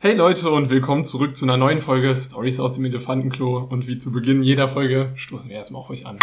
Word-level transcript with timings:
Hey 0.00 0.14
Leute 0.14 0.50
und 0.50 0.70
willkommen 0.70 1.04
zurück 1.04 1.36
zu 1.36 1.44
einer 1.44 1.56
neuen 1.56 1.80
Folge 1.80 2.14
Stories 2.14 2.60
aus 2.60 2.74
dem 2.74 2.84
Elefantenklo. 2.84 3.66
Und 3.68 3.88
wie 3.88 3.98
zu 3.98 4.12
Beginn 4.12 4.42
jeder 4.44 4.68
Folge 4.68 5.10
stoßen 5.16 5.48
wir 5.50 5.56
erstmal 5.56 5.80
auf 5.80 5.90
euch 5.90 6.06
an. 6.06 6.18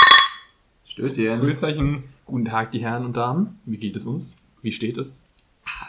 Stößchen. 0.85 1.39
Grüßerchen. 1.41 2.03
Guten 2.23 2.45
Tag, 2.45 2.71
die 2.71 2.79
Herren 2.79 3.05
und 3.05 3.17
Damen. 3.17 3.59
Wie 3.65 3.77
geht 3.77 3.95
es 3.97 4.05
uns? 4.05 4.37
Wie 4.61 4.71
steht 4.71 4.97
es? 4.97 5.25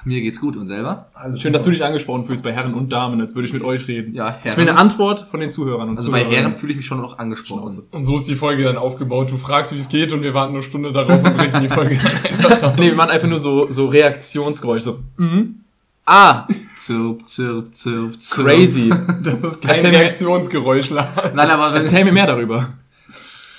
Mir 0.04 0.20
geht's 0.20 0.40
gut 0.40 0.56
und 0.56 0.66
selber? 0.66 1.10
Alles 1.14 1.40
Schön, 1.40 1.52
dass 1.52 1.62
du 1.62 1.70
dich 1.70 1.84
angesprochen 1.84 2.24
fühlst 2.24 2.42
bei 2.42 2.52
Herren 2.52 2.74
und 2.74 2.90
Damen, 2.90 3.20
als 3.20 3.36
würde 3.36 3.46
ich 3.46 3.52
mit 3.54 3.62
euch 3.62 3.86
reden. 3.86 4.14
Ja, 4.16 4.36
Ich 4.40 4.44
will 4.56 4.64
Herren. 4.64 4.68
eine 4.70 4.78
Antwort 4.78 5.28
von 5.30 5.38
den 5.38 5.50
Zuhörern 5.50 5.88
und 5.90 5.96
Also 5.98 6.10
bei. 6.10 6.24
Herren 6.24 6.56
fühle 6.56 6.72
ich 6.72 6.78
mich 6.78 6.86
schon 6.86 7.00
noch 7.00 7.18
angesprochen. 7.20 7.84
Und 7.92 8.04
so 8.04 8.16
ist 8.16 8.26
die 8.26 8.34
Folge 8.34 8.64
dann 8.64 8.78
aufgebaut. 8.78 9.30
Du 9.30 9.36
fragst, 9.38 9.72
wie 9.72 9.78
es 9.78 9.88
geht 9.88 10.12
und 10.12 10.22
wir 10.24 10.34
warten 10.34 10.54
eine 10.54 10.62
Stunde 10.62 10.92
darauf 10.92 11.22
und 11.22 11.36
brechen 11.36 11.62
die 11.62 11.68
Folge 11.68 11.98
dann 11.98 12.06
einfach 12.48 12.62
auf. 12.64 12.76
Nee, 12.78 12.86
wir 12.86 12.94
machen 12.96 13.10
einfach 13.10 13.28
nur 13.28 13.38
so, 13.38 13.70
so 13.70 13.86
Reaktionsgeräusche. 13.86 14.84
So, 14.84 14.98
mhm. 15.18 15.60
Ah, 16.06 16.46
Zirp, 16.76 17.22
zirp, 17.26 17.74
zirp, 17.74 18.20
zirp. 18.20 18.46
crazy. 18.46 18.90
Das 19.22 19.42
ist 19.42 19.62
kein 19.62 19.74
Erzähl 19.74 19.90
mir- 19.90 19.98
Reaktionsgeräusch. 20.00 20.90
Lars. 20.90 21.08
Nein, 21.34 21.50
aber 21.50 21.74
wenn... 21.74 21.82
Erzähl 21.82 22.04
mir 22.04 22.12
mehr 22.12 22.26
darüber. 22.26 22.72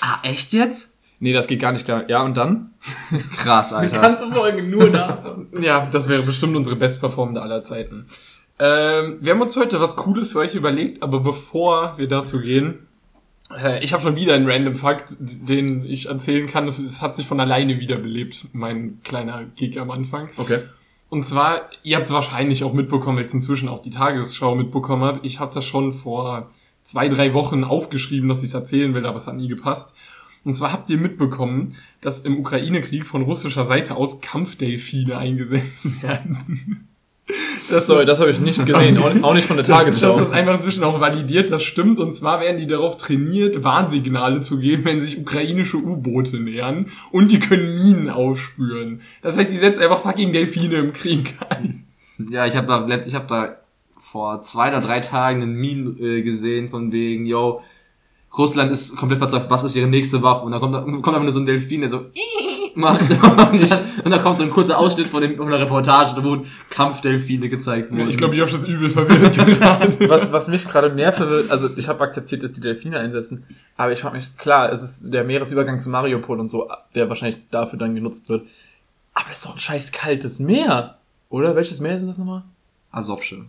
Ah, 0.02 0.20
echt 0.23 0.54
jetzt? 0.54 0.96
Nee, 1.20 1.34
das 1.34 1.48
geht 1.48 1.60
gar 1.60 1.72
nicht 1.72 1.84
klar. 1.86 2.08
Ja, 2.10 2.23
und 2.23 2.38
dann? 2.38 2.70
Krass, 3.38 3.73
Alter. 3.73 4.16
du 4.16 4.34
Folge 4.34 4.64
nur 4.64 4.90
davon. 4.92 5.48
Ja, 5.60 5.88
das 5.92 6.08
wäre 6.10 6.22
bestimmt 6.23 6.56
unsere 6.56 6.76
bestperformende 6.76 7.42
aller 7.42 7.64
Zeiten. 7.64 8.06
Ähm, 8.59 9.18
wir 9.20 9.34
haben 9.34 9.42
uns 9.42 9.58
heute 9.58 9.82
was 9.82 9.95
Cooles 9.95 10.32
für 10.32 10.40
euch 10.40 10.56
überlegt, 10.56 11.02
aber 11.04 11.20
bevor 11.20 11.98
wir 11.98 12.08
dazu 12.08 12.40
gehen, 12.40 12.88
äh, 13.56 13.84
ich 13.84 13.94
habe 13.94 14.04
schon 14.04 14.16
wieder 14.16 14.36
einen 14.36 14.50
random 14.50 14.76
Fakt, 14.76 15.16
den 15.20 15.84
ich 15.86 16.08
erzählen 16.08 16.48
kann. 16.48 16.68
Es, 16.68 16.78
es 16.80 17.02
hat 17.02 17.16
sich 17.16 17.26
von 17.28 17.40
alleine 17.40 17.80
wiederbelebt, 17.80 18.48
mein 18.54 19.00
kleiner 19.04 19.44
Gig 19.56 19.80
am 19.80 19.90
Anfang. 19.92 20.30
Okay. 20.38 20.59
Und 21.10 21.26
zwar, 21.26 21.70
ihr 21.84 21.96
habt 21.96 22.08
es 22.08 22.14
wahrscheinlich 22.14 22.64
auch 22.64 22.74
mitbekommen, 22.74 23.18
weil 23.18 23.26
es 23.26 23.34
inzwischen 23.34 23.70
auch 23.70 23.82
die 23.82 23.90
Tagesschau 23.90 24.56
mitbekommen 24.56 25.04
hat. 25.04 25.20
Ich 25.24 25.40
habe 25.40 25.54
das 25.54 25.66
schon 25.66 25.94
vor 25.94 26.50
zwei, 26.84 27.08
drei 27.08 27.34
Wochen 27.34 27.64
aufgeschrieben, 27.64 28.28
dass 28.28 28.40
ich 28.40 28.50
es 28.50 28.54
erzählen 28.54 28.94
will, 28.94 29.06
aber 29.06 29.18
es 29.18 29.28
hat 29.28 29.36
nie 29.36 29.48
gepasst. 29.48 29.96
Und 30.44 30.54
zwar 30.54 30.72
habt 30.72 30.90
ihr 30.90 30.98
mitbekommen, 30.98 31.76
dass 32.02 32.22
im 32.22 32.40
Ukraine-Krieg 32.40 33.06
von 33.06 33.22
russischer 33.22 33.66
Seite 33.66 33.96
aus 33.96 34.22
Kampfdelfine 34.22 35.18
eingesetzt 35.18 36.02
werden. 36.02 36.88
Das 37.70 37.88
Sorry, 37.88 38.06
das 38.06 38.20
habe 38.22 38.30
ich 38.31 38.39
nicht 38.39 38.66
gesehen. 38.66 38.97
Auch, 39.23 39.33
nicht 39.33 39.45
von 39.47 39.58
der 39.58 39.66
das 39.66 39.75
Tagesschau. 39.75 40.17
ist 40.20 40.31
einfach 40.31 40.56
inzwischen 40.56 40.83
auch 40.86 41.02
validiert, 41.02 41.52
das 41.52 41.61
stimmt. 41.64 42.00
Und 42.00 42.14
zwar 42.14 42.39
werden 42.39 42.58
die 42.58 42.67
darauf 42.67 42.95
trainiert, 42.95 43.64
Warnsignale 43.64 44.39
zu 44.39 44.59
geben, 44.59 44.86
wenn 44.86 45.02
sich 45.02 45.17
ukrainische 45.19 45.75
U-Boote 45.78 46.39
nähern. 46.39 46.89
Und 47.11 47.31
die 47.31 47.39
können 47.39 47.75
Minen 47.75 48.09
aufspüren. 48.09 49.02
Das 49.22 49.38
heißt, 49.38 49.52
die 49.52 49.58
setzen 49.58 49.84
einfach 49.84 50.00
fucking 50.02 50.31
Delfine 50.31 50.75
im 50.75 50.94
Krieg 50.94 51.36
ein. 51.50 51.86
Ja, 52.31 52.45
ich 52.45 52.56
habe 52.56 52.67
da, 52.67 52.97
ich 53.06 53.14
hab 53.16 53.28
da 53.28 53.58
vor 54.00 54.41
zwei 54.41 54.69
oder 54.69 54.80
drei 54.80 55.02
Tagen 55.02 55.41
einen 55.41 55.56
Meme 55.56 56.00
äh, 56.00 56.22
gesehen 56.22 56.69
von 56.69 56.91
wegen, 56.94 57.25
yo, 57.25 57.62
Russland 58.38 58.72
ist 58.72 58.95
komplett 58.95 59.19
verzweifelt, 59.19 59.50
was 59.52 59.64
ist 59.66 59.75
ihre 59.75 59.88
nächste 59.88 60.22
Waffe? 60.23 60.45
Und 60.45 60.52
dann 60.52 60.62
kommt, 60.62 60.73
da- 60.75 60.81
kommt 60.81 61.08
einfach 61.08 61.23
nur 61.23 61.31
so 61.31 61.39
ein 61.41 61.45
Delfin, 61.45 61.81
der 61.81 61.89
so 61.89 62.06
macht 62.78 63.02
und 63.52 63.61
dann, 63.64 63.80
und 64.03 64.11
dann 64.11 64.22
kommt 64.22 64.38
so 64.38 64.44
ein 64.44 64.50
kurzer 64.50 64.78
Ausschnitt 64.78 65.09
von, 65.09 65.22
dem, 65.22 65.38
von 65.38 65.50
der 65.50 65.59
Reportage, 65.59 66.23
wo 66.23 66.45
Kampfdelfine 66.70 67.50
gezeigt 67.50 67.92
wurden. 67.92 68.09
Ich 68.09 68.17
glaube, 68.17 68.36
Josh 68.36 68.53
ist 68.53 68.67
übel 68.67 68.89
verwirrt 68.89 69.36
gerade. 69.59 70.09
was, 70.09 70.31
was 70.31 70.47
mich 70.47 70.67
gerade 70.67 70.89
mehr 70.89 71.11
verwirrt, 71.11 71.52
also 71.52 71.69
ich 71.75 71.88
habe 71.88 72.02
akzeptiert, 72.03 72.44
dass 72.44 72.53
die 72.53 72.61
Delfine 72.61 73.00
einsetzen, 73.00 73.45
aber 73.75 73.92
ich 73.92 74.00
frage 74.00 74.17
mich, 74.17 74.38
klar, 74.38 74.72
es 74.72 74.81
ist 74.81 75.14
der 75.14 75.23
Meeresübergang 75.23 75.80
zu 75.80 75.89
Mariupol 75.89 76.39
und 76.39 76.47
so, 76.47 76.69
der 76.95 77.09
wahrscheinlich 77.09 77.42
dafür 77.52 77.80
dann 77.80 77.95
genutzt 77.95 78.30
wird. 78.30 78.45
Aber 79.14 79.25
das 79.30 79.39
ist 79.39 79.45
doch 79.45 79.56
ein 79.56 79.59
scheiß 79.59 79.91
kaltes 79.91 80.39
Meer, 80.39 80.97
oder? 81.30 81.56
Welches 81.56 81.80
Meer 81.80 81.95
ist 81.95 82.08
das 82.08 82.17
nochmal? 82.17 82.44
Asowsche. 82.91 83.45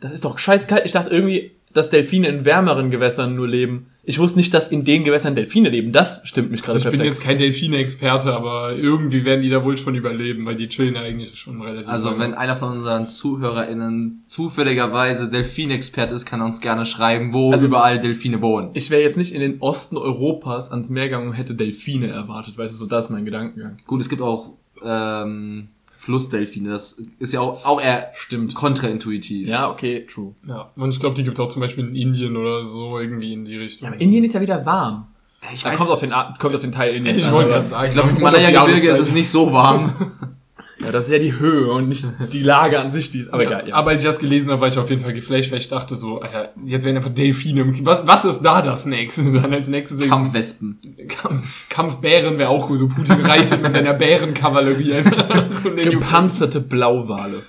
Das 0.00 0.12
ist 0.12 0.24
doch 0.24 0.38
scheiß 0.38 0.68
kalt. 0.68 0.84
Ich 0.84 0.92
dachte 0.92 1.10
irgendwie, 1.10 1.52
dass 1.72 1.90
Delfine 1.90 2.28
in 2.28 2.44
wärmeren 2.44 2.90
Gewässern 2.90 3.34
nur 3.34 3.48
leben. 3.48 3.90
Ich 4.10 4.18
wusste 4.18 4.38
nicht, 4.38 4.54
dass 4.54 4.68
in 4.68 4.84
den 4.84 5.04
Gewässern 5.04 5.34
Delfine 5.34 5.68
leben. 5.68 5.92
Das 5.92 6.22
stimmt 6.26 6.50
mich 6.50 6.62
gerade 6.62 6.76
Also 6.76 6.88
ich 6.88 6.90
bin 6.90 7.00
perplex. 7.00 7.18
jetzt 7.18 7.26
kein 7.26 7.36
Delfine-Experte, 7.36 8.32
aber 8.32 8.74
irgendwie 8.74 9.26
werden 9.26 9.42
die 9.42 9.50
da 9.50 9.62
wohl 9.62 9.76
schon 9.76 9.94
überleben, 9.96 10.46
weil 10.46 10.54
die 10.56 10.66
chillen 10.66 10.94
ja 10.94 11.02
eigentlich 11.02 11.38
schon 11.38 11.60
relativ 11.60 11.86
Also 11.88 12.08
lange. 12.08 12.20
wenn 12.24 12.34
einer 12.34 12.56
von 12.56 12.72
unseren 12.78 13.06
ZuhörerInnen 13.06 14.22
zufälligerweise 14.26 15.28
Delfinexperte 15.28 16.14
ist, 16.14 16.24
kann 16.24 16.40
er 16.40 16.46
uns 16.46 16.62
gerne 16.62 16.86
schreiben, 16.86 17.34
wo 17.34 17.52
Also- 17.52 17.66
überall 17.66 18.00
Delfine 18.00 18.40
wohnen. 18.40 18.70
Ich 18.72 18.88
wäre 18.88 19.02
jetzt 19.02 19.18
nicht 19.18 19.34
in 19.34 19.40
den 19.42 19.60
Osten 19.60 19.98
Europas 19.98 20.70
ans 20.70 20.88
Meer 20.88 21.04
gegangen 21.10 21.28
und 21.28 21.34
hätte 21.34 21.54
Delfine 21.54 22.08
erwartet. 22.08 22.56
Weißt 22.56 22.72
du, 22.72 22.76
so 22.76 22.86
das 22.86 23.06
ist 23.06 23.10
mein 23.10 23.26
Gedankengang. 23.26 23.76
Gut, 23.86 24.00
es 24.00 24.08
gibt 24.08 24.22
auch 24.22 24.54
ähm, 24.82 25.68
Flussdelfine, 25.98 26.70
das 26.70 26.96
ist 27.18 27.32
ja 27.32 27.40
auch, 27.40 27.66
auch 27.66 27.82
eher 27.82 28.12
Stimmt. 28.14 28.54
kontraintuitiv. 28.54 29.48
Ja, 29.48 29.68
okay, 29.68 30.06
true. 30.06 30.34
ja, 30.46 30.70
und 30.76 30.90
ich 30.90 31.00
glaube, 31.00 31.16
die 31.16 31.24
gibt's 31.24 31.40
auch 31.40 31.48
zum 31.48 31.60
Beispiel 31.60 31.88
in 31.88 31.96
Indien 31.96 32.36
oder 32.36 32.62
so, 32.62 33.00
irgendwie 33.00 33.32
in 33.32 33.44
die 33.44 33.56
Richtung. 33.56 33.86
Ja, 33.88 33.92
aber 33.92 34.00
Indien 34.00 34.22
ist 34.22 34.32
ja 34.32 34.40
wieder 34.40 34.64
warm. 34.64 35.08
Ich 35.52 35.64
Da 35.64 35.70
weiß, 35.70 35.80
kommt 35.80 35.90
auf 35.90 35.98
den, 36.00 36.12
kommt 36.38 36.54
auf 36.54 36.60
den 36.60 36.70
Teil 36.70 36.94
Indien. 36.94 37.18
ich 37.18 37.30
wollte 37.32 37.50
gerade 37.50 37.68
sagen, 37.68 37.88
ich 37.88 37.94
glaube, 37.94 38.10
im 38.10 38.16
Himalaya-Gebirge 38.16 38.88
ist 38.88 38.98
es 39.00 39.12
nicht 39.12 39.28
so 39.28 39.52
warm. 39.52 40.12
Ja, 40.80 40.92
das 40.92 41.06
ist 41.06 41.10
ja 41.10 41.18
die 41.18 41.38
Höhe 41.38 41.70
und 41.72 41.88
nicht 41.88 42.06
die 42.32 42.42
Lage 42.42 42.78
an 42.78 42.92
sich, 42.92 43.10
die 43.10 43.18
ist. 43.18 43.32
Aber 43.34 43.42
Ja, 43.42 43.48
egal, 43.50 43.68
ja. 43.68 43.74
Aber 43.74 43.90
als 43.90 44.02
ich 44.02 44.08
das 44.08 44.18
gelesen 44.20 44.50
habe, 44.50 44.60
war 44.60 44.68
ich 44.68 44.78
auf 44.78 44.88
jeden 44.90 45.02
Fall 45.02 45.12
geflasht, 45.12 45.50
weil 45.50 45.58
ich 45.58 45.68
dachte 45.68 45.96
so, 45.96 46.20
Alter, 46.20 46.52
jetzt 46.64 46.84
werden 46.84 46.96
einfach 46.96 47.12
Delfine 47.12 47.62
im 47.62 47.72
Krieg. 47.72 47.84
Was, 47.84 48.06
was 48.06 48.24
ist 48.24 48.42
da 48.42 48.62
das 48.62 48.86
nächste? 48.86 49.32
Dann 49.32 49.52
als 49.52 49.66
nächstes 49.68 50.08
Kampfwespen. 50.08 50.78
Kampf, 51.08 51.68
Kampfbären 51.68 52.38
wäre 52.38 52.50
auch 52.50 52.70
cool. 52.70 52.78
So 52.78 52.86
Putin 52.88 53.20
reitet 53.26 53.60
mit 53.60 53.72
seiner 53.72 53.94
Bärenkavallerie 53.94 54.94
einfach. 54.94 55.28
Gepanzerte 55.76 56.60
Blauwale. 56.60 57.42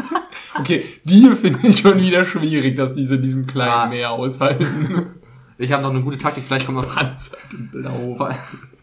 okay, 0.58 0.84
die 1.04 1.30
finde 1.30 1.60
ich 1.66 1.78
schon 1.78 1.98
wieder 1.98 2.26
schwierig, 2.26 2.76
dass 2.76 2.92
diese 2.92 3.14
in 3.16 3.22
diesem 3.22 3.46
kleinen 3.46 3.72
Ah. 3.72 3.86
Meer 3.86 4.10
aushalten. 4.10 5.06
Ich 5.56 5.72
habe 5.72 5.82
noch 5.82 5.90
eine 5.90 6.00
gute 6.00 6.18
Taktik, 6.18 6.44
vielleicht 6.44 6.66
kommt 6.66 6.78
noch 6.78 6.96
Blau. 7.72 8.28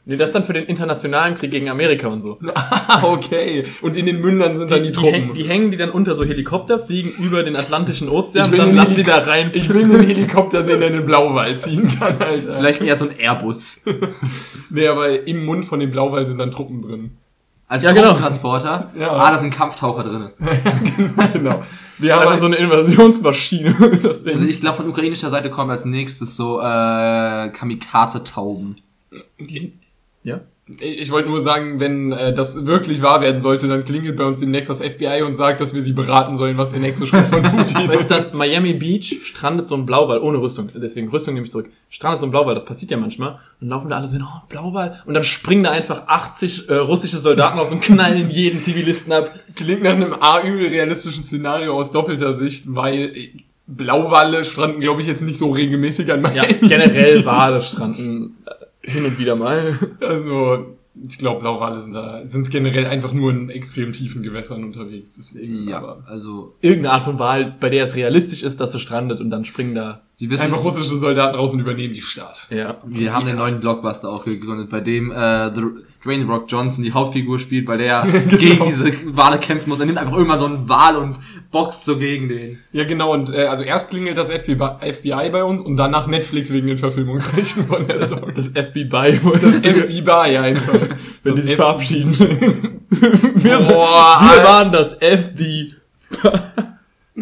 Nee, 0.03 0.17
das 0.17 0.29
ist 0.29 0.33
dann 0.33 0.43
für 0.43 0.53
den 0.53 0.65
internationalen 0.65 1.35
Krieg 1.35 1.51
gegen 1.51 1.69
Amerika 1.69 2.07
und 2.07 2.21
so. 2.21 2.39
Ah, 2.93 3.03
okay. 3.03 3.65
Und 3.81 3.95
in 3.95 4.05
den 4.05 4.19
Mündern 4.19 4.57
sind 4.57 4.69
dann 4.71 4.81
die, 4.83 4.87
Die, 4.87 4.91
Truppen. 4.93 5.13
häng, 5.13 5.33
die 5.33 5.43
hängen 5.43 5.71
die 5.71 5.77
dann 5.77 5.91
unter 5.91 6.15
so 6.15 6.25
Helikopter, 6.25 6.79
fliegen 6.79 7.11
über 7.23 7.43
den 7.43 7.55
Atlantischen 7.55 8.09
Ozean 8.09 8.45
Ich 8.45 8.51
und 8.51 8.57
will 8.57 8.65
dann 8.65 8.75
lassen 8.75 8.95
die 8.95 9.03
da 9.03 9.19
rein. 9.19 9.51
ich 9.53 9.69
will 9.69 9.83
einen 9.85 10.03
Helikopter 10.05 10.61
sehen, 10.63 10.79
der 10.79 10.89
in 10.89 10.95
den 10.95 11.05
Blauwal 11.05 11.55
ziehen 11.57 11.87
kann, 11.99 12.17
Alter. 12.19 12.55
Vielleicht 12.55 12.81
eher 12.81 12.97
so 12.97 13.05
ein 13.07 13.17
Airbus. 13.17 13.81
Nee, 14.73 14.87
aber 14.87 15.27
im 15.27 15.45
Mund 15.45 15.65
von 15.65 15.79
dem 15.81 15.91
Blauwal 15.91 16.25
sind 16.25 16.37
dann 16.37 16.49
Truppen 16.51 16.81
drin. 16.81 17.17
Als 17.67 17.83
Ja, 17.83 17.91
genau. 17.91 18.07
Truppentransporter. 18.07 18.91
Ja. 18.97 19.11
Ah, 19.11 19.31
da 19.31 19.37
sind 19.37 19.53
Kampftaucher 19.53 20.03
drin. 20.03 20.29
genau. 21.33 21.63
Wir 21.99 22.15
haben 22.15 22.37
so 22.37 22.45
eine 22.47 22.55
Invasionsmaschine. 22.57 23.75
Also 24.03 24.45
ich 24.45 24.59
glaube, 24.59 24.77
von 24.77 24.87
ukrainischer 24.89 25.29
Seite 25.29 25.49
kommen 25.49 25.71
als 25.71 25.85
nächstes 25.85 26.35
so 26.35 26.59
äh, 26.59 27.49
Kamikaze-Tauben. 27.49 28.75
Ja? 30.23 30.41
Ich 30.79 31.11
wollte 31.11 31.27
nur 31.27 31.41
sagen, 31.41 31.81
wenn 31.81 32.13
äh, 32.13 32.33
das 32.33 32.65
wirklich 32.65 33.01
wahr 33.01 33.19
werden 33.19 33.41
sollte, 33.41 33.67
dann 33.67 33.83
klingelt 33.83 34.15
bei 34.15 34.23
uns 34.23 34.39
demnächst 34.39 34.69
das 34.69 34.79
FBI 34.79 35.21
und 35.23 35.33
sagt, 35.33 35.59
dass 35.59 35.73
wir 35.73 35.83
sie 35.83 35.91
beraten 35.91 36.37
sollen, 36.37 36.55
was 36.57 36.71
der 36.71 36.79
nächste 36.79 37.05
Schritt 37.07 37.25
von 37.27 37.41
Putin 37.43 37.89
ist. 37.89 38.09
dann 38.09 38.27
Miami 38.37 38.73
Beach 38.73 39.17
strandet 39.23 39.67
so 39.67 39.75
ein 39.75 39.85
Blauwal, 39.85 40.19
ohne 40.19 40.37
Rüstung, 40.37 40.69
deswegen 40.73 41.09
Rüstung 41.09 41.33
nehme 41.33 41.45
ich 41.45 41.51
zurück, 41.51 41.69
strandet 41.89 42.21
so 42.21 42.27
ein 42.27 42.31
Blauwal, 42.31 42.53
das 42.53 42.63
passiert 42.63 42.91
ja 42.91 42.97
manchmal, 42.97 43.39
und 43.59 43.67
laufen 43.67 43.89
da 43.89 43.97
alle 43.97 44.07
so 44.07 44.13
hin, 44.15 44.25
oh, 44.25 44.47
Blauwal, 44.47 45.01
und 45.05 45.13
dann 45.13 45.25
springen 45.25 45.63
da 45.63 45.71
einfach 45.71 46.03
80 46.07 46.69
äh, 46.69 46.75
russische 46.75 47.17
Soldaten 47.17 47.59
raus 47.59 47.71
und 47.71 47.81
knallen 47.81 48.29
jeden 48.29 48.61
Zivilisten 48.61 49.11
ab. 49.11 49.29
Klingt 49.55 49.83
nach 49.83 49.91
einem 49.91 50.13
A 50.13 50.41
übel 50.41 50.67
realistischen 50.67 51.25
Szenario 51.25 51.73
aus 51.73 51.91
doppelter 51.91 52.31
Sicht, 52.31 52.63
weil 52.67 53.11
äh, 53.13 53.29
Blauwalle 53.67 54.45
stranden, 54.45 54.79
glaube 54.79 55.01
ich, 55.01 55.07
jetzt 55.07 55.21
nicht 55.21 55.37
so 55.37 55.51
regelmäßig 55.51 56.11
an 56.11 56.23
Ja, 56.23 56.29
Miami. 56.29 56.53
generell 56.67 57.25
Wale 57.25 57.59
stranden 57.63 58.37
äh, 58.45 58.60
hin 58.83 59.05
und 59.05 59.19
wieder 59.19 59.35
mal. 59.35 59.77
Also, 60.01 60.77
ich 61.07 61.17
glaube, 61.17 61.41
Blauwale 61.41 61.79
sind 61.79 61.93
da, 61.93 62.25
sind 62.25 62.51
generell 62.51 62.85
einfach 62.85 63.13
nur 63.13 63.31
in 63.31 63.49
extrem 63.49 63.93
tiefen 63.93 64.23
Gewässern 64.23 64.63
unterwegs, 64.63 65.15
deswegen. 65.17 65.67
Ja, 65.67 65.77
aber 65.77 66.03
also 66.05 66.55
Irgendeine 66.61 66.95
Art 66.95 67.03
von 67.03 67.19
Wal, 67.19 67.55
bei 67.59 67.69
der 67.69 67.85
es 67.85 67.95
realistisch 67.95 68.43
ist, 68.43 68.59
dass 68.59 68.73
sie 68.73 68.79
strandet 68.79 69.19
und 69.19 69.29
dann 69.29 69.45
springen 69.45 69.75
da. 69.75 70.01
Die 70.21 70.29
wissen, 70.29 70.43
einfach 70.43 70.63
russische 70.63 70.95
Soldaten 70.95 71.35
raus 71.35 71.51
und 71.51 71.59
übernehmen 71.59 71.93
die 71.93 72.01
Stadt. 72.01 72.47
Ja. 72.51 72.77
wir 72.85 73.11
haben 73.13 73.25
den 73.25 73.35
neuen 73.37 73.59
Blockbuster 73.59 74.07
auch 74.09 74.23
gegründet, 74.23 74.69
bei 74.69 74.79
dem 74.79 75.11
äh, 75.11 75.53
The 75.53 75.61
Dwayne 76.05 76.25
Rock 76.25 76.45
Johnson 76.47 76.83
die 76.83 76.93
Hauptfigur 76.93 77.37
spielt, 77.39 77.67
weil 77.67 77.79
der 77.79 78.03
gegen 78.29 78.65
diese 78.65 78.91
Wale 79.15 79.37
kämpfen 79.39 79.69
muss. 79.69 79.79
Er 79.79 79.87
nimmt 79.87 79.97
einfach 79.97 80.13
irgendwann 80.15 80.39
so 80.39 80.45
einen 80.45 80.69
Wal 80.69 80.95
und 80.97 81.17
boxt 81.51 81.83
so 81.85 81.97
gegen 81.97 82.29
den. 82.29 82.59
Ja, 82.71 82.83
genau, 82.85 83.11
und 83.13 83.33
äh, 83.33 83.45
also 83.47 83.63
erst 83.63 83.89
klingelt 83.89 84.17
das 84.17 84.31
FBI, 84.31 84.57
FBI 84.93 85.29
bei 85.31 85.43
uns 85.43 85.61
und 85.63 85.75
danach 85.77 86.07
Netflix 86.07 86.51
wegen 86.53 86.67
den 86.67 86.77
Verfilmungsrechten 86.77 87.65
von 87.67 87.87
der 87.87 87.99
Story. 87.99 88.31
Das 88.35 88.47
FBI, 88.47 89.19
wo 89.23 89.31
das 89.31 89.57
FBI 89.57 90.37
einfach. 90.37 90.73
wenn 91.23 91.33
Das 91.33 91.35
die 91.35 91.41
sich 91.41 91.51
F- 91.51 91.57
verabschieden. 91.57 92.13
wir, 93.35 93.59
Boah, 93.59 94.21
wir 94.21 94.43
waren 94.43 94.71
das 94.71 94.93
FBI. 95.01 95.73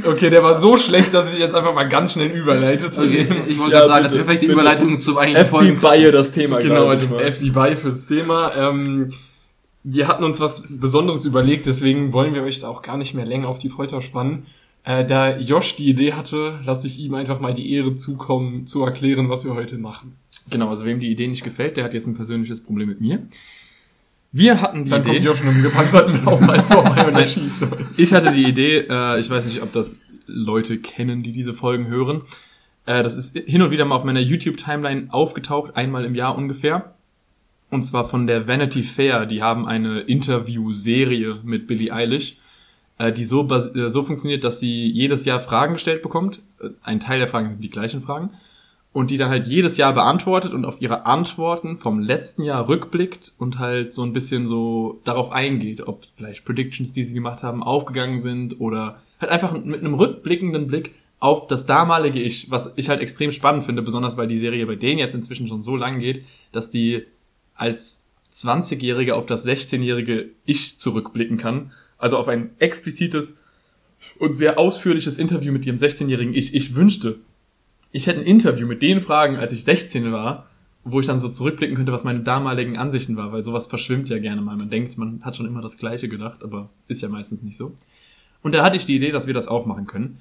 Okay, 0.05 0.29
der 0.29 0.43
war 0.43 0.55
so 0.57 0.77
schlecht, 0.77 1.13
dass 1.13 1.33
ich 1.33 1.39
jetzt 1.39 1.55
einfach 1.55 1.73
mal 1.73 1.89
ganz 1.89 2.13
schnell 2.13 2.27
überleite 2.29 2.91
zu 2.91 3.01
Okay, 3.01 3.23
dem. 3.25 3.37
ich 3.47 3.57
wollte 3.57 3.73
Ja, 3.73 3.79
gerade 3.79 3.87
sagen, 3.87 4.03
das 4.03 4.11
bitte, 4.11 4.21
ist 4.21 4.25
perfekte 4.27 4.45
bitte. 4.47 4.59
Überleitung 4.59 4.99
zum 4.99 5.17
eigentlichen 5.17 5.49
Folgen. 5.49 5.77
FBI 5.77 6.11
das 6.11 6.31
Thema. 6.31 6.59
Genau, 6.59 6.87
also 6.87 7.07
FBI 7.07 7.75
fürs 7.75 8.05
Thema. 8.05 8.51
Ähm, 8.55 9.09
wir 9.83 10.07
hatten 10.07 10.23
uns 10.23 10.39
was 10.39 10.63
Besonderes 10.69 11.25
überlegt, 11.25 11.65
deswegen 11.65 12.13
wollen 12.13 12.35
wir 12.35 12.43
euch 12.43 12.59
da 12.59 12.67
auch 12.67 12.81
gar 12.83 12.97
nicht 12.97 13.15
mehr 13.15 13.25
länger 13.25 13.47
auf 13.47 13.57
die 13.57 13.69
Folter 13.69 14.01
spannen. 14.01 14.45
Äh, 14.83 15.05
da 15.05 15.37
Josh 15.37 15.75
die 15.75 15.89
Idee 15.89 16.13
hatte, 16.13 16.59
lasse 16.63 16.85
ich 16.85 16.99
ihm 16.99 17.15
einfach 17.15 17.39
mal 17.39 17.53
die 17.53 17.73
Ehre 17.73 17.95
zukommen, 17.95 18.67
zu 18.67 18.83
erklären, 18.85 19.29
was 19.29 19.43
wir 19.43 19.55
heute 19.55 19.77
machen. 19.79 20.15
Genau, 20.51 20.69
also 20.69 20.85
wem 20.85 20.99
die 20.99 21.09
Idee 21.09 21.27
nicht 21.27 21.43
gefällt, 21.43 21.77
der 21.77 21.83
hat 21.83 21.93
jetzt 21.93 22.07
ein 22.07 22.15
persönliches 22.15 22.61
Problem 22.63 22.89
mit 22.89 23.01
mir. 23.01 23.23
Wir 24.31 24.61
hatten 24.61 24.83
die 24.85 24.91
Dann 24.91 25.01
Idee. 25.01 25.11
kommt 25.13 25.25
Josh 25.25 25.43
mit 25.43 25.53
einem 25.53 25.63
gepanzerten 25.63 26.13
vorbei 26.23 27.07
und 27.07 27.15
er 27.15 27.27
schießt 27.27 27.63
euch. 27.63 27.79
Ich 27.97 28.13
hatte 28.13 28.31
die 28.31 28.43
Idee, 28.43 28.85
äh, 28.89 29.19
ich 29.19 29.29
weiß 29.29 29.45
nicht, 29.45 29.61
ob 29.63 29.73
das 29.73 29.99
Leute 30.27 30.77
kennen, 30.77 31.23
die 31.23 31.31
diese 31.31 31.53
Folgen 31.55 31.87
hören. 31.87 32.21
Äh, 32.85 33.01
das 33.01 33.15
ist 33.15 33.35
hin 33.37 33.61
und 33.63 33.71
wieder 33.71 33.85
mal 33.85 33.95
auf 33.95 34.03
meiner 34.03 34.19
YouTube-Timeline 34.19 35.07
aufgetaucht, 35.09 35.75
einmal 35.75 36.05
im 36.05 36.13
Jahr 36.15 36.37
ungefähr. 36.37 36.93
Und 37.71 37.83
zwar 37.83 38.07
von 38.07 38.27
der 38.27 38.47
Vanity 38.47 38.83
Fair. 38.83 39.25
Die 39.25 39.41
haben 39.43 39.67
eine 39.67 40.01
Interview-Serie 40.01 41.37
mit 41.43 41.67
Billie 41.67 41.91
Eilish, 41.93 42.37
äh, 42.99 43.11
die 43.11 43.23
so, 43.23 43.47
äh, 43.49 43.89
so 43.89 44.03
funktioniert, 44.03 44.43
dass 44.43 44.59
sie 44.59 44.91
jedes 44.91 45.25
Jahr 45.25 45.39
Fragen 45.39 45.73
gestellt 45.73 46.01
bekommt. 46.03 46.41
Äh, 46.61 46.69
Ein 46.83 46.99
Teil 46.99 47.19
der 47.19 47.27
Fragen 47.27 47.49
sind 47.51 47.63
die 47.63 47.69
gleichen 47.69 48.01
Fragen. 48.01 48.29
Und 48.91 49.11
die 49.11 49.17
dann 49.17 49.29
halt 49.29 49.45
jedes 49.47 49.77
Jahr 49.77 49.93
beantwortet 49.93 50.51
und 50.51 50.65
auf 50.65 50.81
ihre 50.81 51.05
Antworten 51.05 51.77
vom 51.77 51.99
letzten 51.99 52.41
Jahr 52.41 52.67
rückblickt 52.67 53.33
und 53.37 53.59
halt 53.59 53.93
so 53.93 54.01
ein 54.03 54.13
bisschen 54.13 54.47
so 54.47 54.99
darauf 55.03 55.31
eingeht, 55.31 55.87
ob 55.87 56.05
vielleicht 56.15 56.43
Predictions, 56.43 56.91
die 56.91 57.03
sie 57.03 57.13
gemacht 57.13 57.43
haben, 57.43 57.61
aufgegangen 57.61 58.19
sind 58.19 58.59
oder 58.59 58.99
halt 59.19 59.31
einfach 59.31 59.53
mit 59.63 59.81
einem 59.81 59.93
rückblickenden 59.93 60.65
Blick 60.65 60.95
auf 61.19 61.47
das 61.47 61.65
damalige 61.65 62.19
Ich, 62.19 62.49
was 62.49 62.73
ich 62.77 62.89
halt 62.89 63.01
extrem 63.01 63.31
spannend 63.31 63.63
finde, 63.63 63.81
besonders 63.81 64.17
weil 64.17 64.27
die 64.27 64.39
Serie 64.39 64.65
bei 64.65 64.75
denen 64.75 64.99
jetzt 64.99 65.13
inzwischen 65.13 65.47
schon 65.47 65.61
so 65.61 65.75
lang 65.75 65.99
geht, 65.99 66.25
dass 66.51 66.71
die 66.71 67.05
als 67.53 68.07
20-Jährige 68.33 69.15
auf 69.15 69.25
das 69.25 69.45
16-jährige 69.45 70.29
Ich 70.45 70.79
zurückblicken 70.79 71.37
kann. 71.37 71.73
Also 71.97 72.17
auf 72.17 72.27
ein 72.27 72.51
explizites 72.59 73.39
und 74.17 74.31
sehr 74.31 74.57
ausführliches 74.57 75.17
Interview 75.17 75.51
mit 75.51 75.65
ihrem 75.65 75.77
16-jährigen 75.77 76.33
Ich. 76.33 76.55
Ich 76.55 76.73
wünschte, 76.75 77.19
ich 77.91 78.07
hätte 78.07 78.19
ein 78.19 78.25
Interview 78.25 78.67
mit 78.67 78.81
den 78.81 79.01
Fragen, 79.01 79.37
als 79.37 79.53
ich 79.53 79.63
16 79.63 80.11
war, 80.11 80.47
wo 80.83 80.99
ich 80.99 81.05
dann 81.05 81.19
so 81.19 81.29
zurückblicken 81.29 81.75
könnte, 81.75 81.91
was 81.91 82.03
meine 82.03 82.21
damaligen 82.21 82.77
Ansichten 82.77 83.17
war, 83.17 83.31
weil 83.31 83.43
sowas 83.43 83.67
verschwimmt 83.67 84.09
ja 84.09 84.19
gerne 84.19 84.41
mal. 84.41 84.55
Man 84.55 84.69
denkt, 84.69 84.97
man 84.97 85.21
hat 85.23 85.35
schon 85.35 85.45
immer 85.45 85.61
das 85.61 85.77
Gleiche 85.77 86.07
gedacht, 86.07 86.43
aber 86.43 86.69
ist 86.87 87.01
ja 87.01 87.09
meistens 87.09 87.43
nicht 87.43 87.57
so. 87.57 87.75
Und 88.41 88.55
da 88.55 88.63
hatte 88.63 88.77
ich 88.77 88.85
die 88.85 88.95
Idee, 88.95 89.11
dass 89.11 89.27
wir 89.27 89.33
das 89.33 89.47
auch 89.47 89.65
machen 89.65 89.87
können. 89.87 90.19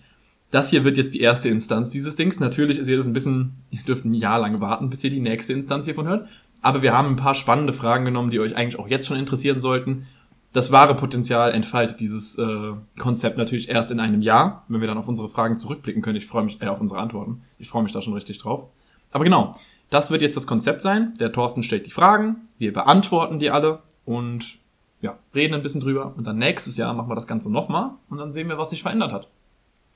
Das 0.51 0.71
hier 0.71 0.85
wird 0.85 0.97
jetzt 0.97 1.15
die 1.15 1.21
erste 1.21 1.51
Instanz 1.51 1.91
dieses 1.91 2.17
Dings. 2.17 2.41
Natürlich 2.41 2.79
ist 2.79 2.89
ihr 2.89 2.99
ein 2.99 3.13
bisschen, 3.13 3.53
ihr 3.71 3.83
dürft 3.83 4.05
ein 4.05 4.15
Jahr 4.15 4.39
lang 4.39 4.61
warten, 4.61 4.89
bis 4.89 5.05
ihr 5.05 5.11
die 5.11 5.21
nächste 5.21 5.53
Instanz 5.53 5.85
hiervon 5.85 6.09
hört. 6.09 6.27
Aber 6.63 6.83
wir 6.83 6.93
haben 6.93 7.09
ein 7.09 7.17
paar 7.17 7.35
spannende 7.35 7.73
Fragen 7.73 8.07
genommen, 8.07 8.31
die 8.31 8.41
euch 8.41 8.57
eigentlich 8.57 8.79
auch 8.79 8.89
jetzt 8.89 9.07
schon 9.07 9.19
interessieren 9.19 9.61
sollten. 9.61 10.07
Das 10.53 10.73
wahre 10.73 10.95
Potenzial 10.95 11.53
entfaltet 11.53 12.01
dieses 12.01 12.39
äh, 12.39 12.73
Konzept 12.99 13.37
natürlich 13.37 13.69
erst 13.69 13.91
in 13.91 14.01
einem 14.01 14.23
Jahr, 14.23 14.65
wenn 14.69 14.81
wir 14.81 14.89
dann 14.89 14.97
auf 14.97 15.09
unsere 15.09 15.29
Fragen 15.29 15.59
zurückblicken 15.59 16.01
können. 16.01 16.17
Ich 16.17 16.27
freue 16.27 16.45
mich, 16.45 16.61
äh, 16.63 16.69
auf 16.69 16.81
unsere 16.81 17.01
Antworten. 17.01 17.43
Ich 17.59 17.69
freue 17.69 17.83
mich 17.83 17.93
da 17.93 18.01
schon 18.01 18.15
richtig 18.15 18.39
drauf. 18.39 18.65
Aber 19.11 19.25
genau, 19.25 19.53
das 19.91 20.11
wird 20.11 20.23
jetzt 20.23 20.37
das 20.37 20.47
Konzept 20.47 20.83
sein. 20.83 21.15
Der 21.21 21.33
Thorsten 21.33 21.63
stellt 21.63 21.87
die 21.87 21.91
Fragen, 21.91 22.49
wir 22.59 22.73
beantworten 22.73 23.39
die 23.39 23.51
alle 23.51 23.81
und 24.05 24.61
ja, 25.01 25.19
reden 25.35 25.55
ein 25.55 25.63
bisschen 25.63 25.81
drüber. 25.81 26.15
Und 26.17 26.27
dann 26.27 26.39
nächstes 26.39 26.77
Jahr 26.77 26.95
machen 26.95 27.11
wir 27.11 27.15
das 27.15 27.27
Ganze 27.27 27.53
nochmal 27.53 27.93
und 28.09 28.19
dann 28.19 28.33
sehen 28.33 28.49
wir, 28.49 28.59
was 28.59 28.71
sich 28.71 28.83
verändert 28.83 29.13
hat. 29.13 29.29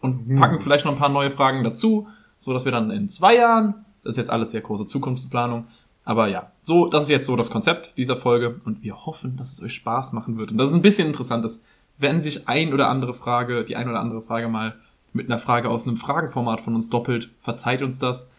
Und 0.00 0.37
packen 0.37 0.60
vielleicht 0.60 0.84
noch 0.84 0.93
ein 0.93 0.98
paar 0.98 1.08
neue 1.08 1.31
Fragen 1.31 1.62
dazu, 1.62 2.08
so 2.38 2.52
dass 2.52 2.64
wir 2.64 2.72
dann 2.72 2.90
in 2.90 3.08
zwei 3.08 3.37
Jahren, 3.37 3.87
das 4.02 4.12
ist 4.12 4.16
jetzt 4.19 4.31
alles 4.31 4.50
sehr 4.50 4.60
große 4.60 4.87
Zukunftsplanung, 4.87 5.66
aber 6.04 6.28
ja, 6.28 6.50
so, 6.62 6.88
das 6.88 7.04
ist 7.04 7.10
jetzt 7.10 7.26
so 7.26 7.37
das 7.37 7.50
Konzept 7.50 7.96
dieser 7.96 8.16
Folge 8.16 8.60
und 8.64 8.82
wir 8.82 9.06
hoffen, 9.06 9.37
dass 9.37 9.52
es 9.52 9.62
euch 9.62 9.75
Spaß 9.75 10.12
machen 10.12 10.37
wird 10.37 10.50
und 10.50 10.58
dass 10.58 10.70
es 10.70 10.75
ein 10.75 10.82
bisschen 10.82 11.06
interessant 11.06 11.44
ist, 11.44 11.64
wenn 11.99 12.20
sich 12.20 12.49
ein 12.49 12.72
oder 12.72 12.88
andere 12.88 13.14
Frage, 13.14 13.64
die 13.64 13.76
ein 13.76 13.88
oder 13.88 14.00
andere 14.00 14.22
Frage 14.22 14.49
mal 14.49 14.75
mit 15.12 15.26
einer 15.26 15.38
Frage 15.38 15.69
aus 15.69 15.87
einem 15.87 15.96
Fragenformat 15.96 16.60
von 16.60 16.75
uns 16.75 16.90
doppelt, 16.90 17.31
verzeiht 17.38 17.82
uns 17.82 17.99
das. 17.99 18.31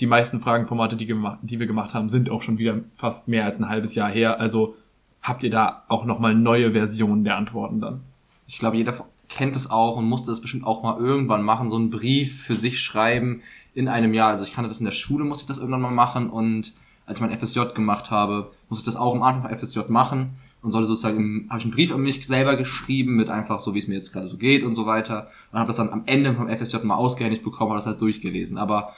Die 0.00 0.06
meisten 0.06 0.40
Fragenformate, 0.40 0.96
die, 0.96 1.06
die 1.06 1.60
wir 1.60 1.66
gemacht 1.66 1.94
haben, 1.94 2.08
sind 2.08 2.30
auch 2.30 2.42
schon 2.42 2.58
wieder 2.58 2.78
fast 2.96 3.28
mehr 3.28 3.44
als 3.44 3.60
ein 3.60 3.68
halbes 3.68 3.94
Jahr 3.94 4.10
her, 4.10 4.40
also 4.40 4.74
habt 5.22 5.44
ihr 5.44 5.50
da 5.50 5.84
auch 5.88 6.04
nochmal 6.04 6.34
neue 6.34 6.72
Versionen 6.72 7.24
der 7.24 7.36
Antworten 7.36 7.80
dann. 7.80 8.00
Ich 8.48 8.58
glaube, 8.58 8.76
jeder 8.76 9.06
kennt 9.28 9.56
es 9.56 9.70
auch 9.70 9.96
und 9.96 10.08
musste 10.08 10.32
es 10.32 10.40
bestimmt 10.40 10.66
auch 10.66 10.82
mal 10.82 10.98
irgendwann 10.98 11.42
machen, 11.42 11.70
so 11.70 11.76
einen 11.76 11.90
Brief 11.90 12.42
für 12.42 12.56
sich 12.56 12.80
schreiben 12.80 13.42
in 13.74 13.88
einem 13.88 14.14
Jahr. 14.14 14.30
Also 14.30 14.44
ich 14.44 14.52
kannte 14.52 14.68
das 14.68 14.80
in 14.80 14.84
der 14.84 14.92
Schule, 14.92 15.24
musste 15.24 15.44
ich 15.44 15.48
das 15.48 15.58
irgendwann 15.58 15.80
mal 15.80 15.90
machen 15.90 16.28
und 16.28 16.74
als 17.06 17.18
ich 17.18 17.22
mein 17.22 17.38
FSJ 17.38 17.60
gemacht 17.74 18.10
habe, 18.10 18.50
musste 18.68 18.82
ich 18.82 18.94
das 18.94 19.00
auch 19.00 19.14
am 19.14 19.22
Anfang 19.22 19.48
von 19.48 19.58
FSJ 19.58 19.80
machen 19.88 20.36
und 20.62 20.70
sollte 20.70 20.88
sozusagen, 20.88 21.46
habe 21.48 21.58
ich 21.58 21.64
einen 21.64 21.74
Brief 21.74 21.92
an 21.92 22.00
mich 22.00 22.26
selber 22.26 22.56
geschrieben 22.56 23.16
mit 23.16 23.28
einfach 23.28 23.58
so, 23.58 23.74
wie 23.74 23.78
es 23.78 23.88
mir 23.88 23.94
jetzt 23.94 24.12
gerade 24.12 24.28
so 24.28 24.36
geht 24.36 24.62
und 24.62 24.74
so 24.74 24.86
weiter 24.86 25.28
und 25.50 25.58
habe 25.58 25.66
das 25.66 25.76
dann 25.76 25.90
am 25.90 26.04
Ende 26.06 26.34
vom 26.34 26.48
FSJ 26.48 26.78
mal 26.84 26.94
ausgehändigt 26.94 27.42
bekommen 27.42 27.72
und 27.72 27.76
das 27.76 27.86
halt 27.86 28.00
durchgelesen. 28.00 28.58
Aber 28.58 28.92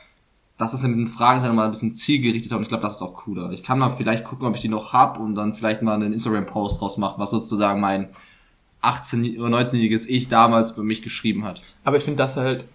das 0.59 0.75
ist 0.75 0.83
mit 0.85 0.97
den 0.97 1.09
Fragen 1.09 1.39
ist 1.39 1.43
ja 1.43 1.49
nochmal 1.49 1.65
ein 1.65 1.73
bisschen 1.73 1.95
zielgerichteter 1.95 2.57
und 2.57 2.63
ich 2.63 2.69
glaube, 2.69 2.83
das 2.83 2.97
ist 2.97 3.03
auch 3.03 3.15
cooler. 3.15 3.51
Ich 3.51 3.63
kann 3.63 3.79
mal 3.79 3.91
vielleicht 3.91 4.25
gucken, 4.25 4.47
ob 4.47 4.55
ich 4.55 4.61
die 4.61 4.69
noch 4.69 4.93
hab 4.93 5.19
und 5.19 5.35
dann 5.35 5.55
vielleicht 5.55 5.83
mal 5.83 5.95
einen 5.95 6.13
Instagram-Post 6.13 6.81
draus 6.81 6.97
machen, 6.99 7.17
was 7.19 7.31
sozusagen 7.31 7.81
mein 7.81 8.09
18- 8.83 9.41
oder 9.41 9.57
19-jähriges 9.59 10.07
Ich 10.09 10.29
damals 10.29 10.73
über 10.73 10.85
mich 10.85 11.03
geschrieben 11.03 11.45
hat. 11.45 11.63
Aber 11.83 11.97
ich 11.97 12.05
finde 12.05 12.19
das 12.19 12.37
halt 12.37 12.67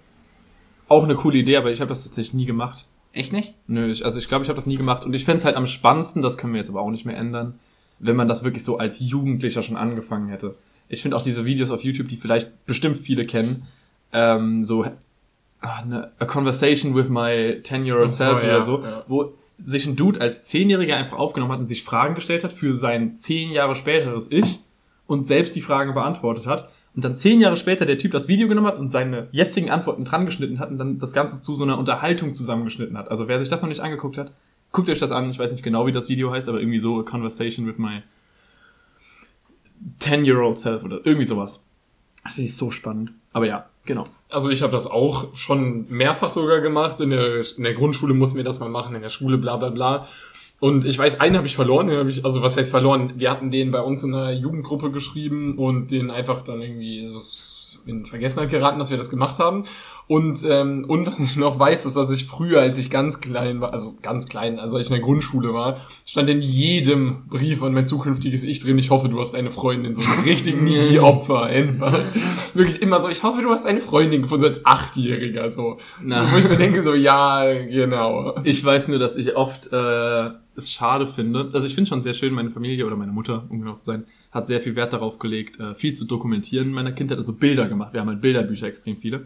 auch 0.90 1.04
eine 1.04 1.16
coole 1.16 1.38
Idee, 1.38 1.58
aber 1.58 1.72
ich 1.72 1.80
habe 1.80 1.90
das 1.90 2.04
tatsächlich 2.04 2.34
nie 2.34 2.46
gemacht. 2.46 2.89
Echt 3.12 3.34
nicht? 3.34 3.56
Nö, 3.68 3.90
ich, 3.90 4.06
also 4.06 4.20
ich 4.20 4.28
glaube, 4.28 4.44
ich 4.44 4.50
habe 4.50 4.58
das 4.58 4.68
nie 4.68 4.78
gemacht 4.78 5.06
und 5.06 5.14
ich 5.14 5.26
fänd's 5.26 5.46
halt 5.46 5.56
am 5.56 5.68
spannendsten, 5.68 6.22
das 6.22 6.38
können 6.38 6.54
wir 6.54 6.60
jetzt 6.60 6.70
aber 6.70 6.82
auch 6.82 6.92
nicht 6.92 7.06
mehr 7.06 7.18
ändern, 7.18 7.60
wenn 7.98 8.16
man 8.16 8.28
das 8.28 8.44
wirklich 8.44 8.64
so 8.64 8.78
als 8.78 9.00
Jugendlicher 9.00 9.64
schon 9.64 9.78
angefangen 9.78 10.30
hätte. 10.30 10.56
Ich 10.90 11.02
finde 11.02 11.18
auch 11.18 11.24
diese 11.24 11.46
Videos 11.46 11.72
auf 11.72 11.84
YouTube, 11.84 12.08
die 12.08 12.18
vielleicht 12.18 12.66
bestimmt 12.66 12.98
viele 12.98 13.26
kennen, 13.26 13.68
ähm, 14.14 14.64
so 14.64 14.86
ah, 15.62 15.86
ne, 15.86 16.12
A 16.20 16.26
Conversation 16.26 16.96
with 16.96 17.10
my 17.10 17.62
10-year-old 17.64 18.10
Ach 18.10 18.14
so, 18.14 18.24
self 18.24 18.44
ja, 18.44 18.50
oder 18.50 18.62
so, 18.62 18.84
ja. 18.84 19.04
wo 19.08 19.34
sich 19.62 19.86
ein 19.86 19.96
Dude 19.96 20.22
als 20.22 20.44
Zehnjähriger 20.44 20.96
einfach 20.96 21.18
aufgenommen 21.18 21.52
hat 21.52 21.60
und 21.60 21.68
sich 21.68 21.84
Fragen 21.84 22.16
gestellt 22.16 22.44
hat 22.44 22.54
für 22.54 22.76
sein 22.76 23.16
zehn 23.16 23.52
Jahre 23.52 23.76
späteres 23.76 24.32
Ich 24.32 24.60
und 25.06 25.28
selbst 25.28 25.56
die 25.56 25.62
Fragen 25.62 25.94
beantwortet 25.94 26.48
hat. 26.48 26.70
Und 26.96 27.06
dann 27.06 27.16
zehn 27.16 27.40
Jahre 27.40 27.56
später 27.56 27.86
der 27.86 27.98
Typ 27.98 28.12
das 28.12 28.28
Video 28.28 28.48
genommen 28.48 28.68
hat 28.68 28.78
und 28.78 28.88
seine 28.88 29.28
jetzigen 29.32 29.70
Antworten 29.70 30.06
dran 30.06 30.26
geschnitten 30.26 30.60
hat 30.60 30.72
und 30.72 30.78
dann 30.78 31.00
das 31.00 31.14
Ganze 31.14 31.42
zu 31.42 31.54
so 31.54 31.64
einer 31.64 31.78
Unterhaltung 31.78 32.34
zusammengeschnitten 32.34 32.98
hat. 32.98 33.10
Also 33.10 33.28
wer 33.28 33.40
sich 33.40 33.50
das 33.50 33.62
noch 33.62 33.70
nicht 33.70 33.82
angeguckt 33.82 34.18
hat, 34.18 34.32
guckt 34.72 34.90
euch 34.90 35.00
das 35.00 35.12
an. 35.12 35.30
Ich 35.30 35.40
weiß 35.40 35.52
nicht 35.52 35.64
genau, 35.64 35.86
wie 35.86 35.92
das 35.92 36.10
Video 36.10 36.32
heißt, 36.32 36.50
aber 36.50 36.60
irgendwie 36.60 36.80
so 36.80 37.00
A 37.00 37.04
Conversation 37.04 37.68
with 37.68 37.78
my 37.78 38.02
10-year-old 40.02 40.58
self 40.58 40.84
oder 40.84 41.00
irgendwie 41.04 41.26
sowas. 41.26 41.66
Das 42.24 42.36
finde 42.36 42.50
ich 42.50 42.58
so 42.58 42.72
spannend. 42.72 43.12
Aber 43.32 43.46
ja, 43.46 43.70
genau. 43.86 44.06
Also 44.30 44.50
ich 44.50 44.62
habe 44.62 44.72
das 44.72 44.88
auch 44.88 45.36
schon 45.36 45.86
mehrfach 45.90 46.30
sogar 46.30 46.62
gemacht. 46.62 47.00
In 47.00 47.12
der, 47.12 47.44
in 47.58 47.64
der 47.64 47.74
Grundschule 47.74 48.14
mussten 48.14 48.38
wir 48.38 48.44
das 48.44 48.60
mal 48.60 48.70
machen, 48.70 48.96
in 48.96 49.02
der 49.02 49.10
Schule 49.10 49.38
bla 49.38 49.58
bla 49.58 49.70
bla. 49.70 50.08
Und 50.60 50.84
ich 50.84 51.00
weiß, 51.00 51.22
einen 51.22 51.38
habe 51.38 51.48
ich 51.48 51.56
verloren, 51.56 51.88
den 51.88 51.98
habe 51.98 52.10
ich, 52.10 52.26
also 52.26 52.42
was 52.42 52.58
heißt 52.58 52.70
verloren? 52.70 53.14
Wir 53.16 53.32
hatten 53.32 53.50
den 53.50 53.72
bei 53.72 53.82
uns 53.82 54.04
in 54.04 54.14
einer 54.14 54.32
Jugendgruppe 54.32 54.92
geschrieben 54.92 55.58
und 55.58 55.92
den 55.92 56.12
einfach 56.12 56.42
dann 56.42 56.62
irgendwie 56.62 57.08
so 57.08 57.20
in 57.90 58.06
Vergessenheit 58.06 58.50
geraten, 58.50 58.80
dass 58.80 58.92
wir 58.92 58.98
das 58.98 59.10
gemacht 59.10 59.40
haben. 59.40 59.66
Und, 60.08 60.44
ähm, 60.50 60.86
und 60.88 61.06
was 61.06 61.20
ich 61.20 61.36
noch 61.36 61.60
weiß, 61.60 61.86
ist, 61.86 61.96
dass 61.96 62.10
ich 62.12 62.26
früher, 62.26 62.62
als 62.62 62.80
ich 62.80 62.90
ganz 62.90 63.22
klein 63.22 63.62
war, 63.62 63.74
also 63.74 63.96
ganz 64.02 64.28
klein, 64.28 64.60
also 64.60 64.78
als 64.78 64.88
ich 64.88 64.92
in 64.92 64.98
der 64.98 65.06
Grundschule 65.06 65.54
war, 65.54 65.78
stand 66.04 66.30
in 66.32 66.42
jedem 66.42 67.28
Brief 67.30 67.62
an 67.62 67.74
mein 67.74 67.86
zukünftiges 67.86 68.44
Ich 68.44 68.60
drin, 68.60 68.80
ich 68.80 68.90
hoffe, 68.90 69.10
du 69.10 69.20
hast 69.20 69.36
eine 69.36 69.52
Freundin, 69.52 69.94
so 69.94 70.02
ein 70.02 70.24
richtig 70.26 70.60
needy 70.62 71.00
Opfer, 71.00 71.44
einfach. 71.44 72.00
Wirklich 72.56 72.82
immer 72.82 73.00
so, 73.02 73.10
ich 73.10 73.22
hoffe, 73.22 73.44
du 73.44 73.52
hast 73.52 73.68
eine 73.68 73.82
Freundin 73.82 74.24
gefunden, 74.24 74.42
so 74.42 74.48
als 74.48 74.66
Achtjähriger, 74.66 75.52
so. 75.52 75.78
Na. 76.02 76.26
Wo 76.32 76.38
ich 76.38 76.50
mir 76.50 76.58
denke, 76.58 76.82
so, 76.82 76.96
ja, 76.96 77.44
genau. 77.66 78.36
Ich 78.44 78.66
weiß 78.66 78.88
nur, 78.88 78.98
dass 78.98 79.16
ich 79.16 79.36
oft 79.36 79.72
äh, 79.72 80.30
es 80.56 80.72
schade 80.72 81.08
finde. 81.08 81.50
Also 81.54 81.68
ich 81.68 81.76
finde 81.76 81.90
schon 81.90 82.02
sehr 82.02 82.14
schön, 82.14 82.34
meine 82.34 82.50
Familie 82.50 82.86
oder 82.86 82.96
meine 82.96 83.12
Mutter, 83.12 83.46
um 83.50 83.60
genau 83.60 83.76
zu 83.76 83.86
sein, 83.86 84.06
hat 84.32 84.48
sehr 84.48 84.62
viel 84.62 84.76
Wert 84.76 84.94
darauf 84.94 85.18
gelegt, 85.20 85.60
äh, 85.60 85.74
viel 85.76 85.94
zu 85.94 86.06
dokumentieren 86.06 86.68
in 86.68 86.74
meiner 86.74 86.92
Kindheit, 86.92 87.18
also 87.18 87.34
Bilder 87.34 87.68
gemacht. 87.68 87.94
Wir 87.94 88.02
haben 88.02 88.10
halt 88.10 88.22
Bilderbücher 88.22 88.68
extrem 88.68 88.98
viele. 88.98 89.26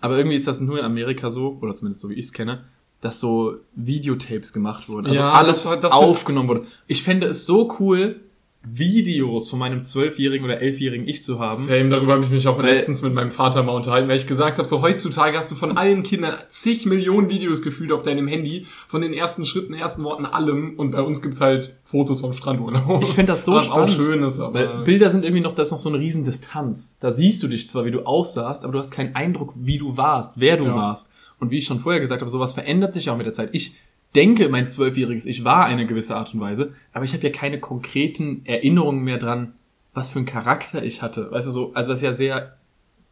Aber 0.00 0.16
irgendwie 0.16 0.36
ist 0.36 0.46
das 0.46 0.60
nur 0.60 0.78
in 0.78 0.84
Amerika 0.84 1.30
so, 1.30 1.58
oder 1.60 1.74
zumindest 1.74 2.00
so 2.02 2.08
wie 2.10 2.14
ich 2.14 2.26
es 2.26 2.32
kenne, 2.32 2.64
dass 3.00 3.20
so 3.20 3.56
Videotapes 3.74 4.52
gemacht 4.52 4.88
wurden. 4.88 5.06
Also 5.06 5.20
Ja, 5.20 5.32
alles 5.32 5.62
das 5.64 5.80
das- 5.80 5.92
aufgenommen 5.92 6.48
wurde. 6.48 6.64
Ich 6.86 7.02
fände 7.02 7.26
es 7.26 7.46
so 7.46 7.74
cool, 7.80 8.20
Videos 8.64 9.48
von 9.48 9.58
meinem 9.60 9.82
zwölfjährigen 9.82 10.44
oder 10.44 10.60
elfjährigen 10.60 11.06
Ich 11.06 11.22
zu 11.24 11.38
haben. 11.38 11.56
Same, 11.56 11.88
darüber 11.88 12.14
habe 12.14 12.24
ich 12.24 12.30
mich 12.30 12.46
auch 12.48 12.58
Weil- 12.58 12.74
letztens 12.74 13.02
mit 13.02 13.14
meinem 13.14 13.30
Vater 13.30 13.62
mal 13.62 13.72
unterhalten, 13.72 14.08
weil 14.08 14.16
ich 14.16 14.26
gesagt 14.26 14.58
habe, 14.58 14.68
so 14.68 14.82
heutzutage 14.82 15.38
hast 15.38 15.50
du 15.50 15.54
von 15.54 15.76
allen 15.78 16.02
Kindern 16.02 16.34
zig 16.48 16.84
Millionen 16.84 17.30
Videos 17.30 17.62
gefühlt 17.62 17.92
auf 17.92 18.02
deinem 18.02 18.26
Handy, 18.28 18.66
von 18.88 19.00
den 19.00 19.12
ersten 19.14 19.46
Schritten, 19.46 19.74
ersten 19.74 20.02
Worten, 20.04 20.26
allem. 20.26 20.74
Und 20.76 20.90
bei 20.90 21.00
uns 21.02 21.22
gibt's 21.22 21.40
halt 21.40 21.76
Fotos 21.84 22.20
vom 22.20 22.32
Strandurlaub. 22.32 23.02
Ich 23.02 23.10
fände 23.10 23.32
das 23.32 23.44
so 23.44 23.54
Was 23.54 23.66
spannend. 23.66 23.90
auch 23.90 23.94
schön 23.94 24.22
ist, 24.22 24.40
aber... 24.40 24.54
Weil 24.54 24.84
Bilder 24.84 25.08
sind 25.10 25.24
irgendwie 25.24 25.42
noch, 25.42 25.54
da 25.54 25.62
ist 25.62 25.70
noch 25.70 25.80
so 25.80 25.88
eine 25.88 25.98
riesen 25.98 26.24
Distanz. 26.24 26.98
Da 26.98 27.12
siehst 27.12 27.42
du 27.42 27.48
dich 27.48 27.68
zwar, 27.70 27.84
wie 27.84 27.90
du 27.92 28.00
aussahst, 28.06 28.64
aber 28.64 28.72
du 28.72 28.78
hast 28.80 28.90
keinen 28.90 29.14
Eindruck, 29.14 29.54
wie 29.56 29.78
du 29.78 29.96
warst, 29.96 30.40
wer 30.40 30.56
du 30.56 30.64
Ja. 30.64 30.74
warst. 30.74 31.12
Und 31.40 31.52
wie 31.52 31.58
ich 31.58 31.64
schon 31.66 31.78
vorher 31.78 32.00
gesagt 32.00 32.20
habe, 32.20 32.30
sowas 32.30 32.54
verändert 32.54 32.92
sich 32.92 33.08
auch 33.10 33.16
mit 33.16 33.24
der 33.24 33.32
Zeit. 33.32 33.50
Ich 33.52 33.76
denke, 34.14 34.48
mein 34.48 34.68
zwölfjähriges 34.68 35.26
Ich 35.26 35.44
war 35.44 35.66
eine 35.66 35.86
gewisse 35.86 36.16
Art 36.16 36.32
und 36.34 36.40
Weise, 36.40 36.72
aber 36.92 37.04
ich 37.04 37.12
habe 37.12 37.22
ja 37.24 37.30
keine 37.30 37.60
konkreten 37.60 38.42
Erinnerungen 38.44 39.02
mehr 39.04 39.18
dran, 39.18 39.52
was 39.94 40.10
für 40.10 40.18
einen 40.18 40.26
Charakter 40.26 40.82
ich 40.82 41.02
hatte. 41.02 41.30
Weißt 41.30 41.46
du 41.46 41.50
so, 41.50 41.72
also 41.74 41.90
das 41.90 42.00
ist 42.00 42.04
ja 42.04 42.12
sehr 42.12 42.54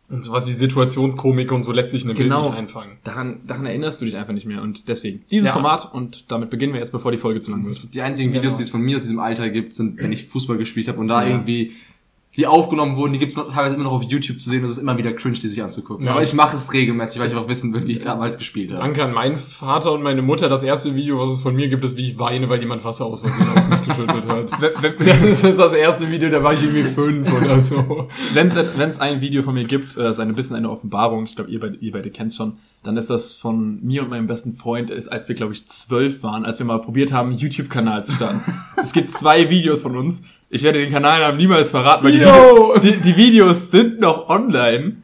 Und 0.09 0.23
sowas 0.23 0.47
wie 0.47 0.53
Situationskomik 0.53 1.51
und 1.51 1.65
so 1.65 1.73
lässt 1.73 1.89
sich 1.89 2.05
nämlich 2.05 2.23
Genau. 2.23 2.49
nicht 2.51 2.57
einfangen. 2.59 2.99
Daran, 3.03 3.41
daran 3.45 3.67
erinnerst 3.67 4.01
du 4.01 4.05
dich 4.05 4.17
einfach 4.17 4.33
nicht 4.35 4.47
mehr. 4.47 4.63
Und 4.63 4.87
deswegen, 4.87 5.25
dieses 5.33 5.49
Ja. 5.49 5.53
Format, 5.55 5.93
und 5.93 6.31
damit 6.31 6.49
beginnen 6.49 6.73
wir 6.75 6.79
jetzt, 6.81 6.93
bevor 6.93 7.11
die 7.11 7.19
Folge 7.19 7.41
zu 7.41 7.51
lang 7.51 7.67
wird. 7.67 7.93
Die 7.93 8.03
einzigen 8.03 8.31
Videos, 8.31 8.53
Genau. 8.53 8.57
die 8.59 8.63
es 8.63 8.71
von 8.71 8.83
mir 8.83 8.95
aus 8.97 9.03
diesem 9.03 9.19
Alter 9.19 9.51
gibt, 9.51 9.73
sind, 9.73 10.01
wenn 10.01 10.13
ich 10.13 10.27
Fußball 10.29 10.59
gespielt 10.59 10.87
habe 10.87 11.01
und 11.01 11.09
da 11.09 11.27
irgendwie 11.27 11.73
die 12.37 12.47
aufgenommen 12.47 12.97
wurden, 12.97 13.15
die 13.15 13.19
gibt 13.19 13.37
es 13.37 13.55
teilweise 13.55 13.77
immer 13.77 13.85
noch 13.85 13.93
auf 13.93 14.03
YouTube 14.03 14.41
zu 14.41 14.51
sehen. 14.51 14.63
Das 14.63 14.71
ist 14.71 14.79
immer 14.79 14.99
wieder 14.99 15.13
cringe, 15.13 15.39
die 15.39 15.49
sich 15.49 15.63
anzugucken. 15.63 16.05
Ja. 16.05 16.13
Aber 16.13 16.23
ich 16.23 16.35
mache 16.35 16.55
es 16.55 16.73
regelmäßig, 16.73 17.21
weil 17.21 17.29
ich 17.29 17.35
auch 17.35 17.49
wissen 17.49 17.73
will, 17.73 17.87
wie 17.87 17.93
ich 17.93 18.03
damals 18.03 18.37
gespielt 18.37 18.73
habe. 18.73 18.83
Danke 18.83 19.05
an 19.05 19.15
meinen 19.15 19.39
Vater 19.39 19.93
und 19.93 20.03
meine 20.03 20.21
Mutter. 20.21 20.49
Das 20.49 20.63
erste 20.63 20.95
Video, 20.95 21.19
was 21.19 21.31
es 21.31 21.41
von 21.41 21.57
mir 21.57 21.69
gibt, 21.69 21.83
ist, 21.85 21.97
wie 21.97 22.11
ich 22.11 22.19
weine, 22.19 22.51
weil 22.51 22.61
jemand 22.61 22.85
Wasser 22.85 23.07
aus 23.07 23.21
Versehen 23.21 23.49
auf 23.49 23.69
mich 23.69 23.83
geschüttet 23.85 24.29
hat. 24.29 24.51
Das 25.27 25.43
ist 25.43 25.59
das 25.59 25.73
erste 25.73 26.11
Video, 26.11 26.29
da 26.29 26.43
war 26.43 26.53
ich 26.53 26.63
irgendwie 26.63 26.83
fünf 26.83 27.33
oder 27.33 27.61
so. 27.61 28.07
Wenn 28.35 28.49
es 28.49 29.01
ein 29.01 29.21
Video 29.21 29.43
von 29.43 29.55
mir 29.55 29.65
gibt, 29.65 29.97
äh, 29.97 30.11
ist 30.11 30.21
ein 30.21 30.35
bisschen 30.35 30.57
eine 30.57 30.71
Offenbarung, 30.71 31.25
ich 31.25 31.37
glaube, 31.37 31.51
ihr 31.51 31.61
beide, 31.61 31.77
ihr 31.77 31.93
beide 31.93 32.11
kennt 32.11 32.33
schon, 32.35 32.59
dann 32.83 32.97
ist 32.97 33.11
das 33.11 33.37
von 33.37 33.85
mir 33.85 34.03
und 34.03 34.11
meinem 34.11 34.27
besten 34.27 34.53
Freund, 34.53 34.91
ist, 34.91 35.09
als 35.09 35.29
wir, 35.29 35.35
glaube 35.35 35.53
ich, 35.53 35.67
zwölf 35.67 36.23
waren, 36.23 36.45
als 36.45 36.59
wir 36.59 36.67
mal 36.67 36.81
probiert 36.81 37.13
haben, 37.13 37.31
einen 37.31 37.39
YouTube-Kanal 37.39 38.05
zu 38.05 38.13
starten. 38.13 38.41
es 38.83 38.93
gibt 38.93 39.11
zwei 39.11 39.51
Videos 39.51 39.83
von 39.83 39.97
uns. 39.97 40.23
Ich 40.49 40.63
werde 40.63 40.79
den 40.79 40.91
Kanalnamen 40.91 41.37
niemals 41.37 41.71
verraten, 41.71 42.05
weil 42.05 42.13
die, 42.13 42.19
Yo! 42.19 42.79
die, 42.79 42.93
die 42.93 43.17
Videos 43.17 43.71
sind 43.71 43.99
noch 44.01 44.29
online. 44.29 44.99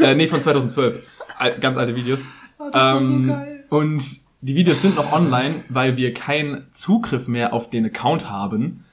Äh, 0.00 0.14
nee, 0.14 0.26
von 0.26 0.40
2012. 0.40 1.06
Al 1.38 1.58
ganz 1.58 1.76
alte 1.76 1.94
Videos. 1.94 2.26
ähm, 2.72 3.34
Und 3.68 4.02
die 4.40 4.54
Videos 4.54 4.80
sind 4.82 4.96
noch 4.96 5.12
online, 5.12 5.64
weil 5.68 5.96
wir 5.96 6.14
keinen 6.14 6.66
Zugriff 6.72 7.28
mehr 7.28 7.52
auf 7.52 7.68
den 7.68 7.84
Account 7.86 8.30
haben. 8.30 8.84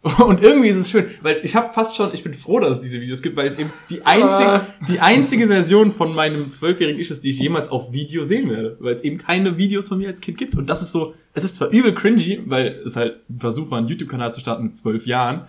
Und 0.24 0.42
irgendwie 0.42 0.68
ist 0.68 0.76
es 0.76 0.90
schön, 0.90 1.06
weil 1.22 1.40
ich 1.42 1.56
habe 1.56 1.72
fast 1.74 1.96
schon, 1.96 2.14
ich 2.14 2.22
bin 2.22 2.32
froh, 2.32 2.60
dass 2.60 2.76
es 2.76 2.80
diese 2.80 3.00
Videos 3.00 3.20
gibt, 3.20 3.36
weil 3.36 3.48
es 3.48 3.58
eben 3.58 3.72
die 3.90 4.06
einzige, 4.06 4.60
die 4.88 5.00
einzige 5.00 5.48
Version 5.48 5.90
von 5.90 6.14
meinem 6.14 6.50
zwölfjährigen 6.50 7.00
Ich 7.00 7.10
ist, 7.10 7.24
die 7.24 7.30
ich 7.30 7.40
jemals 7.40 7.68
auf 7.68 7.92
Video 7.92 8.22
sehen 8.22 8.48
werde, 8.48 8.76
weil 8.78 8.94
es 8.94 9.02
eben 9.02 9.18
keine 9.18 9.58
Videos 9.58 9.88
von 9.88 9.98
mir 9.98 10.08
als 10.08 10.20
Kind 10.20 10.38
gibt. 10.38 10.56
Und 10.56 10.70
das 10.70 10.82
ist 10.82 10.92
so, 10.92 11.14
es 11.34 11.42
ist 11.42 11.56
zwar 11.56 11.70
übel 11.70 11.94
cringy, 11.94 12.42
weil 12.46 12.80
es 12.86 12.94
halt 12.94 13.28
ein 13.28 13.40
Versuch 13.40 13.70
war, 13.72 13.78
einen 13.78 13.88
YouTube-Kanal 13.88 14.32
zu 14.32 14.40
starten 14.40 14.64
mit 14.64 14.76
zwölf 14.76 15.04
Jahren, 15.04 15.46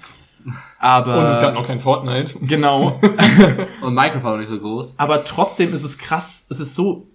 aber 0.79 1.19
Und 1.19 1.25
es 1.25 1.39
gab 1.39 1.53
noch 1.53 1.67
kein 1.67 1.79
Fortnite. 1.79 2.39
genau, 2.41 2.99
Und 3.81 3.93
Minecraft 3.93 4.23
war 4.23 4.31
noch 4.31 4.39
nicht 4.39 4.49
so 4.49 4.59
groß. 4.59 4.97
aber 4.97 5.23
trotzdem 5.25 5.73
ist 5.73 5.83
es 5.83 5.97
krass, 5.97 6.47
es 6.49 6.59
ist 6.59 6.75
so 6.75 7.07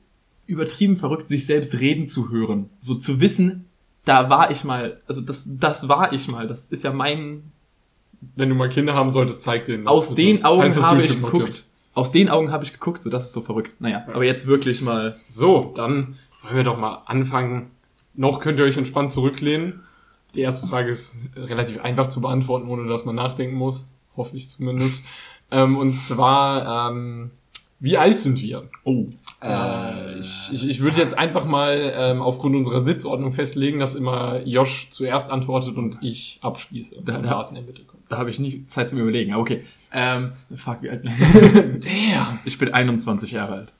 übertrieben 0.46 0.96
verrückt, 0.96 1.28
sich 1.28 1.46
selbst 1.46 1.80
reden 1.80 2.06
zu 2.06 2.30
hören, 2.30 2.68
so 2.78 2.94
zu 2.94 3.20
wissen, 3.20 3.70
da 4.04 4.28
war 4.28 4.50
ich 4.50 4.64
mal, 4.64 5.00
also 5.06 5.20
das, 5.20 5.44
das 5.46 5.88
war 5.88 6.12
ich 6.12 6.28
mal, 6.28 6.46
das 6.46 6.66
ist 6.66 6.84
ja 6.84 6.92
mein 6.92 7.52
Wenn 8.36 8.48
du 8.48 8.54
mal 8.54 8.68
Kinder 8.68 8.94
haben 8.94 9.10
solltest, 9.10 9.42
zeig 9.42 9.64
denen. 9.64 9.84
das 9.84 9.92
aus 9.92 10.08
bitte. 10.10 10.22
den 10.22 10.44
Augen 10.44 10.82
habe 10.82 11.02
ich 11.02 11.20
geguckt. 11.20 11.46
gibt. 11.46 11.64
Aus 11.94 12.10
den 12.10 12.28
Augen 12.28 12.50
habe 12.50 12.64
ich 12.64 12.72
geguckt, 12.72 13.02
so 13.02 13.10
das 13.10 13.26
ist 13.26 13.32
so 13.32 13.40
verrückt. 13.40 13.80
Naja, 13.80 14.04
aber 14.08 14.24
jetzt 14.24 14.46
wirklich 14.46 14.82
mal. 14.82 15.16
So, 15.28 15.72
dann 15.76 16.16
wollen 16.42 16.56
wir 16.56 16.64
doch 16.64 16.76
mal 16.76 17.02
anfangen. 17.06 17.70
Noch 18.14 18.40
könnt 18.40 18.58
ihr 18.58 18.64
euch 18.64 18.76
entspannt 18.76 19.10
zurücklehnen. 19.10 19.80
Die 20.34 20.40
erste 20.40 20.66
Frage 20.66 20.90
ist 20.90 21.20
relativ 21.36 21.80
einfach 21.82 22.08
zu 22.08 22.20
beantworten, 22.20 22.68
ohne 22.68 22.88
dass 22.88 23.04
man 23.04 23.14
nachdenken 23.14 23.56
muss. 23.56 23.86
Hoffe 24.16 24.36
ich 24.36 24.48
zumindest. 24.48 25.06
ähm, 25.50 25.76
und 25.76 25.94
zwar, 25.94 26.90
ähm, 26.90 27.30
wie 27.78 27.96
alt 27.96 28.18
sind 28.18 28.40
wir? 28.40 28.68
Oh. 28.82 29.06
Äh, 29.46 30.18
ich 30.18 30.50
ich, 30.52 30.68
ich 30.68 30.80
würde 30.80 30.98
jetzt 30.98 31.16
einfach 31.18 31.44
mal 31.44 31.92
ähm, 31.96 32.22
aufgrund 32.22 32.56
unserer 32.56 32.80
Sitzordnung 32.80 33.32
festlegen, 33.32 33.78
dass 33.80 33.94
immer 33.94 34.40
Josh 34.44 34.88
zuerst 34.90 35.30
antwortet 35.30 35.76
und 35.76 35.98
ich 36.02 36.38
abschließe. 36.42 36.96
Da- 37.04 37.18
da- 37.18 37.42
in 37.48 37.54
der 37.56 37.64
Mitte 37.64 37.82
kommt. 37.84 38.02
Da 38.08 38.18
habe 38.18 38.30
ich 38.30 38.38
nie 38.38 38.66
Zeit 38.66 38.88
zu 38.88 38.96
mir 38.96 39.02
überlegen. 39.02 39.32
Aber 39.32 39.42
okay. 39.42 39.64
Ähm, 39.92 40.32
fuck, 40.54 40.78
wie 40.82 40.90
alt. 40.90 41.04
Damn! 41.44 42.38
ich 42.44 42.58
bin 42.58 42.72
21 42.72 43.32
Jahre 43.32 43.54
alt. 43.54 43.72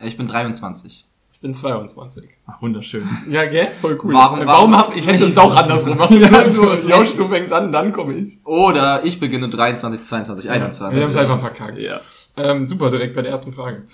Ich 0.00 0.16
bin 0.16 0.26
23. 0.26 1.04
Ich 1.32 1.40
bin 1.40 1.52
22. 1.54 2.28
Ach, 2.46 2.60
wunderschön. 2.62 3.06
Ja, 3.28 3.44
gell? 3.46 3.68
Voll 3.80 3.98
cool. 4.02 4.14
Warum- 4.14 4.40
Äh, 4.42 4.46
warum- 4.46 4.76
hab 4.76 4.96
ich 4.96 5.06
hätte 5.06 5.24
es 5.24 5.34
doch 5.34 5.54
andersrum 5.54 5.96
machen 5.98 6.20
können. 6.20 6.54
So, 6.54 6.72
Josh, 6.74 7.14
du 7.16 7.28
fängst 7.28 7.52
an, 7.52 7.70
dann 7.72 7.92
komme 7.92 8.14
ich. 8.14 8.38
Oder 8.44 9.04
ich 9.04 9.20
beginne 9.20 9.48
23, 9.48 10.02
22, 10.02 10.50
21. 10.50 10.96
Wir 10.96 11.02
haben 11.02 11.10
es 11.10 11.16
einfach 11.16 11.38
verkackt. 11.38 11.80
Ja. 11.80 12.00
Ähm, 12.36 12.64
super, 12.64 12.90
direkt 12.90 13.14
bei 13.14 13.22
der 13.22 13.30
ersten 13.30 13.52
Frage. 13.52 13.84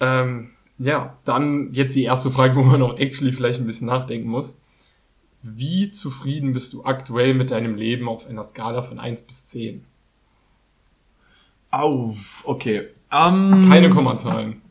Ähm, 0.00 0.50
ja, 0.78 1.16
dann 1.24 1.70
jetzt 1.72 1.96
die 1.96 2.04
erste 2.04 2.30
Frage, 2.30 2.54
wo 2.56 2.62
man 2.62 2.82
auch 2.82 2.98
actually 2.98 3.32
vielleicht 3.32 3.60
ein 3.60 3.66
bisschen 3.66 3.88
nachdenken 3.88 4.28
muss. 4.28 4.60
Wie 5.42 5.90
zufrieden 5.90 6.52
bist 6.52 6.72
du 6.72 6.84
aktuell 6.84 7.34
mit 7.34 7.50
deinem 7.50 7.74
Leben 7.76 8.08
auf 8.08 8.28
einer 8.28 8.42
Skala 8.42 8.82
von 8.82 8.98
1 8.98 9.22
bis 9.22 9.46
10? 9.46 9.84
Auf, 11.70 12.42
okay. 12.44 12.88
Ähm, 13.12 13.66
Keine 13.68 13.90
Kommazahlen. 13.90 14.62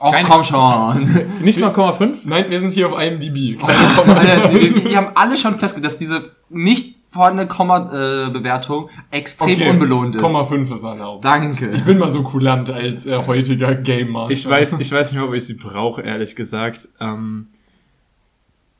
Och, 0.00 0.12
Kein- 0.12 0.26
komm 0.26 0.44
schon. 0.44 1.08
Nicht 1.42 1.58
mal 1.60 1.72
Komma 1.72 1.92
5? 1.92 2.24
Nein, 2.24 2.46
wir 2.50 2.60
sind 2.60 2.72
hier 2.72 2.88
auf 2.92 3.00
IMDb. 3.00 3.58
Oh, 3.62 3.66
Keine 3.66 3.94
Kommazahlen. 3.94 4.42
Alter, 4.42 4.52
wir, 4.52 4.84
wir 4.84 4.96
haben 4.96 5.12
alle 5.14 5.36
schon 5.36 5.54
festgestellt, 5.58 5.84
dass 5.84 5.98
diese 5.98 6.30
nicht 6.50 6.91
vorhandene 7.12 7.46
Komma-Bewertung 7.46 8.88
extrem 9.10 9.50
Okay, 9.50 9.70
unbelohnt 9.70 10.16
ist. 10.16 10.22
Komma 10.22 10.44
5 10.44 10.72
ist 10.72 10.82
erlaubt. 10.82 11.24
Danke. 11.24 11.70
Ich 11.70 11.84
bin 11.84 11.98
mal 11.98 12.10
so 12.10 12.22
kulant 12.22 12.70
als 12.70 13.06
äh, 13.06 13.16
heutiger 13.26 13.74
Game 13.74 14.10
Master. 14.10 14.32
Ich 14.32 14.48
weiß, 14.48 14.76
ich 14.78 14.90
weiß 14.90 15.12
nicht 15.12 15.20
mehr, 15.20 15.28
ob 15.28 15.34
ich 15.34 15.46
sie 15.46 15.54
brauche, 15.54 16.00
ehrlich 16.00 16.34
gesagt. 16.34 16.88
Ähm, 17.00 17.48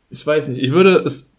ich 0.08 0.26
weiß 0.26 0.48
nicht. 0.48 0.62
Ich 0.62 0.72
würde 0.72 0.96
es, 0.96 1.32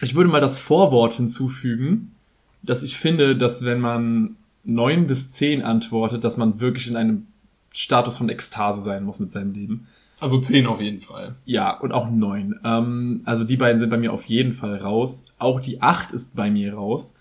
ich 0.00 0.16
würde 0.16 0.28
mal 0.30 0.40
das 0.40 0.58
Vorwort 0.58 1.14
hinzufügen, 1.14 2.16
dass 2.62 2.82
ich 2.82 2.96
finde, 2.96 3.36
dass 3.36 3.64
wenn 3.64 3.80
man 3.80 4.36
neun 4.64 5.06
bis 5.06 5.30
zehn 5.30 5.62
antwortet, 5.62 6.24
dass 6.24 6.36
man 6.36 6.58
wirklich 6.60 6.88
in 6.88 6.96
einem 6.96 7.26
Status 7.72 8.18
von 8.18 8.28
Ekstase 8.28 8.80
sein 8.80 9.04
muss 9.04 9.20
mit 9.20 9.30
seinem 9.30 9.52
Leben. 9.52 9.86
Also 10.24 10.38
10 10.38 10.66
auf 10.66 10.80
jeden 10.80 11.00
Fall. 11.00 11.36
Ja, 11.44 11.78
und 11.78 11.92
auch 11.92 12.10
neun. 12.10 12.58
Ähm, 12.64 13.20
also 13.24 13.44
die 13.44 13.56
beiden 13.56 13.78
sind 13.78 13.90
bei 13.90 13.98
mir 13.98 14.12
auf 14.12 14.24
jeden 14.24 14.52
Fall 14.52 14.76
raus. 14.78 15.26
Auch 15.38 15.60
die 15.60 15.80
acht 15.82 16.12
ist 16.12 16.34
bei 16.34 16.50
mir 16.50 16.74
raus. 16.74 17.14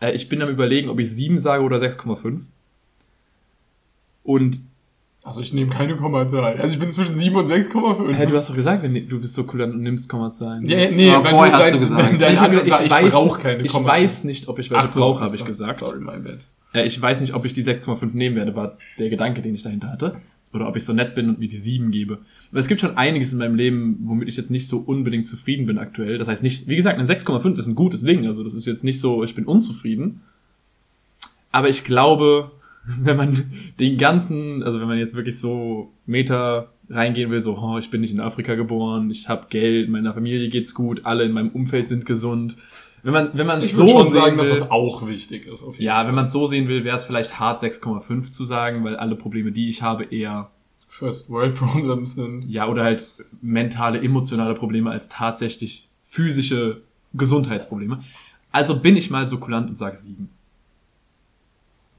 Äh, 0.00 0.12
ich 0.12 0.28
bin 0.28 0.42
am 0.42 0.48
überlegen, 0.48 0.88
ob 0.90 0.98
ich 1.00 1.10
sieben 1.10 1.38
sage 1.38 1.62
oder 1.62 1.78
6,5. 1.78 2.40
Und 4.22 4.60
Also 5.24 5.40
ich 5.42 5.52
nehme 5.52 5.70
keine 5.70 5.96
Kommazahl. 5.96 6.54
Also 6.58 6.74
ich 6.74 6.78
bin 6.80 6.90
zwischen 6.90 7.16
7 7.16 7.36
und 7.36 7.48
6,5. 7.48 8.12
Hä, 8.12 8.26
du 8.26 8.36
hast 8.36 8.50
doch 8.50 8.54
gesagt, 8.56 8.82
wenn, 8.82 9.08
du 9.08 9.20
bist 9.20 9.34
so 9.34 9.44
cool 9.52 9.62
und 9.62 9.80
nimmst 9.82 10.08
Kommazahlen. 10.08 10.64
Ja, 10.66 10.90
nee, 10.90 11.10
Aber 11.10 11.28
vorher 11.28 11.52
hast 11.54 11.66
dein- 11.66 11.72
du 11.74 11.78
gesagt. 11.80 12.02
Dein, 12.02 12.18
dein 12.18 12.34
ich, 12.34 12.40
Angebot 12.40 12.66
ich, 12.66 12.80
ich 12.86 12.90
weiß, 12.90 13.10
brauche 13.12 13.40
keine 13.40 13.62
ich 13.62 13.70
Kommazahlen. 13.72 14.02
weiß 14.04 14.24
nicht, 14.24 14.48
ob 14.48 14.58
ich 14.58 14.70
welche 14.70 14.88
so, 14.88 15.00
brauche, 15.00 15.20
habe 15.24 15.34
ich 15.34 15.44
gesagt. 15.44 15.74
Sorry, 15.74 16.00
my 16.00 16.18
bad. 16.18 16.46
Äh, 16.74 16.86
ich 16.86 17.00
weiß 17.00 17.20
nicht, 17.20 17.34
ob 17.34 17.44
ich 17.44 17.52
die 17.52 17.62
6,5 17.62 18.10
nehmen 18.14 18.36
werde, 18.36 18.54
war 18.54 18.78
der 18.98 19.10
Gedanke, 19.10 19.42
den 19.42 19.54
ich 19.54 19.62
dahinter 19.62 19.90
hatte. 19.90 20.16
Oder 20.52 20.68
ob 20.68 20.76
ich 20.76 20.84
so 20.84 20.92
nett 20.92 21.14
bin 21.14 21.28
und 21.28 21.38
mir 21.38 21.48
die 21.48 21.58
7 21.58 21.90
gebe. 21.90 22.18
Weil 22.52 22.60
es 22.60 22.68
gibt 22.68 22.80
schon 22.80 22.96
einiges 22.96 23.32
in 23.32 23.38
meinem 23.38 23.54
Leben, 23.54 23.98
womit 24.04 24.28
ich 24.28 24.36
jetzt 24.36 24.50
nicht 24.50 24.66
so 24.66 24.78
unbedingt 24.78 25.26
zufrieden 25.26 25.66
bin 25.66 25.78
aktuell. 25.78 26.18
Das 26.18 26.28
heißt 26.28 26.42
nicht, 26.42 26.66
wie 26.68 26.76
gesagt, 26.76 26.98
eine 26.98 27.06
6,5 27.06 27.58
ist 27.58 27.66
ein 27.66 27.74
gutes 27.74 28.02
Ding. 28.02 28.26
Also 28.26 28.42
das 28.44 28.54
ist 28.54 28.66
jetzt 28.66 28.84
nicht 28.84 29.00
so, 29.00 29.22
ich 29.22 29.34
bin 29.34 29.44
unzufrieden. 29.44 30.22
Aber 31.52 31.68
ich 31.68 31.84
glaube, 31.84 32.50
wenn 33.02 33.16
man 33.16 33.36
den 33.78 33.98
ganzen, 33.98 34.62
also 34.62 34.80
wenn 34.80 34.88
man 34.88 34.98
jetzt 34.98 35.14
wirklich 35.14 35.38
so 35.38 35.92
Meter 36.06 36.72
reingehen 36.88 37.30
will, 37.30 37.40
so, 37.40 37.58
oh, 37.58 37.78
ich 37.78 37.90
bin 37.90 38.00
nicht 38.00 38.12
in 38.12 38.20
Afrika 38.20 38.54
geboren, 38.54 39.10
ich 39.10 39.28
habe 39.28 39.48
Geld, 39.50 39.90
meiner 39.90 40.14
Familie 40.14 40.48
geht's 40.48 40.74
gut, 40.74 41.04
alle 41.04 41.24
in 41.24 41.32
meinem 41.32 41.50
Umfeld 41.50 41.88
sind 41.88 42.06
gesund. 42.06 42.56
Wenn 43.02 43.12
man, 43.12 43.30
wenn 43.32 43.46
man 43.46 43.60
Ich 43.60 43.74
so 43.74 43.86
schon 43.88 44.04
sehen 44.04 44.14
sagen, 44.14 44.36
dass 44.38 44.48
will, 44.48 44.58
das 44.58 44.70
auch 44.70 45.06
wichtig 45.06 45.46
ist. 45.46 45.62
Auf 45.62 45.74
jeden 45.74 45.86
ja, 45.86 45.96
Fall. 45.96 46.08
wenn 46.08 46.14
man 46.14 46.24
es 46.26 46.32
so 46.32 46.46
sehen 46.46 46.68
will, 46.68 46.84
wäre 46.84 46.96
es 46.96 47.04
vielleicht 47.04 47.38
hart 47.38 47.62
6,5 47.62 48.30
zu 48.30 48.44
sagen, 48.44 48.84
weil 48.84 48.96
alle 48.96 49.16
Probleme, 49.16 49.52
die 49.52 49.68
ich 49.68 49.82
habe, 49.82 50.04
eher 50.04 50.50
First 50.88 51.30
World 51.30 51.54
Problems 51.56 52.14
sind. 52.14 52.48
ja 52.48 52.66
oder 52.66 52.84
halt 52.84 53.06
mentale, 53.40 54.00
emotionale 54.00 54.54
Probleme 54.54 54.90
als 54.90 55.08
tatsächlich 55.08 55.88
physische 56.04 56.82
Gesundheitsprobleme. 57.14 58.00
Also 58.50 58.80
bin 58.80 58.96
ich 58.96 59.10
mal 59.10 59.26
so 59.26 59.38
kulant 59.38 59.68
und 59.68 59.76
sage 59.76 59.96
7. 59.96 60.28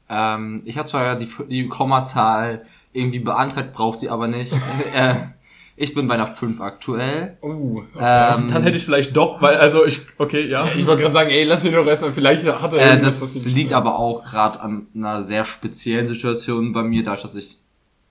Ähm, 0.09 0.61
ich 0.65 0.77
habe 0.77 0.87
zwar 0.87 1.15
die, 1.15 1.29
die 1.49 1.67
Kommazahl 1.67 2.65
irgendwie 2.91 3.19
beantragt, 3.19 3.73
brauche 3.73 3.95
sie 3.95 4.09
aber 4.09 4.27
nicht. 4.27 4.53
äh, 4.95 5.15
ich 5.81 5.93
bin 5.93 6.07
bei 6.07 6.15
einer 6.15 6.27
5 6.27 6.59
aktuell. 6.59 7.37
Oh, 7.41 7.83
okay. 7.95 7.99
Ähm, 7.99 8.49
Dann 8.51 8.63
hätte 8.63 8.75
ich 8.75 8.83
vielleicht 8.83 9.15
doch, 9.15 9.41
weil 9.41 9.55
also 9.55 9.85
ich 9.85 10.01
okay, 10.17 10.45
ja. 10.45 10.67
ich 10.77 10.85
wollte 10.85 11.03
gerade 11.03 11.13
sagen, 11.13 11.29
ey, 11.29 11.45
lass 11.45 11.63
ihn 11.63 11.71
doch 11.71 11.87
erstmal, 11.87 12.11
vielleicht 12.11 12.45
hat 12.45 12.73
er 12.73 12.95
Äh, 12.95 12.99
das 12.99 13.45
liegt 13.45 13.71
aber 13.71 13.97
auch 13.97 14.21
gerade 14.21 14.59
an 14.59 14.87
einer 14.93 15.21
sehr 15.21 15.45
speziellen 15.45 16.05
Situation 16.05 16.73
bei 16.73 16.83
mir, 16.83 17.05
dadurch, 17.05 17.21
dass 17.21 17.35
ich, 17.35 17.59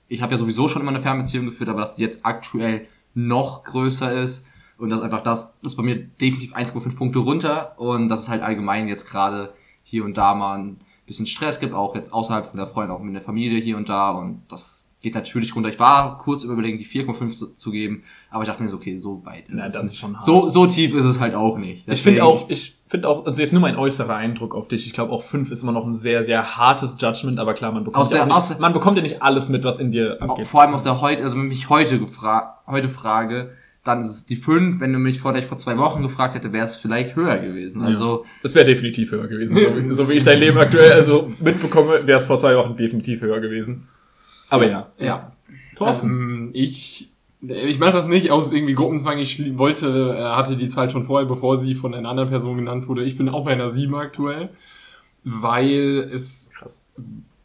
ich 0.09 0.23
habe 0.23 0.33
ja 0.33 0.39
sowieso 0.39 0.67
schon 0.67 0.81
immer 0.81 0.93
eine 0.93 1.01
Fernbeziehung 1.01 1.45
geführt, 1.45 1.69
aber 1.69 1.81
dass 1.81 1.97
die 1.97 2.03
jetzt 2.03 2.25
aktuell 2.25 2.87
noch 3.13 3.65
größer 3.65 4.19
ist 4.19 4.47
und 4.79 4.89
das 4.89 5.03
einfach 5.03 5.21
das, 5.21 5.59
das 5.61 5.73
ist 5.73 5.77
bei 5.77 5.83
mir 5.83 5.97
definitiv 5.97 6.57
1,5 6.57 6.97
Punkte 6.97 7.19
runter 7.19 7.75
und 7.77 8.09
dass 8.09 8.21
es 8.21 8.29
halt 8.31 8.43
allgemein 8.43 8.89
jetzt 8.89 9.11
gerade 9.11 9.53
hier 9.83 10.07
und 10.07 10.17
da 10.17 10.35
mal 10.35 10.59
ein 10.59 10.81
bisschen 11.05 11.27
Stress 11.27 11.61
gibt, 11.61 11.75
auch 11.75 11.95
jetzt 11.95 12.15
außerhalb 12.15 12.47
von 12.47 12.57
der 12.57 12.67
Freundin, 12.67 12.97
auch 12.97 13.01
mit 13.03 13.15
der 13.15 13.21
Familie 13.21 13.61
hier 13.61 13.77
und 13.77 13.91
da 13.91 14.13
und 14.13 14.45
das 14.49 14.88
geht 15.00 15.14
natürlich 15.14 15.55
runter. 15.55 15.69
Ich 15.69 15.78
war 15.78 16.19
kurz 16.19 16.43
überlegen, 16.45 16.76
die 16.78 16.85
4,5 16.87 17.31
zu, 17.31 17.55
zu 17.55 17.71
geben, 17.71 18.02
aber 18.31 18.43
ich 18.43 18.49
dachte 18.49 18.62
mir 18.62 18.69
so, 18.69 18.78
okay, 18.78 18.97
so 18.97 19.25
weit 19.25 19.49
ist 19.49 19.55
Na, 19.57 19.67
es. 19.67 19.75
das 19.75 19.85
ist 19.85 19.97
schon 19.97 20.14
hart. 20.14 20.25
so, 20.25 20.49
so 20.49 20.67
tief 20.67 20.93
ist 20.95 21.05
es 21.05 21.21
halt 21.21 21.35
auch 21.35 21.57
nicht. 21.57 21.87
Ich 21.88 22.02
finde 22.02 22.21
Deswegen- 22.21 22.21
auch, 22.23 22.50
ich 22.50 22.76
finde 22.88 23.09
auch, 23.09 23.25
also 23.26 23.40
jetzt 23.40 23.52
nur 23.52 23.62
mein 23.62 23.76
äußerer 23.76 24.17
Eindruck 24.17 24.55
auf 24.57 24.67
dich. 24.67 24.87
Ich 24.87 24.93
glaube 24.93 25.12
auch 25.12 25.23
fünf 25.23 25.50
ist 25.52 25.62
immer 25.62 25.73
noch 25.73 25.87
ein 25.87 25.95
sehr, 25.95 26.25
sehr 26.25 26.57
hartes 26.57 26.97
Judgment, 26.99 27.38
aber 27.38 27.55
klar, 27.55 27.71
man 27.71 27.85
bekommt, 27.85 28.11
ja, 28.11 28.25
der- 28.25 28.35
aus 28.37 28.49
nicht, 28.49 28.59
der- 28.59 28.61
man 28.62 28.73
bekommt 28.73 28.97
ja 28.97 29.02
nicht 29.02 29.23
alles 29.23 29.49
mit, 29.49 29.62
was 29.62 29.78
in 29.78 29.93
dir 29.93 30.21
abgeht. 30.21 30.47
vor 30.49 30.62
allem 30.62 30.75
aus 30.75 30.83
der 30.83 31.00
heute, 31.00 31.23
also 31.23 31.37
wenn 31.38 31.47
mich 31.47 31.69
heute 31.69 31.99
gefragt, 32.00 32.67
heute 32.67 32.88
frage, 32.88 33.52
dann 33.85 34.02
ist 34.02 34.11
es 34.11 34.26
die 34.26 34.37
5. 34.37 34.81
Wenn 34.81 34.93
du 34.93 34.99
mich 34.99 35.21
vor, 35.21 35.33
vor 35.43 35.57
zwei 35.57 35.78
Wochen 35.78 36.02
gefragt 36.02 36.35
hätte, 36.35 36.52
wäre 36.52 36.64
es 36.64 36.76
vielleicht 36.76 37.14
höher 37.17 37.38
gewesen. 37.38 37.81
Also, 37.83 38.25
Es 38.43 38.55
wäre 38.55 38.64
definitiv 38.67 39.12
höher 39.12 39.28
gewesen. 39.28 39.57
So, 39.57 39.76
wie- 39.76 39.95
so 39.95 40.09
wie 40.09 40.14
ich 40.14 40.25
dein 40.25 40.40
Leben 40.40 40.59
aktuell 40.59 40.93
also 40.93 41.31
mitbekomme, 41.40 42.07
wäre 42.07 42.19
es 42.19 42.26
vor 42.26 42.38
zwei 42.40 42.57
Wochen 42.57 42.76
definitiv 42.76 43.21
höher 43.21 43.40
gewesen. 43.40 43.88
Aber 44.50 44.69
ja. 44.69 44.90
Ja. 44.99 45.33
Thorsten. 45.76 46.09
Ähm, 46.09 46.50
ich 46.55 47.11
ich 47.40 47.78
mache 47.78 47.93
das 47.93 48.09
nicht 48.09 48.31
aus 48.33 48.52
irgendwie 48.52 48.75
Gruppenzwang. 48.75 49.19
Ich 49.19 49.57
wollte, 49.57 50.17
äh, 50.19 50.37
hatte 50.37 50.57
die 50.57 50.67
Zahl 50.67 50.90
schon 50.90 51.05
vorher, 51.05 51.28
bevor 51.28 51.57
sie 51.57 51.75
von 51.75 51.95
einer 51.95 52.09
anderen 52.09 52.28
Person 52.28 52.57
genannt 52.57 52.88
wurde. 52.88 53.05
Ich 53.05 53.17
bin 53.17 53.28
auch 53.28 53.45
bei 53.45 53.52
einer 53.52 53.69
7 53.69 53.95
aktuell, 53.95 54.50
weil 55.23 56.09
es 56.12 56.50
Krass. 56.59 56.85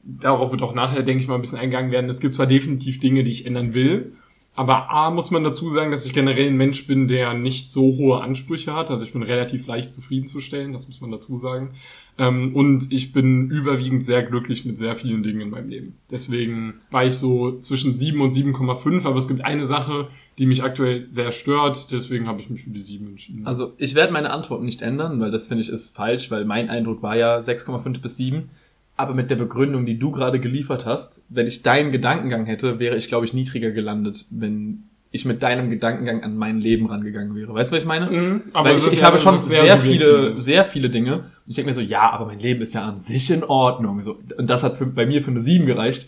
darauf 0.01 0.51
wird 0.51 0.63
auch 0.63 0.73
nachher, 0.73 1.03
denke 1.03 1.21
ich 1.21 1.27
mal, 1.27 1.35
ein 1.35 1.41
bisschen 1.41 1.59
eingegangen 1.59 1.91
werden. 1.91 2.09
Es 2.09 2.21
gibt 2.21 2.33
zwar 2.33 2.47
definitiv 2.47 2.99
Dinge, 2.99 3.23
die 3.23 3.29
ich 3.29 3.45
ändern 3.45 3.75
will, 3.75 4.13
aber 4.55 4.91
A, 4.91 5.09
muss 5.09 5.31
man 5.31 5.43
dazu 5.43 5.71
sagen, 5.71 5.89
dass 5.89 6.05
ich 6.05 6.13
generell 6.13 6.47
ein 6.47 6.57
Mensch 6.57 6.85
bin, 6.85 7.07
der 7.07 7.33
nicht 7.33 7.71
so 7.71 7.97
hohe 7.97 8.21
Ansprüche 8.21 8.75
hat. 8.75 8.91
Also 8.91 9.03
ich 9.03 9.11
bin 9.11 9.23
relativ 9.23 9.65
leicht 9.65 9.91
zufriedenzustellen, 9.91 10.73
das 10.73 10.87
muss 10.87 11.01
man 11.01 11.09
dazu 11.09 11.37
sagen. 11.37 11.71
Ähm, 12.19 12.55
und 12.55 12.91
ich 12.91 13.13
bin 13.13 13.47
überwiegend 13.47 14.03
sehr 14.03 14.21
glücklich 14.21 14.63
mit 14.65 14.77
sehr 14.77 14.95
vielen 14.95 15.23
Dingen 15.23 15.41
in 15.41 15.49
meinem 15.49 15.69
Leben. 15.69 15.97
Deswegen 16.11 16.75
war 16.91 17.03
ich 17.03 17.15
so 17.15 17.57
zwischen 17.59 17.95
7 17.95 18.21
und 18.21 18.35
7,5, 18.35 19.07
aber 19.07 19.17
es 19.17 19.27
gibt 19.27 19.43
eine 19.43 19.65
Sache, 19.65 20.07
die 20.37 20.45
mich 20.45 20.63
aktuell 20.63 21.07
sehr 21.09 21.31
stört, 21.31 21.91
deswegen 21.91 22.27
habe 22.27 22.39
ich 22.39 22.51
mich 22.51 22.63
für 22.63 22.69
die 22.69 22.81
7 22.81 23.07
entschieden. 23.07 23.47
Also 23.47 23.73
ich 23.77 23.95
werde 23.95 24.13
meine 24.13 24.31
Antwort 24.31 24.61
nicht 24.61 24.83
ändern, 24.83 25.19
weil 25.19 25.31
das 25.31 25.47
finde 25.47 25.63
ich 25.63 25.69
ist 25.69 25.95
falsch, 25.95 26.29
weil 26.29 26.45
mein 26.45 26.69
Eindruck 26.69 27.01
war 27.01 27.15
ja 27.15 27.39
6,5 27.39 28.01
bis 28.01 28.17
7. 28.17 28.49
Aber 28.95 29.13
mit 29.15 29.29
der 29.31 29.35
Begründung, 29.35 29.85
die 29.85 29.97
du 29.97 30.11
gerade 30.11 30.39
geliefert 30.39 30.85
hast, 30.85 31.23
wenn 31.29 31.47
ich 31.47 31.63
deinen 31.63 31.91
Gedankengang 31.91 32.45
hätte, 32.45 32.77
wäre 32.79 32.95
ich, 32.95 33.07
glaube 33.07 33.25
ich, 33.25 33.33
niedriger 33.33 33.71
gelandet, 33.71 34.25
wenn 34.29 34.83
ich 35.09 35.25
mit 35.25 35.43
deinem 35.43 35.69
Gedankengang 35.69 36.23
an 36.23 36.37
mein 36.37 36.59
Leben 36.59 36.87
rangegangen 36.87 37.35
wäre. 37.35 37.53
Weißt 37.53 37.71
du, 37.71 37.75
was 37.75 37.83
ich 37.83 37.87
meine? 37.87 38.09
Mhm, 38.09 38.41
aber 38.53 38.69
Weil 38.69 38.77
ich, 38.77 38.87
ich 38.87 38.99
ja- 39.01 39.07
habe 39.07 39.19
schon 39.19 39.37
sehr, 39.37 39.77
subjektiv. 39.77 39.91
viele, 39.91 40.33
sehr 40.35 40.65
viele 40.65 40.89
Dinge. 40.89 41.15
Und 41.17 41.23
ich 41.47 41.55
denke 41.55 41.69
mir 41.69 41.73
so, 41.73 41.81
ja, 41.81 42.11
aber 42.11 42.25
mein 42.25 42.39
Leben 42.39 42.61
ist 42.61 42.73
ja 42.73 42.83
an 42.83 42.97
sich 42.97 43.29
in 43.31 43.43
Ordnung. 43.43 44.01
So, 44.01 44.19
und 44.37 44.49
das 44.49 44.63
hat 44.63 44.77
für, 44.77 44.85
bei 44.87 45.05
mir 45.05 45.21
für 45.21 45.31
eine 45.31 45.39
7 45.39 45.65
gereicht. 45.65 46.07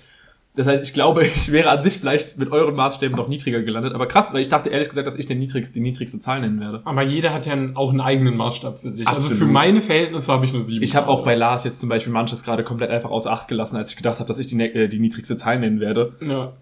Das 0.55 0.67
heißt, 0.67 0.83
ich 0.83 0.93
glaube, 0.93 1.23
ich 1.35 1.51
wäre 1.51 1.69
an 1.69 1.83
sich 1.83 1.97
vielleicht 1.97 2.37
mit 2.37 2.51
euren 2.51 2.75
Maßstäben 2.75 3.15
noch 3.15 3.27
niedriger 3.27 3.61
gelandet. 3.61 3.93
Aber 3.93 4.07
krass, 4.07 4.33
weil 4.33 4.41
ich 4.41 4.49
dachte 4.49 4.69
ehrlich 4.69 4.87
gesagt, 4.89 5.07
dass 5.07 5.17
ich 5.17 5.25
den 5.25 5.39
niedrigst, 5.39 5.75
die 5.75 5.79
niedrigste 5.81 6.19
Zahl 6.19 6.41
nennen 6.41 6.59
werde. 6.59 6.81
Aber 6.85 7.01
jeder 7.03 7.33
hat 7.33 7.45
ja 7.45 7.55
auch 7.73 7.89
einen 7.91 8.01
eigenen 8.01 8.37
Maßstab 8.37 8.79
für 8.79 8.91
sich. 8.91 9.07
Also 9.07 9.17
Absolut. 9.17 9.39
für 9.39 9.45
meine 9.45 9.81
Verhältnisse 9.81 10.31
habe 10.31 10.45
ich 10.45 10.53
eine 10.53 10.63
7. 10.63 10.83
Ich 10.83 10.95
habe 10.95 11.07
auch 11.07 11.23
bei 11.23 11.35
Lars 11.35 11.63
jetzt 11.63 11.79
zum 11.79 11.89
Beispiel 11.89 12.13
manches 12.13 12.43
gerade 12.43 12.63
komplett 12.63 12.89
einfach 12.89 13.09
außer 13.11 13.31
Acht 13.31 13.47
gelassen, 13.47 13.75
als 13.77 13.91
ich 13.91 13.97
gedacht 13.97 14.19
habe, 14.19 14.27
dass 14.27 14.39
ich 14.39 14.47
die, 14.47 14.55
ne- 14.55 14.73
äh, 14.73 14.87
die 14.87 14.99
niedrigste 14.99 15.35
Zahl 15.37 15.59
nennen 15.59 15.79
werde. 15.79 16.13
Ja. 16.21 16.53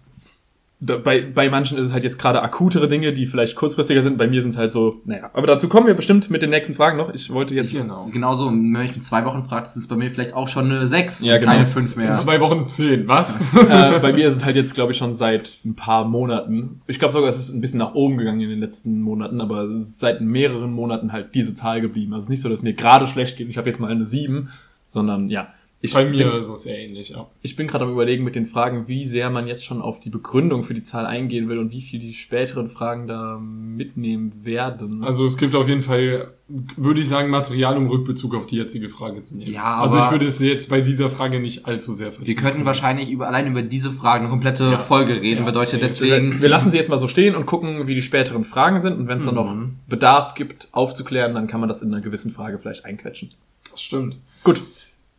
Bei, 0.80 1.22
bei 1.22 1.48
manchen 1.48 1.78
ist 1.78 1.86
es 1.86 1.92
halt 1.94 2.04
jetzt 2.04 2.18
gerade 2.18 2.42
akutere 2.42 2.88
Dinge, 2.88 3.12
die 3.14 3.26
vielleicht 3.26 3.56
kurzfristiger 3.56 4.02
sind. 4.02 4.18
Bei 4.18 4.26
mir 4.26 4.42
sind 4.42 4.50
es 4.50 4.58
halt 4.58 4.70
so, 4.70 5.00
naja. 5.04 5.30
Aber 5.32 5.46
dazu 5.46 5.68
kommen 5.68 5.86
wir 5.86 5.94
bestimmt 5.94 6.28
mit 6.30 6.42
den 6.42 6.50
nächsten 6.50 6.74
Fragen 6.74 6.98
noch. 6.98 7.14
Ich 7.14 7.30
wollte 7.30 7.54
jetzt. 7.54 7.72
Genau. 7.72 8.06
genauso, 8.12 8.48
wenn 8.48 8.70
man 8.70 8.82
mich 8.82 8.94
mit 8.94 9.04
zwei 9.04 9.24
Wochen 9.24 9.42
fragt, 9.42 9.66
ist 9.66 9.76
es 9.76 9.88
bei 9.88 9.96
mir 9.96 10.10
vielleicht 10.10 10.34
auch 10.34 10.48
schon 10.48 10.70
eine 10.70 10.86
6 10.86 11.22
Ja, 11.22 11.34
und 11.34 11.40
genau. 11.40 11.52
keine 11.52 11.66
5 11.66 11.96
mehr. 11.96 12.10
In 12.10 12.16
zwei 12.16 12.40
Wochen 12.40 12.68
10, 12.68 13.08
was? 13.08 13.40
äh, 13.40 13.98
bei 14.00 14.12
mir 14.12 14.28
ist 14.28 14.36
es 14.36 14.44
halt 14.44 14.56
jetzt, 14.56 14.74
glaube 14.74 14.92
ich, 14.92 14.98
schon 14.98 15.14
seit 15.14 15.58
ein 15.64 15.74
paar 15.74 16.04
Monaten. 16.04 16.82
Ich 16.86 16.98
glaube 16.98 17.12
sogar, 17.12 17.30
es 17.30 17.38
ist 17.38 17.54
ein 17.54 17.60
bisschen 17.60 17.78
nach 17.78 17.94
oben 17.94 18.16
gegangen 18.18 18.40
in 18.40 18.50
den 18.50 18.60
letzten 18.60 19.00
Monaten, 19.00 19.40
aber 19.40 19.62
es 19.64 19.80
ist 19.80 20.00
seit 20.00 20.20
mehreren 20.20 20.72
Monaten 20.72 21.12
halt 21.12 21.34
diese 21.34 21.54
Zahl 21.54 21.80
geblieben. 21.80 22.12
Also 22.12 22.22
es 22.22 22.26
ist 22.26 22.30
nicht 22.30 22.42
so, 22.42 22.48
dass 22.48 22.62
mir 22.62 22.74
gerade 22.74 23.06
schlecht 23.06 23.38
geht. 23.38 23.48
Ich 23.48 23.56
habe 23.56 23.68
jetzt 23.68 23.80
mal 23.80 23.90
eine 23.90 24.04
7, 24.04 24.50
sondern 24.84 25.30
ja. 25.30 25.48
Ich 25.84 25.92
Bei 25.92 26.06
mir 26.06 26.30
bin, 26.30 26.38
ist 26.38 26.48
es 26.48 26.62
sehr 26.62 26.78
ähnlich, 26.78 27.10
ja. 27.10 27.26
ich 27.42 27.56
bin 27.56 27.66
gerade 27.66 27.84
am 27.84 27.90
überlegen 27.92 28.24
mit 28.24 28.34
den 28.34 28.46
Fragen, 28.46 28.88
wie 28.88 29.06
sehr 29.06 29.28
man 29.28 29.46
jetzt 29.46 29.66
schon 29.66 29.82
auf 29.82 30.00
die 30.00 30.08
Begründung 30.08 30.64
für 30.64 30.72
die 30.72 30.82
Zahl 30.82 31.04
eingehen 31.04 31.46
will 31.50 31.58
und 31.58 31.72
wie 31.72 31.82
viel 31.82 32.00
die 32.00 32.14
späteren 32.14 32.68
Fragen 32.68 33.06
da 33.06 33.38
mitnehmen 33.38 34.32
werden. 34.46 35.04
Also 35.04 35.26
es 35.26 35.36
gibt 35.36 35.54
auf 35.54 35.68
jeden 35.68 35.82
Fall, 35.82 36.32
würde 36.48 37.02
ich 37.02 37.08
sagen, 37.08 37.28
Material, 37.28 37.76
um 37.76 37.88
Rückbezug 37.88 38.34
auf 38.34 38.46
die 38.46 38.56
jetzige 38.56 38.88
Frage 38.88 39.20
zu 39.20 39.36
nehmen. 39.36 39.52
Ja, 39.52 39.80
also 39.82 39.98
aber- 39.98 40.06
ich 40.06 40.10
würde 40.12 40.24
es 40.24 40.38
jetzt 40.38 40.70
bei 40.70 40.80
dieser 40.80 41.10
Frage 41.10 41.38
nicht 41.38 41.66
allzu 41.66 41.92
sehr 41.92 42.06
Wir 42.06 42.12
vertiefen. 42.12 42.42
könnten 42.42 42.64
wahrscheinlich 42.64 43.10
über, 43.10 43.26
allein 43.28 43.46
über 43.46 43.60
diese 43.60 43.90
Fragen 43.90 44.24
eine 44.24 44.30
komplette 44.30 44.64
Ja. 44.64 44.78
Folge 44.78 45.20
reden, 45.20 45.40
Ja, 45.40 45.44
bedeutet 45.44 45.82
deswegen, 45.82 46.40
wir 46.40 46.48
lassen 46.48 46.70
sie 46.70 46.78
jetzt 46.78 46.88
mal 46.88 46.98
so 46.98 47.08
stehen 47.08 47.34
und 47.34 47.44
gucken, 47.44 47.86
wie 47.86 47.94
die 47.94 48.00
späteren 48.00 48.44
Fragen 48.44 48.80
sind. 48.80 48.98
Und 48.98 49.06
wenn 49.08 49.18
es 49.18 49.26
dann 49.26 49.34
noch 49.34 49.54
Bedarf 49.86 50.34
gibt, 50.34 50.68
aufzuklären, 50.72 51.34
dann 51.34 51.46
kann 51.46 51.60
man 51.60 51.68
das 51.68 51.82
in 51.82 51.92
einer 51.92 52.00
gewissen 52.02 52.30
Frage 52.30 52.58
vielleicht 52.58 52.86
einquetschen. 52.86 53.28
Das 53.70 53.82
stimmt. 53.82 54.16
Gut. 54.44 54.62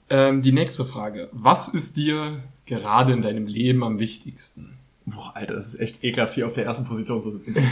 Ähm, 0.10 0.42
die 0.42 0.52
nächste 0.52 0.86
Frage. 0.86 1.30
Was 1.32 1.70
ist 1.70 1.98
dir 1.98 2.38
gerade 2.66 3.14
in 3.14 3.22
deinem 3.22 3.48
Leben 3.48 3.84
am 3.84 4.00
wichtigsten? 4.00 4.78
Boah, 5.08 5.36
Alter, 5.36 5.54
das 5.54 5.68
ist 5.68 5.80
echt 5.80 6.04
ekelhaft, 6.04 6.34
hier 6.34 6.48
auf 6.48 6.56
der 6.56 6.66
ersten 6.66 6.86
Position 6.86 7.22
zu 7.22 7.32
sitzen. 7.32 7.56
äh, 7.58 7.64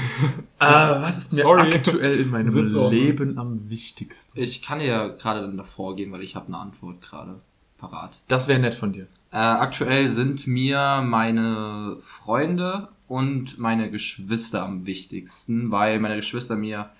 was 0.59 1.17
ist 1.17 1.33
mir 1.33 1.41
Sorry. 1.41 1.73
aktuell 1.73 2.19
in 2.19 2.29
meinem 2.29 2.45
Sitzordnung. 2.45 2.91
Leben 2.91 3.37
am 3.39 3.69
wichtigsten? 3.69 4.39
ich 4.39 4.61
kann 4.61 4.79
ja 4.79 5.07
gerade 5.07 5.41
dann 5.41 5.57
davor 5.57 5.95
gehen, 5.95 6.11
weil 6.11 6.21
ich 6.21 6.35
habe 6.35 6.47
eine 6.47 6.57
Antwort 6.57 7.01
gerade 7.01 7.41
parat. 7.77 8.19
Das 8.27 8.47
wäre 8.47 8.59
nett 8.59 8.75
von 8.75 8.93
dir. 8.93 9.07
Äh, 9.31 9.37
aktuell 9.37 10.09
sind 10.09 10.45
mir 10.45 11.01
meine 11.03 11.97
Freunde 11.99 12.89
und 13.07 13.57
meine 13.57 13.89
Geschwister 13.89 14.63
am 14.63 14.85
wichtigsten, 14.85 15.71
weil 15.71 15.99
meine 15.99 16.17
Geschwister 16.17 16.55
mir 16.55 16.91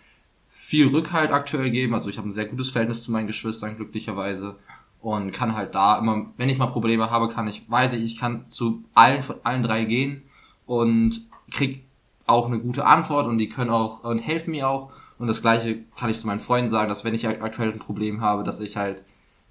viel 0.48 0.88
Rückhalt 0.88 1.32
aktuell 1.32 1.70
geben. 1.70 1.94
Also 1.94 2.10
ich 2.10 2.18
habe 2.18 2.28
ein 2.28 2.32
sehr 2.32 2.46
gutes 2.46 2.72
Verhältnis 2.72 3.04
zu 3.04 3.12
meinen 3.12 3.28
Geschwistern, 3.28 3.76
glücklicherweise. 3.76 4.56
Und 5.04 5.34
kann 5.34 5.54
halt 5.54 5.76
da 5.76 5.98
immer, 6.00 6.28
wenn 6.38 6.48
ich 6.50 6.58
mal 6.58 6.68
Probleme 6.68 7.12
habe, 7.12 7.28
kann 7.28 7.46
ich, 7.48 7.70
weiß 7.70 7.94
ich, 7.94 8.04
ich 8.04 8.18
kann 8.18 8.50
zu 8.50 8.84
allen 8.96 9.22
von 9.22 9.36
allen 9.44 9.62
drei 9.62 9.84
gehen 9.84 10.24
und 10.66 11.28
krieg 11.52 11.84
auch 12.26 12.48
eine 12.48 12.58
gute 12.60 12.86
Antwort 12.86 13.28
und 13.28 13.38
die 13.38 13.50
können 13.50 13.70
auch 13.70 14.04
und 14.06 14.20
helfen 14.20 14.52
mir 14.52 14.70
auch. 14.70 14.92
Und 15.20 15.28
das 15.28 15.42
gleiche 15.42 15.80
kann 15.98 16.10
ich 16.10 16.18
zu 16.20 16.26
meinen 16.26 16.40
Freunden 16.40 16.70
sagen, 16.70 16.88
dass 16.88 17.04
wenn 17.04 17.14
ich 17.14 17.26
halt 17.26 17.42
aktuell 17.42 17.74
ein 17.74 17.80
Problem 17.80 18.22
habe, 18.22 18.44
dass 18.46 18.62
ich 18.62 18.78
halt 18.78 19.04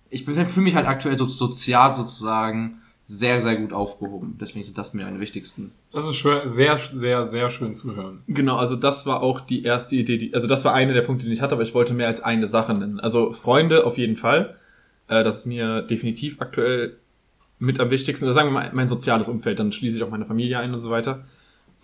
ich 0.09 0.25
bin- 0.25 0.47
fühle 0.47 0.65
mich 0.65 0.75
halt 0.75 0.87
aktuell 0.87 1.17
so 1.19 1.27
sozial 1.27 1.93
sozusagen 1.95 2.79
sehr, 3.05 3.43
sehr 3.43 3.57
gut 3.57 3.73
aufgehoben. 3.75 4.37
Deswegen 4.41 4.65
sind 4.65 4.79
das 4.79 4.95
mir 4.95 5.05
meine 5.05 5.21
wichtigsten. 5.21 5.73
Das 5.93 6.09
ist 6.09 6.17
schön, 6.17 6.41
sehr, 6.49 6.79
sehr, 6.79 7.25
sehr 7.27 7.51
schön 7.51 7.75
zu 7.75 7.95
hören. 7.95 8.23
Genau, 8.27 8.57
also 8.57 8.77
das 8.77 9.05
war 9.07 9.23
auch 9.23 9.41
die 9.41 9.65
erste 9.65 9.97
Idee, 9.97 10.17
die, 10.17 10.35
also 10.35 10.47
das 10.47 10.65
war 10.65 10.73
eine 10.73 10.95
der 10.95 11.03
Punkte, 11.03 11.27
die 11.27 11.33
ich 11.33 11.43
hatte, 11.43 11.55
aber 11.55 11.63
ich 11.63 11.75
wollte 11.75 11.93
mehr 11.95 12.07
als 12.07 12.23
eine 12.23 12.47
Sache 12.47 12.73
nennen. 12.75 13.01
Also 13.01 13.33
Freunde 13.33 13.85
auf 13.87 13.99
jeden 13.99 14.17
Fall. 14.17 14.57
Äh, 15.13 15.25
das 15.25 15.41
ist 15.41 15.47
mir 15.47 15.83
definitiv 15.83 16.41
aktuell 16.41 16.97
mit 17.59 17.79
am 17.81 17.91
wichtigsten. 17.91 18.25
Oder 18.25 18.33
sagen 18.33 18.49
wir 18.49 18.53
mal 18.53 18.71
mein 18.73 18.89
soziales 18.89 19.29
Umfeld, 19.29 19.59
dann 19.59 19.71
schließe 19.71 19.99
ich 19.99 20.03
auch 20.03 20.11
meine 20.11 20.25
Familie 20.25 20.59
ein 20.59 20.73
und 20.73 20.79
so 20.79 20.91
weiter. 20.91 21.25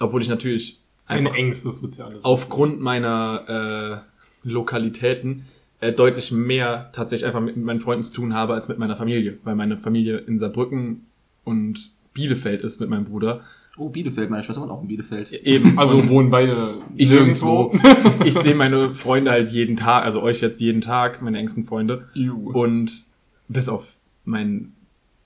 Obwohl 0.01 0.23
ich 0.23 0.29
natürlich 0.29 0.81
Ein 1.07 1.19
einfach 1.19 1.37
engstes 1.37 1.81
soziales. 1.81 2.25
aufgrund 2.25 2.81
meiner 2.81 4.03
äh, 4.45 4.49
Lokalitäten 4.49 5.45
äh, 5.81 5.93
deutlich 5.93 6.33
mehr 6.33 6.91
tatsächlich 6.93 7.27
einfach 7.27 7.41
mit 7.41 7.57
meinen 7.59 7.81
Freunden 7.81 8.03
zu 8.03 8.14
tun 8.14 8.35
habe 8.35 8.55
als 8.55 8.69
mit 8.69 8.79
meiner 8.79 8.97
Familie, 8.97 9.38
weil 9.45 9.55
meine 9.55 9.77
Familie 9.77 10.19
in 10.19 10.38
Saarbrücken 10.38 11.07
und 11.45 11.91
Bielefeld 12.14 12.62
ist 12.62 12.81
mit 12.81 12.88
meinem 12.88 13.05
Bruder. 13.05 13.43
Oh, 13.77 13.91
Bielefeld, 13.91 14.31
meine 14.31 14.43
Schwester 14.43 14.62
wohnt 14.62 14.73
auch 14.73 14.83
in 14.83 14.88
Bielefeld. 14.88 15.33
Eben. 15.33 15.79
Also 15.79 16.09
wohnen 16.09 16.31
beide 16.31 16.75
ich 16.97 17.11
nirgendwo. 17.11 17.73
nirgendwo. 17.73 18.25
ich 18.25 18.35
sehe 18.35 18.55
meine 18.55 18.95
Freunde 18.95 19.31
halt 19.31 19.51
jeden 19.51 19.77
Tag, 19.77 20.05
also 20.05 20.23
euch 20.23 20.41
jetzt 20.41 20.61
jeden 20.61 20.81
Tag, 20.81 21.23
meine 21.23 21.38
engsten 21.38 21.64
Freunde. 21.64 22.09
Juh. 22.14 22.51
Und 22.53 23.09
bis 23.49 23.69
auf 23.69 23.99
meinen 24.25 24.75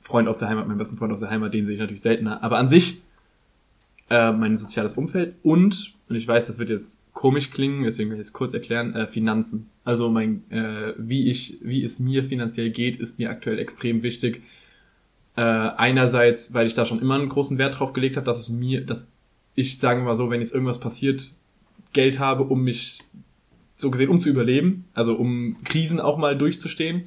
Freund 0.00 0.28
aus 0.28 0.38
der 0.38 0.48
Heimat, 0.48 0.66
meinen 0.66 0.78
besten 0.78 0.96
Freund 0.96 1.12
aus 1.12 1.20
der 1.20 1.30
Heimat, 1.30 1.54
den 1.54 1.66
sehe 1.66 1.74
ich 1.74 1.80
natürlich 1.80 2.02
seltener. 2.02 2.42
Aber 2.42 2.58
an 2.58 2.68
sich 2.68 3.02
äh, 4.10 4.32
mein 4.32 4.56
soziales 4.56 4.94
Umfeld 4.94 5.36
und, 5.42 5.94
und 6.08 6.16
ich 6.16 6.26
weiß, 6.26 6.46
das 6.46 6.58
wird 6.58 6.70
jetzt 6.70 7.12
komisch 7.12 7.50
klingen, 7.50 7.84
deswegen 7.84 8.10
will 8.10 8.16
ich 8.16 8.26
es 8.26 8.32
kurz 8.32 8.52
erklären, 8.52 8.94
äh, 8.94 9.06
Finanzen. 9.06 9.70
Also 9.84 10.10
mein, 10.10 10.50
äh, 10.50 10.94
wie 10.98 11.30
ich, 11.30 11.58
wie 11.62 11.82
es 11.82 11.98
mir 11.98 12.24
finanziell 12.24 12.70
geht, 12.70 12.96
ist 12.96 13.18
mir 13.18 13.30
aktuell 13.30 13.58
extrem 13.58 14.02
wichtig. 14.02 14.42
Äh, 15.36 15.40
einerseits, 15.40 16.52
weil 16.52 16.66
ich 16.66 16.74
da 16.74 16.84
schon 16.84 17.00
immer 17.00 17.14
einen 17.14 17.28
großen 17.28 17.56
Wert 17.58 17.78
drauf 17.78 17.92
gelegt 17.92 18.16
habe, 18.16 18.26
dass 18.26 18.38
es 18.38 18.50
mir, 18.50 18.84
dass 18.84 19.08
ich, 19.54 19.78
sagen 19.78 20.00
wir 20.00 20.06
mal 20.06 20.14
so, 20.14 20.30
wenn 20.30 20.40
jetzt 20.40 20.52
irgendwas 20.52 20.80
passiert, 20.80 21.32
Geld 21.92 22.18
habe, 22.18 22.44
um 22.44 22.62
mich 22.62 23.00
so 23.76 23.90
gesehen, 23.90 24.10
um 24.10 24.18
zu 24.18 24.28
überleben, 24.28 24.84
also 24.94 25.14
um 25.14 25.56
Krisen 25.64 26.00
auch 26.00 26.18
mal 26.18 26.36
durchzustehen. 26.36 27.04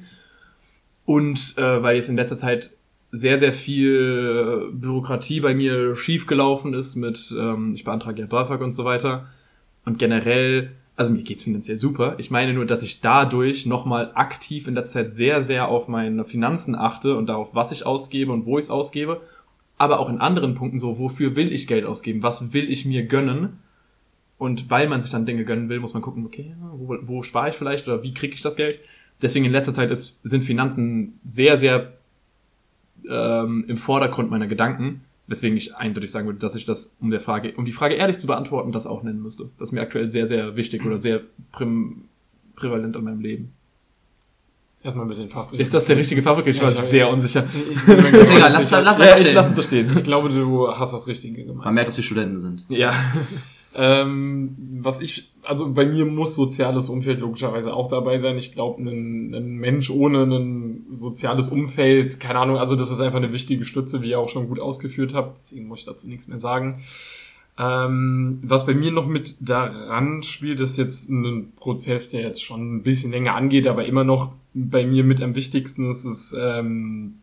Und 1.06 1.54
äh, 1.56 1.82
weil 1.82 1.96
jetzt 1.96 2.10
in 2.10 2.16
letzter 2.16 2.36
Zeit 2.36 2.72
sehr, 3.12 3.38
sehr 3.38 3.52
viel 3.52 4.70
Bürokratie 4.72 5.40
bei 5.40 5.54
mir 5.54 5.96
schiefgelaufen 5.96 6.74
ist 6.74 6.96
mit, 6.96 7.34
ähm, 7.38 7.72
ich 7.74 7.84
beantrage 7.84 8.20
ja 8.20 8.26
BAföG 8.26 8.60
und 8.60 8.72
so 8.72 8.84
weiter. 8.84 9.28
Und 9.84 9.98
generell, 9.98 10.72
also 10.96 11.12
mir 11.12 11.22
geht's 11.22 11.44
finanziell 11.44 11.78
super. 11.78 12.16
Ich 12.18 12.30
meine 12.32 12.52
nur, 12.52 12.66
dass 12.66 12.82
ich 12.82 13.00
dadurch 13.00 13.64
nochmal 13.64 14.10
aktiv 14.14 14.66
in 14.66 14.74
letzter 14.74 15.04
Zeit 15.04 15.12
sehr, 15.12 15.42
sehr 15.42 15.68
auf 15.68 15.86
meine 15.86 16.24
Finanzen 16.24 16.74
achte 16.74 17.16
und 17.16 17.26
darauf, 17.28 17.54
was 17.54 17.70
ich 17.70 17.86
ausgebe 17.86 18.32
und 18.32 18.44
wo 18.44 18.58
ich 18.58 18.64
es 18.66 18.70
ausgebe. 18.70 19.20
aber 19.78 20.00
auch 20.00 20.08
in 20.08 20.20
anderen 20.20 20.54
Punkten 20.54 20.78
so, 20.78 20.98
wofür 20.98 21.36
will 21.36 21.52
ich 21.52 21.66
Geld 21.66 21.84
ausgeben? 21.84 22.22
Was 22.22 22.52
will 22.52 22.70
ich 22.70 22.86
mir 22.86 23.06
gönnen? 23.06 23.58
Und 24.38 24.70
weil 24.70 24.88
man 24.88 25.00
sich 25.00 25.10
dann 25.10 25.26
Dinge 25.26 25.44
gönnen 25.44 25.68
will, 25.68 25.80
muss 25.80 25.94
man 25.94 26.02
gucken, 26.02 26.26
okay, 26.26 26.54
wo, 26.74 26.96
wo 27.02 27.22
spare 27.22 27.48
ich 27.48 27.54
vielleicht 27.54 27.86
oder 27.88 28.02
wie 28.02 28.12
kriege 28.12 28.34
ich 28.34 28.42
das 28.42 28.56
Geld? 28.56 28.80
Deswegen 29.22 29.44
in 29.46 29.52
letzter 29.52 29.72
Zeit 29.72 29.90
ist, 29.90 30.18
sind 30.22 30.42
Finanzen 30.44 31.18
sehr, 31.24 31.56
sehr 31.56 31.92
ähm, 33.08 33.64
im 33.68 33.76
Vordergrund 33.76 34.30
meiner 34.30 34.46
Gedanken, 34.46 35.02
weswegen 35.26 35.56
ich 35.56 35.74
eindeutig 35.76 36.10
sagen 36.10 36.26
würde, 36.26 36.38
dass 36.38 36.54
ich 36.56 36.64
das, 36.66 36.96
um 37.00 37.10
der 37.10 37.20
Frage, 37.20 37.52
um 37.56 37.64
die 37.64 37.72
Frage 37.72 37.94
ehrlich 37.94 38.18
zu 38.18 38.26
beantworten, 38.26 38.72
das 38.72 38.86
auch 38.86 39.02
nennen 39.02 39.22
müsste. 39.22 39.48
Das 39.58 39.68
ist 39.68 39.72
mir 39.72 39.80
aktuell 39.80 40.08
sehr, 40.08 40.26
sehr 40.26 40.56
wichtig 40.56 40.84
oder 40.84 40.98
sehr 40.98 41.22
prim, 41.52 42.02
prävalent 42.56 42.94
in 42.96 43.04
meinem 43.04 43.20
Leben. 43.20 43.52
Erstmal 44.82 45.06
mit 45.06 45.18
den 45.18 45.28
Fachbegriffen. 45.28 45.60
Ist 45.62 45.74
das 45.74 45.84
der 45.86 45.96
richtige 45.96 46.22
Fachbegriff? 46.22 46.54
Ich 46.56 46.62
war 46.62 46.70
Ja, 46.70 46.78
ich- 46.78 46.84
sehr 46.84 47.10
unsicher. 47.10 47.44
Ich 47.70 47.86
mir 47.86 47.94
Ist 48.10 48.30
egal, 48.30 48.52
lass, 48.52 48.68
sicher. 48.68 48.82
lass 48.82 48.98
Ja, 48.98 49.14
ich 49.14 49.20
stehen. 49.22 49.34
lasse 49.34 49.50
es 49.50 49.56
so 49.56 49.62
stehen. 49.62 49.90
Ich 49.92 50.04
glaube, 50.04 50.28
du 50.28 50.68
hast 50.68 50.92
das 50.92 51.08
Richtige 51.08 51.42
gemeint. 51.44 51.64
Man 51.64 51.74
merkt, 51.74 51.88
dass 51.88 51.96
wir 51.96 52.04
Studenten 52.04 52.38
sind. 52.38 52.64
Ja. 52.68 52.92
Ähm, 53.78 54.56
was 54.80 55.00
ich, 55.00 55.32
also 55.42 55.70
bei 55.72 55.84
mir 55.84 56.06
muss 56.06 56.34
soziales 56.34 56.88
Umfeld 56.88 57.20
logischerweise 57.20 57.74
auch 57.74 57.88
dabei 57.88 58.16
sein. 58.16 58.38
Ich 58.38 58.52
glaube, 58.52 58.82
ein, 58.82 59.34
ein 59.34 59.56
Mensch 59.56 59.90
ohne 59.90 60.24
ein 60.24 60.86
soziales 60.88 61.50
Umfeld, 61.50 62.18
keine 62.18 62.38
Ahnung, 62.38 62.56
also 62.56 62.74
das 62.74 62.90
ist 62.90 63.00
einfach 63.00 63.18
eine 63.18 63.32
wichtige 63.32 63.64
Stütze, 63.64 64.02
wie 64.02 64.10
ihr 64.10 64.18
auch 64.18 64.30
schon 64.30 64.48
gut 64.48 64.60
ausgeführt 64.60 65.12
habt. 65.12 65.38
Deswegen 65.38 65.68
muss 65.68 65.80
ich 65.80 65.84
dazu 65.84 66.08
nichts 66.08 66.26
mehr 66.26 66.38
sagen. 66.38 66.80
Ähm, 67.58 68.40
was 68.42 68.66
bei 68.66 68.74
mir 68.74 68.92
noch 68.92 69.06
mit 69.06 69.48
daran 69.48 70.22
spielt, 70.22 70.60
ist 70.60 70.78
jetzt 70.78 71.10
ein 71.10 71.52
Prozess, 71.56 72.10
der 72.10 72.22
jetzt 72.22 72.42
schon 72.42 72.76
ein 72.76 72.82
bisschen 72.82 73.10
länger 73.10 73.34
angeht, 73.34 73.66
aber 73.66 73.84
immer 73.84 74.04
noch 74.04 74.32
bei 74.54 74.86
mir 74.86 75.04
mit 75.04 75.22
am 75.22 75.34
wichtigsten 75.34 75.90
ist, 75.90 76.04
ist 76.04 76.34
ähm, 76.38 77.16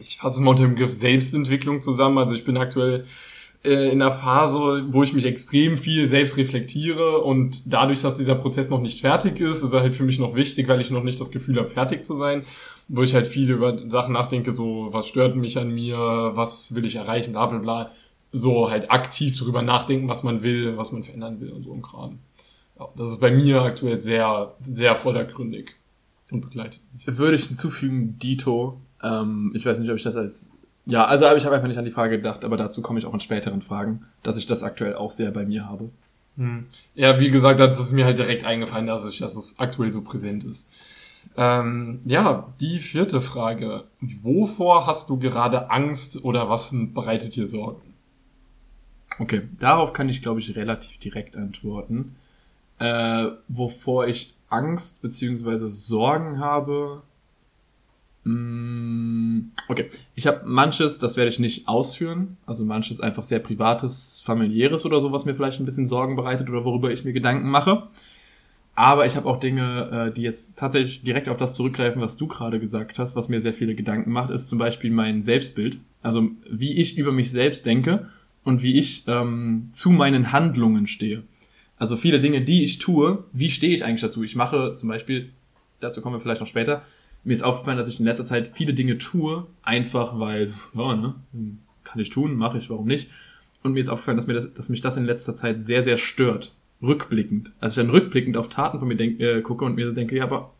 ich 0.00 0.16
fasse 0.16 0.36
es 0.36 0.40
mal 0.40 0.50
unter 0.50 0.62
dem 0.62 0.74
Begriff 0.74 0.90
Selbstentwicklung 0.90 1.80
zusammen. 1.80 2.18
Also 2.18 2.34
ich 2.34 2.44
bin 2.44 2.56
aktuell 2.56 3.04
äh, 3.64 3.90
in 3.90 4.00
einer 4.00 4.10
Phase, 4.10 4.86
wo 4.88 5.02
ich 5.02 5.12
mich 5.12 5.26
extrem 5.26 5.76
viel 5.76 6.06
selbst 6.06 6.36
reflektiere 6.36 7.18
und 7.18 7.72
dadurch, 7.72 8.00
dass 8.00 8.16
dieser 8.16 8.34
Prozess 8.34 8.70
noch 8.70 8.80
nicht 8.80 9.00
fertig 9.00 9.40
ist, 9.40 9.62
ist 9.62 9.72
er 9.72 9.80
halt 9.80 9.94
für 9.94 10.04
mich 10.04 10.18
noch 10.18 10.34
wichtig, 10.34 10.68
weil 10.68 10.80
ich 10.80 10.90
noch 10.90 11.02
nicht 11.02 11.20
das 11.20 11.30
Gefühl 11.30 11.58
habe, 11.58 11.68
fertig 11.68 12.04
zu 12.04 12.14
sein, 12.14 12.44
wo 12.88 13.02
ich 13.02 13.14
halt 13.14 13.28
viel 13.28 13.50
über 13.50 13.78
Sachen 13.88 14.14
nachdenke, 14.14 14.52
so 14.52 14.88
was 14.90 15.08
stört 15.08 15.36
mich 15.36 15.58
an 15.58 15.70
mir, 15.70 15.96
was 16.34 16.74
will 16.74 16.86
ich 16.86 16.96
erreichen, 16.96 17.32
bla 17.32 17.46
bla 17.46 17.58
bla. 17.58 17.90
So 18.32 18.70
halt 18.70 18.90
aktiv 18.90 19.36
darüber 19.38 19.60
nachdenken, 19.60 20.08
was 20.08 20.22
man 20.22 20.42
will, 20.42 20.76
was 20.76 20.92
man 20.92 21.02
verändern 21.02 21.40
will 21.40 21.50
und 21.50 21.62
so 21.62 21.72
im 21.72 21.82
Kram. 21.82 22.18
Ja, 22.78 22.88
das 22.96 23.08
ist 23.08 23.20
bei 23.20 23.30
mir 23.30 23.62
aktuell 23.62 24.00
sehr, 24.00 24.54
sehr 24.60 24.96
vordergründig 24.96 25.72
und 26.32 26.40
begleitet 26.40 26.80
mich. 26.94 27.18
Würde 27.18 27.36
ich 27.36 27.44
hinzufügen, 27.44 28.18
Dito. 28.18 28.80
Ähm, 29.02 29.52
ich 29.54 29.66
weiß 29.66 29.80
nicht, 29.80 29.90
ob 29.90 29.96
ich 29.96 30.02
das 30.02 30.16
als. 30.16 30.50
Ja, 30.86 31.04
also 31.04 31.26
ich 31.36 31.44
habe 31.44 31.54
einfach 31.54 31.68
nicht 31.68 31.78
an 31.78 31.84
die 31.84 31.90
Frage 31.90 32.16
gedacht, 32.16 32.44
aber 32.44 32.56
dazu 32.56 32.82
komme 32.82 32.98
ich 32.98 33.06
auch 33.06 33.14
in 33.14 33.20
späteren 33.20 33.62
Fragen, 33.62 34.06
dass 34.22 34.38
ich 34.38 34.46
das 34.46 34.62
aktuell 34.62 34.94
auch 34.94 35.10
sehr 35.10 35.30
bei 35.30 35.44
mir 35.44 35.66
habe. 35.68 35.90
Ja, 36.94 37.20
wie 37.20 37.30
gesagt, 37.30 37.60
das 37.60 37.78
ist 37.78 37.92
mir 37.92 38.06
halt 38.06 38.18
direkt 38.18 38.44
eingefallen, 38.44 38.86
dass, 38.86 39.06
ich, 39.06 39.18
dass 39.18 39.36
es 39.36 39.58
aktuell 39.58 39.92
so 39.92 40.00
präsent 40.02 40.44
ist. 40.44 40.72
Ähm, 41.36 42.00
ja, 42.04 42.52
die 42.60 42.78
vierte 42.78 43.20
Frage. 43.20 43.84
Wovor 44.00 44.86
hast 44.86 45.10
du 45.10 45.18
gerade 45.18 45.70
Angst 45.70 46.24
oder 46.24 46.48
was 46.48 46.70
bereitet 46.72 47.36
dir 47.36 47.46
Sorgen? 47.46 47.82
Okay, 49.18 49.42
darauf 49.58 49.92
kann 49.92 50.08
ich, 50.08 50.22
glaube 50.22 50.40
ich, 50.40 50.56
relativ 50.56 50.98
direkt 50.98 51.36
antworten. 51.36 52.16
Äh, 52.78 53.28
wovor 53.48 54.06
ich 54.06 54.34
Angst 54.48 55.02
beziehungsweise 55.02 55.68
Sorgen 55.68 56.40
habe. 56.40 57.02
Mm, 58.24 59.50
Okay, 59.68 59.88
ich 60.16 60.26
habe 60.26 60.42
manches, 60.46 60.98
das 60.98 61.16
werde 61.16 61.28
ich 61.30 61.38
nicht 61.38 61.68
ausführen. 61.68 62.36
Also 62.44 62.64
manches 62.64 63.00
einfach 63.00 63.22
sehr 63.22 63.38
privates, 63.38 64.20
familiäres 64.24 64.84
oder 64.84 65.00
so, 65.00 65.12
was 65.12 65.24
mir 65.24 65.34
vielleicht 65.34 65.60
ein 65.60 65.64
bisschen 65.64 65.86
Sorgen 65.86 66.16
bereitet 66.16 66.50
oder 66.50 66.64
worüber 66.64 66.90
ich 66.90 67.04
mir 67.04 67.12
Gedanken 67.12 67.48
mache. 67.48 67.84
Aber 68.74 69.06
ich 69.06 69.16
habe 69.16 69.28
auch 69.28 69.38
Dinge, 69.38 70.08
äh, 70.08 70.12
die 70.12 70.22
jetzt 70.22 70.58
tatsächlich 70.58 71.02
direkt 71.02 71.28
auf 71.28 71.36
das 71.36 71.54
zurückgreifen, 71.54 72.00
was 72.02 72.16
du 72.16 72.26
gerade 72.26 72.58
gesagt 72.58 72.98
hast, 72.98 73.14
was 73.14 73.28
mir 73.28 73.40
sehr 73.40 73.54
viele 73.54 73.74
Gedanken 73.74 74.10
macht, 74.10 74.30
ist 74.30 74.48
zum 74.48 74.58
Beispiel 74.58 74.90
mein 74.90 75.22
Selbstbild. 75.22 75.78
Also 76.02 76.30
wie 76.50 76.72
ich 76.78 76.96
über 76.98 77.12
mich 77.12 77.30
selbst 77.30 77.66
denke 77.66 78.08
und 78.42 78.62
wie 78.62 78.76
ich 78.78 79.04
ähm, 79.06 79.68
zu 79.70 79.90
meinen 79.90 80.32
Handlungen 80.32 80.86
stehe. 80.86 81.22
Also 81.76 81.96
viele 81.96 82.20
Dinge, 82.20 82.42
die 82.42 82.62
ich 82.62 82.78
tue, 82.78 83.24
wie 83.32 83.50
stehe 83.50 83.72
ich 83.72 83.84
eigentlich 83.84 84.00
dazu? 84.00 84.22
Ich 84.22 84.34
mache 84.34 84.74
zum 84.74 84.88
Beispiel, 84.88 85.30
dazu 85.78 86.00
kommen 86.00 86.16
wir 86.16 86.20
vielleicht 86.20 86.40
noch 86.40 86.48
später, 86.48 86.82
mir 87.24 87.32
ist 87.32 87.42
aufgefallen, 87.42 87.78
dass 87.78 87.88
ich 87.88 88.00
in 88.00 88.06
letzter 88.06 88.24
Zeit 88.24 88.50
viele 88.54 88.74
Dinge 88.74 88.98
tue, 88.98 89.46
einfach 89.62 90.18
weil, 90.18 90.52
ja, 90.74 90.96
ne, 90.96 91.14
kann 91.84 92.00
ich 92.00 92.10
tun, 92.10 92.36
mache 92.36 92.58
ich, 92.58 92.70
warum 92.70 92.86
nicht? 92.86 93.10
Und 93.62 93.72
mir 93.72 93.80
ist 93.80 93.90
aufgefallen, 93.90 94.16
dass, 94.16 94.26
mir 94.26 94.34
das, 94.34 94.52
dass 94.54 94.68
mich 94.68 94.80
das 94.80 94.96
in 94.96 95.04
letzter 95.04 95.36
Zeit 95.36 95.60
sehr, 95.60 95.82
sehr 95.82 95.96
stört. 95.96 96.54
Rückblickend. 96.82 97.52
Also 97.60 97.80
ich 97.80 97.86
dann 97.86 97.94
rückblickend 97.94 98.38
auf 98.38 98.48
Taten 98.48 98.78
von 98.78 98.88
mir 98.88 98.96
denk, 98.96 99.20
äh, 99.20 99.42
gucke 99.42 99.66
und 99.66 99.76
mir 99.76 99.86
so 99.86 99.94
denke, 99.94 100.16
ja, 100.16 100.24
aber 100.24 100.54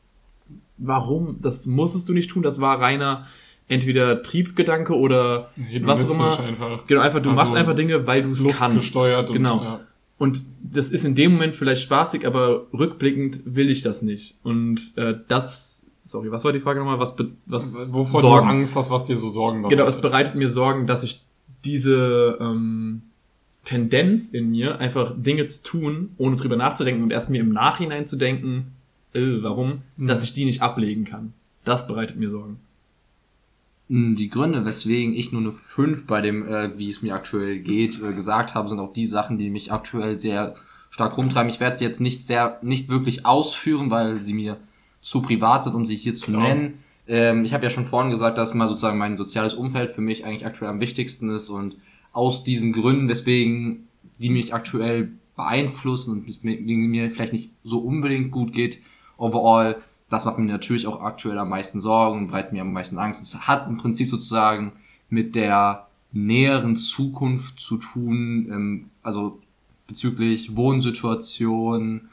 warum? 0.77 1.39
Das 1.41 1.67
musstest 1.67 2.09
du 2.09 2.13
nicht 2.13 2.31
tun. 2.31 2.43
Das 2.43 2.61
war 2.61 2.79
reiner 2.79 3.27
entweder 3.69 4.23
Triebgedanke 4.23 4.95
oder 4.95 5.51
was 5.83 6.11
auch 6.11 6.15
immer. 6.15 6.41
Einfach. 6.41 6.87
Genau, 6.87 7.01
einfach, 7.01 7.21
du 7.21 7.31
Also 7.31 7.43
machst 7.43 7.57
einfach 7.57 7.75
Dinge, 7.75 8.07
weil 8.07 8.25
du 8.25 8.31
es 8.31 8.43
kannst. 8.43 8.61
Lustgesteuert 8.61 9.31
und, 9.31 9.37
genau. 9.37 9.63
ja. 9.63 9.81
Und 10.19 10.45
das 10.63 10.91
ist 10.91 11.05
in 11.05 11.15
dem 11.15 11.33
Moment 11.33 11.55
vielleicht 11.55 11.83
spaßig, 11.83 12.27
aber 12.27 12.67
rückblickend 12.75 13.41
will 13.47 13.71
ich 13.71 13.81
das 13.81 14.03
nicht. 14.03 14.37
Und 14.43 14.93
äh, 14.97 15.15
das, 15.29 15.87
sorry, 16.11 16.31
was 16.31 16.45
war 16.45 16.53
die 16.53 16.61
Frage 16.61 16.79
nochmal? 16.81 16.99
Was, 16.99 17.15
was 17.47 17.93
Wovor 17.93 18.21
Sorgen. 18.21 18.49
du 18.49 18.53
Angst 18.55 18.77
hast, 18.77 18.91
was 18.91 19.05
dir 19.05 19.17
so 19.17 19.31
Sorgen 19.31 19.63
bereitet. 19.63 19.79
Genau, 19.79 19.89
es 19.89 20.01
bereitet 20.01 20.35
mir 20.35 20.49
Sorgen, 20.49 20.87
dass 20.87 21.03
ich 21.03 21.23
diese 21.65 22.39
ähm, 22.41 23.03
Tendenz 23.65 24.31
in 24.31 24.51
mir, 24.51 24.79
einfach 24.79 25.15
Dinge 25.17 25.47
zu 25.47 25.63
tun, 25.63 26.11
ohne 26.17 26.37
drüber 26.37 26.57
nachzudenken 26.57 27.03
und 27.03 27.13
erst 27.13 27.31
mir 27.31 27.41
im 27.41 27.53
Nachhinein 27.53 28.07
zu 28.07 28.17
denken, 28.17 28.73
äh, 29.15 29.43
warum, 29.43 29.83
dass 29.97 30.25
ich 30.25 30.33
die 30.33 30.45
nicht 30.45 30.63
ablegen 30.63 31.05
kann. 31.05 31.33
Das 31.65 31.87
bereitet 31.87 32.19
mir 32.19 32.31
Sorgen. 32.31 32.59
Mm, 33.89 34.15
Die 34.15 34.29
Gründe, 34.29 34.65
weswegen 34.65 35.15
ich 35.15 35.33
nur 35.33 35.43
eine 35.43 35.53
5 35.53 36.07
bei 36.07 36.21
dem, 36.21 36.47
äh, 36.47 36.79
wie 36.79 36.89
es 36.89 37.03
mir 37.03 37.15
aktuell 37.15 37.61
geht, 37.61 38.01
äh, 38.03 38.13
gesagt 38.13 38.55
habe, 38.55 38.69
sind 38.69 38.79
auch 38.79 38.93
die 38.93 39.07
Sachen, 39.07 39.37
die 39.37 39.51
mich 39.51 39.73
aktuell 39.73 40.17
sehr 40.17 40.55
stark 40.91 41.17
rumtreiben. 41.17 41.51
Ich 41.51 41.61
werde 41.61 41.77
sie 41.77 41.85
jetzt 41.85 42.01
nicht 42.01 42.27
sehr, 42.27 42.59
nicht 42.63 42.89
wirklich 42.89 43.27
ausführen, 43.27 43.91
weil 43.91 44.17
sie 44.21 44.35
mir 44.35 44.57
zu 45.01 45.23
privat 45.23 45.65
sind, 45.65 45.75
um 45.75 45.87
sie 45.87 45.97
hier 45.97 46.15
zu 46.15 46.33
Klar. 46.33 46.43
nennen. 46.43 46.85
Ähm, 47.07 47.45
ich 47.45 47.55
habe 47.55 47.65
ja 47.65 47.71
schon 47.71 47.85
vorhin 47.85 48.11
gesagt, 48.11 48.39
dass 48.39 48.55
mal 48.55 48.69
sozusagen 48.69 48.99
mein 48.99 49.17
soziales 49.17 49.55
Umfeld 49.55 49.91
für 49.91 50.01
mich 50.01 50.25
eigentlich 50.25 50.47
aktuell 50.47 50.71
am 50.71 50.81
wichtigsten 50.81 51.31
ist 51.31 51.49
und 51.49 51.77
aus 52.13 52.45
diesen 52.45 52.73
Gründen, 52.73 53.09
weswegen 53.09 53.89
die 54.19 54.31
mich 54.31 54.53
aktuell 54.55 55.13
beeinflussen 55.37 56.13
und 56.13 56.45
mir, 56.45 57.11
vielleicht 57.11 57.33
nicht 57.33 57.53
so 57.65 57.79
unbedingt 57.79 58.31
gut 58.31 58.53
geht, 58.53 58.79
overall, 59.17 59.79
das 60.09 60.25
macht 60.25 60.39
mir 60.39 60.45
natürlich 60.45 60.87
auch 60.87 61.01
aktuell 61.03 61.39
am 61.39 61.49
meisten 61.49 61.81
Sorgen 61.81 62.19
und 62.19 62.27
bereitet 62.29 62.53
mir 62.53 62.63
am 62.63 62.73
meisten 62.73 62.99
Angst. 62.99 63.23
Es 63.23 63.47
hat 63.47 63.69
im 63.69 63.77
Prinzip 63.77 64.11
sozusagen 64.11 64.73
mit 65.09 65.35
der 65.35 65.87
näheren 66.13 66.77
Zukunft 66.77 67.61
zu 67.61 67.79
tun, 67.79 68.49
ähm, 68.51 68.91
also 69.03 69.41
bezüglich 69.87 70.57
Wohnsituation 70.57 72.09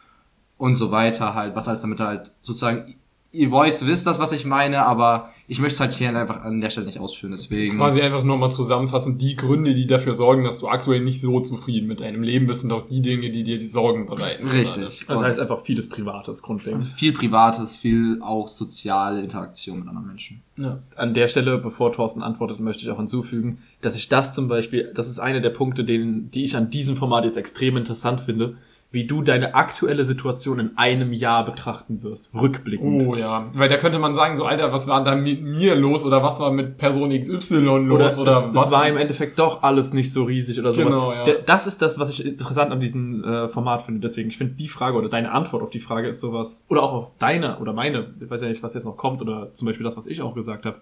und 0.57 0.75
so 0.75 0.91
weiter 0.91 1.33
halt, 1.35 1.55
was 1.55 1.67
alles 1.67 1.81
damit 1.81 1.99
halt 1.99 2.31
sozusagen, 2.41 2.95
ihr 3.31 3.49
Boys 3.49 3.85
wisst 3.85 4.07
das, 4.07 4.19
was 4.19 4.31
ich 4.31 4.45
meine, 4.45 4.85
aber 4.85 5.31
ich 5.49 5.59
möchte 5.59 5.75
es 5.75 5.79
halt 5.79 5.93
hier 5.93 6.09
einfach 6.09 6.41
an 6.41 6.59
der 6.59 6.69
Stelle 6.69 6.87
nicht 6.87 6.99
ausführen, 6.99 7.31
deswegen. 7.31 7.77
Quasi 7.77 8.01
einfach 8.01 8.23
nochmal 8.23 8.51
zusammenfassen, 8.51 9.17
die 9.17 9.37
Gründe, 9.37 9.73
die 9.75 9.87
dafür 9.87 10.13
sorgen, 10.13 10.43
dass 10.43 10.59
du 10.59 10.67
aktuell 10.67 11.01
nicht 11.01 11.21
so 11.21 11.39
zufrieden 11.39 11.87
mit 11.87 12.01
deinem 12.01 12.21
Leben 12.21 12.47
bist, 12.47 12.61
sind 12.61 12.73
auch 12.73 12.85
die 12.85 13.01
Dinge, 13.01 13.29
die 13.29 13.43
dir 13.43 13.57
die 13.57 13.69
Sorgen 13.69 14.07
bereiten. 14.07 14.47
Richtig. 14.47 15.05
Das 15.07 15.17
Und 15.17 15.23
heißt 15.23 15.39
einfach 15.39 15.61
vieles 15.61 15.87
Privates 15.87 16.41
grundlegend. 16.41 16.85
viel 16.85 17.13
Privates, 17.13 17.77
viel 17.77 18.19
auch 18.21 18.49
soziale 18.49 19.21
Interaktion 19.21 19.79
mit 19.79 19.87
anderen 19.87 20.07
Menschen. 20.07 20.41
Ja. 20.57 20.79
An 20.97 21.13
der 21.13 21.29
Stelle, 21.29 21.59
bevor 21.59 21.93
Thorsten 21.93 22.23
antwortet, 22.23 22.59
möchte 22.59 22.83
ich 22.83 22.89
auch 22.89 22.97
hinzufügen, 22.97 23.59
dass 23.79 23.95
ich 23.95 24.09
das 24.09 24.33
zum 24.33 24.49
Beispiel, 24.49 24.91
das 24.95 25.07
ist 25.07 25.19
einer 25.19 25.39
der 25.39 25.51
Punkte, 25.51 25.85
den, 25.85 26.29
die 26.31 26.43
ich 26.43 26.57
an 26.57 26.71
diesem 26.71 26.97
Format 26.97 27.23
jetzt 27.23 27.37
extrem 27.37 27.77
interessant 27.77 28.19
finde, 28.19 28.57
wie 28.89 29.05
du 29.05 29.21
deine 29.21 29.53
aktuelle 29.53 30.05
Situation 30.05 30.59
in 30.59 30.77
einem 30.77 31.11
Jahr 31.11 31.43
betrachten 31.43 32.03
wirst, 32.03 32.33
rückblickend. 32.33 33.05
Oh 33.05 33.15
ja, 33.15 33.49
weil 33.53 33.67
da 33.67 33.77
könnte 33.77 33.99
man 33.99 34.15
sagen, 34.15 34.33
so 34.33 34.45
Alter, 34.45 34.71
was 34.71 34.87
war 34.87 35.03
da 35.03 35.15
mit 35.15 35.41
mir 35.41 35.75
los 35.75 36.05
oder 36.05 36.23
was 36.23 36.39
war 36.39 36.51
mit 36.51 36.77
Person 36.77 37.09
XY 37.09 37.35
los 37.35 38.17
Oder, 38.17 38.21
oder, 38.21 38.37
es, 38.37 38.53
was? 38.53 38.67
es 38.67 38.71
war 38.71 38.87
im 38.87 38.95
Endeffekt 38.95 39.39
doch 39.39 39.61
alles 39.61 39.91
nicht 39.91 40.11
so 40.13 40.23
riesig 40.23 40.57
oder 40.59 40.71
so. 40.71 40.85
Genau, 40.85 41.11
ja. 41.11 41.25
Das 41.45 41.67
ist 41.67 41.81
das, 41.81 41.99
was 41.99 42.11
ich 42.11 42.25
interessant 42.25 42.71
an 42.71 42.79
diesem 42.79 43.23
äh, 43.25 43.49
Format 43.49 43.81
finde. 43.81 43.99
Deswegen, 43.99 44.29
ich 44.29 44.37
finde 44.37 44.53
die 44.53 44.69
Frage 44.69 44.97
oder 44.97 45.09
deine 45.09 45.31
Antwort 45.31 45.63
auf 45.63 45.69
die 45.69 45.79
Frage 45.79 46.07
ist 46.07 46.21
sowas, 46.21 46.65
oder 46.69 46.83
auch 46.83 46.93
auf 46.93 47.11
deine 47.19 47.59
oder 47.59 47.73
meine, 47.73 48.13
ich 48.21 48.29
weiß 48.29 48.41
ja 48.41 48.47
nicht, 48.47 48.63
was 48.63 48.73
jetzt 48.73 48.85
noch 48.85 48.95
kommt, 48.95 49.21
oder 49.21 49.53
zum 49.53 49.65
Beispiel 49.65 49.83
das, 49.83 49.97
was 49.97 50.07
ich 50.07 50.21
auch 50.21 50.33
gesagt 50.33 50.65
habe, 50.65 50.77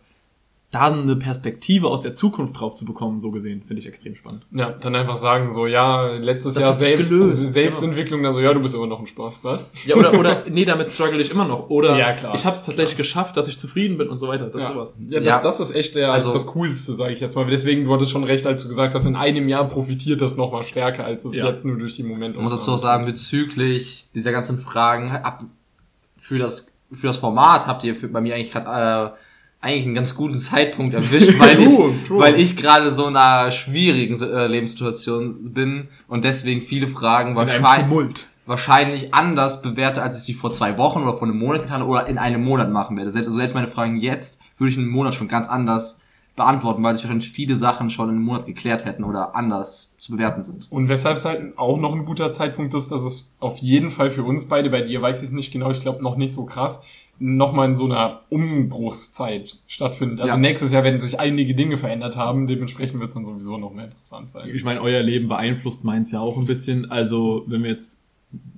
da 0.72 0.92
eine 0.92 1.16
Perspektive 1.16 1.88
aus 1.88 2.02
der 2.02 2.16
Zukunft 2.16 2.60
drauf 2.60 2.74
zu 2.74 2.84
bekommen, 2.84 3.18
so 3.20 3.32
gesehen, 3.32 3.62
finde 3.64 3.80
ich 3.82 3.88
extrem 3.88 4.14
spannend. 4.16 4.46
Ja, 4.52 4.72
dann 4.72 4.94
einfach 4.96 5.16
sagen 5.16 5.50
so, 5.50 5.68
ja, 5.68 6.08
letztes 6.16 6.56
Das 6.56 6.64
Jahr 6.64 6.74
selbst, 6.74 7.10
gelöst, 7.12 7.54
Selbstentwicklung, 7.54 8.22
dann 8.24 8.34
so, 8.34 8.42
ja, 8.42 8.54
du 8.54 8.60
bist 8.60 8.76
immer 8.76 8.88
noch 8.88 9.00
ein 9.00 9.08
Spaß, 9.08 9.40
was? 9.44 9.68
Ja, 9.86 9.96
oder, 9.96 10.20
oder, 10.20 10.44
nee, 10.50 10.66
damit 10.66 10.90
struggle 10.90 11.22
ich 11.22 11.32
immer 11.32 11.46
noch. 11.46 11.70
Oder 11.70 11.98
Ja, 11.98 12.12
klar. 12.14 12.34
ich 12.36 12.46
habe 12.46 12.56
es 12.58 12.64
tatsächlich 12.64 12.98
geschafft, 12.98 13.38
dass 13.38 13.48
ich 13.48 13.58
zufrieden 13.58 13.98
bin 13.98 14.10
und 14.10 14.18
so 14.18 14.28
weiter. 14.28 14.48
Das 14.48 14.64
ist 14.64 14.70
sowas. 14.70 14.98
Ja, 15.08 15.20
das, 15.20 15.28
Ja. 15.28 15.42
das 15.42 15.60
ist 15.62 15.76
echt 15.76 15.96
der, 15.96 16.12
Also- 16.12 16.34
das 16.34 16.48
Coolste, 16.48 16.94
sage 16.94 17.14
ich 17.14 17.22
jetzt 17.22 17.36
mal. 17.36 17.46
Deswegen, 17.46 17.86
du 17.86 17.94
hattest 17.94 18.12
schon 18.12 18.24
recht, 18.26 18.46
als 18.46 18.64
du 18.64 18.68
gesagt 18.68 18.96
hast, 18.96 19.06
in 19.06 19.16
einem 19.16 19.48
Jahr 19.48 19.66
profitiert 19.70 20.20
das 20.20 20.36
nochmal 20.36 20.64
stärker, 20.64 21.06
als 21.06 21.24
es 21.24 21.36
Ja. 21.38 21.46
jetzt 21.48 21.64
nur 21.64 21.78
durch 21.78 21.96
die 21.96 22.04
Momente 22.04 22.38
Ich 22.38 22.44
muss 22.44 22.52
dazu 22.52 22.72
auch 22.74 22.78
sagen, 22.78 23.06
bezüglich 23.06 24.08
dieser 24.14 24.32
ganzen 24.34 24.58
Fragen, 24.58 25.10
ab, 25.12 25.44
für 26.18 26.38
das, 26.40 26.74
für 26.92 27.08
das 27.08 27.18
Format 27.18 27.68
habt 27.68 27.84
ihr 27.84 27.96
für, 27.96 28.08
bei 28.08 28.20
mir 28.20 28.36
eigentlich 28.36 28.52
gerade, 28.52 29.14
äh, 29.14 29.18
eigentlich 29.66 29.86
einen 29.86 29.96
ganz 29.96 30.16
guten 30.16 30.40
Zeitpunkt 30.40 30.94
erwischt, 30.94 31.34
weil 31.40 31.60
ich, 31.60 31.76
True, 31.76 31.94
true. 32.08 32.20
weil 32.20 32.40
ich 32.40 32.56
gerade 32.56 32.94
so 32.94 33.08
in 33.08 33.16
einer 33.16 33.52
schwierigen 33.52 34.22
äh, 34.22 34.48
Lebenssituation 34.48 35.54
bin 35.54 35.88
und 36.08 36.24
deswegen 36.24 36.62
viele 36.62 36.88
Fragen 36.88 37.36
wahrscheinlich, 37.36 38.26
wahrscheinlich 38.46 39.14
anders 39.14 39.64
bewerte, 39.64 40.04
als 40.04 40.18
ich 40.18 40.24
sie 40.24 40.34
vor 40.34 40.52
zwei 40.52 40.78
Wochen 40.78 41.02
oder 41.02 41.14
vor 41.14 41.28
einem 41.28 41.40
Monat 41.40 41.64
getan 41.64 41.82
oder 41.82 42.08
in 42.08 42.18
einem 42.20 42.44
Monat 42.44 42.72
machen 42.72 42.96
werde. 42.96 43.10
Selbst, 43.10 43.28
also 43.28 43.38
selbst 43.40 43.56
meine 43.56 43.68
Fragen 43.68 43.98
jetzt 43.98 44.40
würde 44.58 44.70
ich 44.70 44.78
in 44.78 44.84
einem 44.84 44.92
Monat 44.92 45.16
schon 45.16 45.28
ganz 45.28 45.48
anders 45.48 46.00
beantworten, 46.36 46.84
weil 46.84 46.94
sich 46.94 47.06
wahrscheinlich 47.06 47.32
viele 47.32 47.56
Sachen 47.56 47.90
schon 47.90 48.10
in 48.10 48.16
einem 48.16 48.26
Monat 48.26 48.46
geklärt 48.46 48.86
hätten 48.86 49.04
oder 49.04 49.36
anders 49.36 49.94
zu 49.98 50.12
bewerten 50.12 50.42
sind. 50.42 50.68
Und 50.70 50.90
weshalb 50.90 51.18
es 51.18 51.26
halt 51.26 51.58
auch 51.58 51.78
noch 51.78 51.94
ein 51.94 52.06
guter 52.06 52.30
Zeitpunkt 52.30 52.74
ist, 52.74 52.92
dass 52.92 53.04
es 53.04 53.38
auf 53.40 53.60
jeden 53.60 53.90
Fall 53.90 54.12
für 54.12 54.24
uns 54.24 54.46
beide, 54.46 54.70
bei 54.70 54.82
dir 54.82 55.02
weiß 55.02 55.20
ich 55.20 55.30
es 55.30 55.32
nicht 55.32 55.54
genau, 55.54 55.72
ich 55.72 55.82
glaube 55.82 56.04
noch 56.04 56.18
nicht 56.18 56.34
so 56.34 56.46
krass, 56.46 56.86
nochmal 57.20 57.70
in 57.70 57.76
so 57.76 57.86
einer 57.86 58.22
Umbruchszeit 58.30 59.58
stattfindet. 59.68 60.20
Also 60.22 60.34
Ja. 60.34 60.38
nächstes 60.38 60.72
Jahr 60.72 60.84
werden 60.84 61.00
sich 61.00 61.20
einige 61.20 61.56
Dinge 61.56 61.78
verändert 61.78 62.18
haben, 62.18 62.48
dementsprechend 62.48 63.00
wird 63.00 63.08
es 63.10 63.14
dann 63.14 63.24
sowieso 63.26 63.58
noch 63.58 63.74
mehr 63.74 63.86
interessant 63.86 64.30
sein. 64.30 64.50
Ich 64.54 64.64
meine, 64.64 64.82
euer 64.82 65.02
Leben 65.02 65.28
beeinflusst 65.28 65.84
meins 65.84 66.12
ja 66.12 66.20
auch 66.20 66.38
ein 66.38 66.46
bisschen. 66.46 66.92
Also, 66.92 67.44
wenn 67.48 67.64
wir 67.64 67.70
jetzt 67.70 68.04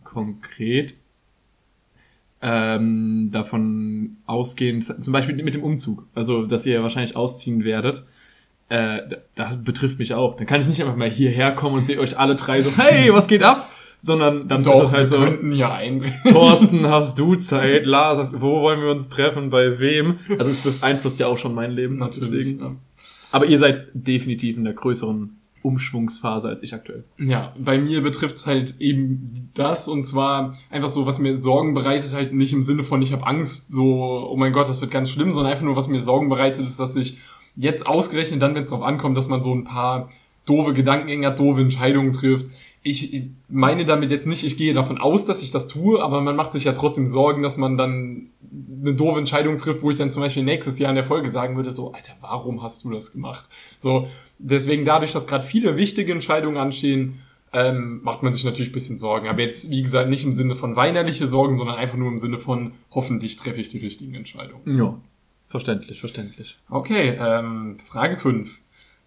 konkret 0.04 0.96
ähm, 2.42 3.30
davon 3.32 4.18
ausgehen, 4.26 4.82
zum 4.82 5.14
Beispiel 5.14 5.36
mit 5.44 5.56
dem 5.56 5.64
Umzug, 5.64 6.08
also 6.14 6.46
dass 6.46 6.66
ihr 6.66 6.82
wahrscheinlich 6.84 7.16
ausziehen 7.16 7.64
werdet, 7.64 8.06
äh, 8.70 9.00
das 9.36 9.64
betrifft 9.64 9.98
mich 10.00 10.14
auch. 10.14 10.36
Dann 10.38 10.46
kann 10.46 10.62
ich 10.62 10.68
nicht 10.68 10.82
einfach 10.82 10.96
mal 10.96 11.10
hierher 11.10 11.52
kommen 11.54 11.76
und 11.76 11.88
sehe 11.88 12.00
euch 12.00 12.18
alle 12.20 12.36
drei 12.36 12.62
so, 12.62 12.72
hey, 12.78 13.14
was 13.14 13.28
geht 13.28 13.44
ab? 13.44 13.70
Sondern 14.00 14.48
dann 14.48 14.62
ist 14.62 14.68
Doch, 14.68 14.84
es 14.84 14.92
halt 14.92 15.08
so, 15.08 15.26
ja 15.26 15.74
einbringen. 15.74 16.16
Thorsten, 16.32 16.88
hast 16.88 17.18
du 17.18 17.36
Zeit? 17.36 17.86
Lars, 17.86 18.40
wo 18.40 18.62
wollen 18.62 18.82
wir 18.82 18.92
uns 18.92 19.10
treffen? 19.10 19.50
Bei 19.50 19.80
wem? 19.80 20.20
Also 20.38 20.52
es 20.52 20.80
beeinflusst 20.80 21.20
ja 21.20 21.28
auch 21.28 21.38
schon 21.38 21.56
mein 21.56 21.72
Leben. 21.72 21.98
Natürlich. 21.98 22.30
Deswegen. 22.30 22.60
Ja. 22.60 22.76
Aber 23.32 23.46
ihr 23.48 23.58
seid 23.60 23.88
definitiv 23.94 24.58
in 24.58 24.66
der 24.66 24.74
größeren 24.74 25.38
Umschwungsphase 25.68 26.48
als 26.48 26.64
ich 26.64 26.74
aktuell. 26.74 27.04
Ja, 27.18 27.54
bei 27.60 27.78
mir 27.78 28.02
betrifft's 28.02 28.48
halt 28.48 28.76
eben 28.80 29.52
das 29.54 29.88
und 29.88 30.06
zwar 30.06 30.56
einfach 30.70 30.88
so, 30.88 31.06
was 31.06 31.20
mir 31.20 31.38
Sorgen 31.38 31.74
bereitet, 31.74 32.14
halt 32.14 32.34
nicht 32.34 32.54
im 32.54 32.62
Sinne 32.62 32.84
von, 32.84 33.02
ich 33.02 33.12
habe 33.12 33.26
Angst, 33.28 33.72
so, 33.72 34.28
oh 34.30 34.38
mein 34.38 34.54
Gott, 34.54 34.70
das 34.70 34.80
wird 34.82 34.92
ganz 34.92 35.10
schlimm, 35.10 35.32
sondern 35.32 35.52
einfach 35.52 35.66
nur, 35.66 35.76
was 35.76 35.88
mir 35.88 36.00
Sorgen 36.00 36.30
bereitet, 36.30 36.66
ist, 36.66 36.80
dass 36.80 36.96
ich 36.96 37.20
jetzt 37.56 37.86
ausgerechnet 37.86 38.42
dann, 38.42 38.56
wenn 38.56 38.64
es 38.64 38.70
darauf 38.70 38.86
ankommt, 38.86 39.18
dass 39.18 39.28
man 39.28 39.42
so 39.42 39.54
ein 39.54 39.66
paar 39.66 40.08
doofe 40.46 40.74
Gedankengänge 40.74 41.28
hat, 41.28 41.40
doofe 41.40 41.62
Entscheidungen 41.62 42.14
trifft. 42.14 42.46
Ich 42.88 43.24
meine 43.50 43.86
damit 43.86 44.12
jetzt 44.12 44.26
nicht, 44.26 44.44
ich 44.44 44.58
gehe 44.58 44.74
davon 44.74 44.98
aus, 44.98 45.26
dass 45.26 45.44
ich 45.44 45.52
das 45.52 45.68
tue, 45.68 46.02
aber 46.02 46.22
man 46.22 46.36
macht 46.36 46.54
sich 46.54 46.64
ja 46.64 46.74
trotzdem 46.74 47.08
Sorgen, 47.08 47.42
dass 47.42 47.58
man 47.58 47.78
dann 47.78 48.30
eine 48.82 48.94
doofe 48.94 49.20
Entscheidung 49.20 49.58
trifft, 49.58 49.82
wo 49.82 49.92
ich 49.92 49.98
dann 49.98 50.12
zum 50.12 50.22
Beispiel 50.22 50.44
nächstes 50.44 50.80
Jahr 50.80 50.90
in 50.90 50.96
der 50.96 51.04
Folge 51.04 51.30
sagen 51.30 51.56
würde, 51.56 51.72
so, 51.72 51.92
Alter, 51.92 52.14
warum 52.22 52.64
hast 52.64 52.84
du 52.84 52.92
das 52.92 53.12
gemacht? 53.12 53.50
So, 53.78 54.08
deswegen 54.40 54.86
dadurch, 54.86 55.12
dass 55.12 55.28
gerade 55.28 55.44
viele 55.44 55.78
wichtige 55.78 56.12
Entscheidungen 56.12 56.58
anstehen, 56.58 57.20
ähm, 57.54 58.02
macht 58.04 58.24
man 58.24 58.34
sich 58.34 58.44
natürlich 58.44 58.72
ein 58.72 58.74
bisschen 58.74 58.98
Sorgen. 58.98 59.28
Aber 59.28 59.42
jetzt, 59.42 59.72
wie 59.72 59.82
gesagt, 59.82 60.10
nicht 60.10 60.24
im 60.24 60.34
Sinne 60.34 60.56
von 60.56 60.76
weinerliche 60.76 61.28
Sorgen, 61.28 61.58
sondern 61.58 61.78
einfach 61.78 61.98
nur 61.98 62.10
im 62.10 62.18
Sinne 62.18 62.40
von, 62.40 62.74
hoffentlich 62.92 63.36
treffe 63.38 63.62
ich 63.62 63.70
die 63.70 63.80
richtigen 63.80 64.16
Entscheidungen. 64.16 64.78
Ja. 64.78 65.00
Verständlich, 65.46 66.02
verständlich. 66.02 66.58
Okay, 66.70 67.18
ähm, 67.20 67.80
Frage 67.80 68.18
5. 68.18 68.60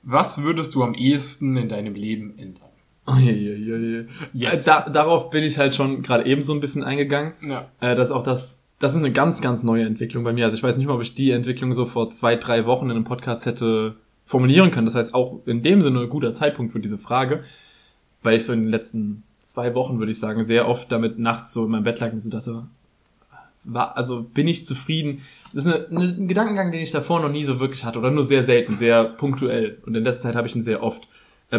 Was 0.02 0.42
würdest 0.42 0.74
du 0.74 0.82
am 0.82 0.94
ehesten 0.94 1.56
in 1.58 1.68
deinem 1.68 1.94
Leben 1.94 2.38
ändern? 2.38 2.69
Uiuiui. 3.06 4.06
Jetzt. 4.32 4.68
Da, 4.68 4.88
darauf 4.88 5.30
bin 5.30 5.42
ich 5.42 5.58
halt 5.58 5.74
schon 5.74 6.02
gerade 6.02 6.26
eben 6.26 6.42
so 6.42 6.52
ein 6.52 6.60
bisschen 6.60 6.84
eingegangen. 6.84 7.32
Ja. 7.42 7.70
Äh, 7.80 7.96
das 7.96 8.10
ist 8.10 8.14
auch 8.14 8.22
das, 8.22 8.62
das 8.78 8.92
ist 8.92 8.98
eine 8.98 9.12
ganz, 9.12 9.40
ganz 9.40 9.62
neue 9.62 9.84
Entwicklung 9.84 10.24
bei 10.24 10.32
mir. 10.32 10.44
Also 10.44 10.56
ich 10.56 10.62
weiß 10.62 10.76
nicht 10.76 10.86
mal, 10.86 10.94
ob 10.94 11.02
ich 11.02 11.14
die 11.14 11.30
Entwicklung 11.30 11.74
so 11.74 11.86
vor 11.86 12.10
zwei, 12.10 12.36
drei 12.36 12.66
Wochen 12.66 12.86
in 12.86 12.92
einem 12.92 13.04
Podcast 13.04 13.46
hätte 13.46 13.96
formulieren 14.24 14.70
können. 14.70 14.86
Das 14.86 14.94
heißt 14.94 15.14
auch 15.14 15.40
in 15.46 15.62
dem 15.62 15.82
Sinne 15.82 16.00
ein 16.00 16.08
guter 16.08 16.32
Zeitpunkt 16.32 16.72
für 16.72 16.80
diese 16.80 16.98
Frage, 16.98 17.42
weil 18.22 18.36
ich 18.36 18.44
so 18.44 18.52
in 18.52 18.60
den 18.60 18.68
letzten 18.68 19.24
zwei 19.42 19.74
Wochen, 19.74 19.98
würde 19.98 20.12
ich 20.12 20.20
sagen, 20.20 20.44
sehr 20.44 20.68
oft 20.68 20.92
damit 20.92 21.18
nachts 21.18 21.52
so 21.52 21.64
in 21.64 21.72
meinem 21.72 21.82
Bett 21.82 21.98
lag 22.00 22.12
und 22.12 22.20
so 22.20 22.30
dachte, 22.30 22.66
war, 23.64 23.96
also 23.96 24.22
bin 24.22 24.48
ich 24.48 24.66
zufrieden. 24.66 25.20
Das 25.52 25.66
ist 25.66 25.90
eine, 25.90 26.04
ein 26.04 26.28
Gedankengang, 26.28 26.72
den 26.72 26.80
ich 26.80 26.90
davor 26.90 27.20
noch 27.20 27.30
nie 27.30 27.44
so 27.44 27.60
wirklich 27.60 27.84
hatte 27.84 27.98
oder 27.98 28.10
nur 28.10 28.24
sehr 28.24 28.42
selten, 28.42 28.76
sehr 28.76 29.04
punktuell. 29.04 29.78
Und 29.84 29.96
in 29.96 30.04
letzter 30.04 30.28
Zeit 30.28 30.36
habe 30.36 30.46
ich 30.46 30.56
ihn 30.56 30.62
sehr 30.62 30.82
oft. 30.82 31.08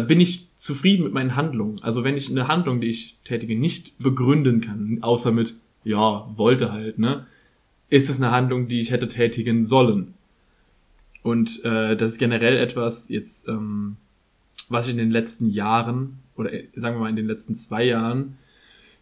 Bin 0.00 0.20
ich 0.20 0.48
zufrieden 0.56 1.04
mit 1.04 1.12
meinen 1.12 1.36
Handlungen? 1.36 1.82
Also 1.82 2.02
wenn 2.02 2.16
ich 2.16 2.30
eine 2.30 2.48
Handlung, 2.48 2.80
die 2.80 2.88
ich 2.88 3.18
tätige, 3.24 3.54
nicht 3.56 3.98
begründen 3.98 4.62
kann, 4.62 4.98
außer 5.02 5.32
mit, 5.32 5.54
ja, 5.84 6.30
wollte 6.34 6.72
halt, 6.72 6.98
ne? 6.98 7.26
Ist 7.90 8.08
es 8.08 8.16
eine 8.16 8.30
Handlung, 8.30 8.68
die 8.68 8.80
ich 8.80 8.90
hätte 8.90 9.06
tätigen 9.06 9.64
sollen? 9.64 10.14
Und 11.22 11.62
äh, 11.64 11.94
das 11.94 12.12
ist 12.12 12.18
generell 12.18 12.56
etwas 12.56 13.10
jetzt, 13.10 13.48
ähm, 13.48 13.96
was 14.70 14.86
ich 14.86 14.92
in 14.92 14.98
den 14.98 15.10
letzten 15.10 15.48
Jahren, 15.48 16.18
oder 16.36 16.52
äh, 16.52 16.68
sagen 16.74 16.96
wir 16.96 17.00
mal 17.00 17.10
in 17.10 17.16
den 17.16 17.26
letzten 17.26 17.54
zwei 17.54 17.84
Jahren, 17.84 18.38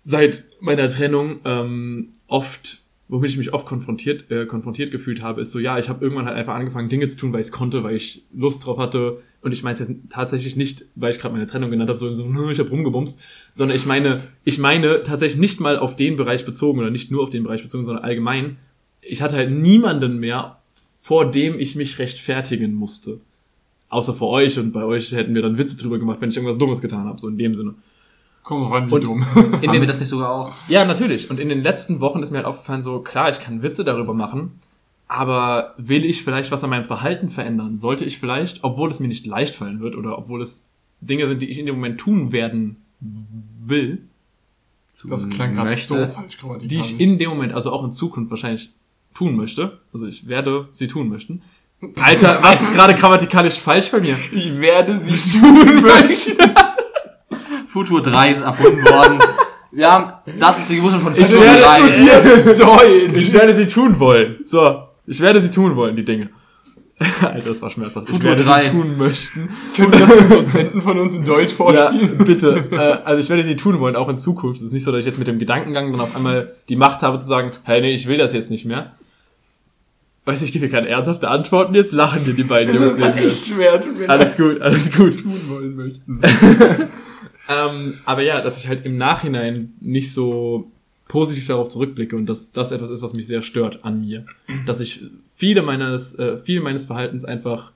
seit 0.00 0.48
meiner 0.60 0.88
Trennung 0.88 1.40
ähm, 1.44 2.08
oft, 2.26 2.79
womit 3.10 3.30
ich 3.30 3.36
mich 3.36 3.52
oft 3.52 3.66
konfrontiert, 3.66 4.30
äh, 4.30 4.46
konfrontiert 4.46 4.92
gefühlt 4.92 5.20
habe, 5.20 5.40
ist 5.40 5.50
so, 5.50 5.58
ja, 5.58 5.78
ich 5.78 5.88
habe 5.88 6.02
irgendwann 6.02 6.26
halt 6.26 6.36
einfach 6.36 6.54
angefangen, 6.54 6.88
Dinge 6.88 7.08
zu 7.08 7.18
tun, 7.18 7.32
weil 7.32 7.40
ich 7.40 7.50
konnte, 7.50 7.82
weil 7.82 7.96
ich 7.96 8.22
Lust 8.32 8.64
drauf 8.64 8.78
hatte. 8.78 9.20
Und 9.42 9.52
ich 9.52 9.62
meine 9.62 9.72
es 9.72 9.80
jetzt 9.80 9.92
tatsächlich 10.10 10.54
nicht, 10.54 10.86
weil 10.94 11.10
ich 11.10 11.18
gerade 11.18 11.34
meine 11.34 11.46
Trennung 11.46 11.70
genannt 11.70 11.88
habe, 11.90 11.98
so, 11.98 12.12
so 12.14 12.26
"Nö, 12.26 12.52
ich 12.52 12.60
habe 12.60 12.70
rumgebumst, 12.70 13.20
sondern 13.52 13.76
ich 13.76 13.84
meine, 13.84 14.20
ich 14.44 14.58
meine 14.58 15.02
tatsächlich 15.02 15.40
nicht 15.40 15.60
mal 15.60 15.76
auf 15.78 15.96
den 15.96 16.16
Bereich 16.16 16.44
bezogen 16.44 16.78
oder 16.78 16.90
nicht 16.90 17.10
nur 17.10 17.24
auf 17.24 17.30
den 17.30 17.42
Bereich 17.42 17.62
bezogen, 17.62 17.84
sondern 17.84 18.04
allgemein. 18.04 18.58
Ich 19.02 19.22
hatte 19.22 19.36
halt 19.36 19.50
niemanden 19.50 20.18
mehr, 20.18 20.58
vor 21.02 21.30
dem 21.30 21.58
ich 21.58 21.74
mich 21.74 21.98
rechtfertigen 21.98 22.74
musste. 22.74 23.18
Außer 23.88 24.14
vor 24.14 24.28
euch 24.30 24.56
und 24.58 24.70
bei 24.72 24.84
euch 24.84 25.10
hätten 25.10 25.34
wir 25.34 25.42
dann 25.42 25.58
Witze 25.58 25.76
drüber 25.76 25.98
gemacht, 25.98 26.20
wenn 26.20 26.30
ich 26.30 26.36
irgendwas 26.36 26.58
Dummes 26.58 26.80
getan 26.80 27.06
habe, 27.06 27.20
so 27.20 27.26
in 27.28 27.38
dem 27.38 27.54
Sinne. 27.56 27.74
Komm 28.42 28.72
an, 28.72 28.88
wie 28.88 28.94
Und- 28.94 29.04
dumm. 29.04 29.18
In 29.36 29.42
Haben 29.42 29.60
den, 29.60 29.72
wir 29.80 29.86
das 29.86 30.00
nicht 30.00 30.08
sogar 30.08 30.30
auch? 30.30 30.52
ja, 30.68 30.84
natürlich. 30.84 31.30
Und 31.30 31.38
in 31.38 31.48
den 31.48 31.62
letzten 31.62 32.00
Wochen 32.00 32.22
ist 32.22 32.30
mir 32.30 32.38
halt 32.38 32.46
aufgefallen, 32.46 32.80
so 32.82 33.00
klar, 33.00 33.28
ich 33.28 33.40
kann 33.40 33.62
Witze 33.62 33.84
darüber 33.84 34.14
machen, 34.14 34.52
aber 35.08 35.74
will 35.76 36.04
ich 36.04 36.22
vielleicht 36.24 36.50
was 36.50 36.62
an 36.64 36.70
meinem 36.70 36.84
Verhalten 36.84 37.28
verändern? 37.28 37.76
Sollte 37.76 38.04
ich 38.04 38.18
vielleicht, 38.18 38.64
obwohl 38.64 38.88
es 38.90 38.98
mir 39.00 39.08
nicht 39.08 39.26
leicht 39.26 39.54
fallen 39.54 39.80
wird 39.80 39.94
oder 39.96 40.16
obwohl 40.18 40.40
es 40.42 40.68
Dinge 41.00 41.26
sind, 41.26 41.42
die 41.42 41.50
ich 41.50 41.58
in 41.58 41.66
dem 41.66 41.74
Moment 41.76 41.98
tun 42.00 42.32
werden 42.32 42.76
will, 43.64 44.02
Das 45.08 45.28
klang 45.30 45.54
gerade 45.54 45.74
so 45.76 45.94
falsch 46.06 46.38
grammatikalisch. 46.38 46.68
die 46.68 46.78
ich 46.78 47.00
in 47.00 47.18
dem 47.18 47.30
Moment, 47.30 47.52
also 47.52 47.72
auch 47.72 47.84
in 47.84 47.90
Zukunft 47.92 48.30
wahrscheinlich 48.30 48.70
tun 49.14 49.34
möchte. 49.36 49.78
Also 49.92 50.06
ich 50.06 50.28
werde 50.28 50.68
sie 50.72 50.86
tun 50.86 51.08
möchten. 51.08 51.42
Alter, 52.02 52.38
was 52.42 52.60
ist 52.60 52.72
gerade 52.74 52.94
grammatikalisch 52.94 53.58
falsch 53.58 53.90
bei 53.90 54.00
mir? 54.00 54.16
ich 54.32 54.54
werde 54.58 55.00
sie 55.02 55.16
tun 55.40 55.80
möchten. 55.82 56.50
Futur 57.72 58.02
3 58.02 58.30
ist 58.30 58.40
erfunden 58.40 58.82
worden. 58.84 59.18
Wir 59.72 59.90
haben, 59.92 60.12
das 60.40 60.58
ist 60.58 60.70
die 60.70 60.76
Geburt 60.76 60.94
von 60.94 61.12
Ich 61.12 61.26
Futur 61.26 61.42
werde 61.42 61.60
3. 61.60 62.54
Deutsch. 62.54 63.22
Ich 63.22 63.32
werde 63.32 63.54
sie 63.54 63.66
tun 63.66 63.98
wollen. 64.00 64.38
So, 64.44 64.82
ich 65.06 65.20
werde 65.20 65.40
sie 65.40 65.50
tun 65.52 65.76
wollen, 65.76 65.94
die 65.94 66.04
Dinge. 66.04 66.30
Alter, 67.22 67.48
das 67.48 67.62
war 67.62 67.70
schmerzhaft. 67.70 68.08
Ich 68.08 68.12
Futur 68.14 68.30
werde 68.30 68.42
drei. 68.44 68.64
sie 68.64 68.70
tun 68.70 68.98
möchten. 68.98 69.48
Können 69.76 69.92
wir 69.92 70.00
das 70.00 70.18
den 70.18 70.28
Dozenten 70.28 70.82
von 70.82 70.98
uns 70.98 71.16
in 71.16 71.24
Deutsch 71.24 71.50
Ja, 71.52 71.56
vorspielen? 71.56 72.18
bitte. 72.26 72.64
Äh, 72.72 72.76
also 73.06 73.22
ich 73.22 73.28
werde 73.30 73.42
sie 73.44 73.56
tun 73.56 73.78
wollen, 73.80 73.94
auch 73.96 74.08
in 74.08 74.18
Zukunft. 74.18 74.60
Es 74.60 74.66
ist 74.66 74.72
nicht 74.72 74.84
so, 74.84 74.90
dass 74.92 75.00
ich 75.00 75.06
jetzt 75.06 75.18
mit 75.18 75.28
dem 75.28 75.38
Gedankengang 75.38 75.92
dann 75.92 76.00
auf 76.00 76.14
einmal 76.16 76.52
die 76.68 76.76
Macht 76.76 77.00
habe 77.02 77.18
zu 77.18 77.26
sagen, 77.26 77.52
hey, 77.62 77.80
nee, 77.80 77.92
ich 77.94 78.06
will 78.08 78.18
das 78.18 78.34
jetzt 78.34 78.50
nicht 78.50 78.66
mehr. 78.66 78.92
Weiß 80.26 80.42
ich, 80.42 80.52
gebe 80.52 80.66
mir 80.66 80.70
keine 80.70 80.88
ernsthafte 80.88 81.28
Antworten, 81.28 81.74
jetzt 81.74 81.92
lachen 81.92 82.22
dir 82.24 82.34
die 82.34 82.42
beiden 82.42 82.74
Das 82.74 82.82
Jungs 82.82 82.92
ist 82.94 82.98
neben 83.00 83.14
mir. 83.18 83.24
echt 83.26 83.46
schwer, 83.46 83.80
tut 83.80 83.98
mir 83.98 84.10
Alles 84.10 84.36
gut, 84.36 84.60
alles 84.60 84.92
gut. 84.92 85.22
tun 85.22 85.40
wollen 85.48 85.76
möchten. 85.76 86.20
Ähm, 87.50 87.94
aber 88.04 88.22
ja, 88.22 88.40
dass 88.40 88.58
ich 88.58 88.68
halt 88.68 88.84
im 88.86 88.96
Nachhinein 88.96 89.72
nicht 89.80 90.12
so 90.12 90.70
positiv 91.08 91.48
darauf 91.48 91.68
zurückblicke 91.68 92.14
und 92.14 92.26
dass 92.26 92.52
das 92.52 92.70
etwas 92.70 92.90
ist, 92.90 93.02
was 93.02 93.14
mich 93.14 93.26
sehr 93.26 93.42
stört 93.42 93.84
an 93.84 94.00
mir. 94.00 94.24
Dass 94.66 94.78
ich 94.80 95.04
viele 95.34 95.62
meines, 95.62 96.16
äh, 96.18 96.38
viel 96.38 96.60
meines 96.60 96.84
Verhaltens 96.84 97.24
einfach 97.24 97.72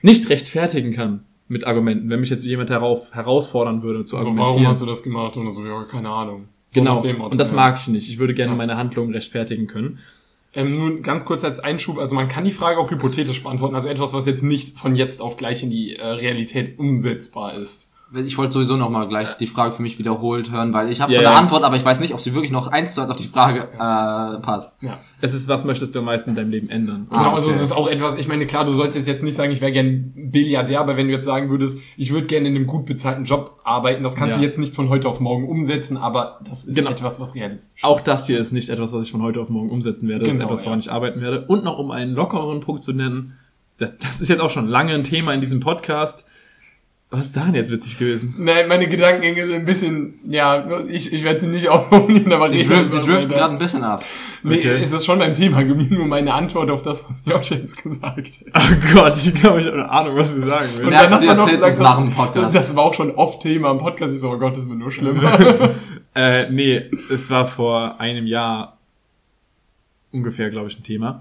nicht 0.00 0.30
rechtfertigen 0.30 0.92
kann 0.92 1.24
mit 1.48 1.66
Argumenten, 1.66 2.08
wenn 2.08 2.20
mich 2.20 2.30
jetzt 2.30 2.44
jemand 2.44 2.70
darauf 2.70 3.12
herausfordern 3.14 3.82
würde 3.82 4.04
zu 4.04 4.16
So, 4.16 4.18
argumentieren. 4.18 4.48
warum 4.48 4.66
hast 4.68 4.82
du 4.82 4.86
das 4.86 5.02
gemacht? 5.02 5.36
Und 5.36 5.50
so, 5.50 5.66
ja, 5.66 5.84
keine 5.84 6.08
Ahnung. 6.08 6.48
So 6.70 6.80
genau. 6.82 7.00
und 7.26 7.38
das 7.38 7.50
ja. 7.50 7.56
mag 7.56 7.78
ich 7.78 7.88
nicht. 7.88 8.08
Ich 8.08 8.18
würde 8.18 8.34
gerne 8.34 8.52
Ja. 8.52 8.56
meine 8.56 8.76
Handlungen 8.76 9.12
rechtfertigen 9.12 9.66
können. 9.66 9.98
Ähm, 10.54 10.78
nun 10.78 11.02
ganz 11.02 11.24
kurz 11.26 11.44
als 11.44 11.60
Einschub, 11.60 11.98
also 11.98 12.14
man 12.14 12.28
kann 12.28 12.44
die 12.44 12.52
Frage 12.52 12.78
auch 12.78 12.90
hypothetisch 12.90 13.42
beantworten, 13.42 13.74
also 13.74 13.88
etwas, 13.88 14.14
was 14.14 14.26
jetzt 14.26 14.42
nicht 14.42 14.78
von 14.78 14.94
jetzt 14.94 15.20
auf 15.20 15.36
gleich 15.36 15.62
in 15.62 15.70
die 15.70 15.96
äh, 15.96 16.06
Realität 16.06 16.78
umsetzbar 16.78 17.54
ist. 17.54 17.90
Ich 18.14 18.38
wollte 18.38 18.52
sowieso 18.54 18.76
noch 18.78 18.88
mal 18.88 19.06
gleich 19.06 19.36
die 19.36 19.46
Frage 19.46 19.72
für 19.72 19.82
mich 19.82 19.98
wiederholt 19.98 20.50
hören, 20.50 20.72
weil 20.72 20.88
ich 20.90 21.02
habe 21.02 21.12
Ja, 21.12 21.20
so 21.20 21.26
eine 21.26 21.34
ja. 21.34 21.38
Antwort, 21.40 21.62
aber 21.62 21.76
ich 21.76 21.84
weiß 21.84 22.00
nicht, 22.00 22.14
ob 22.14 22.22
sie 22.22 22.32
wirklich 22.32 22.50
noch 22.50 22.68
eins 22.68 22.94
zu 22.94 23.02
eins 23.02 23.10
auf 23.10 23.16
die 23.16 23.26
Frage 23.26 23.64
äh, 23.74 24.40
passt. 24.40 24.76
Ja. 24.80 24.98
Es 25.20 25.34
ist, 25.34 25.46
was 25.46 25.64
möchtest 25.66 25.94
du 25.94 25.98
am 25.98 26.06
meisten 26.06 26.30
in 26.30 26.36
deinem 26.36 26.50
Leben 26.50 26.70
ändern? 26.70 27.06
Genau, 27.10 27.34
also 27.34 27.48
okay. 27.48 27.56
es 27.56 27.62
ist 27.62 27.72
auch 27.72 27.86
etwas, 27.86 28.16
ich 28.16 28.26
meine, 28.26 28.46
klar, 28.46 28.64
du 28.64 28.72
solltest 28.72 29.06
jetzt 29.06 29.22
nicht 29.22 29.34
sagen, 29.34 29.52
ich 29.52 29.60
wäre 29.60 29.72
gern 29.72 30.12
Billiardär, 30.14 30.80
aber 30.80 30.96
wenn 30.96 31.08
du 31.08 31.12
jetzt 31.12 31.26
sagen 31.26 31.50
würdest, 31.50 31.80
ich 31.98 32.10
würde 32.10 32.26
gerne 32.26 32.48
in 32.48 32.56
einem 32.56 32.66
gut 32.66 32.86
bezahlten 32.86 33.24
Job 33.26 33.60
arbeiten, 33.64 34.02
das 34.02 34.16
kannst 34.16 34.36
Ja. 34.36 34.40
du 34.40 34.46
jetzt 34.46 34.58
nicht 34.58 34.74
von 34.74 34.88
heute 34.88 35.06
auf 35.06 35.20
morgen 35.20 35.46
umsetzen, 35.46 35.98
aber 35.98 36.38
das 36.48 36.64
ist 36.64 36.76
Genau. 36.76 36.90
etwas, 36.90 37.20
was 37.20 37.34
realistisch 37.34 37.84
Auch 37.84 38.00
das 38.00 38.26
hier 38.26 38.38
ist 38.38 38.52
nicht 38.52 38.70
etwas, 38.70 38.94
was 38.94 39.02
ich 39.04 39.12
von 39.12 39.20
heute 39.20 39.38
auf 39.40 39.50
morgen 39.50 39.68
umsetzen 39.68 40.08
werde. 40.08 40.24
das 40.24 40.32
ist 40.32 40.38
Genau, 40.40 40.48
etwas, 40.50 40.64
woran 40.64 40.78
ja. 40.80 40.84
ich 40.86 40.92
arbeiten 40.92 41.20
werde. 41.20 41.44
Und 41.46 41.62
noch 41.62 41.78
um 41.78 41.90
einen 41.90 42.14
lockeren 42.14 42.60
Punkt 42.60 42.82
zu 42.82 42.94
nennen, 42.94 43.34
das 43.76 43.90
das 44.00 44.20
ist 44.22 44.28
jetzt 44.28 44.40
auch 44.40 44.50
schon 44.50 44.66
lange 44.66 44.94
ein 44.94 45.04
Thema 45.04 45.34
in 45.34 45.42
diesem 45.42 45.60
Podcast. 45.60 46.24
Was 47.10 47.24
ist 47.24 47.36
da 47.38 47.46
denn 47.46 47.54
jetzt 47.54 47.70
witzig 47.72 47.96
gewesen? 47.98 48.34
Nein, 48.36 48.68
meine 48.68 48.86
Gedankengänge 48.86 49.46
sind 49.46 49.56
ein 49.56 49.64
bisschen, 49.64 50.20
ja, 50.28 50.82
ich, 50.88 51.10
ich 51.10 51.24
werde 51.24 51.40
sie 51.40 51.46
nicht 51.46 51.66
aufholen, 51.70 52.30
aber 52.30 52.50
Sie, 52.50 52.66
drift, 52.66 52.86
sie 52.92 53.00
driften 53.00 53.30
gerade 53.32 53.54
ein 53.54 53.58
bisschen 53.58 53.82
ab. 53.82 54.04
Nee, 54.42 54.58
Okay. 54.58 54.78
es 54.82 54.92
ist 54.92 55.06
schon 55.06 55.18
beim 55.18 55.32
Thema 55.32 55.62
geblieben, 55.64 55.94
nur 55.96 56.06
meine 56.06 56.34
Antwort 56.34 56.70
auf 56.70 56.82
das, 56.82 57.08
was 57.08 57.24
Josh 57.24 57.50
jetzt 57.52 57.82
gesagt 57.82 58.40
hat. 58.52 58.54
Oh 58.54 58.92
Gott, 58.92 59.16
ich 59.16 59.34
glaube, 59.34 59.60
ich 59.62 59.66
habe 59.68 59.76
eine 59.78 59.88
Ahnung, 59.90 60.16
was 60.16 60.34
du 60.34 60.42
sagen 60.42 60.60
willst. 60.60 60.80
Und 60.80 60.90
merkst 60.90 61.14
dann 61.14 61.20
du, 61.22 61.26
erzählst 61.28 61.64
uns 61.64 61.76
gesagt, 61.78 61.80
nach 61.82 61.96
dem 61.96 62.06
das- 62.08 62.14
Podcast. 62.16 62.54
Das 62.56 62.76
war 62.76 62.84
auch 62.84 62.92
schon 62.94 63.10
oft 63.12 63.40
Thema 63.40 63.70
im 63.70 63.78
Podcast. 63.78 64.12
Ich 64.12 64.20
so, 64.20 64.30
oh 64.30 64.36
Gott, 64.38 64.54
das 64.54 64.68
wird 64.68 64.78
nur 64.78 64.92
schlimmer. 64.92 65.22
Äh, 66.14 66.50
nee, 66.50 66.90
es 67.12 67.30
war 67.30 67.46
vor 67.46 68.00
einem 68.00 68.26
Jahr 68.26 68.76
ungefähr, 70.10 70.50
glaube 70.50 70.66
ich, 70.68 70.78
ein 70.78 70.82
Thema. 70.82 71.20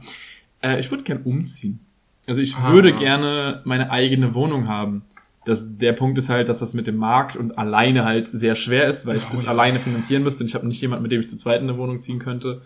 Äh, 0.64 0.80
ich 0.80 0.90
würde 0.90 1.04
gern 1.04 1.22
umziehen. 1.24 1.80
Also 2.28 2.42
ich 2.42 2.56
Ah. 2.56 2.72
würde 2.72 2.94
gerne 2.94 3.62
meine 3.64 3.92
eigene 3.92 4.34
Wohnung 4.34 4.68
haben. 4.68 5.04
Das, 5.48 5.78
der 5.78 5.94
Punkt 5.94 6.18
ist 6.18 6.30
halt, 6.30 6.50
dass 6.50 6.60
das 6.60 6.74
mit 6.74 6.88
dem 6.88 6.98
Markt 6.98 7.36
und 7.36 7.58
alleine 7.58 8.04
halt 8.04 8.28
sehr 8.28 8.56
schwer 8.56 8.88
ist, 8.88 9.06
weil 9.06 9.18
ich 9.18 9.24
Ja, 9.24 9.32
das 9.32 9.46
ja. 9.46 9.52
alleine 9.52 9.80
finanzieren 9.80 10.24
müsste 10.24 10.44
und 10.44 10.48
ich 10.50 10.56
habe 10.56 10.68
nicht 10.68 10.82
jemanden, 10.82 11.04
mit 11.04 11.12
dem 11.12 11.22
ich 11.22 11.30
zu 11.30 11.38
zweit 11.38 11.62
in 11.62 11.70
eine 11.70 11.78
Wohnung 11.78 12.00
ziehen 12.00 12.20
könnte 12.20 12.62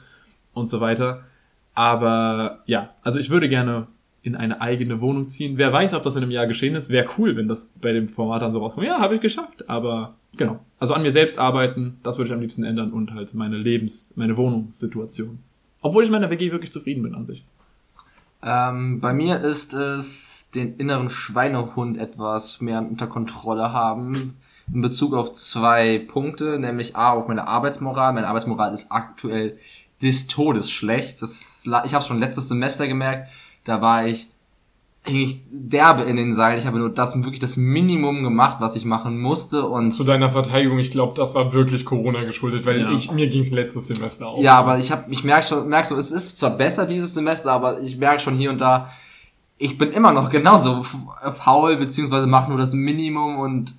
und 0.54 0.68
so 0.70 0.82
weiter. 0.82 1.24
Aber 1.76 2.64
ja, 2.66 2.90
also 3.04 3.20
ich 3.20 3.30
würde 3.30 3.48
gerne 3.50 3.88
in 4.24 4.36
eine 4.36 4.62
eigene 4.62 5.02
Wohnung 5.02 5.30
ziehen. 5.30 5.58
Wer 5.58 5.74
weiß, 5.74 5.94
ob 5.94 6.04
das 6.04 6.16
in 6.16 6.24
einem 6.24 6.32
Jahr 6.32 6.46
geschehen 6.48 6.76
ist. 6.76 6.90
Wäre 6.90 7.08
cool, 7.18 7.36
wenn 7.36 7.48
das 7.48 7.72
bei 7.82 7.92
dem 7.92 8.08
Format 8.08 8.42
dann 8.42 8.52
so 8.52 8.60
rauskommt. 8.60 8.86
Ja, 8.86 9.00
habe 9.00 9.16
ich 9.16 9.22
geschafft. 9.22 9.68
Aber 9.70 10.14
genau. 10.38 10.60
Also 10.80 10.94
an 10.94 11.02
mir 11.02 11.12
selbst 11.12 11.40
arbeiten, 11.40 11.98
das 12.04 12.18
würde 12.18 12.30
ich 12.30 12.34
am 12.34 12.42
liebsten 12.42 12.64
ändern 12.64 12.92
und 12.92 13.14
halt 13.14 13.34
meine 13.34 13.58
Lebens-, 13.58 14.14
meine 14.16 14.38
Wohnungssituation. 14.38 15.40
Obwohl 15.82 16.04
ich 16.04 16.10
in 16.10 16.14
meiner 16.14 16.30
WG 16.30 16.52
wirklich 16.52 16.72
zufrieden 16.72 17.02
bin 17.02 17.16
an 17.16 17.26
sich. 17.26 17.44
Ähm, 18.44 19.00
bei 19.00 19.14
mir 19.14 19.40
ist 19.40 19.74
es 19.74 20.31
den 20.56 20.76
inneren 20.78 21.10
Schweinehund 21.10 21.98
etwas 21.98 22.62
mehr 22.62 22.80
unter 22.80 23.08
Kontrolle 23.08 23.72
haben 23.74 24.38
in 24.74 24.82
Bezug 24.82 25.14
auf 25.14 25.34
zwei 25.34 26.00
Punkte, 26.00 26.58
nämlich 26.60 26.96
A 26.96 27.12
auf 27.12 27.28
meine 27.28 27.48
Arbeitsmoral. 27.48 28.14
Meine 28.14 28.28
Arbeitsmoral 28.28 28.74
ist 28.74 28.92
aktuell 28.92 29.58
des 30.02 30.28
Todes 30.28 30.72
schlecht. 30.72 31.22
Das, 31.22 31.66
ich 31.86 31.94
habe 31.94 32.04
schon 32.04 32.20
letztes 32.20 32.48
Semester 32.48 32.88
gemerkt, 32.88 33.30
da 33.64 33.82
war 33.82 34.08
ich 34.08 34.28
eigentlich 35.04 35.42
derbe 35.50 36.04
in 36.04 36.16
den 36.16 36.32
Seilen. 36.32 36.60
Ich 36.60 36.68
habe 36.68 36.78
nur 36.78 36.90
das 36.90 37.16
wirklich 37.16 37.40
das 37.40 37.58
Minimum 37.58 38.24
gemacht, 38.24 38.58
was 38.60 38.76
ich 38.76 38.86
machen 38.86 39.20
musste 39.20 39.68
und 39.68 39.92
Zu 39.92 40.04
deiner 40.04 40.30
Verteidigung, 40.30 40.78
ich 40.78 40.92
glaube, 40.92 41.14
das 41.16 41.34
war 41.34 41.54
wirklich 41.54 41.86
Corona 41.86 42.24
geschuldet, 42.24 42.66
weil 42.68 42.82
Ja. 42.82 42.92
ich, 42.92 43.12
mir 43.12 43.28
ging's 43.28 43.52
letztes 43.52 43.88
Semester 43.88 44.28
auch. 44.28 44.42
Ja, 44.42 44.58
so. 44.58 44.64
aber 44.64 44.78
ich 44.78 44.92
habe, 44.92 45.06
ich 45.10 45.24
merke 45.24 45.46
schon, 45.48 45.68
merk 45.70 45.86
so, 45.86 45.96
es 45.98 46.12
ist 46.12 46.38
zwar 46.38 46.52
besser 46.52 46.86
dieses 46.86 47.16
Semester, 47.16 47.52
aber 47.52 47.82
ich 47.82 47.98
merke 47.98 48.20
schon 48.20 48.36
hier 48.36 48.52
und 48.52 48.62
da, 48.62 48.92
ich 49.62 49.78
bin 49.78 49.92
immer 49.92 50.12
noch 50.12 50.30
genauso 50.32 50.80
f- 50.80 50.98
faul, 51.38 51.78
beziehungsweise 51.78 52.26
mache 52.26 52.50
nur 52.50 52.58
das 52.58 52.74
Minimum 52.74 53.38
und 53.38 53.76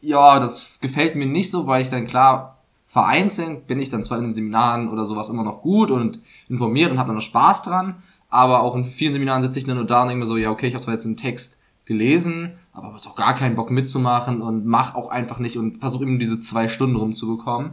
ja, 0.00 0.40
das 0.40 0.78
gefällt 0.80 1.14
mir 1.14 1.26
nicht 1.26 1.50
so, 1.50 1.66
weil 1.68 1.80
ich 1.80 1.90
dann 1.90 2.06
klar, 2.08 2.58
vereinzelt 2.86 3.68
bin 3.68 3.78
ich 3.78 3.88
dann 3.88 4.02
zwar 4.02 4.18
in 4.18 4.24
den 4.24 4.32
Seminaren 4.34 4.88
oder 4.88 5.04
sowas 5.04 5.30
immer 5.30 5.44
noch 5.44 5.62
gut 5.62 5.90
und 5.92 6.20
informiert 6.48 6.90
und 6.90 6.98
habe 6.98 7.06
dann 7.08 7.16
noch 7.16 7.22
Spaß 7.22 7.62
dran, 7.62 8.02
aber 8.28 8.62
auch 8.62 8.74
in 8.74 8.84
vielen 8.84 9.12
Seminaren 9.12 9.42
sitze 9.42 9.60
ich 9.60 9.64
dann 9.64 9.76
nur 9.76 9.86
da 9.86 10.02
und 10.02 10.08
denke 10.08 10.20
mir 10.20 10.26
so, 10.26 10.36
ja, 10.36 10.50
okay, 10.50 10.66
ich 10.66 10.74
habe 10.74 10.82
zwar 10.82 10.94
jetzt 10.94 11.06
einen 11.06 11.16
Text 11.16 11.60
gelesen, 11.84 12.54
aber 12.72 12.88
habe 12.88 12.98
auch 12.98 13.14
gar 13.14 13.34
keinen 13.34 13.54
Bock 13.54 13.70
mitzumachen 13.70 14.42
und 14.42 14.66
mach 14.66 14.94
auch 14.96 15.08
einfach 15.10 15.38
nicht 15.38 15.56
und 15.56 15.78
versuche 15.78 16.02
eben 16.02 16.18
diese 16.18 16.40
zwei 16.40 16.66
Stunden 16.66 16.96
rumzubekommen. 16.96 17.72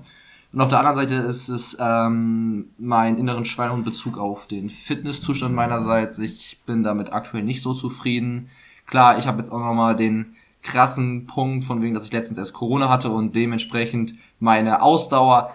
Und 0.52 0.62
auf 0.62 0.70
der 0.70 0.80
anderen 0.80 0.96
Seite 0.96 1.16
ist 1.16 1.48
es 1.48 1.78
ähm, 1.80 2.70
mein 2.78 3.18
inneren 3.18 3.46
Schweinehund 3.46 3.86
Bezug 3.86 4.18
auf 4.18 4.48
den 4.48 4.70
Fitnesszustand 4.70 5.54
meinerseits. 5.54 6.18
Ich 6.18 6.62
bin 6.66 6.84
damit 6.84 7.14
aktuell 7.14 7.44
nicht 7.44 7.62
so 7.62 7.74
zufrieden. 7.74 8.50
Klar, 8.88 9.20
ich 9.20 9.28
habe 9.28 9.38
jetzt 9.38 9.52
auch 9.52 9.60
nochmal 9.60 9.96
den 9.96 10.36
krassen 10.64 11.28
Punkt 11.28 11.66
von 11.66 11.82
wegen, 11.82 11.94
dass 11.94 12.06
ich 12.06 12.12
letztens 12.12 12.40
erst 12.40 12.54
Corona 12.54 12.90
hatte 12.90 13.10
und 13.10 13.36
dementsprechend 13.36 14.16
meine 14.40 14.82
Ausdauer 14.82 15.54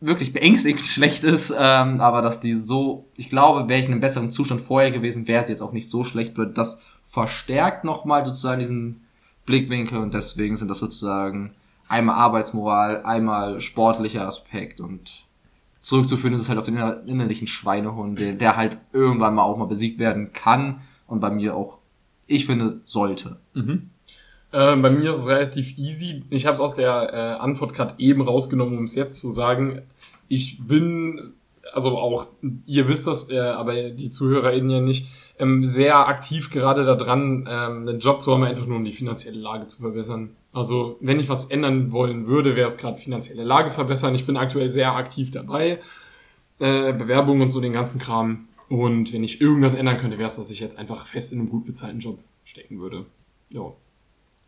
wirklich 0.00 0.34
beängstigend 0.34 0.82
schlecht 0.86 1.24
ist, 1.24 1.52
ähm, 1.58 2.00
aber 2.00 2.20
dass 2.20 2.40
die 2.40 2.58
so, 2.58 3.06
ich 3.16 3.30
glaube, 3.30 3.68
wäre 3.68 3.80
ich 3.80 3.86
in 3.86 3.92
einem 3.92 4.00
besseren 4.00 4.30
Zustand 4.30 4.60
vorher 4.60 4.90
gewesen, 4.90 5.26
wäre 5.26 5.42
es 5.42 5.48
jetzt 5.48 5.62
auch 5.62 5.72
nicht 5.72 5.88
so 5.88 6.04
schlecht, 6.04 6.36
wird 6.36 6.58
das 6.58 6.82
verstärkt 7.02 7.84
nochmal 7.84 8.24
sozusagen 8.24 8.60
diesen 8.60 9.06
Blickwinkel 9.46 9.98
und 9.98 10.12
deswegen 10.12 10.56
sind 10.56 10.68
das 10.68 10.78
sozusagen 10.78 11.54
einmal 11.88 12.16
Arbeitsmoral, 12.16 13.02
einmal 13.04 13.60
sportlicher 13.60 14.26
Aspekt 14.26 14.80
und 14.80 15.26
zurückzuführen 15.80 16.32
ist 16.34 16.40
es 16.40 16.48
halt 16.48 16.58
auf 16.58 16.64
den 16.64 16.76
inner- 16.76 17.06
innerlichen 17.06 17.46
Schweinehund, 17.46 18.18
der, 18.18 18.32
der 18.32 18.56
halt 18.56 18.78
irgendwann 18.92 19.34
mal 19.34 19.42
auch 19.42 19.58
mal 19.58 19.66
besiegt 19.66 19.98
werden 19.98 20.32
kann 20.32 20.80
und 21.06 21.20
bei 21.20 21.30
mir 21.30 21.54
auch, 21.54 21.78
ich 22.26 22.46
finde, 22.46 22.80
sollte. 22.86 23.38
Äh, 24.50 24.76
bei 24.76 24.90
mir 24.90 25.10
ist 25.10 25.18
es 25.18 25.28
relativ 25.28 25.76
easy. 25.76 26.22
Ich 26.30 26.46
habe 26.46 26.54
es 26.54 26.60
aus 26.60 26.76
der 26.76 27.12
äh, 27.12 27.16
Antwort 27.40 27.74
gerade 27.74 27.94
eben 27.98 28.22
rausgenommen, 28.22 28.78
um 28.78 28.84
es 28.84 28.94
jetzt 28.94 29.20
zu 29.20 29.30
sagen. 29.30 29.82
Ich 30.28 30.66
bin, 30.66 31.34
also 31.74 31.98
auch, 31.98 32.28
ihr 32.64 32.88
wisst 32.88 33.06
das, 33.06 33.30
äh, 33.30 33.38
aber 33.40 33.90
die 33.90 34.08
ZuhörerInnen 34.08 34.70
ja 34.70 34.80
nicht, 34.80 35.08
ähm, 35.38 35.64
sehr 35.64 36.08
aktiv 36.08 36.50
gerade 36.50 36.84
daran, 36.84 37.46
ähm, 37.50 37.88
einen 37.88 37.98
Job 37.98 38.22
zu 38.22 38.32
haben, 38.32 38.44
einfach 38.44 38.66
nur 38.66 38.78
um 38.78 38.84
die 38.84 38.92
finanzielle 38.92 39.38
Lage 39.38 39.66
zu 39.66 39.82
verbessern. 39.82 40.30
Also 40.54 40.96
wenn 41.00 41.18
ich 41.18 41.28
was 41.28 41.46
ändern 41.46 41.90
wollen 41.90 42.26
würde, 42.26 42.54
wäre 42.54 42.68
es 42.68 42.78
gerade 42.78 42.96
finanzielle 42.96 43.42
Lage 43.42 43.70
verbessern. 43.70 44.14
Ich 44.14 44.24
bin 44.24 44.36
aktuell 44.36 44.70
sehr 44.70 44.94
aktiv 44.94 45.32
dabei. 45.32 45.80
Äh, 46.60 46.92
Bewerbungen 46.92 47.42
und 47.42 47.50
so 47.50 47.60
den 47.60 47.72
ganzen 47.72 48.00
Kram. 48.00 48.48
Und 48.68 49.12
wenn 49.12 49.24
ich 49.24 49.40
irgendwas 49.40 49.74
ändern 49.74 49.98
könnte, 49.98 50.16
wäre 50.16 50.28
es, 50.28 50.36
dass 50.36 50.50
ich 50.50 50.60
jetzt 50.60 50.78
einfach 50.78 51.06
fest 51.06 51.32
in 51.32 51.40
einem 51.40 51.50
gut 51.50 51.66
bezahlten 51.66 51.98
Job 51.98 52.20
stecken 52.44 52.80
würde. 52.80 53.04
Ja. 53.50 53.72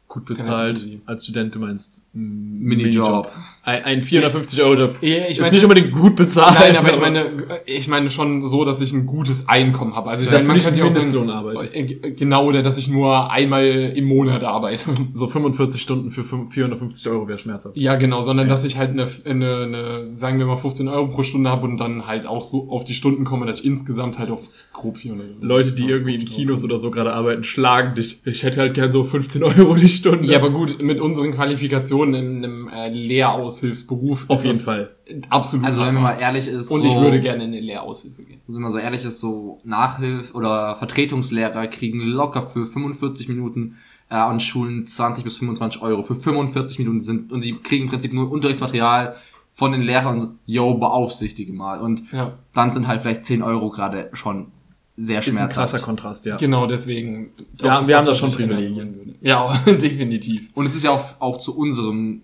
Gut 0.09 0.25
bezahlt 0.25 0.87
als 1.07 1.25
Student, 1.25 1.57
du 1.57 1.59
meinst 1.59 2.06
Minijob. 2.17 3.31
Ein, 3.63 3.85
ein 3.85 4.01
450-Euro-Job. 4.03 4.99
Ja, 5.01 5.25
ich 5.25 5.31
ist 5.31 5.41
meine- 5.41 5.53
nicht 5.55 5.63
unbedingt 5.65 5.93
gut 5.93 6.15
bezahlt. 6.15 6.57
Nein, 6.59 6.77
aber 6.77 6.91
ich 6.91 7.01
meine, 7.01 7.31
ich 7.67 7.89
meine 7.89 8.11
schon 8.11 8.47
so, 8.49 8.65
dass 8.65 8.81
ich 8.81 8.93
ein 8.93 9.07
gutes 9.07 9.49
Einkommen 9.49 9.97
habe. 9.97 10.09
Also 10.11 10.23
ich 10.23 10.31
Dass 10.31 10.43
meine, 10.47 10.49
man 10.49 10.57
nicht 10.57 10.65
könnte 10.67 10.79
ja 10.81 10.85
auch 10.87 10.91
Mindestlohn 10.91 11.27
sagen, 11.27 11.39
arbeitest. 11.39 11.77
äh, 11.77 12.13
genau, 12.13 12.47
oder 12.47 12.63
dass 12.63 12.79
ich 12.79 12.87
nur 12.89 13.29
einmal 13.31 13.67
im 13.67 14.05
Monat 14.05 14.45
arbeite. 14.45 14.85
so 15.13 15.27
45 15.27 15.83
Stunden 15.83 16.11
für 16.11 16.23
fünf- 16.23 16.55
450 16.55 17.09
Euro 17.09 17.27
wäre 17.27 17.39
schmerzhaft. 17.39 17.77
Ja, 17.77 17.97
genau, 17.97 18.21
sondern 18.21 18.47
dass 18.49 18.63
ich 18.63 18.79
halt 18.79 18.91
eine, 18.91 19.09
eine, 19.25 19.57
eine, 19.65 20.09
sagen 20.17 20.39
wir 20.39 20.47
mal 20.47 20.57
15 20.57 20.87
Euro 20.87 21.09
pro 21.09 21.25
Stunde 21.25 21.51
habe 21.51 21.67
und 21.67 21.77
dann 21.79 22.07
halt 22.07 22.25
auch 22.25 22.45
so 22.45 22.71
auf 22.71 22.85
die 22.85 22.95
Stunden 22.95 23.25
komme, 23.25 23.47
dass 23.47 23.61
ich 23.61 23.67
insgesamt 23.67 24.21
halt 24.21 24.31
auf 24.31 24.49
grob 24.73 24.97
400 24.99 25.27
Euro. 25.29 25.39
Leute, 25.45 25.73
die 25.73 25.89
irgendwie 25.89 26.15
in 26.15 26.25
Kinos 26.25 26.63
oder 26.63 26.79
so 26.79 26.93
gerade 26.93 27.13
arbeiten, 27.13 27.43
schlagen 27.43 27.97
dich. 27.97 28.21
Ich 28.27 28.45
hätte 28.45 28.61
halt 28.61 28.75
gern 28.75 28.93
so 28.93 29.03
15 29.03 29.43
Euro 29.43 29.75
die 29.75 29.89
Stunde. 29.89 30.25
Ja, 30.31 30.39
aber 30.39 30.51
gut, 30.51 30.81
mit 30.81 31.01
unseren 31.01 31.33
Qualifikationen 31.33 32.06
in 32.15 32.45
einem 32.45 32.69
äh, 32.69 32.89
Lehraushilfsberuf 32.89 34.25
auf 34.29 34.45
jeden 34.45 34.59
Fall. 34.59 34.95
absolut. 35.31 35.67
Also 35.67 35.85
wenn 35.87 35.95
man 35.95 36.03
mal 36.03 36.19
ehrlich 36.21 36.49
ist, 36.49 36.71
und 36.71 36.81
so, 36.81 36.85
ich 36.87 36.97
würde 36.97 37.21
gerne 37.21 37.45
in 37.45 37.51
eine 37.53 37.61
Lehraushilfe 37.61 38.23
gehen. 38.23 38.41
wenn 38.47 38.61
man 38.63 38.71
so 38.71 38.79
ehrlich 38.79 39.05
ist, 39.05 39.21
so 39.21 39.61
Nachhilf- 39.65 40.35
oder 40.35 40.77
Vertretungslehrer 40.77 41.67
kriegen 41.69 42.01
locker 42.01 42.43
für 42.43 42.67
45 42.67 43.29
Minuten 43.29 43.77
äh, 44.11 44.15
an 44.15 44.41
Schulen 44.41 44.87
20 44.87 45.25
bis 45.25 45.37
25 45.39 45.83
Euro. 45.83 46.03
Für 46.03 46.15
45 46.15 46.79
Minuten 46.81 47.01
sind, 47.01 47.33
und 47.33 47.43
sie 47.43 47.55
kriegen 47.55 47.85
im 47.85 47.91
Prinzip 47.91 48.13
nur 48.13 48.31
Unterrichtsmaterial 48.31 49.17
von 49.53 49.73
den 49.73 49.83
Lehrern 49.83 50.39
yo, 50.45 50.75
beaufsichtige 50.75 51.53
mal. 51.53 51.81
Und 51.81 52.13
Ja. 52.13 52.33
dann 52.55 52.71
sind 52.71 52.87
halt 52.87 53.03
vielleicht 53.03 53.25
10 53.25 53.43
Euro 53.43 53.71
gerade 53.71 54.11
schon 54.13 54.49
sehr 54.97 55.19
Ist 55.21 55.27
ein 55.29 55.33
schmerzhaft. 55.35 55.71
krasser 55.73 55.85
Kontrast, 55.85 56.27
ja. 56.27 56.37
Genau, 56.37 56.67
deswegen. 56.67 57.31
Wir 57.59 57.71
haben- 57.73 57.87
wir 57.87 57.97
haben 57.99 58.07
da 58.07 58.15
schon 58.15 58.33
Privilegien. 58.33 58.95
würde. 58.95 59.15
Ja, 59.21 59.55
definitiv. 59.67 60.49
Und 60.55 60.67
es 60.67 60.75
ist 60.75 60.85
ja 60.85 60.91
auch, 60.93 61.21
auch 61.21 61.37
zu 61.39 61.57
unserem 61.57 62.23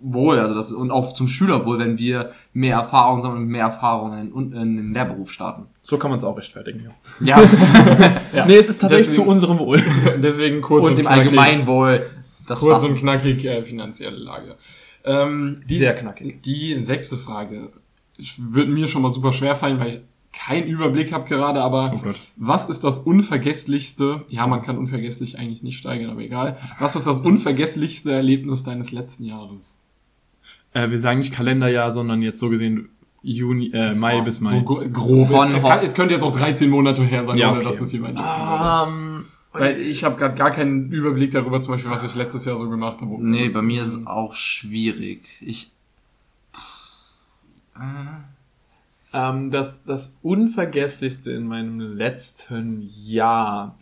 Wohl, 0.00 0.38
also 0.38 0.54
das, 0.54 0.70
und 0.72 0.90
auch 0.90 1.12
zum 1.14 1.28
Schülerwohl, 1.28 1.78
wenn 1.78 1.96
wir 1.98 2.32
mehr 2.52 2.76
Erfahrung 2.76 3.22
sammeln 3.22 3.42
und 3.44 3.48
mehr 3.48 3.62
Erfahrungen 3.62 4.32
in, 4.34 4.52
in 4.52 4.76
den 4.76 4.92
Lehrberuf 4.92 5.30
starten. 5.30 5.66
So 5.82 5.96
kann 5.96 6.10
man 6.10 6.18
es 6.18 6.24
auch 6.24 6.36
rechtfertigen, 6.36 6.88
ja. 7.20 7.40
Ja. 8.34 8.44
Nee, 8.46 8.56
es 8.56 8.68
ist 8.68 8.80
tatsächlich 8.80 9.06
Deswegen- 9.08 9.24
zu 9.24 9.30
unserem 9.30 9.58
Wohl. 9.58 9.80
Deswegen 10.22 10.60
kurz 10.60 10.88
und 10.88 10.98
dem 10.98 11.06
knackig. 11.06 11.38
Allgemeinwohl. 11.38 12.10
Das 12.46 12.60
Kurz 12.60 12.82
war's. 12.82 12.84
und 12.84 12.96
knackig 12.98 13.44
äh, 13.46 13.64
finanzielle 13.64 14.16
Lage. 14.18 14.56
Ähm, 15.04 15.62
die, 15.66 15.78
Sehr 15.78 15.94
knackig. 15.94 16.42
Die 16.42 16.78
sechste 16.80 17.16
Frage 17.16 17.70
Ich- 18.18 18.34
wird 18.38 18.68
mir 18.68 18.86
schon 18.86 19.00
mal 19.00 19.10
super 19.10 19.32
schwer 19.32 19.54
fallen, 19.54 19.78
weil 19.80 19.88
ich 19.88 20.00
keinen 20.36 20.66
Überblick 20.66 21.12
habe 21.12 21.28
gerade, 21.28 21.60
aber 21.62 21.92
Oh 21.94 22.10
was 22.36 22.68
ist 22.68 22.82
das 22.84 22.98
unvergesslichste, 22.98 24.24
ja, 24.28 24.46
man 24.46 24.62
kann 24.62 24.76
unvergesslich 24.78 25.38
eigentlich 25.38 25.62
nicht 25.62 25.78
steigern, 25.78 26.10
aber 26.10 26.20
egal. 26.22 26.58
Was 26.78 26.96
ist 26.96 27.06
das 27.06 27.18
unvergesslichste 27.20 28.12
Erlebnis 28.12 28.62
deines 28.64 28.90
letzten 28.92 29.24
Jahres? 29.24 29.78
Äh, 30.72 30.90
wir 30.90 30.98
sagen 30.98 31.18
nicht 31.20 31.32
Kalenderjahr, 31.32 31.92
sondern 31.92 32.20
jetzt 32.22 32.40
so 32.40 32.48
gesehen 32.48 32.88
Juni, 33.22 33.70
äh, 33.72 33.94
Mai 33.94 34.20
bis 34.20 34.40
Mai. 34.40 34.50
So 34.58 34.62
gro- 34.62 34.88
grob. 34.90 35.28
Von 35.28 35.48
es, 35.50 35.56
es, 35.58 35.62
kann, 35.64 35.78
es 35.82 35.94
könnte 35.94 36.14
jetzt 36.14 36.22
auch 36.24 36.32
13 36.36 36.68
Monate 36.68 37.02
her 37.04 37.24
sein, 37.24 37.38
Ja, 37.38 37.50
ohne 37.50 37.60
okay. 37.60 37.68
dass 37.68 37.80
es 37.80 37.92
jemand 37.92 38.18
ähm, 38.18 39.24
Weil 39.52 39.80
ich 39.80 40.02
habe 40.04 40.16
gerade 40.16 40.34
gar 40.34 40.50
keinen 40.50 40.90
Überblick 40.90 41.30
darüber, 41.30 41.60
zum 41.60 41.72
Beispiel, 41.74 41.90
was 41.90 42.02
ich 42.04 42.14
letztes 42.16 42.44
Jahr 42.44 42.58
so 42.58 42.68
gemacht 42.68 43.00
habe. 43.00 43.16
Nee, 43.24 43.48
bei 43.48 43.62
mir 43.62 43.80
ist 43.82 43.94
es 43.94 44.06
auch 44.06 44.34
schwierig. 44.34 45.20
Ich. 45.40 45.70
Ähm, 49.14 49.50
das, 49.50 49.84
das 49.84 50.18
Unvergesslichste 50.22 51.30
in 51.32 51.46
meinem 51.46 51.78
letzten 51.80 52.82
Jahr 52.86 53.78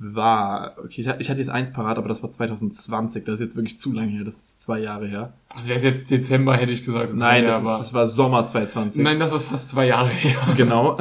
war, 0.00 0.76
okay, 0.78 1.00
ich, 1.00 1.08
hatte- 1.08 1.20
jetzt 1.40 1.50
eins 1.50 1.72
parat, 1.72 1.98
aber 1.98 2.08
das 2.08 2.22
war 2.22 2.30
2020, 2.30 3.24
das 3.24 3.34
ist 3.36 3.40
jetzt 3.40 3.56
wirklich 3.56 3.78
zu 3.80 3.92
lange 3.92 4.12
her, 4.12 4.22
das 4.24 4.36
ist 4.36 4.62
zwei 4.62 4.78
Jahre 4.78 5.08
her. 5.08 5.32
Also 5.54 5.68
wäre 5.70 5.78
es 5.78 5.82
jetzt 5.84 6.08
Dezember, 6.10 6.56
hätte 6.56 6.70
ich 6.70 6.84
gesagt. 6.84 7.12
Nein, 7.14 7.44
das, 7.44 7.60
ist, 7.62 7.66
aber- 7.66 7.78
das 7.78 7.94
war 7.94 8.06
Sommer 8.06 8.46
2020. 8.46 9.02
Nein, 9.02 9.18
das 9.18 9.32
ist 9.32 9.48
fast 9.48 9.70
zwei 9.70 9.86
Jahre 9.88 10.08
her. 10.10 10.38
Genau. 10.56 10.96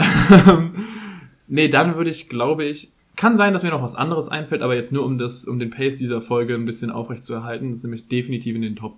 nee, 1.47 1.67
dann 1.67 1.95
würde 1.95 2.09
ich, 2.09 2.27
glaube 2.29 2.63
ich, 2.65 2.91
kann 3.15 3.35
sein, 3.38 3.53
dass 3.53 3.63
mir 3.63 3.69
noch 3.69 3.81
was 3.83 3.95
anderes 3.95 4.29
einfällt, 4.29 4.61
aber 4.63 4.75
jetzt 4.75 4.91
nur 4.91 5.05
um 5.05 5.17
das, 5.19 5.45
um 5.45 5.59
den 5.59 5.69
Pace 5.69 5.95
dieser 5.97 6.21
Folge 6.21 6.55
ein 6.55 6.65
bisschen 6.65 6.89
aufrecht 6.91 7.23
zu 7.25 7.33
erhalten, 7.33 7.69
das 7.69 7.79
ist 7.79 7.83
nämlich 7.83 8.07
definitiv 8.07 8.55
in 8.55 8.61
den 8.63 8.75
Top 8.75 8.97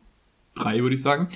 3, 0.56 0.82
würde 0.82 0.96
ich 0.96 1.02
sagen. 1.02 1.28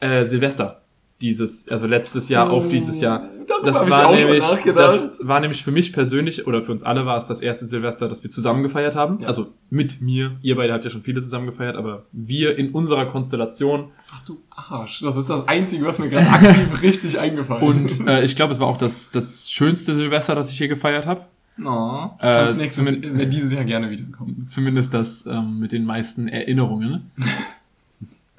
Äh, 0.00 0.24
Silvester. 0.24 0.82
Dieses, 1.22 1.68
also 1.68 1.86
letztes 1.86 2.28
Jahr 2.28 2.50
auf 2.50 2.68
dieses 2.68 3.00
Jahr. 3.00 3.30
darüber 3.46 3.70
Das 3.70 3.88
war 3.88 4.14
nämlich, 4.14 4.44
das 4.74 5.26
war 5.26 5.40
nämlich 5.40 5.64
für 5.64 5.70
mich 5.70 5.92
persönlich 5.92 6.46
oder 6.46 6.62
für 6.62 6.72
uns 6.72 6.82
alle 6.82 7.06
war 7.06 7.16
es 7.16 7.26
das 7.26 7.40
erste 7.40 7.64
Silvester, 7.64 8.06
das 8.06 8.22
wir 8.22 8.28
zusammen 8.28 8.62
gefeiert 8.62 8.96
haben. 8.96 9.20
Ja. 9.20 9.28
Also 9.28 9.46
mit 9.70 10.02
mir. 10.02 10.36
Ihr 10.42 10.56
beide 10.56 10.74
habt 10.74 10.84
ja 10.84 10.90
schon 10.90 11.02
viele 11.02 11.20
zusammen 11.22 11.46
gefeiert, 11.46 11.76
aber 11.76 12.04
wir 12.12 12.58
in 12.58 12.70
unserer 12.72 13.06
Konstellation 13.06 13.92
Ach 14.12 14.24
du 14.24 14.38
Arsch, 14.50 15.00
das 15.00 15.16
ist 15.16 15.30
das 15.30 15.48
Einzige, 15.48 15.86
was 15.86 15.98
mir 15.98 16.10
gerade 16.10 16.28
aktiv 16.28 16.68
richtig 16.82 17.18
eingefallen 17.18 17.62
und 17.62 17.86
ist. 17.86 18.06
äh, 18.06 18.22
ich 18.24 18.36
glaube, 18.36 18.52
es 18.52 18.60
war 18.60 18.66
auch 18.66 18.78
das, 18.78 19.10
das 19.10 19.50
schönste 19.50 19.94
Silvester, 19.94 20.34
das 20.34 20.50
ich 20.50 20.58
hier 20.58 20.68
gefeiert 20.68 21.06
habe. 21.06 21.22
Oh. 21.64 22.10
Äh, 22.20 22.52
nächstes, 22.54 23.02
wenn 23.02 23.30
dieses 23.30 23.54
Jahr 23.54 23.64
gerne 23.64 23.90
wiederkommen. 23.90 24.46
zumindest 24.48 24.92
das 24.92 25.24
ähm, 25.26 25.58
mit 25.60 25.72
den 25.72 25.86
meisten 25.86 26.28
Erinnerungen. 26.28 27.10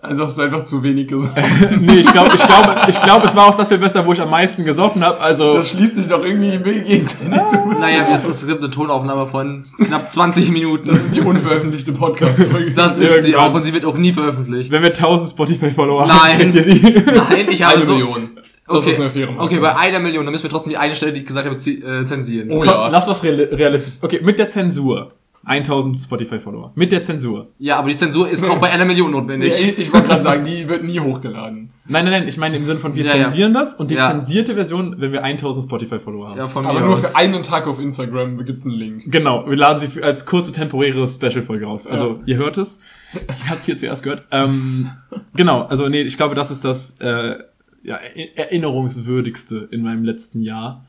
Also 0.08 0.24
hast 0.24 0.38
du 0.38 0.42
einfach 0.42 0.64
zu 0.64 0.82
wenig 0.84 1.08
gesagt. 1.08 1.38
nee, 1.80 1.96
ich 2.00 2.12
glaube, 2.12 2.32
ich 2.36 2.44
glaube, 2.46 2.76
ich 2.88 3.02
glaube, 3.02 3.26
es 3.28 3.36
war 3.36 3.48
auch 3.48 3.56
das 3.56 3.70
Silvester, 3.70 4.06
wo 4.06 4.14
ich 4.14 4.22
am 4.22 4.30
meisten 4.30 4.66
gesoffen 4.66 5.04
habe. 5.04 5.20
Also 5.20 5.54
Das 5.54 5.70
schließt 5.72 5.96
sich 5.96 6.08
doch 6.08 6.24
irgendwie 6.24 6.50
im 6.56 6.64
Gegenteil 6.64 7.30
nicht 7.30 7.48
so 7.48 7.58
gut. 7.58 7.80
Naja, 7.80 8.08
es, 8.14 8.26
ist- 8.26 8.42
es 8.44 8.48
gibt 8.48 8.62
eine 8.62 8.70
Tonaufnahme 8.72 9.28
von 9.28 9.64
knapp 9.86 10.08
20 10.08 10.52
Minuten. 10.52 10.88
Das 10.88 11.00
ist 11.00 11.14
die 11.16 11.22
unveröffentlichte 11.22 11.92
Podcast-Folge. 11.92 12.72
Das 12.72 12.98
ist 12.98 13.24
sie 13.24 13.36
auch 13.36 13.54
und 13.54 13.64
sie 13.64 13.74
wird 13.74 13.86
auch 13.86 13.98
nie 13.98 14.14
veröffentlicht. 14.14 14.72
wenn 14.72 14.82
wir 14.84 14.90
1000 14.90 15.30
Spotify-Follower 15.30 16.08
haben, 16.08 16.38
kennt 16.38 16.56
ihr 16.56 16.64
die? 16.64 16.82
Nein, 17.06 17.48
ich 17.50 17.64
habe 17.64 17.76
Eine 17.76 17.86
so. 17.86 17.94
Million. 17.94 18.30
Das 18.70 18.80
Okay, 18.84 18.92
ist 18.92 19.00
eine 19.00 19.10
faire 19.10 19.28
Marke. 19.32 19.44
okay, 19.46 19.60
bei 19.60 19.76
einer 19.78 20.00
Million, 20.00 20.26
dann 20.26 20.32
müssen 20.34 20.44
wir 20.44 20.50
trotzdem 20.50 20.72
die 20.72 20.78
eine 20.78 20.94
Stelle, 20.94 21.14
die 21.14 21.20
ich 21.20 21.26
gesagt 21.26 21.48
habe, 21.48 21.56
äh, 21.56 22.04
zensieren. 22.06 22.52
Oh 22.52 22.60
Komm, 22.60 22.68
ja. 22.68 22.88
lass 22.90 23.08
was 23.08 23.24
real 23.24 23.36
realistisch. 23.36 23.94
Okay, 24.02 24.20
mit 24.22 24.38
der 24.40 24.50
Zensur. 24.50 25.14
1000 25.48 26.00
Spotify-Follower. 26.00 26.74
Mit 26.76 26.92
der 26.92 27.02
Zensur. 27.04 27.48
Ja, 27.58 27.78
aber 27.78 27.90
die 27.90 27.96
Zensur 27.96 28.30
ist 28.30 28.44
auch 28.44 28.58
bei 28.60 28.70
einer 28.70 28.86
Million 28.86 29.12
notwendig. 29.12 29.54
Ich, 29.66 29.80
ich 29.80 29.94
wollte 29.94 30.08
gerade 30.08 30.22
sagen, 30.22 30.46
die 30.46 30.68
wird 30.68 30.84
nie 30.84 31.00
hochgeladen. 31.00 31.72
Nein, 31.90 32.04
nein, 32.04 32.12
nein, 32.20 32.28
ich 32.28 32.38
meine 32.38 32.58
im 32.58 32.66
Sinne 32.66 32.80
von, 32.80 32.96
wir 32.96 33.06
Ja, 33.06 33.16
ja. 33.16 33.24
zensieren 33.30 33.54
das 33.54 33.76
und 33.76 33.90
die 33.90 33.96
Ja. 33.96 34.12
zensierte 34.12 34.56
Version, 34.56 34.96
wenn 35.00 35.14
wir 35.14 35.24
1000 35.24 35.64
Spotify-Follower 35.66 36.30
haben. 36.32 36.38
Ja, 36.38 36.48
von 36.50 36.66
Aber 36.66 36.82
mir 36.82 36.86
nur 36.86 36.96
aus. 36.98 37.14
für 37.14 37.18
einen 37.18 37.42
Tag 37.44 37.66
auf 37.66 37.80
Instagram 37.80 38.44
gibt's 38.44 38.66
einen 38.66 38.76
Link. 38.76 39.04
Genau, 39.12 39.50
wir 39.50 39.56
laden 39.56 39.80
sie 39.80 39.88
für, 39.88 40.04
als 40.04 40.26
kurze 40.26 40.52
temporäre 40.52 41.08
Special-Folge 41.08 41.66
raus. 41.66 41.88
Also, 41.88 42.20
ihr 42.26 42.36
hört 42.36 42.58
es. 42.58 42.82
Ihr 43.14 43.50
habt 43.50 43.64
hier 43.64 43.78
zuerst 43.78 44.04
gehört. 44.04 44.24
Ähm, 44.32 44.92
genau, 45.34 45.62
also 45.64 45.88
nee, 45.88 46.02
ich 46.02 46.18
glaube, 46.18 46.36
das 46.36 46.52
ist 46.52 46.66
das 46.66 46.98
äh, 47.00 47.38
ja, 47.84 48.00
er- 48.16 48.38
erinnerungswürdigste 48.38 49.70
in 49.72 49.82
meinem 49.82 50.04
letzten 50.04 50.42
Jahr. 50.42 50.86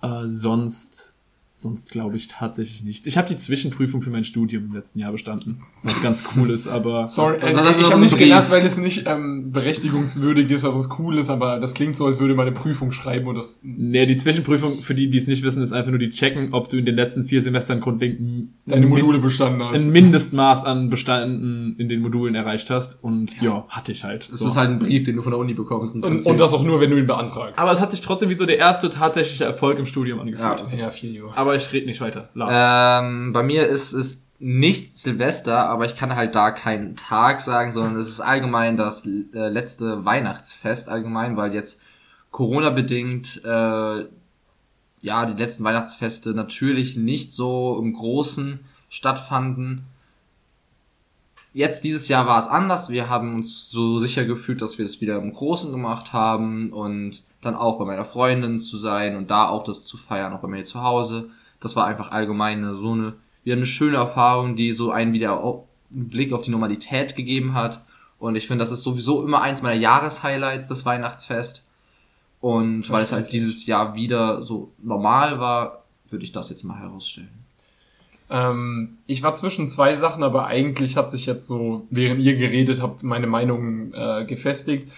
Äh, 0.00 0.26
sonst, 0.26 1.13
sonst 1.56 1.90
glaube 1.92 2.16
ich 2.16 2.26
tatsächlich 2.26 2.82
nichts. 2.82 3.06
Ich 3.06 3.16
habe 3.16 3.28
die 3.28 3.36
Zwischenprüfung 3.36 4.02
für 4.02 4.10
mein 4.10 4.24
Studium 4.24 4.64
im 4.64 4.72
letzten 4.74 4.98
Jahr 4.98 5.12
bestanden, 5.12 5.58
was 5.84 6.02
ganz 6.02 6.24
cool 6.36 6.50
ist, 6.50 6.66
aber 6.66 7.06
Sorry, 7.06 7.36
äh, 7.36 7.52
das 7.52 7.78
ist 7.78 7.86
ich 7.86 7.92
habe 7.92 8.00
nicht 8.02 8.10
Brief. 8.16 8.24
gelacht, 8.24 8.50
weil 8.50 8.66
es 8.66 8.76
nicht 8.76 9.06
ähm, 9.06 9.52
berechtigungswürdig 9.52 10.50
ist, 10.50 10.64
dass 10.64 10.74
es 10.74 10.88
cool 10.98 11.16
ist, 11.18 11.30
aber 11.30 11.60
das 11.60 11.74
klingt 11.74 11.96
so, 11.96 12.06
als 12.06 12.18
würde 12.20 12.34
man 12.34 12.46
eine 12.46 12.54
Prüfung 12.56 12.90
schreiben 12.90 13.26
und 13.28 13.36
das 13.36 13.60
nee, 13.62 14.04
die 14.06 14.16
Zwischenprüfung, 14.16 14.72
für 14.78 14.94
die, 14.94 15.08
die 15.10 15.18
es 15.18 15.26
nicht 15.26 15.42
wissen, 15.44 15.62
ist 15.62 15.72
einfach 15.72 15.90
nur 15.90 15.98
die 16.00 16.10
checken, 16.10 16.52
ob 16.52 16.68
du 16.68 16.76
in 16.76 16.84
den 16.86 16.96
letzten 16.96 17.22
vier 17.22 17.40
Semestern 17.42 17.80
grundlegend 17.80 18.50
deine 18.66 18.86
Module 18.86 19.18
bestanden 19.20 19.62
hast. 19.62 19.84
ein 19.84 19.92
Mindestmaß 19.92 20.64
an 20.64 20.90
Bestanden 20.90 21.76
in 21.78 21.88
den 21.88 22.00
Modulen 22.02 22.34
erreicht 22.34 22.70
hast 22.70 23.02
und 23.04 23.40
ja, 23.40 23.64
hatte 23.68 23.92
ich 23.92 24.02
halt. 24.04 24.28
Das 24.32 24.40
So. 24.40 24.48
ist 24.48 24.56
halt 24.56 24.70
ein 24.70 24.78
Brief, 24.80 25.04
den 25.04 25.16
du 25.16 25.22
von 25.22 25.30
der 25.32 25.38
Uni 25.38 25.54
bekommst. 25.54 25.94
Und, 25.94 26.04
und 26.26 26.40
das 26.40 26.52
auch 26.52 26.64
nur, 26.64 26.80
wenn 26.80 26.90
du 26.90 26.98
ihn 26.98 27.06
beantragst. 27.06 27.60
Aber 27.60 27.72
es 27.72 27.80
hat 27.80 27.92
sich 27.92 28.00
trotzdem 28.00 28.28
wie 28.28 28.34
so 28.34 28.44
der 28.46 28.58
erste 28.58 28.90
tatsächliche 28.90 29.44
Erfolg 29.44 29.78
im 29.78 29.86
Studium 29.86 30.18
angefühlt. 30.20 30.64
Ja. 30.72 30.76
ja, 30.78 30.90
viel 30.90 31.14
Jahre. 31.14 31.43
Aber 31.44 31.54
ich 31.56 31.70
rede 31.74 31.84
nicht 31.84 32.00
weiter. 32.00 32.30
Lars. 32.32 33.04
Ähm, 33.04 33.34
bei 33.34 33.42
mir 33.42 33.66
ist 33.66 33.92
es 33.92 34.22
nicht 34.38 34.98
Silvester, 34.98 35.68
aber 35.68 35.84
ich 35.84 35.94
kann 35.94 36.16
halt 36.16 36.34
da 36.34 36.52
keinen 36.52 36.96
Tag 36.96 37.42
sagen, 37.42 37.70
sondern 37.70 37.96
es 37.96 38.08
ist 38.08 38.20
allgemein 38.20 38.78
das 38.78 39.04
äh, 39.06 39.48
letzte 39.48 40.06
Weihnachtsfest 40.06 40.88
allgemein, 40.88 41.36
weil 41.36 41.52
jetzt 41.52 41.82
Corona 42.30 42.70
bedingt 42.70 43.42
äh, 43.44 44.04
ja 45.02 45.26
die 45.26 45.38
letzten 45.40 45.64
Weihnachtsfeste 45.64 46.30
natürlich 46.30 46.96
nicht 46.96 47.30
so 47.30 47.78
im 47.78 47.92
Großen 47.92 48.60
stattfanden. 48.88 49.84
Jetzt 51.52 51.84
dieses 51.84 52.08
Jahr 52.08 52.26
war 52.26 52.38
es 52.38 52.48
anders. 52.48 52.88
Wir 52.88 53.10
haben 53.10 53.34
uns 53.34 53.70
so 53.70 53.98
sicher 53.98 54.24
gefühlt, 54.24 54.62
dass 54.62 54.78
wir 54.78 54.86
es 54.86 55.02
wieder 55.02 55.18
im 55.18 55.34
Großen 55.34 55.70
gemacht 55.70 56.14
haben 56.14 56.72
und 56.72 57.22
dann 57.44 57.56
auch 57.56 57.78
bei 57.78 57.84
meiner 57.84 58.04
Freundin 58.04 58.58
zu 58.58 58.78
sein 58.78 59.16
und 59.16 59.30
da 59.30 59.48
auch 59.48 59.64
das 59.64 59.84
zu 59.84 59.96
feiern, 59.96 60.32
auch 60.32 60.40
bei 60.40 60.48
mir 60.48 60.64
zu 60.64 60.82
Hause. 60.82 61.30
Das 61.60 61.76
war 61.76 61.86
einfach 61.86 62.10
allgemein 62.10 62.64
so 62.76 62.92
eine, 62.92 63.14
wieder 63.42 63.56
eine 63.56 63.66
schöne 63.66 63.96
Erfahrung, 63.96 64.56
die 64.56 64.72
so 64.72 64.90
einen 64.90 65.12
wieder 65.12 65.42
einen 65.42 66.08
Blick 66.08 66.32
auf 66.32 66.42
die 66.42 66.50
Normalität 66.50 67.14
gegeben 67.14 67.54
hat. 67.54 67.84
Und 68.18 68.36
ich 68.36 68.46
finde, 68.46 68.62
das 68.62 68.72
ist 68.72 68.82
sowieso 68.82 69.22
immer 69.22 69.42
eins 69.42 69.62
meiner 69.62 69.78
Jahreshighlights, 69.78 70.68
das 70.68 70.84
Weihnachtsfest. 70.84 71.66
Und 72.40 72.88
weil 72.90 73.04
es 73.04 73.12
halt 73.12 73.32
dieses 73.32 73.66
Jahr 73.66 73.94
wieder 73.94 74.42
so 74.42 74.72
normal 74.82 75.40
war, 75.40 75.84
würde 76.08 76.24
ich 76.24 76.32
das 76.32 76.50
jetzt 76.50 76.64
mal 76.64 76.78
herausstellen. 76.78 77.43
Ähm, 78.30 78.98
ich 79.06 79.22
war 79.22 79.34
zwischen 79.34 79.68
zwei 79.68 79.94
Sachen, 79.94 80.22
aber 80.22 80.46
eigentlich 80.46 80.96
hat 80.96 81.10
sich 81.10 81.26
jetzt 81.26 81.46
so, 81.46 81.86
während 81.90 82.20
ihr 82.20 82.36
geredet 82.36 82.80
habt, 82.80 83.02
meine 83.02 83.26
Meinung 83.26 83.92
äh, 83.92 84.24
gefestigt. 84.24 84.88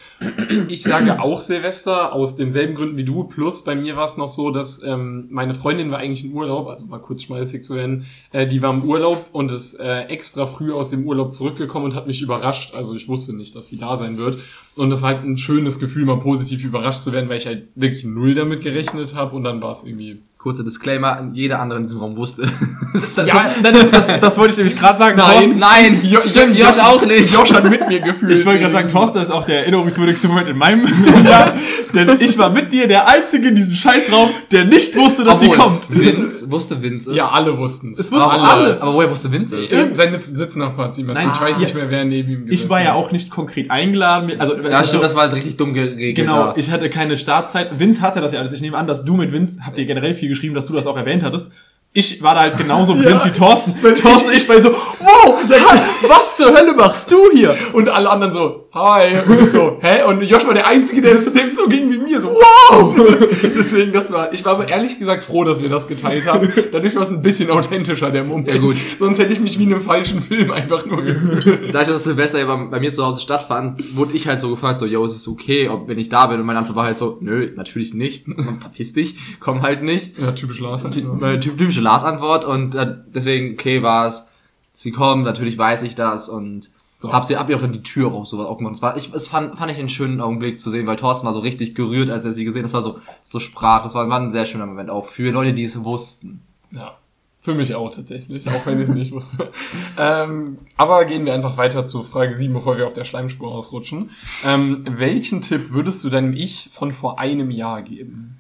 Ich 0.69 0.83
sage 0.83 1.21
auch 1.21 1.41
Silvester 1.41 2.13
aus 2.13 2.37
denselben 2.37 2.77
Gründen 2.77 2.97
wie 2.97 3.05
du. 3.05 3.25
Plus 3.25 3.65
bei 3.65 3.75
mir 3.75 3.97
war 3.97 4.05
es 4.05 4.17
noch 4.17 4.29
so, 4.29 4.51
dass 4.51 4.83
ähm, 4.85 5.27
meine 5.31 5.55
Freundin 5.55 5.91
war 5.91 5.99
eigentlich 5.99 6.25
in 6.25 6.33
Urlaub, 6.33 6.69
also 6.69 6.87
mal 6.87 7.01
kurz 7.01 7.25
schmalzig 7.25 7.65
zu 7.65 7.75
werden. 7.75 8.07
Äh, 8.31 8.47
die 8.47 8.63
war 8.63 8.73
im 8.73 8.85
Urlaub 8.85 9.27
und 9.33 9.51
ist 9.51 9.75
äh, 9.81 10.03
extra 10.05 10.47
früh 10.47 10.73
aus 10.73 10.91
dem 10.91 11.05
Urlaub 11.05 11.33
zurückgekommen 11.33 11.87
und 11.87 11.95
hat 11.97 12.07
mich 12.07 12.23
überrascht. 12.23 12.75
Also 12.75 12.95
ich 12.95 13.09
wusste 13.09 13.35
nicht, 13.35 13.57
dass 13.57 13.67
sie 13.69 13.79
da 13.79 13.97
sein 13.97 14.19
wird. 14.19 14.39
Und 14.77 14.93
es 14.93 15.03
war 15.03 15.15
halt 15.15 15.25
ein 15.25 15.37
schönes 15.37 15.81
Gefühl, 15.81 16.05
mal 16.05 16.21
positiv 16.21 16.65
überrascht 16.65 17.01
zu 17.01 17.11
werden, 17.11 17.29
weil 17.29 17.39
ich 17.39 17.47
halt 17.47 17.69
wirklich 17.75 18.05
null 18.05 18.35
damit 18.35 18.61
gerechnet 18.61 19.15
habe. 19.15 19.35
Und 19.35 19.43
dann 19.43 19.61
war 19.61 19.73
es 19.73 19.85
irgendwie 19.85 20.21
Kurzer 20.47 20.63
Disclaimer, 20.63 21.27
jeder 21.33 21.59
andere 21.59 21.79
in 21.81 21.83
diesem 21.83 21.99
Raum 21.99 22.15
wusste. 22.17 22.43
ja, 23.27 23.47
das, 23.65 23.91
das, 23.91 24.21
das 24.21 24.39
wollte 24.39 24.53
ich 24.53 24.57
nämlich 24.59 24.79
gerade 24.79 24.97
sagen. 24.97 25.19
nein, 25.19 25.57
nein, 25.59 26.01
Jo- 26.05 26.21
stimmt, 26.21 26.57
Jo- 26.57 26.67
Josh 26.67 26.79
auch 26.79 27.05
nicht. 27.05 27.37
Josh 27.37 27.53
hat 27.53 27.69
mit 27.69 27.89
mir 27.89 27.99
gefühlt. 27.99 28.31
Ich 28.39 28.47
wollte 28.47 28.61
gerade 28.61 28.73
sagen, 28.73 28.87
Thorsten 28.89 29.19
ist 29.19 29.33
auch 29.33 29.45
der 29.45 29.63
erinnerungswürdigste 29.63 30.29
Moment 30.29 30.47
in 30.51 30.57
meinem 30.57 30.85
Jahr, 31.29 31.53
denn 31.97 32.21
ich 32.21 32.39
war 32.39 32.51
mit 32.51 32.73
dir 32.73 32.87
der 32.87 33.09
Einzige 33.09 33.49
in 33.49 33.57
diesem 33.57 33.75
Scheißraum, 33.75 34.31
der 34.53 34.67
nicht 34.67 34.95
wusste, 34.95 35.25
dass 35.25 35.41
sie 35.41 35.47
Obwohl, 35.49 35.65
kommt. 35.65 35.91
Vince, 35.91 36.49
wusste 36.49 36.81
Vince 36.81 37.11
es? 37.11 37.17
Ja, 37.17 37.27
alle 37.31 37.59
wussten 37.59 37.91
es. 37.91 37.99
Es 37.99 38.13
wussten 38.13 38.31
aber, 38.31 38.49
alle. 38.49 38.81
aber 38.81 38.95
woher 38.95 39.11
wusste 39.11 39.33
Vince 39.33 39.61
es? 39.65 39.73
Irgend- 39.73 39.97
Sein 39.97 40.15
Sitznachbar 40.21 40.87
hat 40.87 40.99
ihm 40.99 41.09
erzählt. 41.09 41.27
Nein, 41.27 41.35
Ich 41.35 41.41
weiß 41.41 41.57
ja. 41.57 41.63
nicht 41.65 41.75
mehr, 41.75 41.91
wer 41.91 42.05
neben 42.05 42.31
ihm 42.31 42.47
Ich 42.51 42.71
war 42.71 42.81
ja 42.81 42.93
auch 42.93 43.11
nicht 43.11 43.31
konkret 43.31 43.69
eingeladen. 43.73 44.31
Also, 44.39 44.55
Ja, 44.61 44.85
stimmt, 44.85 45.03
das 45.03 45.17
war 45.17 45.23
halt 45.23 45.35
richtig 45.35 45.57
dumm 45.57 45.75
geregelt. 45.75 46.15
Genau, 46.15 46.45
da. 46.47 46.55
ich 46.57 46.71
hatte 46.71 46.89
keine 46.89 47.17
Startzeit. 47.17 47.81
Vince 47.81 48.01
hatte 48.01 48.21
das 48.21 48.33
ja 48.33 48.39
alles. 48.39 48.53
Ich 48.53 48.61
nehme 48.61 48.77
an, 48.77 48.87
dass 48.87 49.05
du 49.05 49.17
mit 49.17 49.33
Vince, 49.33 49.59
habt 49.67 49.77
ihr 49.77 49.87
generell 49.87 50.15
viel 50.15 50.29
geschrieben, 50.37 50.55
dass 50.55 50.67
du 50.67 50.75
das 50.75 50.87
auch 50.87 50.97
erwähnt 50.97 51.23
hattest. 51.23 51.53
Ich 51.93 52.23
war 52.23 52.35
da 52.35 52.43
halt 52.43 52.59
genauso 52.59 52.95
blind 52.95 53.25
wie 53.25 53.31
Thorsten. 53.31 53.75
Thorsten, 53.81 54.31
ich, 54.31 54.43
ich 54.43 54.49
war 54.49 54.63
so, 54.63 54.71
wow, 54.71 55.41
ha, 55.51 55.83
was 56.09 56.37
zur 56.37 56.55
Hölle 56.55 56.75
machst 56.75 57.11
du 57.11 57.19
hier? 57.33 57.57
Und 57.73 57.89
alle 57.89 58.11
anderen 58.11 58.33
so, 58.33 58.66
hi. 58.77 59.19
Und 59.27 59.41
ich 59.43 59.51
so, 59.51 59.79
hä? 59.81 60.03
Und 60.05 60.23
Josh 60.23 60.47
war 60.47 60.55
der 60.55 60.67
Einzige, 60.67 61.01
der 61.01 61.15
es 61.15 61.25
dem 61.33 61.51
so 61.51 61.67
ging 61.67 61.91
wie 61.91 61.99
mir, 61.99 62.21
so, 62.21 62.29
wow! 62.29 62.95
Deswegen, 63.43 63.93
das 63.93 64.13
war, 64.13 64.33
ich 64.33 64.45
war 64.45 64.53
aber 64.53 64.69
ehrlich 64.69 64.99
gesagt 64.99 65.25
froh, 65.25 65.45
dass 65.45 65.63
wir 65.63 65.69
das 65.69 65.89
geteilt 65.89 66.27
haben. 66.27 66.53
Dadurch 66.71 66.95
war 66.95 67.03
es 67.03 67.11
ein 67.11 67.23
bisschen 67.23 67.51
authentischer, 67.51 68.11
der 68.11 68.25
Moment. 68.25 68.49
Ja, 68.49 68.59
gut. 68.59 68.77
Sonst 68.99 69.19
hätte 69.19 69.33
ich 69.33 69.41
mich 69.41 69.59
wie 69.59 69.65
in 69.65 69.73
einem 69.73 69.81
falschen 69.83 70.21
Film 70.21 70.51
einfach 70.51 70.85
nur 70.85 71.03
gefühlt. 71.03 71.47
Dadurch, 71.47 71.73
dass 71.73 71.89
das 71.89 72.05
Silvester 72.05 72.39
ja 72.39 72.55
bei, 72.55 72.79
mir 72.79 72.93
zu 72.93 73.05
Hause 73.05 73.23
stattfand, 73.23 73.97
wurde 73.97 74.13
ich 74.13 74.29
halt 74.29 74.39
so 74.39 74.51
gefragt, 74.51 74.79
so, 74.79 74.87
yo, 74.87 75.05
ist 75.05 75.17
es 75.17 75.27
okay, 75.27 75.69
ob, 75.69 75.89
wenn 75.89 75.99
ich 75.99 76.09
da 76.09 76.27
bin? 76.27 76.39
Und 76.39 76.47
meine 76.47 76.59
Antwort 76.59 76.77
war 76.77 76.85
halt 76.85 76.99
so, 76.99 77.19
nö, 77.21 77.51
natürlich 77.57 77.95
nicht. 77.95 78.27
Verpiss 78.61 78.93
dich, 78.93 79.17
komm 79.41 79.63
halt 79.63 79.83
nicht. 79.83 80.19
Ja, 80.19 80.33
typisch 80.33 80.61
Lars. 80.61 80.85
halt, 80.85 80.97
ja. 80.97 81.03
Typ- 81.03 81.57
typische 81.57 81.81
Lars-Antwort 81.81 82.45
und 82.45 82.75
äh, 82.75 82.95
deswegen, 83.15 83.55
okay, 83.55 83.83
war 83.83 84.07
es. 84.07 84.27
Sie 84.73 84.91
kommen, 84.91 85.23
natürlich 85.23 85.57
weiß 85.57 85.85
ich 85.85 85.95
das 85.95 86.29
und 86.29 86.71
So. 86.99 87.13
hab 87.13 87.25
sie, 87.25 87.37
hab 87.37 87.51
ihr 87.51 87.57
auch 87.57 87.61
dann 87.61 87.73
die 87.73 87.83
Tür 87.83 88.13
auch 88.13 88.25
sowas 88.25 88.47
aufgemacht. 88.47 88.75
Es 88.75 88.83
war, 88.83 88.97
ich, 88.97 89.13
es 89.13 89.29
fand, 89.29 89.59
fand 89.59 89.71
ich 89.71 89.79
einen 89.79 89.91
schönen 89.91 90.23
Augenblick 90.23 90.59
zu 90.59 90.71
sehen, 90.71 90.87
weil 90.87 90.97
Thorsten 90.97 91.27
war 91.27 91.35
so 91.35 91.41
richtig 91.41 91.75
gerührt, 91.75 92.09
als 92.09 92.25
er 92.25 92.33
sie 92.33 92.45
gesehen 92.45 92.61
hat. 92.61 92.67
Das 92.67 92.73
war 92.73 92.81
so, 92.81 92.99
so 93.23 93.39
sprach. 93.39 93.83
Das 93.83 93.95
war, 93.95 94.09
war 94.09 94.19
ein 94.19 94.31
sehr 94.31 94.47
schöner 94.47 94.65
Moment 94.65 94.89
auch 94.89 95.05
für 95.05 95.31
Leute, 95.31 95.53
die 95.53 95.65
es 95.65 95.85
wussten. 95.85 96.41
Ja, 96.71 96.97
für 97.39 97.55
mich 97.55 97.75
auch 97.75 97.95
tatsächlich, 97.95 98.49
auch 98.49 98.67
wenn 98.67 98.81
ich 98.81 98.89
es 98.89 98.95
nicht 98.95 99.13
wusste. 99.13 99.51
Ähm, 99.99 100.59
aber 100.77 101.07
gehen 101.07 101.25
wir 101.25 101.33
einfach 101.33 101.57
weiter 101.57 101.87
zu 101.87 102.03
Frage 102.03 102.37
7, 102.37 102.53
bevor 102.53 102.77
wir 102.77 102.87
auf 102.87 102.93
der 102.93 103.05
Schleimspur 103.05 103.51
ausrutschen. 103.51 104.11
Ähm, 104.45 104.85
welchen 104.87 105.41
Tipp 105.41 105.71
würdest 105.71 106.05
du 106.05 106.11
deinem 106.11 106.35
Ich 106.35 106.69
von 106.71 106.93
vor 106.93 107.19
einem 107.19 107.51
Jahr 107.51 107.81
geben? 107.81 108.39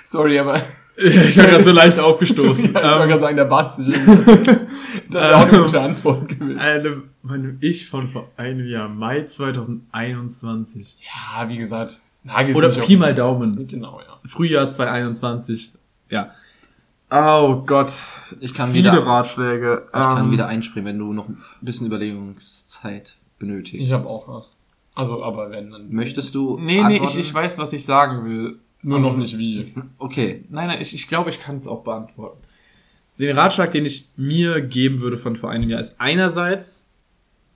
Sorry, 0.02 0.38
aber 0.38 0.60
Ich 1.28 1.34
bin 1.36 1.46
gerade 1.46 1.64
so 1.64 1.72
leicht 1.72 1.98
aufgestoßen. 1.98 2.64
ja, 2.74 2.80
ich 2.80 2.84
wollte 2.84 3.02
Ähm, 3.02 3.08
gerade 3.08 3.20
sagen, 3.20 3.36
der 3.36 3.44
bat 3.46 3.74
sich. 3.74 3.94
Das 5.10 5.22
wäre 5.24 5.36
auch 5.36 5.48
eine 5.48 5.62
gute 5.62 5.80
Antwort 5.80 6.28
gewesen. 6.28 6.58
eine, 6.58 7.02
meinem 7.22 7.58
Ich 7.60 7.88
von 7.88 8.08
vor 8.08 8.30
einem 8.36 8.66
Jahr, 8.66 8.88
Mai 8.88 9.22
2021. 9.24 10.98
Ja, 11.02 11.48
wie 11.48 11.56
gesagt, 11.56 12.00
nagelt 12.22 12.56
Oder 12.56 12.68
Pi 12.70 12.96
mal 12.96 13.14
Daumen. 13.14 13.66
Genau, 13.66 14.00
ja. 14.00 14.18
Frühjahr 14.24 14.70
2021. 14.70 15.72
Ja. 16.10 16.30
Oh 17.10 17.62
Gott. 17.66 17.92
Ich 18.40 18.54
kann 18.54 18.70
Viele 18.70 18.92
wieder, 18.92 19.06
Ratschläge. 19.06 19.84
ich 19.86 19.92
kann 19.92 20.24
Ähm, 20.26 20.32
wieder 20.32 20.46
einspringen, 20.48 20.86
wenn 20.86 20.98
du 20.98 21.12
noch 21.12 21.28
ein 21.28 21.38
bisschen 21.60 21.86
Überlegungszeit 21.86 23.16
benötigst. 23.38 23.86
Ich 23.86 23.92
habe 23.92 24.06
auch 24.08 24.26
was. 24.28 24.52
Also, 24.94 25.22
aber 25.22 25.50
wenn, 25.50 25.70
dann 25.70 25.90
Möchtest 25.92 26.34
du? 26.34 26.56
Nee, 26.58 26.82
nee, 26.84 26.94
ich, 26.94 27.00
antworten? 27.00 27.18
ich 27.18 27.34
weiß, 27.34 27.58
was 27.58 27.72
ich 27.72 27.84
sagen 27.84 28.24
will. 28.24 28.58
Nur 28.84 29.00
noch 29.00 29.16
nicht 29.16 29.38
wie. 29.38 29.72
Okay. 29.98 30.44
Nein, 30.50 30.68
nein, 30.68 30.80
ich, 30.80 30.94
ich 30.94 31.08
glaube, 31.08 31.30
ich 31.30 31.40
kann 31.40 31.56
es 31.56 31.66
auch 31.66 31.82
beantworten. 31.82 32.38
Den 33.18 33.36
Ratschlag, 33.36 33.70
den 33.70 33.86
ich 33.86 34.10
mir 34.16 34.60
geben 34.60 35.00
würde 35.00 35.16
von 35.16 35.36
vor 35.36 35.50
einem 35.50 35.70
Jahr, 35.70 35.80
ist 35.80 35.96
einerseits, 35.98 36.90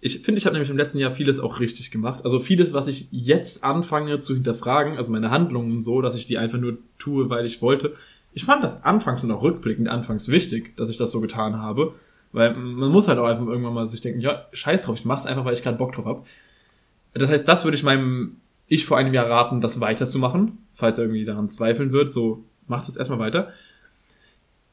ich 0.01 0.21
finde, 0.21 0.39
ich 0.39 0.47
habe 0.47 0.55
nämlich 0.55 0.71
im 0.71 0.77
letzten 0.77 0.99
Jahr 0.99 1.11
vieles 1.11 1.41
auch 1.41 1.61
richtig 1.61 1.91
gemacht. 1.91 2.25
Also 2.25 2.41
vieles, 2.41 2.73
was 2.73 2.89
ich 2.89 3.09
jetzt 3.11 3.63
anfange 3.63 4.21
zu 4.21 4.35
hinterfragen, 4.35 4.97
also 4.97 5.13
meine 5.13 5.31
Handlungen 5.31 5.73
und 5.73 5.83
so, 5.83 6.01
dass 6.01 6.17
ich 6.17 6.27
die 6.27 6.39
einfach 6.39 6.59
nur 6.59 6.79
tue, 6.99 7.29
weil 7.29 7.45
ich 7.45 7.61
wollte. 7.61 7.95
Ich 8.33 8.45
fand 8.45 8.65
das 8.65 8.85
anfangs 8.85 9.23
und 9.23 9.31
auch 9.31 9.43
rückblickend 9.43 9.89
anfangs 9.89 10.29
wichtig, 10.29 10.77
dass 10.77 10.91
ich 10.91 10.97
das 10.97 11.11
so 11.11 11.21
getan 11.21 11.61
habe. 11.61 11.95
Weil 12.33 12.55
man 12.55 12.91
muss 12.91 13.09
halt 13.09 13.19
auch 13.19 13.27
einfach 13.27 13.47
irgendwann 13.47 13.75
mal 13.75 13.89
sich 13.89 14.01
denken, 14.01 14.21
ja, 14.21 14.47
scheiß 14.53 14.85
drauf, 14.85 14.99
ich 14.99 15.05
mach's 15.05 15.27
einfach, 15.27 15.45
weil 15.45 15.55
ich 15.55 15.63
gerade 15.63 15.79
Bock 15.79 15.93
drauf 15.93 16.05
hab. 16.05 16.27
Das 17.15 17.31
heißt, 17.31 17.49
das 17.49 17.65
würde 17.65 17.77
ich 17.77 17.83
meinem 17.83 18.37
Ich 18.69 18.85
vor 18.85 18.99
einem 18.99 19.15
Jahr 19.15 19.29
raten, 19.29 19.61
das 19.61 19.81
weiterzumachen, 19.81 20.59
falls 20.73 20.99
er 20.99 21.05
irgendwie 21.05 21.25
daran 21.25 21.49
zweifeln 21.49 21.93
wird. 21.93 22.13
So, 22.13 22.45
macht 22.67 22.89
es 22.89 22.97
erstmal 22.97 23.19
weiter. 23.19 23.53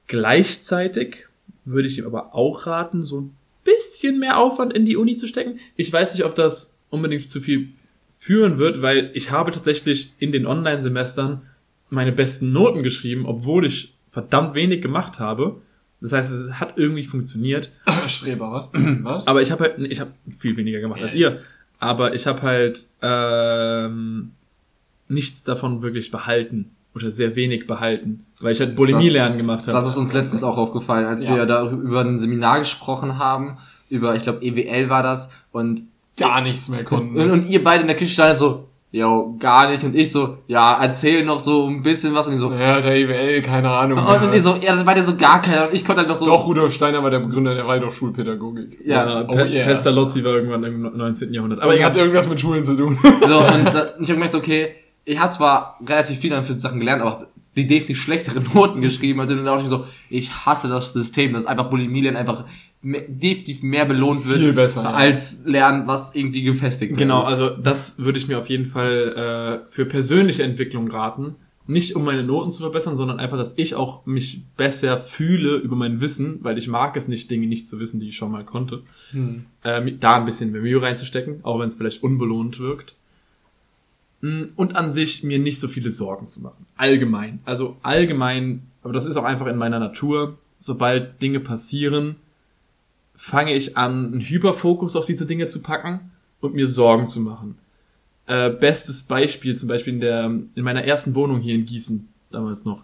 Gleichzeitig 0.07 1.27
würde 1.63 1.87
ich 1.87 1.97
ihm 1.97 2.05
aber 2.05 2.35
auch 2.35 2.67
raten, 2.67 3.01
so 3.03 3.21
ein 3.21 3.35
bisschen 3.63 4.19
mehr 4.19 4.37
Aufwand 4.37 4.73
in 4.73 4.85
die 4.85 4.97
Uni 4.97 5.15
zu 5.15 5.27
stecken. 5.27 5.59
Ich 5.75 5.91
weiß 5.91 6.13
nicht, 6.13 6.25
ob 6.25 6.35
das 6.35 6.79
unbedingt 6.89 7.29
zu 7.29 7.41
viel 7.41 7.69
führen 8.17 8.57
wird, 8.57 8.81
weil 8.81 9.11
ich 9.13 9.31
habe 9.31 9.51
tatsächlich 9.51 10.13
in 10.19 10.31
den 10.31 10.45
Online-Semestern 10.45 11.41
meine 11.89 12.11
besten 12.11 12.51
Noten 12.51 12.83
geschrieben, 12.83 13.25
obwohl 13.25 13.65
ich 13.65 13.95
verdammt 14.09 14.55
wenig 14.55 14.81
gemacht 14.81 15.19
habe. 15.19 15.61
Das 16.01 16.11
heißt, 16.11 16.31
es 16.31 16.59
hat 16.59 16.77
irgendwie 16.77 17.03
funktioniert. 17.03 17.71
Streber, 18.05 18.51
was? 18.51 18.71
was? 18.73 19.27
Aber 19.27 19.41
ich 19.41 19.51
habe 19.51 19.63
halt, 19.63 19.79
ich 19.79 19.99
habe 19.99 20.11
viel 20.37 20.55
weniger 20.57 20.79
gemacht 20.79 21.01
als 21.01 21.13
ihr. 21.13 21.39
Aber 21.85 22.13
ich 22.15 22.25
habe 22.27 22.41
halt 22.41 22.87
ähm, 23.01 24.31
nichts 25.07 25.43
davon 25.43 25.81
wirklich 25.81 26.09
behalten 26.11 26.71
oder 26.95 27.11
sehr 27.11 27.35
wenig 27.35 27.67
behalten, 27.67 28.25
weil 28.39 28.53
ich 28.53 28.59
halt 28.59 28.75
Bulimie 28.75 29.09
lernen 29.09 29.37
gemacht 29.37 29.61
habe. 29.63 29.71
Das 29.73 29.85
ist 29.85 29.97
uns 29.97 30.13
letztens 30.13 30.43
auch 30.43 30.57
aufgefallen, 30.57 31.05
als 31.05 31.23
Ja. 31.25 31.35
wir 31.35 31.45
da 31.45 31.69
über 31.69 32.01
ein 32.01 32.17
Seminar 32.17 32.59
gesprochen 32.59 33.19
haben, 33.19 33.57
über, 33.89 34.15
ich 34.15 34.23
glaube, 34.23 34.41
EWL 34.43 34.89
war 34.89 35.03
das, 35.03 35.31
und, 35.51 35.83
Gar 36.17 36.41
nichts 36.41 36.69
mehr 36.69 36.83
konnten. 36.85 37.19
und, 37.19 37.29
und 37.29 37.49
ihr 37.49 37.61
beide 37.63 37.81
in 37.81 37.87
der 37.87 37.97
Küche 37.97 38.11
standen 38.11 38.37
so, 38.37 38.69
yo, 38.95 39.35
gar 39.37 39.69
nicht, 39.69 39.83
und 39.83 39.93
ich 39.93 40.09
so, 40.09 40.37
ja, 40.47 40.81
erzähl 40.81 41.25
noch 41.25 41.39
so 41.39 41.67
ein 41.67 41.83
bisschen 41.83 42.15
was, 42.15 42.27
und 42.27 42.33
die 42.33 42.37
so, 42.37 42.53
ja, 42.53 42.79
der 42.79 42.95
EWL, 42.95 43.41
keine 43.41 43.69
Ahnung. 43.69 43.99
und, 43.99 44.05
ja. 44.05 44.21
und 44.21 44.33
ich 44.33 44.41
so, 44.41 44.55
ja, 44.61 44.73
das 44.73 44.85
war 44.85 44.95
ja 44.95 45.03
so 45.03 45.17
gar 45.17 45.41
keiner, 45.41 45.67
und 45.67 45.73
ich 45.73 45.83
konnte 45.83 45.99
halt 45.99 46.07
noch 46.07 46.15
so, 46.15 46.25
Doch, 46.25 46.47
Rudolf 46.47 46.73
Steiner 46.73 47.03
war 47.03 47.09
der 47.09 47.19
Begründer 47.19 47.53
der 47.53 47.67
Waldorfschulpädagogik. 47.67 48.79
ja, 48.85 49.05
ja, 49.05 49.25
oh 49.27 49.33
Pe 49.33 49.47
yeah. 49.47 49.65
Pestalozzi 49.65 50.23
war 50.23 50.35
irgendwann 50.35 50.63
im 50.63 50.97
19. 50.97 51.33
Jahrhundert. 51.33 51.61
Aber 51.61 51.75
egal. 51.75 51.87
hat 51.87 51.97
irgendwas 51.97 52.29
mit 52.29 52.39
Schulen 52.39 52.63
zu 52.63 52.75
tun. 52.75 52.97
so, 53.03 53.37
und 53.39 53.65
da, 53.65 53.87
ich 53.99 54.07
habe 54.07 54.13
gemerkt, 54.13 54.31
so, 54.31 54.37
okay, 54.37 54.75
ich 55.03 55.19
habe 55.19 55.29
zwar 55.29 55.77
relativ 55.85 56.17
viel 56.17 56.29
dann 56.29 56.45
für 56.45 56.57
Sachen 56.57 56.79
gelernt, 56.79 57.01
aber 57.01 57.27
die 57.55 57.67
definitiv 57.67 58.01
schlechtere 58.01 58.41
Noten 58.53 58.81
geschrieben, 58.81 59.19
also 59.19 59.35
dann 59.35 59.45
dachte 59.45 59.59
ich 59.59 59.63
mir 59.65 59.69
so, 59.69 59.85
ich 60.09 60.31
hasse 60.45 60.67
das 60.67 60.93
System, 60.93 61.33
dass 61.33 61.45
einfach 61.45 61.69
Bulimie 61.69 62.01
lernen 62.01 62.17
einfach 62.17 62.45
mehr, 62.81 63.03
definitiv 63.07 63.63
mehr 63.63 63.85
belohnt 63.85 64.27
wird, 64.27 64.41
Viel 64.41 64.53
besser, 64.53 64.83
ja. 64.83 64.91
als 64.91 65.41
lernen, 65.45 65.87
was 65.87 66.13
irgendwie 66.15 66.43
gefestigt 66.43 66.97
Genau, 66.97 67.21
ist. 67.21 67.27
also 67.27 67.49
das 67.51 67.97
würde 67.99 68.17
ich 68.17 68.27
mir 68.27 68.37
auf 68.39 68.47
jeden 68.49 68.65
Fall 68.65 69.63
äh, 69.65 69.69
für 69.71 69.85
persönliche 69.85 70.43
Entwicklung 70.43 70.87
raten. 70.89 71.35
Nicht 71.67 71.95
um 71.95 72.03
meine 72.05 72.23
Noten 72.23 72.51
zu 72.51 72.61
verbessern, 72.61 72.95
sondern 72.95 73.19
einfach, 73.19 73.37
dass 73.37 73.53
ich 73.55 73.73
auch 73.73 74.05
mich 74.05 74.43
besser 74.55 74.99
fühle 74.99 75.55
über 75.55 75.75
mein 75.75 75.99
Wissen, 75.99 76.37
weil 76.43 76.59
ich 76.59 76.67
mag 76.67 76.95
es 76.95 77.07
nicht, 77.07 77.31
Dinge 77.31 77.47
nicht 77.47 77.67
zu 77.67 77.79
wissen, 77.79 77.99
die 77.99 78.09
ich 78.09 78.15
schon 78.15 78.31
mal 78.31 78.45
konnte. 78.45 78.83
Ähm, 79.15 79.97
da 79.99 80.15
ein 80.15 80.25
bisschen 80.25 80.51
mehr 80.51 80.61
Mühe 80.61 80.79
reinzustecken, 80.79 81.39
auch 81.41 81.59
wenn 81.59 81.67
es 81.67 81.73
vielleicht 81.73 82.03
unbelohnt 82.03 82.59
wirkt. 82.59 82.97
Mm, 84.25 84.45
Und 84.55 84.75
an 84.75 84.89
sich 84.89 85.23
mir 85.23 85.37
nicht 85.37 85.59
so 85.59 85.67
viele 85.67 85.91
Sorgen 85.91 86.27
zu 86.27 86.41
machen. 86.41 86.65
Allgemein. 86.77 87.41
Also 87.45 87.77
allgemein, 87.83 88.63
aber 88.81 88.91
das 88.91 89.05
ist 89.05 89.17
auch 89.17 89.23
einfach 89.23 89.45
in 89.45 89.57
meiner 89.57 89.77
Natur. 89.79 90.39
Sobald 90.57 91.21
Dinge 91.21 91.39
passieren, 91.39 92.15
fange 93.13 93.53
ich 93.53 93.77
an, 93.77 94.13
einen 94.13 94.21
Hyperfokus 94.21 94.95
auf 94.95 95.05
diese 95.05 95.27
Dinge 95.27 95.45
zu 95.45 95.61
packen 95.61 96.11
und 96.39 96.55
mir 96.55 96.67
Sorgen 96.67 97.07
zu 97.07 97.19
machen. 97.19 97.59
Äh, 98.25 98.49
bestes 98.49 99.03
Beispiel 99.03 99.55
zum 99.55 99.69
Beispiel 99.69 99.93
in 99.93 99.99
der 99.99 100.25
in 100.25 100.63
meiner 100.63 100.83
ersten 100.83 101.13
Wohnung 101.13 101.39
hier 101.39 101.53
in 101.53 101.65
Gießen 101.65 102.09
damals 102.31 102.65
noch 102.65 102.83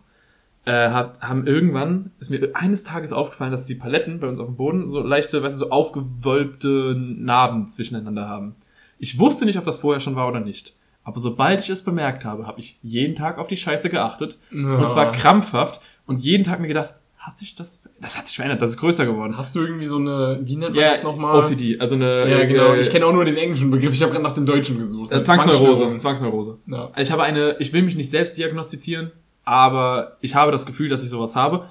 äh, 0.65 0.89
hab, 0.89 1.19
haben 1.21 1.47
irgendwann 1.47 2.11
ist 2.19 2.29
mir 2.29 2.51
eines 2.53 2.83
Tages 2.83 3.11
aufgefallen, 3.13 3.51
dass 3.51 3.65
die 3.65 3.73
Paletten 3.73 4.19
bei 4.19 4.27
uns 4.27 4.37
auf 4.37 4.45
dem 4.45 4.57
Boden 4.57 4.87
so 4.87 5.01
leichte, 5.01 5.41
weißt 5.41 5.55
du, 5.55 5.65
so 5.65 5.71
aufgewölbte 5.71 6.95
Narben 6.95 7.65
zwischeneinander 7.65 8.29
haben. 8.29 8.53
Ich 8.99 9.17
wusste 9.17 9.45
nicht, 9.45 9.57
ob 9.57 9.65
das 9.65 9.79
vorher 9.79 9.99
schon 9.99 10.15
war 10.15 10.27
oder 10.27 10.39
nicht. 10.41 10.75
Aber 11.03 11.19
sobald 11.19 11.61
ich 11.61 11.69
es 11.69 11.83
bemerkt 11.83 12.25
habe, 12.25 12.45
habe 12.47 12.59
ich 12.59 12.77
jeden 12.81 13.15
Tag 13.15 13.37
auf 13.39 13.47
die 13.47 13.57
Scheiße 13.57 13.89
geachtet. 13.89 14.37
Und 14.51 14.89
zwar 14.89 15.11
krampfhaft. 15.11 15.81
Und 16.05 16.19
jeden 16.19 16.43
Tag 16.43 16.59
mir 16.59 16.67
gedacht, 16.67 16.93
hat 17.17 17.37
sich 17.37 17.53
das, 17.53 17.79
das 17.99 18.17
hat 18.17 18.25
sich 18.27 18.35
verändert, 18.35 18.61
das 18.63 18.71
ist 18.71 18.77
größer 18.77 19.05
geworden. 19.05 19.37
Hast 19.37 19.55
du 19.55 19.61
irgendwie 19.61 19.85
so 19.85 19.97
eine, 19.97 20.39
wie 20.43 20.55
nennt 20.55 20.73
man 20.73 20.83
Ja, 20.83 20.89
das 20.89 21.03
nochmal? 21.03 21.37
OCD, 21.37 21.79
also 21.79 21.93
eine 21.95 22.27
Ja, 22.27 22.43
genau. 22.45 22.73
äh, 22.73 22.79
Ich 22.79 22.89
kenne 22.89 23.05
auch 23.05 23.13
nur 23.13 23.25
den 23.25 23.37
englischen 23.37 23.69
Begriff. 23.69 23.93
Ich 23.93 24.01
habe 24.01 24.11
gerade 24.11 24.23
nach 24.23 24.33
dem 24.33 24.45
deutschen 24.47 24.79
gesucht. 24.79 25.11
äh, 25.11 25.21
Zwangsneurose. 25.21 25.97
Zwangsneurose. 25.99 26.57
Ja. 26.65 26.89
Ich 26.97 27.11
habe 27.11 27.21
eine, 27.21 27.55
ich 27.59 27.71
will 27.73 27.83
mich 27.83 27.95
nicht 27.95 28.09
selbst 28.09 28.37
diagnostizieren, 28.39 29.11
aber 29.43 30.13
ich 30.21 30.33
habe 30.35 30.51
das 30.51 30.65
Gefühl, 30.65 30.89
dass 30.89 31.03
ich 31.03 31.09
sowas 31.09 31.35
habe. 31.35 31.67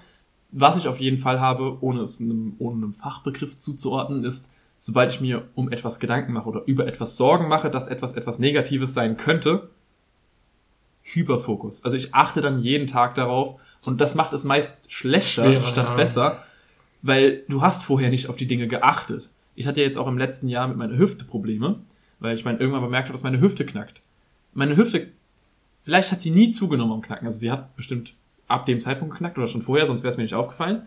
Was 0.53 0.77
ich 0.77 0.87
auf 0.89 1.01
jeden 1.01 1.19
Fall 1.19 1.41
habe, 1.41 1.79
ohne 1.81 2.03
es 2.03 2.21
einem, 2.21 2.55
ohne 2.59 2.77
einem 2.85 2.95
Fachbegriff 2.95 3.57
zuzuordnen, 3.59 4.25
ist, 4.25 4.53
sobald 4.81 5.13
ich 5.13 5.21
mir 5.21 5.47
um 5.55 5.71
etwas 5.71 6.01
Gedanken 6.01 6.33
mache 6.33 6.49
oder 6.49 6.63
über 6.65 6.87
etwas 6.87 7.19
Sorgen 7.19 7.49
mache, 7.49 7.71
dass 7.71 7.87
etwas 7.87 8.15
etwas 8.15 8.39
Negatives 8.39 8.95
sein 8.95 9.19
könnte, 9.19 9.69
Hyperfokus. 11.03 11.85
Also 11.85 11.99
ich 11.99 12.15
achte 12.15 12.41
dann 12.41 12.59
jeden 12.59 12.87
Tag 12.87 13.15
darauf 13.15 13.61
und 13.85 14.01
das 14.01 14.15
macht 14.15 14.33
es 14.33 14.45
meist 14.45 14.91
schlechter 14.91 15.45
Schwerer, 15.45 15.63
statt 15.63 15.87
ja. 15.87 15.95
besser, 15.95 16.43
weil 17.03 17.45
du 17.49 17.61
hast 17.61 17.85
vorher 17.85 18.09
nicht 18.09 18.31
auf 18.31 18.37
die 18.37 18.47
Dinge 18.47 18.69
geachtet. 18.69 19.31
Ich 19.55 19.67
hatte 19.67 19.81
ja 19.81 19.87
jetzt 19.87 19.99
auch 19.99 20.07
im 20.07 20.17
letzten 20.17 20.49
Jahr 20.49 20.67
mit 20.67 20.79
meiner 20.79 20.97
Hüfte 20.97 21.27
Probleme, 21.27 21.81
weil 22.19 22.35
ich 22.35 22.47
mein, 22.47 22.59
irgendwann 22.59 22.83
bemerkt 22.83 23.09
habe, 23.09 23.13
dass 23.13 23.23
meine 23.23 23.41
Hüfte 23.41 23.67
knackt. 23.67 24.01
Meine 24.55 24.79
Hüfte, 24.79 25.09
vielleicht 25.83 26.11
hat 26.11 26.23
sie 26.23 26.31
nie 26.31 26.49
zugenommen 26.49 26.95
am 26.95 27.03
Knacken. 27.03 27.27
Also 27.27 27.39
sie 27.39 27.51
hat 27.51 27.77
bestimmt 27.77 28.15
ab 28.49 28.65
dem 28.65 28.81
Zeitpunkt 28.81 29.13
geknackt 29.13 29.37
oder 29.37 29.47
schon 29.47 29.61
vorher, 29.61 29.87
sonst 29.87 30.03
wäre 30.03 30.11
es 30.11 30.17
mir 30.17 30.25
nicht 30.25 30.35
aufgefallen. 30.35 30.87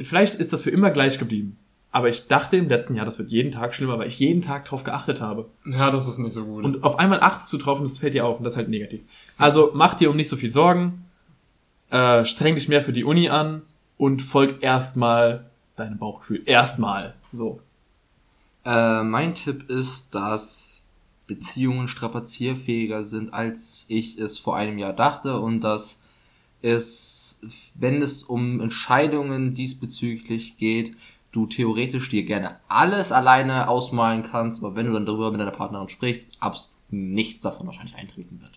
Vielleicht 0.00 0.36
ist 0.36 0.54
das 0.54 0.62
für 0.62 0.70
immer 0.70 0.90
gleich 0.90 1.18
geblieben. 1.18 1.58
Aber 1.92 2.08
ich 2.08 2.28
dachte 2.28 2.56
im 2.56 2.68
letzten 2.68 2.94
Jahr, 2.94 3.04
das 3.04 3.18
wird 3.18 3.30
jeden 3.30 3.50
Tag 3.50 3.74
schlimmer, 3.74 3.98
weil 3.98 4.06
ich 4.06 4.20
jeden 4.20 4.42
Tag 4.42 4.64
drauf 4.64 4.84
geachtet 4.84 5.20
habe. 5.20 5.48
ja, 5.64 5.90
das 5.90 6.06
ist 6.06 6.18
nicht 6.18 6.32
so 6.32 6.44
gut. 6.44 6.64
Und 6.64 6.84
auf 6.84 6.98
einmal 6.98 7.20
achtest 7.20 7.52
du 7.52 7.58
drauf 7.58 7.80
und 7.80 7.86
es 7.86 7.98
fällt 7.98 8.14
dir 8.14 8.24
auf 8.24 8.38
und 8.38 8.44
das 8.44 8.52
ist 8.52 8.58
halt 8.58 8.68
negativ. 8.68 9.00
Also 9.38 9.72
mach 9.74 9.94
dir 9.94 10.10
um 10.10 10.16
nicht 10.16 10.28
so 10.28 10.36
viel 10.36 10.50
Sorgen, 10.50 11.04
äh, 11.90 12.24
streng 12.24 12.54
dich 12.54 12.68
mehr 12.68 12.84
für 12.84 12.92
die 12.92 13.04
Uni 13.04 13.28
an 13.28 13.62
und 13.96 14.22
folg 14.22 14.62
erstmal 14.62 15.50
deinem 15.74 15.98
Bauchgefühl. 15.98 16.42
Erstmal. 16.46 17.14
So. 17.32 17.60
Äh, 18.64 19.02
mein 19.02 19.34
Tipp 19.34 19.68
ist, 19.68 20.14
dass 20.14 20.80
Beziehungen 21.26 21.88
strapazierfähiger 21.88 23.04
sind, 23.04 23.34
als 23.34 23.86
ich 23.88 24.18
es 24.18 24.38
vor 24.38 24.56
einem 24.56 24.78
Jahr 24.78 24.92
dachte 24.92 25.38
und 25.38 25.62
dass 25.62 26.00
es, 26.62 27.40
wenn 27.74 28.02
es 28.02 28.22
um 28.22 28.60
Entscheidungen 28.60 29.54
diesbezüglich 29.54 30.56
geht, 30.56 30.96
du 31.32 31.46
theoretisch 31.46 32.08
dir 32.08 32.24
gerne 32.24 32.56
alles 32.68 33.12
alleine 33.12 33.68
ausmalen 33.68 34.22
kannst, 34.22 34.62
aber 34.62 34.74
wenn 34.74 34.86
du 34.86 34.92
dann 34.92 35.06
darüber 35.06 35.30
mit 35.30 35.40
deiner 35.40 35.50
Partnerin 35.50 35.88
sprichst, 35.88 36.32
absolut 36.40 36.70
nichts 36.90 37.42
davon 37.42 37.66
wahrscheinlich 37.66 37.96
eintreten 37.96 38.40
wird. 38.40 38.52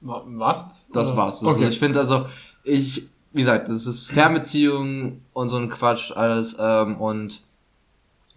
Was? 0.00 0.88
Das 0.92 1.16
war's. 1.16 1.42
Also 1.42 1.56
Okay. 1.56 1.68
Ich 1.68 1.78
finde 1.78 1.98
also, 1.98 2.26
ich, 2.64 3.08
wie 3.32 3.40
gesagt, 3.40 3.68
das 3.68 3.86
ist 3.86 4.10
Fernbeziehung 4.10 5.20
und 5.32 5.48
so 5.48 5.56
ein 5.56 5.68
Quatsch 5.68 6.12
alles 6.12 6.56
ähm, 6.58 7.00
und 7.00 7.42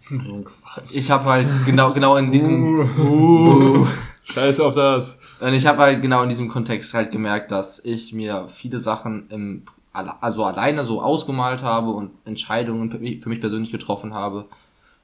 so 0.00 0.34
ein 0.34 0.44
Quatsch. 0.44 0.94
ich 0.94 1.10
habe 1.10 1.24
halt 1.26 1.46
genau 1.66 1.92
genau 1.92 2.16
in 2.16 2.32
diesem 2.32 2.80
Uh, 2.98 3.86
scheiß 4.24 4.60
auf 4.60 4.74
das. 4.74 5.20
Und 5.40 5.52
ich 5.52 5.66
habe 5.66 5.78
halt 5.78 6.02
genau 6.02 6.22
in 6.22 6.28
diesem 6.28 6.48
Kontext 6.48 6.94
halt 6.94 7.12
gemerkt, 7.12 7.52
dass 7.52 7.84
ich 7.84 8.12
mir 8.12 8.48
viele 8.48 8.78
Sachen 8.78 9.28
im, 9.28 9.64
also 9.92 10.44
alleine 10.44 10.84
so 10.84 11.02
ausgemalt 11.02 11.62
habe 11.62 11.90
und 11.90 12.12
Entscheidungen 12.24 12.90
für 12.90 13.28
mich 13.28 13.40
persönlich 13.40 13.72
getroffen 13.72 14.14
habe. 14.14 14.46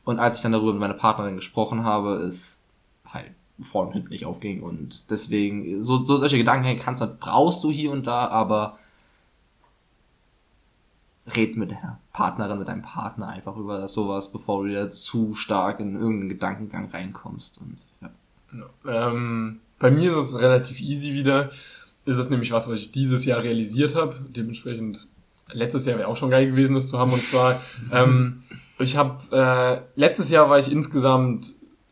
Und 0.05 0.20
als 0.20 0.37
ich 0.37 0.43
dann 0.43 0.53
darüber 0.53 0.72
mit 0.72 0.80
meiner 0.80 0.95
Partnerin 0.95 1.34
gesprochen 1.37 1.84
habe, 1.84 2.14
es 2.14 2.61
halt 3.09 3.32
vorne 3.61 3.89
und 3.89 3.95
hinten 3.95 4.11
nicht 4.11 4.26
aufging. 4.26 4.62
Und 4.62 5.11
deswegen, 5.11 5.80
so, 5.80 6.03
so 6.05 6.16
solche 6.16 6.39
Gedanken 6.39 6.76
kannst 6.76 7.03
du, 7.03 7.07
brauchst 7.07 7.64
du 7.64 7.70
hier 7.70 7.91
und 7.91 8.07
da, 8.07 8.28
aber 8.28 8.78
red 11.34 11.57
mit 11.57 11.72
deiner 11.72 11.99
Partnerin, 12.12 12.59
mit 12.59 12.68
deinem 12.68 12.82
Partner 12.82 13.28
einfach 13.28 13.57
über 13.57 13.89
sowas, 13.89 14.30
bevor 14.30 14.62
du 14.62 14.70
wieder 14.70 14.91
zu 14.91 15.34
stark 15.34 15.80
in 15.80 15.97
irgendeinen 15.97 16.28
Gedankengang 16.28 16.91
reinkommst. 16.91 17.59
Und 17.59 17.78
ja. 18.01 19.09
Ähm, 19.09 19.61
bei 19.78 19.91
mir 19.91 20.11
ist 20.11 20.34
es 20.34 20.41
relativ 20.41 20.80
easy 20.80 21.12
wieder. 21.12 21.51
Ist 22.07 22.18
es 22.18 22.30
nämlich 22.30 22.52
was, 22.52 22.70
was 22.70 22.80
ich 22.80 22.92
dieses 22.92 23.24
Jahr 23.24 23.42
realisiert 23.42 23.94
habe. 23.94 24.14
Dementsprechend, 24.28 25.09
letztes 25.52 25.84
Jahr 25.86 25.98
wäre 25.98 26.09
auch 26.09 26.16
schon 26.16 26.30
geil 26.30 26.50
gewesen, 26.50 26.74
das 26.74 26.88
zu 26.88 26.98
haben. 26.98 27.12
Und 27.12 27.24
zwar, 27.24 27.61
ähm, 27.92 28.42
ich 28.78 28.96
habe, 28.96 29.18
äh, 29.36 30.00
letztes 30.00 30.30
Jahr 30.30 30.48
war 30.48 30.59
ich 30.59 30.70
insgesamt 30.70 31.46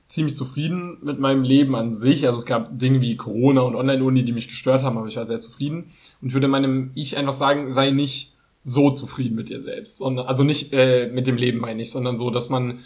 ziemlich 0.07 0.37
zufrieden 0.37 0.99
mit 1.03 1.19
meinem 1.19 1.43
Leben 1.43 1.75
an 1.75 1.93
sich. 1.93 2.27
Also 2.27 2.39
es 2.39 2.47
gab 2.47 2.79
Dinge 2.79 3.01
wie 3.03 3.17
Corona 3.17 3.63
und 3.63 3.75
Online-Uni, 3.75 4.25
die 4.25 4.33
mich 4.33 4.49
gestört 4.49 4.83
haben, 4.83 4.97
aber 4.97 5.09
ich 5.09 5.17
war 5.17 5.27
sehr 5.27 5.39
zufrieden. 5.39 5.87
Und 6.23 6.29
ich 6.29 6.35
würde 6.35 6.49
meinem 6.49 6.93
Ich 6.95 7.17
einfach 7.17 7.33
sagen, 7.33 7.71
sei 7.71 7.91
nicht 7.91 8.35
so 8.63 8.91
zufrieden 8.91 9.35
mit 9.35 9.49
dir 9.49 9.61
selbst. 9.61 9.99
Sondern, 9.99 10.27
also 10.27 10.45
nicht 10.45 10.73
äh, 10.73 11.11
mit 11.13 11.27
dem 11.27 11.37
Leben 11.37 11.59
meine 11.59 11.83
ich, 11.83 11.91
sondern 11.91 12.19
so, 12.19 12.31
dass 12.31 12.49
man 12.49 12.79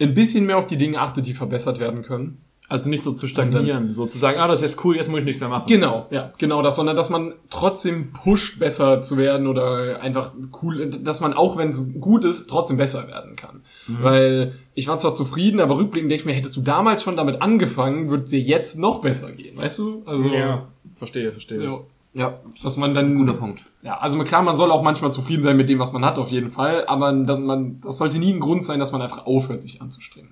ein 0.00 0.14
bisschen 0.14 0.46
mehr 0.46 0.58
auf 0.58 0.66
die 0.66 0.76
Dinge 0.76 1.00
achtet, 1.00 1.26
die 1.26 1.34
verbessert 1.34 1.78
werden 1.78 2.02
können. 2.02 2.38
Also 2.68 2.90
nicht 2.90 3.02
so 3.02 3.12
zu 3.12 3.28
stagnieren, 3.28 3.90
so 3.90 4.06
zu 4.06 4.18
sagen, 4.18 4.38
ah, 4.40 4.48
das 4.48 4.56
ist 4.56 4.62
jetzt 4.74 4.84
cool, 4.84 4.96
jetzt 4.96 5.08
muss 5.08 5.20
ich 5.20 5.24
nichts 5.24 5.40
mehr 5.40 5.48
machen. 5.48 5.66
Genau, 5.68 6.06
ja, 6.10 6.32
genau 6.38 6.62
das, 6.62 6.74
sondern 6.76 6.96
dass 6.96 7.10
man 7.10 7.34
trotzdem 7.48 8.12
pusht, 8.12 8.58
besser 8.58 9.00
zu 9.00 9.16
werden 9.16 9.46
oder 9.46 10.00
einfach 10.00 10.32
cool, 10.62 10.90
dass 10.90 11.20
man 11.20 11.32
auch 11.32 11.56
wenn 11.56 11.68
es 11.68 11.92
gut 12.00 12.24
ist, 12.24 12.48
trotzdem 12.48 12.76
besser 12.76 13.06
werden 13.06 13.36
kann. 13.36 13.62
Weil 13.86 14.54
ich 14.74 14.88
war 14.88 14.98
zwar 14.98 15.14
zufrieden, 15.14 15.60
aber 15.60 15.76
rückblickend 15.78 16.10
denke 16.10 16.22
ich 16.22 16.26
mir, 16.26 16.32
hättest 16.32 16.56
du 16.56 16.60
damals 16.60 17.02
schon 17.04 17.16
damit 17.16 17.40
angefangen, 17.40 18.10
würde 18.10 18.24
dir 18.24 18.40
jetzt 18.40 18.76
noch 18.78 19.00
besser 19.00 19.30
gehen, 19.30 19.56
weißt 19.56 19.78
du? 19.78 20.02
Also, 20.04 20.28
Ja, 20.34 20.66
verstehe, 20.96 21.30
verstehe. 21.32 21.62
ja, 21.62 21.78
ja, 22.14 22.40
dass 22.62 22.76
man 22.78 22.94
dann, 22.94 23.16
guter 23.18 23.34
Punkt. 23.34 23.64
ja, 23.82 23.98
also 23.98 24.18
klar, 24.24 24.42
man 24.42 24.56
soll 24.56 24.70
auch 24.70 24.82
manchmal 24.82 25.12
zufrieden 25.12 25.42
sein 25.42 25.56
mit 25.56 25.68
dem, 25.68 25.78
was 25.78 25.92
man 25.92 26.04
hat, 26.04 26.18
auf 26.18 26.30
jeden 26.30 26.50
Fall, 26.50 26.86
aber 26.86 27.12
dann, 27.12 27.44
man, 27.44 27.78
das 27.82 27.98
sollte 27.98 28.18
nie 28.18 28.32
ein 28.32 28.40
Grund 28.40 28.64
sein, 28.64 28.80
dass 28.80 28.90
man 28.90 29.02
einfach 29.02 29.26
aufhört, 29.26 29.60
sich 29.62 29.82
anzustrengen. 29.82 30.30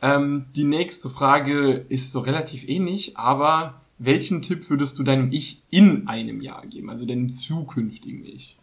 Ähm, 0.00 0.46
die 0.54 0.64
nächste 0.64 1.08
Frage 1.08 1.84
ist 1.88 2.12
so 2.12 2.20
relativ 2.20 2.68
ähnlich, 2.68 3.16
aber 3.16 3.80
welchen 3.98 4.42
Tipp 4.42 4.70
würdest 4.70 4.98
du 4.98 5.02
deinem 5.02 5.32
Ich 5.32 5.62
in 5.70 6.06
einem 6.06 6.40
Jahr 6.40 6.66
geben, 6.66 6.90
also 6.90 7.04
deinem 7.04 7.32
zukünftigen 7.32 8.24
Ich? 8.24 8.56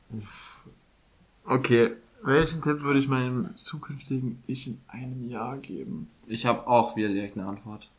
Okay, 1.46 1.92
welchen 2.24 2.62
Tipp 2.62 2.82
würde 2.82 3.00
ich 3.00 3.08
meinem 3.08 3.56
zukünftigen 3.56 4.42
Ich 4.48 4.68
in 4.68 4.80
einem 4.88 5.30
Jahr 5.30 5.58
geben? 5.58 6.10
Ich 6.28 6.46
habe 6.46 6.68
auch 6.68 6.96
wieder 6.96 7.10
direkt 7.10 7.38
eine 7.38 7.48
Antwort. 7.48 7.90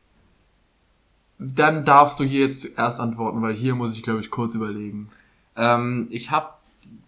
Dann 1.39 1.84
darfst 1.84 2.18
du 2.18 2.24
hier 2.24 2.41
jetzt 2.41 2.62
zuerst 2.62 2.99
antworten, 2.99 3.43
weil 3.43 3.55
hier 3.55 3.74
muss 3.74 3.93
ich, 3.93 4.03
glaube 4.03 4.20
ich, 4.20 4.30
kurz 4.30 4.55
überlegen. 4.55 5.11
Ähm, 5.55 6.09
ich 6.11 6.30
habe 6.30 6.55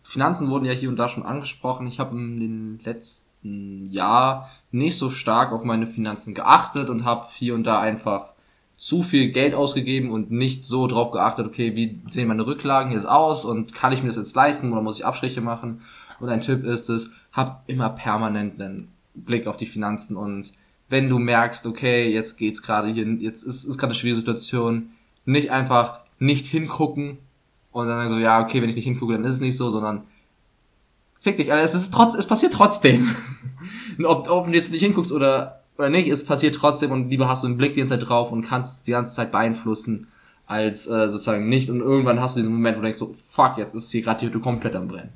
Finanzen 0.02 0.48
wurden 0.48 0.64
ja 0.64 0.72
hier 0.72 0.88
und 0.88 0.96
da 0.96 1.08
schon 1.08 1.22
angesprochen. 1.22 1.86
Ich 1.86 2.00
habe 2.00 2.16
in 2.16 2.40
den 2.40 2.80
letzten 2.82 3.27
Jahr 3.42 4.50
nicht 4.70 4.96
so 4.96 5.10
stark 5.10 5.52
auf 5.52 5.64
meine 5.64 5.86
Finanzen 5.86 6.34
geachtet 6.34 6.90
und 6.90 7.04
habe 7.04 7.26
hier 7.34 7.54
und 7.54 7.64
da 7.64 7.80
einfach 7.80 8.34
zu 8.76 9.02
viel 9.02 9.30
Geld 9.30 9.54
ausgegeben 9.54 10.10
und 10.10 10.30
nicht 10.30 10.64
so 10.64 10.86
drauf 10.86 11.10
geachtet, 11.10 11.46
okay, 11.46 11.74
wie 11.74 12.00
sehen 12.10 12.28
meine 12.28 12.46
Rücklagen 12.46 12.92
jetzt 12.92 13.08
aus 13.08 13.44
und 13.44 13.74
kann 13.74 13.92
ich 13.92 14.02
mir 14.02 14.08
das 14.08 14.16
jetzt 14.16 14.36
leisten 14.36 14.72
oder 14.72 14.82
muss 14.82 14.98
ich 14.98 15.06
Abstriche 15.06 15.40
machen? 15.40 15.82
Und 16.20 16.28
ein 16.28 16.40
Tipp 16.40 16.64
ist 16.64 16.88
es, 16.88 17.10
hab 17.32 17.64
immer 17.66 17.90
permanent 17.90 18.60
einen 18.60 18.88
Blick 19.14 19.46
auf 19.46 19.56
die 19.56 19.66
Finanzen 19.66 20.16
und 20.16 20.52
wenn 20.88 21.08
du 21.08 21.18
merkst, 21.18 21.66
okay, 21.66 22.10
jetzt 22.10 22.38
geht's 22.38 22.62
gerade 22.62 22.88
hier, 22.88 23.06
jetzt 23.06 23.42
ist, 23.42 23.64
ist 23.64 23.78
gerade 23.78 23.90
eine 23.90 23.98
schwierige 23.98 24.20
Situation, 24.20 24.90
nicht 25.24 25.50
einfach 25.50 26.00
nicht 26.18 26.46
hingucken 26.46 27.18
und 27.72 27.88
dann 27.88 28.08
so, 28.08 28.18
ja, 28.18 28.40
okay, 28.40 28.62
wenn 28.62 28.68
ich 28.70 28.76
nicht 28.76 28.84
hingucke, 28.84 29.12
dann 29.12 29.24
ist 29.24 29.34
es 29.34 29.40
nicht 29.40 29.56
so, 29.56 29.70
sondern 29.70 30.02
fick 31.20 31.36
dich, 31.36 31.52
Alter, 31.52 31.64
es 31.64 31.74
ist 31.74 31.92
trotz, 31.92 32.14
es 32.14 32.26
passiert 32.26 32.52
trotzdem. 32.52 33.14
Ob, 34.04 34.30
ob 34.30 34.46
du 34.46 34.52
jetzt 34.52 34.70
nicht 34.70 34.82
hinguckst 34.82 35.10
oder, 35.10 35.64
oder 35.76 35.90
nicht, 35.90 36.08
es 36.08 36.24
passiert 36.24 36.54
trotzdem 36.54 36.92
und 36.92 37.10
lieber 37.10 37.28
hast 37.28 37.42
du 37.42 37.48
einen 37.48 37.56
Blick 37.56 37.74
die 37.74 37.80
ganze 37.80 37.98
Zeit 37.98 38.08
drauf 38.08 38.30
und 38.30 38.42
kannst 38.42 38.76
es 38.76 38.82
die 38.84 38.92
ganze 38.92 39.12
Zeit 39.12 39.32
beeinflussen, 39.32 40.06
als 40.46 40.86
äh, 40.86 41.08
sozusagen 41.08 41.48
nicht. 41.48 41.68
Und 41.68 41.80
irgendwann 41.80 42.20
hast 42.20 42.36
du 42.36 42.40
diesen 42.40 42.52
Moment, 42.52 42.76
wo 42.76 42.80
du 42.80 42.84
denkst 42.84 42.98
so, 42.98 43.12
fuck, 43.12 43.58
jetzt 43.58 43.74
ist 43.74 43.90
hier 43.90 44.02
gerade 44.02 44.20
die 44.20 44.26
Hütte 44.26 44.38
komplett 44.38 44.76
am 44.76 44.86
Brennen. 44.86 45.12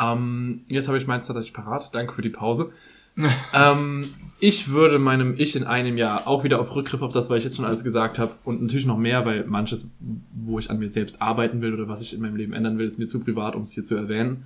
Ähm, 0.00 0.62
jetzt 0.68 0.88
habe 0.88 0.98
ich 0.98 1.06
meins 1.06 1.28
tatsächlich 1.28 1.52
parat. 1.52 1.94
Danke 1.94 2.14
für 2.14 2.22
die 2.22 2.30
Pause. 2.30 2.72
ähm, 3.54 4.04
ich 4.38 4.70
würde 4.70 4.98
meinem 4.98 5.34
Ich 5.36 5.56
in 5.56 5.64
einem 5.64 5.96
Jahr 5.96 6.26
auch 6.26 6.44
wieder 6.44 6.60
auf 6.60 6.74
Rückgriff 6.74 7.02
auf 7.02 7.12
das, 7.12 7.28
was 7.28 7.38
ich 7.38 7.44
jetzt 7.44 7.56
schon 7.56 7.64
alles 7.64 7.84
gesagt 7.84 8.18
habe 8.18 8.32
und 8.44 8.62
natürlich 8.62 8.86
noch 8.86 8.96
mehr, 8.96 9.26
weil 9.26 9.44
manches, 9.46 9.90
wo 10.32 10.58
ich 10.58 10.70
an 10.70 10.78
mir 10.78 10.88
selbst 10.88 11.20
arbeiten 11.20 11.60
will 11.60 11.74
oder 11.74 11.88
was 11.88 12.02
ich 12.02 12.14
in 12.14 12.22
meinem 12.22 12.36
Leben 12.36 12.52
ändern 12.52 12.78
will, 12.78 12.86
ist 12.86 12.98
mir 12.98 13.08
zu 13.08 13.20
privat, 13.20 13.54
um 13.54 13.62
es 13.62 13.72
hier 13.72 13.84
zu 13.84 13.96
erwähnen. 13.96 14.44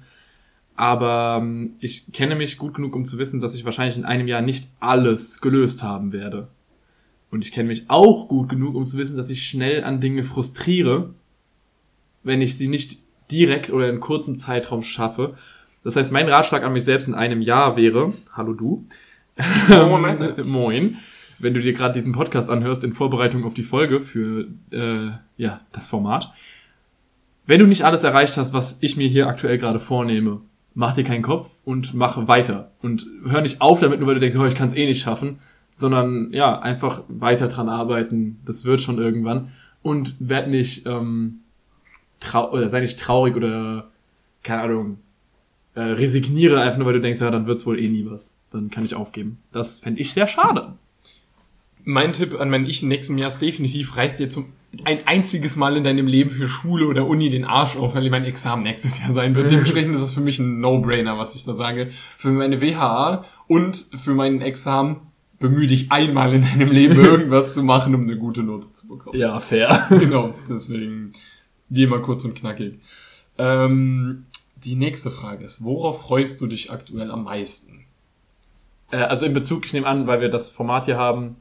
Aber 0.76 1.38
ähm, 1.40 1.76
ich 1.78 2.12
kenne 2.12 2.34
mich 2.34 2.58
gut 2.58 2.74
genug, 2.74 2.96
um 2.96 3.04
zu 3.06 3.18
wissen, 3.18 3.40
dass 3.40 3.54
ich 3.54 3.64
wahrscheinlich 3.64 3.96
in 3.96 4.04
einem 4.04 4.26
Jahr 4.26 4.42
nicht 4.42 4.68
alles 4.80 5.40
gelöst 5.40 5.82
haben 5.82 6.12
werde. 6.12 6.48
Und 7.30 7.44
ich 7.44 7.52
kenne 7.52 7.68
mich 7.68 7.84
auch 7.88 8.28
gut 8.28 8.48
genug, 8.48 8.74
um 8.74 8.84
zu 8.84 8.96
wissen, 8.96 9.16
dass 9.16 9.30
ich 9.30 9.46
schnell 9.46 9.84
an 9.84 10.00
Dinge 10.00 10.22
frustriere, 10.22 11.14
wenn 12.22 12.40
ich 12.40 12.56
sie 12.56 12.68
nicht 12.68 12.98
direkt 13.30 13.72
oder 13.72 13.88
in 13.88 14.00
kurzem 14.00 14.38
Zeitraum 14.38 14.82
schaffe. 14.82 15.34
Das 15.82 15.96
heißt, 15.96 16.12
mein 16.12 16.28
Ratschlag 16.28 16.62
an 16.62 16.72
mich 16.72 16.84
selbst 16.84 17.08
in 17.08 17.14
einem 17.14 17.42
Jahr 17.42 17.76
wäre, 17.76 18.14
hallo 18.32 18.54
du, 18.54 18.86
Moment. 19.68 20.44
moin, 20.44 20.96
wenn 21.38 21.54
du 21.54 21.60
dir 21.60 21.72
gerade 21.72 21.94
diesen 21.94 22.12
Podcast 22.12 22.50
anhörst 22.50 22.84
in 22.84 22.92
Vorbereitung 22.92 23.44
auf 23.44 23.54
die 23.54 23.62
Folge 23.62 24.00
für 24.00 24.48
äh, 24.70 25.10
ja 25.36 25.60
das 25.72 25.88
Format. 25.88 26.32
Wenn 27.46 27.60
du 27.60 27.66
nicht 27.66 27.84
alles 27.84 28.04
erreicht 28.04 28.36
hast, 28.36 28.54
was 28.54 28.78
ich 28.80 28.96
mir 28.96 29.08
hier 29.08 29.26
aktuell 29.26 29.58
gerade 29.58 29.80
vornehme, 29.80 30.40
mach 30.74 30.94
dir 30.94 31.04
keinen 31.04 31.22
Kopf 31.22 31.50
und 31.64 31.94
mach 31.94 32.28
weiter. 32.28 32.72
Und 32.82 33.06
hör 33.26 33.40
nicht 33.40 33.60
auf 33.60 33.80
damit, 33.80 34.00
nur 34.00 34.08
weil 34.08 34.14
du 34.14 34.20
denkst, 34.20 34.36
oh, 34.36 34.44
ich 34.44 34.54
kann 34.54 34.68
es 34.68 34.74
eh 34.74 34.86
nicht 34.86 35.00
schaffen, 35.00 35.38
sondern 35.72 36.32
ja, 36.32 36.58
einfach 36.58 37.02
weiter 37.08 37.48
dran 37.48 37.68
arbeiten. 37.68 38.40
Das 38.44 38.64
wird 38.64 38.80
schon 38.80 38.98
irgendwann. 38.98 39.48
Und 39.82 40.16
werd 40.18 40.48
nicht, 40.48 40.86
ähm, 40.86 41.40
trau 42.20 42.52
oder 42.52 42.68
sei 42.68 42.80
nicht 42.80 42.98
traurig 42.98 43.36
oder, 43.36 43.90
keine 44.42 44.62
Ahnung, 44.62 44.98
äh, 45.74 45.80
resigniere 45.82 46.60
einfach 46.60 46.78
nur, 46.78 46.86
weil 46.86 46.94
du 46.94 47.00
denkst, 47.00 47.20
ja, 47.20 47.30
dann 47.30 47.46
wird's 47.46 47.66
wohl 47.66 47.78
eh 47.78 47.88
nie 47.88 48.06
was. 48.08 48.36
Dann 48.50 48.70
kann 48.70 48.84
ich 48.84 48.94
aufgeben. 48.94 49.38
Das 49.52 49.80
fände 49.80 50.00
ich 50.00 50.12
sehr 50.12 50.26
schade. 50.26 50.74
Mein 51.84 52.12
Tipp 52.12 52.40
an 52.40 52.50
mein 52.50 52.64
Ich 52.66 52.82
im 52.82 52.88
nächsten 52.88 53.18
Jahr 53.18 53.28
ist 53.28 53.40
definitiv, 53.40 53.96
reiß 53.96 54.16
dir 54.16 54.30
zum 54.30 54.46
ein 54.84 55.06
einziges 55.06 55.56
Mal 55.56 55.76
in 55.76 55.84
deinem 55.84 56.06
Leben 56.06 56.30
für 56.30 56.48
Schule 56.48 56.86
oder 56.86 57.06
Uni 57.06 57.28
den 57.28 57.44
Arsch 57.44 57.76
auf, 57.76 57.94
weil 57.94 58.10
mein 58.10 58.24
Examen 58.24 58.64
nächstes 58.64 59.00
Jahr 59.00 59.12
sein 59.12 59.34
wird. 59.34 59.50
Dementsprechend 59.50 59.94
ist 59.94 60.02
das 60.02 60.14
für 60.14 60.20
mich 60.20 60.38
ein 60.38 60.60
No-Brainer, 60.60 61.16
was 61.16 61.36
ich 61.36 61.44
da 61.44 61.54
sage. 61.54 61.90
Für 61.90 62.30
meine 62.30 62.60
WHA 62.60 63.24
und 63.46 63.76
für 63.94 64.14
meinen 64.14 64.40
Examen 64.40 64.96
bemühe 65.38 65.66
dich 65.66 65.92
einmal 65.92 66.34
in 66.34 66.42
deinem 66.42 66.70
Leben 66.70 66.94
irgendwas 67.04 67.54
zu 67.54 67.62
machen, 67.62 67.94
um 67.94 68.02
eine 68.02 68.16
gute 68.16 68.42
Note 68.42 68.72
zu 68.72 68.88
bekommen. 68.88 69.18
Ja, 69.18 69.38
fair. 69.38 69.86
genau, 69.90 70.34
deswegen 70.48 71.10
geh 71.70 71.86
mal 71.86 72.02
kurz 72.02 72.24
und 72.24 72.34
knackig. 72.34 72.80
Ähm, 73.38 74.26
die 74.56 74.76
nächste 74.76 75.10
Frage 75.10 75.44
ist, 75.44 75.62
worauf 75.62 76.02
freust 76.02 76.40
du 76.40 76.46
dich 76.46 76.72
aktuell 76.72 77.10
am 77.10 77.24
meisten? 77.24 77.84
Äh, 78.90 78.96
also 78.96 79.26
in 79.26 79.34
Bezug, 79.34 79.66
ich 79.66 79.72
nehme 79.72 79.86
an, 79.86 80.06
weil 80.06 80.20
wir 80.20 80.30
das 80.30 80.50
Format 80.50 80.86
hier 80.86 80.96
haben, 80.96 81.36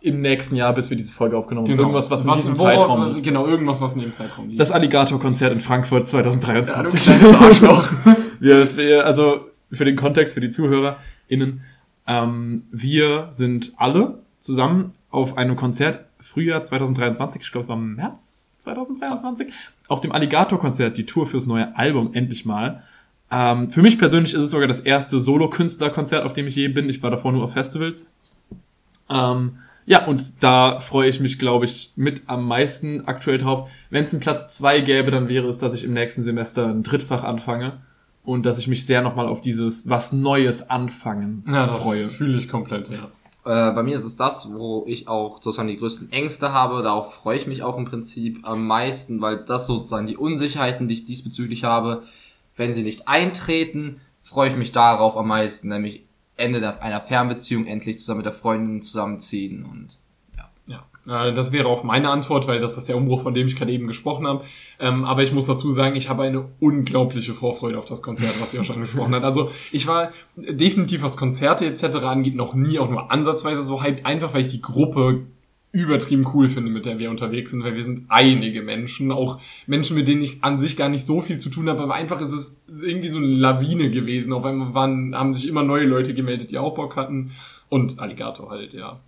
im 0.00 0.20
nächsten 0.22 0.56
Jahr, 0.56 0.72
bis 0.72 0.88
wir 0.90 0.96
diese 0.96 1.12
Folge 1.12 1.36
aufgenommen 1.36 1.68
haben. 1.68 1.78
Irgendwas, 1.78 2.10
was 2.10 2.24
in 2.24 2.32
diesem 2.32 2.58
worauf- 2.58 2.80
Zeitraum 2.80 3.14
liegt. 3.14 3.26
Genau, 3.26 3.46
irgendwas, 3.46 3.80
was 3.80 3.94
in 3.94 4.00
dem 4.00 4.12
Zeitraum 4.12 4.48
liegt. 4.48 4.60
Das 4.60 4.72
Alligator-Konzert 4.72 5.52
in 5.52 5.60
Frankfurt 5.60 6.08
2023. 6.08 7.00
kleines 7.04 7.34
Arschloch. 7.36 7.84
wir, 8.40 8.76
wir, 8.76 9.04
also 9.06 9.46
für 9.70 9.84
den 9.84 9.96
Kontext, 9.96 10.34
für 10.34 10.40
die 10.40 10.50
ZuhörerInnen, 10.50 11.60
Ähm, 12.06 12.64
wir 12.72 13.28
sind 13.30 13.72
alle 13.76 14.18
zusammen 14.40 14.92
auf 15.10 15.36
einem 15.36 15.54
Konzert 15.54 16.06
Frühjahr 16.18 16.62
2023, 16.62 17.42
ich 17.42 17.52
glaube 17.52 17.62
es 17.62 17.68
war 17.68 17.76
März 17.76 18.56
2023, 18.58 19.48
auf 19.88 20.00
dem 20.00 20.10
Alligator-Konzert, 20.12 20.96
die 20.96 21.06
Tour 21.06 21.26
fürs 21.26 21.46
neue 21.46 21.76
Album 21.76 22.10
endlich 22.14 22.44
mal. 22.44 22.82
Ähm, 23.30 23.70
für 23.70 23.82
mich 23.82 23.98
persönlich 23.98 24.34
ist 24.34 24.42
es 24.42 24.50
sogar 24.50 24.66
das 24.68 24.80
erste 24.80 25.20
Solo-Künstler-Konzert, 25.20 26.24
auf 26.24 26.32
dem 26.32 26.46
ich 26.46 26.56
je 26.56 26.68
bin. 26.68 26.88
Ich 26.88 27.02
war 27.02 27.10
davor 27.10 27.32
nur 27.32 27.44
auf 27.44 27.52
Festivals. 27.52 28.12
Ähm, 29.12 29.56
ja, 29.84 30.06
und 30.06 30.42
da 30.42 30.78
freue 30.78 31.08
ich 31.08 31.20
mich, 31.20 31.38
glaube 31.38 31.64
ich, 31.64 31.92
mit 31.96 32.22
am 32.28 32.46
meisten 32.46 33.06
aktuell 33.06 33.38
drauf. 33.38 33.68
Wenn 33.90 34.04
es 34.04 34.12
einen 34.12 34.20
Platz 34.20 34.54
zwei 34.56 34.80
gäbe, 34.80 35.10
dann 35.10 35.28
wäre 35.28 35.48
es, 35.48 35.58
dass 35.58 35.74
ich 35.74 35.84
im 35.84 35.92
nächsten 35.92 36.22
Semester 36.22 36.68
ein 36.68 36.82
Drittfach 36.82 37.24
anfange 37.24 37.80
und 38.24 38.46
dass 38.46 38.58
ich 38.58 38.68
mich 38.68 38.86
sehr 38.86 39.02
nochmal 39.02 39.26
auf 39.26 39.40
dieses 39.40 39.88
was 39.88 40.12
Neues 40.12 40.70
anfangen 40.70 41.44
Ja, 41.48 41.66
das 41.66 41.82
freue. 41.82 42.08
fühle 42.08 42.38
ich 42.38 42.48
komplett, 42.48 42.90
ja. 42.90 43.08
Äh, 43.44 43.72
bei 43.74 43.82
mir 43.82 43.96
ist 43.96 44.04
es 44.04 44.16
das, 44.16 44.52
wo 44.52 44.84
ich 44.86 45.08
auch 45.08 45.42
sozusagen 45.42 45.66
die 45.66 45.76
größten 45.76 46.12
Ängste 46.12 46.52
habe. 46.52 46.80
Darauf 46.84 47.14
freue 47.14 47.36
ich 47.36 47.48
mich 47.48 47.64
auch 47.64 47.76
im 47.76 47.84
Prinzip 47.84 48.38
am 48.44 48.64
meisten, 48.68 49.20
weil 49.20 49.44
das 49.44 49.66
sozusagen 49.66 50.06
die 50.06 50.16
Unsicherheiten, 50.16 50.86
die 50.86 50.94
ich 50.94 51.06
diesbezüglich 51.06 51.64
habe, 51.64 52.04
wenn 52.54 52.72
sie 52.72 52.84
nicht 52.84 53.08
eintreten, 53.08 54.00
freue 54.22 54.48
ich 54.48 54.56
mich 54.56 54.70
darauf 54.70 55.16
am 55.16 55.26
meisten, 55.26 55.68
nämlich 55.68 56.04
Ende 56.42 56.82
einer 56.82 57.00
Fernbeziehung 57.00 57.66
endlich 57.66 57.98
zusammen 57.98 58.18
mit 58.18 58.26
der 58.26 58.32
Freundin 58.32 58.82
zusammenziehen 58.82 59.64
und 59.64 59.98
ja. 60.36 60.50
Ja, 61.06 61.26
äh, 61.26 61.32
das 61.32 61.52
wäre 61.52 61.68
auch 61.68 61.82
meine 61.84 62.10
Antwort, 62.10 62.46
weil 62.46 62.60
das 62.60 62.76
ist 62.76 62.88
der 62.88 62.96
Umbruch, 62.96 63.22
von 63.22 63.34
dem 63.34 63.46
ich 63.46 63.56
gerade 63.56 63.72
eben 63.72 63.86
gesprochen 63.86 64.26
habe. 64.26 64.44
Ähm, 64.78 65.04
aber 65.04 65.22
ich 65.22 65.32
muss 65.32 65.46
dazu 65.46 65.70
sagen, 65.72 65.96
ich 65.96 66.08
habe 66.08 66.22
eine 66.24 66.48
unglaubliche 66.60 67.34
Vorfreude 67.34 67.78
auf 67.78 67.84
das 67.84 68.02
Konzert, 68.02 68.40
was 68.40 68.54
ihr 68.54 68.60
auch 68.60 68.64
schon 68.64 68.76
angesprochen 68.76 69.14
habt. 69.14 69.24
Also 69.24 69.50
ich 69.70 69.86
war 69.86 70.12
definitiv, 70.36 71.02
was 71.02 71.16
Konzerte 71.16 71.66
etc. 71.66 71.96
angeht, 72.04 72.34
noch 72.34 72.54
nie 72.54 72.78
auch 72.78 72.90
nur 72.90 73.10
ansatzweise 73.10 73.62
so 73.62 73.82
hyped, 73.82 74.06
einfach 74.06 74.34
weil 74.34 74.42
ich 74.42 74.48
die 74.48 74.62
Gruppe 74.62 75.26
übertrieben 75.72 76.26
cool 76.34 76.48
finde, 76.50 76.70
mit 76.70 76.84
der 76.84 76.98
wir 76.98 77.10
unterwegs 77.10 77.50
sind, 77.50 77.64
weil 77.64 77.74
wir 77.74 77.82
sind 77.82 78.04
einige 78.08 78.62
Menschen, 78.62 79.10
auch 79.10 79.40
Menschen, 79.66 79.96
mit 79.96 80.06
denen 80.06 80.20
ich 80.20 80.44
an 80.44 80.58
sich 80.58 80.76
gar 80.76 80.90
nicht 80.90 81.04
so 81.04 81.20
viel 81.22 81.38
zu 81.38 81.48
tun 81.48 81.68
habe, 81.68 81.82
aber 81.82 81.94
einfach 81.94 82.20
ist 82.20 82.32
es 82.32 82.62
irgendwie 82.82 83.08
so 83.08 83.18
eine 83.18 83.28
Lawine 83.28 83.90
gewesen. 83.90 84.34
Auf 84.34 84.44
einmal 84.44 84.74
waren, 84.74 85.14
haben 85.16 85.32
sich 85.32 85.48
immer 85.48 85.62
neue 85.62 85.86
Leute 85.86 86.12
gemeldet, 86.12 86.50
die 86.50 86.58
auch 86.58 86.74
Bock 86.74 86.96
hatten 86.96 87.30
und 87.70 87.98
Alligator 87.98 88.50
halt, 88.50 88.74
ja. 88.74 89.00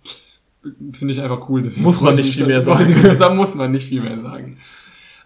Finde 0.93 1.13
ich 1.13 1.21
einfach 1.21 1.47
cool. 1.49 1.61
Deswegen 1.61 1.83
Muss 1.83 2.01
man 2.01 2.15
nicht 2.15 2.35
viel 2.35 2.47
mehr 2.47 2.61
sagen. 2.63 2.91
da 3.19 3.31
muss 3.31 3.53
man 3.53 3.71
nicht 3.71 3.87
viel 3.87 4.01
mehr 4.01 4.19
sagen. 4.23 4.57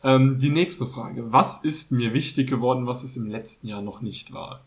Ähm, 0.03 0.37
die 0.37 0.49
nächste 0.49 0.85
Frage. 0.85 1.31
Was 1.31 1.63
ist 1.63 1.93
mir 1.93 2.13
wichtig 2.13 2.49
geworden, 2.49 2.85
was 2.87 3.03
es 3.03 3.15
im 3.15 3.29
letzten 3.29 3.67
Jahr 3.67 3.81
noch 3.81 4.01
nicht 4.01 4.33
war? 4.33 4.65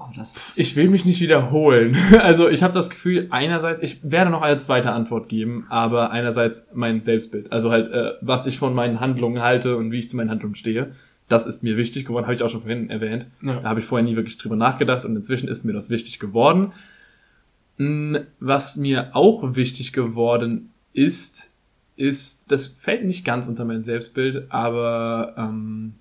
Oh, 0.00 0.06
Ich 0.54 0.76
will 0.76 0.90
mich 0.90 1.04
nicht 1.04 1.20
wiederholen. 1.20 1.96
Also 2.20 2.48
ich 2.48 2.62
habe 2.62 2.72
das 2.72 2.88
Gefühl, 2.88 3.26
einerseits, 3.30 3.82
ich 3.82 3.98
werde 4.02 4.30
noch 4.30 4.42
eine 4.42 4.58
zweite 4.58 4.92
Antwort 4.92 5.28
geben, 5.28 5.66
aber 5.68 6.12
einerseits 6.12 6.70
mein 6.72 7.00
Selbstbild. 7.00 7.50
Also 7.50 7.70
halt, 7.70 7.88
äh, 7.88 8.12
was 8.20 8.46
ich 8.46 8.58
von 8.58 8.74
meinen 8.74 9.00
Handlungen 9.00 9.42
halte 9.42 9.76
und 9.76 9.90
wie 9.90 9.98
ich 9.98 10.08
zu 10.08 10.16
meinen 10.16 10.30
Handlungen 10.30 10.54
stehe. 10.54 10.92
Das 11.28 11.46
ist 11.46 11.62
mir 11.62 11.76
wichtig 11.76 12.06
geworden, 12.06 12.24
habe 12.26 12.34
ich 12.34 12.42
auch 12.42 12.48
schon 12.48 12.62
vorhin 12.62 12.90
erwähnt. 12.90 13.26
Ja. 13.42 13.60
Da 13.60 13.68
habe 13.68 13.80
ich 13.80 13.86
vorher 13.86 14.06
nie 14.06 14.16
wirklich 14.16 14.38
drüber 14.38 14.56
nachgedacht 14.56 15.04
und 15.04 15.16
inzwischen 15.16 15.48
ist 15.48 15.64
mir 15.64 15.72
das 15.72 15.90
wichtig 15.90 16.18
geworden. 16.20 16.72
Mm, 17.76 18.16
Was 18.38 18.76
mir 18.76 19.10
auch 19.16 19.56
wichtig 19.56 19.92
geworden 19.92 20.70
ist, 20.92 21.50
ist, 21.96 22.52
das 22.52 22.68
fällt 22.68 23.04
nicht 23.04 23.24
ganz 23.24 23.48
unter 23.48 23.64
mein 23.64 23.82
Selbstbild, 23.82 24.46
aber 24.50 25.34
ähm, 25.36 25.94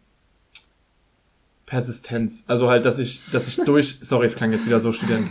Persistenz. 1.68 2.46
Also 2.48 2.70
halt, 2.70 2.86
dass 2.86 2.98
ich, 2.98 3.22
dass 3.32 3.48
ich 3.48 3.64
durch, 3.64 3.98
sorry, 4.02 4.26
es 4.26 4.36
klang 4.36 4.52
jetzt 4.52 4.66
wieder 4.66 4.80
so 4.80 4.92
Student, 4.92 5.28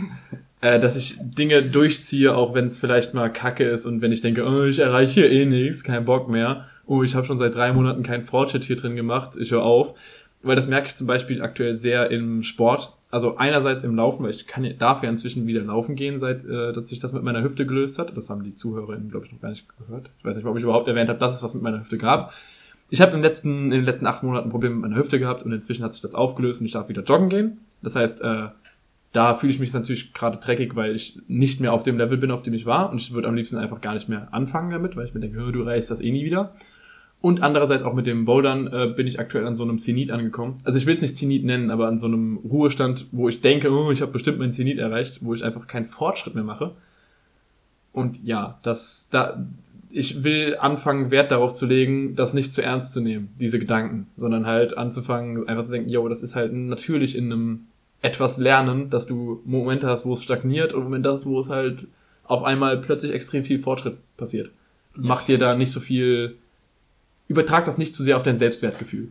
äh, 0.61 0.79
dass 0.79 0.95
ich 0.95 1.17
Dinge 1.19 1.63
durchziehe, 1.63 2.33
auch 2.33 2.53
wenn 2.53 2.65
es 2.65 2.79
vielleicht 2.79 3.13
mal 3.13 3.31
kacke 3.33 3.65
ist 3.65 3.85
und 3.85 4.01
wenn 4.01 4.13
ich 4.13 4.21
denke, 4.21 4.47
oh, 4.47 4.63
ich 4.63 4.79
erreiche 4.79 5.21
hier 5.21 5.31
eh 5.31 5.45
nichts, 5.45 5.83
kein 5.83 6.05
Bock 6.05 6.29
mehr. 6.29 6.65
Oh, 6.85 7.03
ich 7.03 7.15
habe 7.15 7.25
schon 7.25 7.37
seit 7.37 7.55
drei 7.55 7.73
Monaten 7.73 8.03
keinen 8.03 8.23
Fortschritt 8.23 8.63
hier 8.63 8.77
drin 8.77 8.95
gemacht, 8.95 9.35
ich 9.37 9.51
höre 9.51 9.63
auf. 9.63 9.95
Weil 10.43 10.55
das 10.55 10.67
merke 10.67 10.87
ich 10.87 10.95
zum 10.95 11.07
Beispiel 11.07 11.41
aktuell 11.41 11.75
sehr 11.75 12.11
im 12.11 12.43
Sport. 12.43 12.93
Also 13.09 13.37
einerseits 13.37 13.83
im 13.83 13.95
Laufen, 13.95 14.23
weil 14.23 14.29
ich 14.29 14.45
kann, 14.45 14.71
darf 14.77 15.01
ja 15.01 15.09
inzwischen 15.09 15.47
wieder 15.47 15.61
laufen 15.61 15.95
gehen, 15.95 16.19
seit 16.19 16.45
äh, 16.45 16.71
dass 16.71 16.89
sich 16.89 16.99
das 16.99 17.11
mit 17.11 17.23
meiner 17.23 17.41
Hüfte 17.41 17.65
gelöst 17.65 17.97
hat. 17.97 18.15
Das 18.15 18.29
haben 18.29 18.43
die 18.43 18.53
ZuhörerInnen, 18.53 19.09
glaube 19.09 19.25
ich, 19.25 19.31
noch 19.31 19.41
gar 19.41 19.49
nicht 19.49 19.65
gehört. 19.79 20.11
Ich 20.19 20.25
weiß 20.25 20.37
nicht, 20.37 20.45
ob 20.45 20.55
ich 20.55 20.63
überhaupt 20.63 20.87
erwähnt 20.87 21.09
habe, 21.09 21.17
dass 21.17 21.33
es 21.33 21.41
was 21.41 21.55
mit 21.55 21.63
meiner 21.63 21.79
Hüfte 21.79 21.97
gab. 21.97 22.31
Ich 22.89 23.01
habe 23.01 23.13
im 23.15 23.21
letzten, 23.21 23.65
in 23.65 23.71
den 23.71 23.83
letzten 23.83 24.07
acht 24.07 24.23
Monaten 24.23 24.49
Probleme 24.49 24.75
mit 24.75 24.83
meiner 24.83 24.95
Hüfte 24.95 25.19
gehabt 25.19 25.43
und 25.43 25.51
inzwischen 25.51 25.83
hat 25.83 25.93
sich 25.93 26.01
das 26.01 26.15
aufgelöst 26.15 26.61
und 26.61 26.67
ich 26.67 26.73
darf 26.73 26.89
wieder 26.89 27.03
joggen 27.03 27.29
gehen. 27.29 27.59
Das 27.81 27.95
heißt, 27.95 28.21
äh, 28.21 28.47
da 29.11 29.35
fühle 29.35 29.51
ich 29.51 29.59
mich 29.59 29.73
natürlich 29.73 30.13
gerade 30.13 30.37
dreckig, 30.37 30.75
weil 30.75 30.95
ich 30.95 31.19
nicht 31.27 31.59
mehr 31.59 31.73
auf 31.73 31.83
dem 31.83 31.97
Level 31.97 32.17
bin, 32.17 32.31
auf 32.31 32.43
dem 32.43 32.53
ich 32.53 32.65
war 32.65 32.91
und 32.91 33.01
ich 33.01 33.13
würde 33.13 33.27
am 33.27 33.35
liebsten 33.35 33.57
einfach 33.57 33.81
gar 33.81 33.93
nicht 33.93 34.09
mehr 34.09 34.27
anfangen 34.31 34.71
damit, 34.71 34.95
weil 34.95 35.05
ich 35.05 35.13
mir 35.13 35.19
denke, 35.19 35.39
"Hö, 35.39 35.51
du 35.51 35.63
reißt 35.63 35.91
das 35.91 36.01
eh 36.01 36.11
nie 36.11 36.25
wieder. 36.25 36.53
Und 37.19 37.41
andererseits 37.41 37.83
auch 37.83 37.93
mit 37.93 38.05
dem 38.05 38.25
Bouldern 38.25 38.67
äh, 38.67 38.93
bin 38.95 39.07
ich 39.07 39.19
aktuell 39.19 39.47
an 39.47 39.55
so 39.55 39.63
einem 39.63 39.79
Zenit 39.79 40.11
angekommen. 40.11 40.59
Also 40.63 40.77
ich 40.77 40.85
will 40.85 40.95
es 40.95 41.01
nicht 41.01 41.17
Zenit 41.17 41.43
nennen, 41.43 41.71
aber 41.71 41.87
an 41.87 41.97
so 41.97 42.05
einem 42.05 42.37
Ruhestand, 42.37 43.07
wo 43.11 43.27
ich 43.27 43.41
denke, 43.41 43.71
oh, 43.71 43.91
ich 43.91 44.01
habe 44.01 44.11
bestimmt 44.11 44.37
meinen 44.37 44.51
Zenit 44.51 44.77
erreicht, 44.77 45.19
wo 45.21 45.33
ich 45.33 45.43
einfach 45.43 45.65
keinen 45.65 45.85
Fortschritt 45.85 46.35
mehr 46.35 46.43
mache. 46.43 46.75
Und 47.91 48.23
ja, 48.23 48.59
das 48.61 49.09
da 49.09 49.43
ich 49.97 50.23
will 50.23 50.55
anfangen, 50.59 51.09
Wert 51.09 51.31
darauf 51.31 51.53
zu 51.53 51.65
legen, 51.65 52.15
das 52.15 52.35
nicht 52.35 52.53
zu 52.53 52.61
ernst 52.61 52.93
zu 52.93 53.01
nehmen, 53.01 53.29
diese 53.39 53.57
Gedanken, 53.57 54.07
sondern 54.15 54.45
halt 54.45 54.77
anzufangen, 54.77 55.47
einfach 55.47 55.65
zu 55.65 55.71
denken, 55.71 55.89
yo, 55.89 56.07
das 56.07 56.21
ist 56.21 56.35
halt 56.35 56.53
natürlich 56.53 57.17
in 57.17 57.31
einem 57.31 57.67
etwas 58.01 58.37
lernen, 58.37 58.91
dass 58.91 59.07
du 59.07 59.41
Momente 59.43 59.87
hast, 59.87 60.05
wo 60.05 60.13
es 60.13 60.21
stagniert 60.21 60.73
und 60.73 60.83
Momente 60.83 61.11
hast, 61.11 61.25
wo 61.25 61.39
es 61.39 61.49
halt 61.49 61.87
auf 62.25 62.43
einmal 62.43 62.77
plötzlich 62.79 63.11
extrem 63.11 63.43
viel 63.43 63.59
Fortschritt 63.59 63.97
passiert. 64.17 64.51
Mach 64.95 65.23
dir 65.23 65.39
da 65.39 65.55
nicht 65.55 65.71
so 65.71 65.79
viel, 65.79 66.37
übertrag 67.27 67.65
das 67.65 67.79
nicht 67.79 67.95
zu 67.95 68.03
sehr 68.03 68.17
auf 68.17 68.23
dein 68.23 68.37
Selbstwertgefühl. 68.37 69.09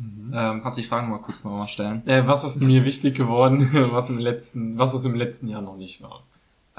ähm, 0.00 0.62
kannst 0.62 0.78
du 0.78 0.82
die 0.82 0.88
Fragen 0.88 1.10
mal 1.10 1.18
kurz 1.18 1.44
nochmal 1.44 1.68
stellen? 1.68 2.04
Äh, 2.06 2.26
was 2.26 2.42
ist 2.42 2.60
mir 2.60 2.84
wichtig 2.84 3.14
geworden, 3.14 3.68
was 3.92 4.10
im 4.10 4.18
letzten, 4.18 4.78
was 4.78 4.94
es 4.94 5.04
im 5.04 5.14
letzten 5.14 5.48
Jahr 5.48 5.62
noch 5.62 5.76
nicht 5.76 6.02
war? 6.02 6.24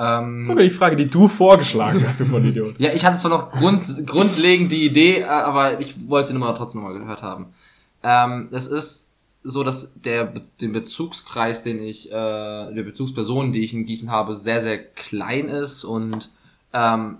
Ähm, 0.02 0.42
Sogar 0.42 0.64
die 0.64 0.70
Frage, 0.70 0.96
die 0.96 1.10
du 1.10 1.28
vorgeschlagen 1.28 2.04
hast, 2.08 2.22
du 2.22 2.26
Vollidiot. 2.26 2.80
Ja, 2.80 2.94
ich 2.94 3.04
hatte 3.06 3.18
zwar 3.18 3.32
noch 3.32 3.52
grund, 3.52 3.86
grundlegend 4.06 4.72
die 4.72 4.86
Idee, 4.86 5.20
äh, 5.20 5.26
aber 5.26 5.82
ich 5.82 5.96
wollte 6.08 6.30
sie 6.30 6.34
nochmal 6.34 6.56
trotzdem 6.56 6.82
nochmal 6.82 6.98
gehört 6.98 7.22
haben. 7.22 7.48
Ähm, 8.02 8.48
es 8.52 8.68
ist 8.68 9.12
so, 9.44 9.64
dass 9.64 9.94
der 9.96 10.34
den 10.62 10.72
Bezugskreis, 10.72 11.64
den 11.64 11.80
ich, 11.80 12.12
äh, 12.12 12.14
der 12.14 12.84
Bezugsperson, 12.84 13.52
die 13.52 13.64
ich 13.64 13.74
in 13.74 13.86
Gießen 13.86 14.10
habe, 14.10 14.36
sehr, 14.36 14.62
sehr 14.62 14.78
klein 14.78 15.48
ist 15.48 15.84
und 15.84 16.30
ähm, 16.72 17.18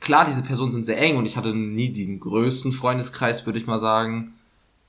klar, 0.00 0.24
diese 0.24 0.42
Personen 0.42 0.72
sind 0.72 0.86
sehr 0.86 0.98
eng 0.98 1.16
und 1.16 1.26
ich 1.26 1.36
hatte 1.36 1.54
nie 1.54 1.92
den 1.92 2.18
größten 2.18 2.72
Freundeskreis, 2.72 3.44
würde 3.44 3.58
ich 3.58 3.66
mal 3.66 3.78
sagen. 3.78 4.34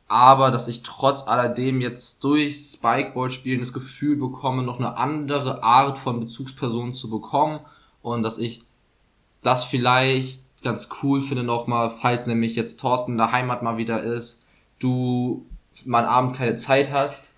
Aber 0.08 0.52
dass 0.52 0.68
ich 0.68 0.84
trotz 0.84 1.28
alledem 1.28 1.82
jetzt 1.82 2.24
durch 2.24 2.56
Spikeball-Spielen 2.56 3.60
das 3.60 3.74
Gefühl 3.74 4.18
bekomme, 4.18 4.64
noch 4.64 4.80
eine 4.80 4.98
andere 4.98 5.64
Art 5.64 5.98
von 5.98 6.20
Bezugspersonen 6.20 6.94
zu 6.94 7.10
bekommen 7.10 7.60
und 8.02 8.24
dass 8.24 8.38
ich 8.38 8.64
das 9.42 9.64
vielleicht 9.64 10.62
ganz 10.64 10.90
cool 11.02 11.22
finde 11.22 11.44
nochmal, 11.44 11.90
falls 11.90 12.28
nämlich 12.28 12.56
jetzt 12.56 12.80
Thorsten 12.80 13.14
in 13.14 13.18
der 13.18 13.32
Heimat 13.32 13.64
mal 13.64 13.78
wieder 13.78 14.02
ist, 14.02 14.42
du 14.80 15.46
mal 15.86 16.06
am 16.06 16.10
Abend 16.10 16.36
keine 16.36 16.56
Zeit 16.56 16.92
hast. 16.92 17.33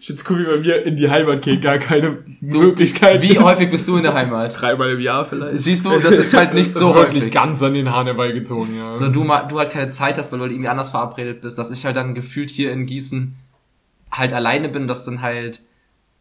Ich 0.00 0.06
find's 0.08 0.24
cool, 0.28 0.40
wie 0.40 0.44
bei 0.46 0.56
mir 0.58 0.84
in 0.84 0.96
die 0.96 1.08
Heimat 1.08 1.42
geht 1.42 1.62
gar 1.62 1.78
keine 1.78 2.24
Möglichkeit. 2.40 3.22
Wie 3.22 3.36
ist. 3.36 3.42
häufig 3.42 3.70
bist 3.70 3.86
du 3.86 3.96
in 3.96 4.02
der 4.02 4.14
Heimat? 4.14 4.60
Dreimal 4.60 4.90
im 4.90 5.00
Jahr 5.00 5.24
vielleicht. 5.24 5.58
Siehst 5.58 5.84
du, 5.84 5.98
das 5.98 6.18
ist 6.18 6.34
halt 6.34 6.54
nicht 6.54 6.74
Das 6.74 6.82
so 6.82 6.90
ist 6.90 6.96
wirklich 6.96 7.22
häufig. 7.22 7.32
ganz 7.32 7.62
an 7.62 7.74
den 7.74 7.90
Haaren 7.90 8.06
herbeigezogen, 8.06 8.76
ja. 8.76 8.96
sondern 8.96 9.12
du 9.12 9.24
mal, 9.24 9.42
du 9.46 9.58
halt 9.58 9.70
keine 9.70 9.88
Zeit 9.88 10.18
hast, 10.18 10.32
weil 10.32 10.38
du 10.38 10.44
halt 10.44 10.52
irgendwie 10.52 10.68
anders 10.68 10.90
verabredet 10.90 11.40
bist, 11.40 11.56
dass 11.56 11.70
ich 11.70 11.84
halt 11.86 11.94
dann 11.94 12.14
gefühlt 12.14 12.50
hier 12.50 12.72
in 12.72 12.86
Gießen 12.86 13.36
halt 14.10 14.32
alleine 14.32 14.68
bin, 14.68 14.88
dass 14.88 15.04
dann 15.04 15.22
halt 15.22 15.62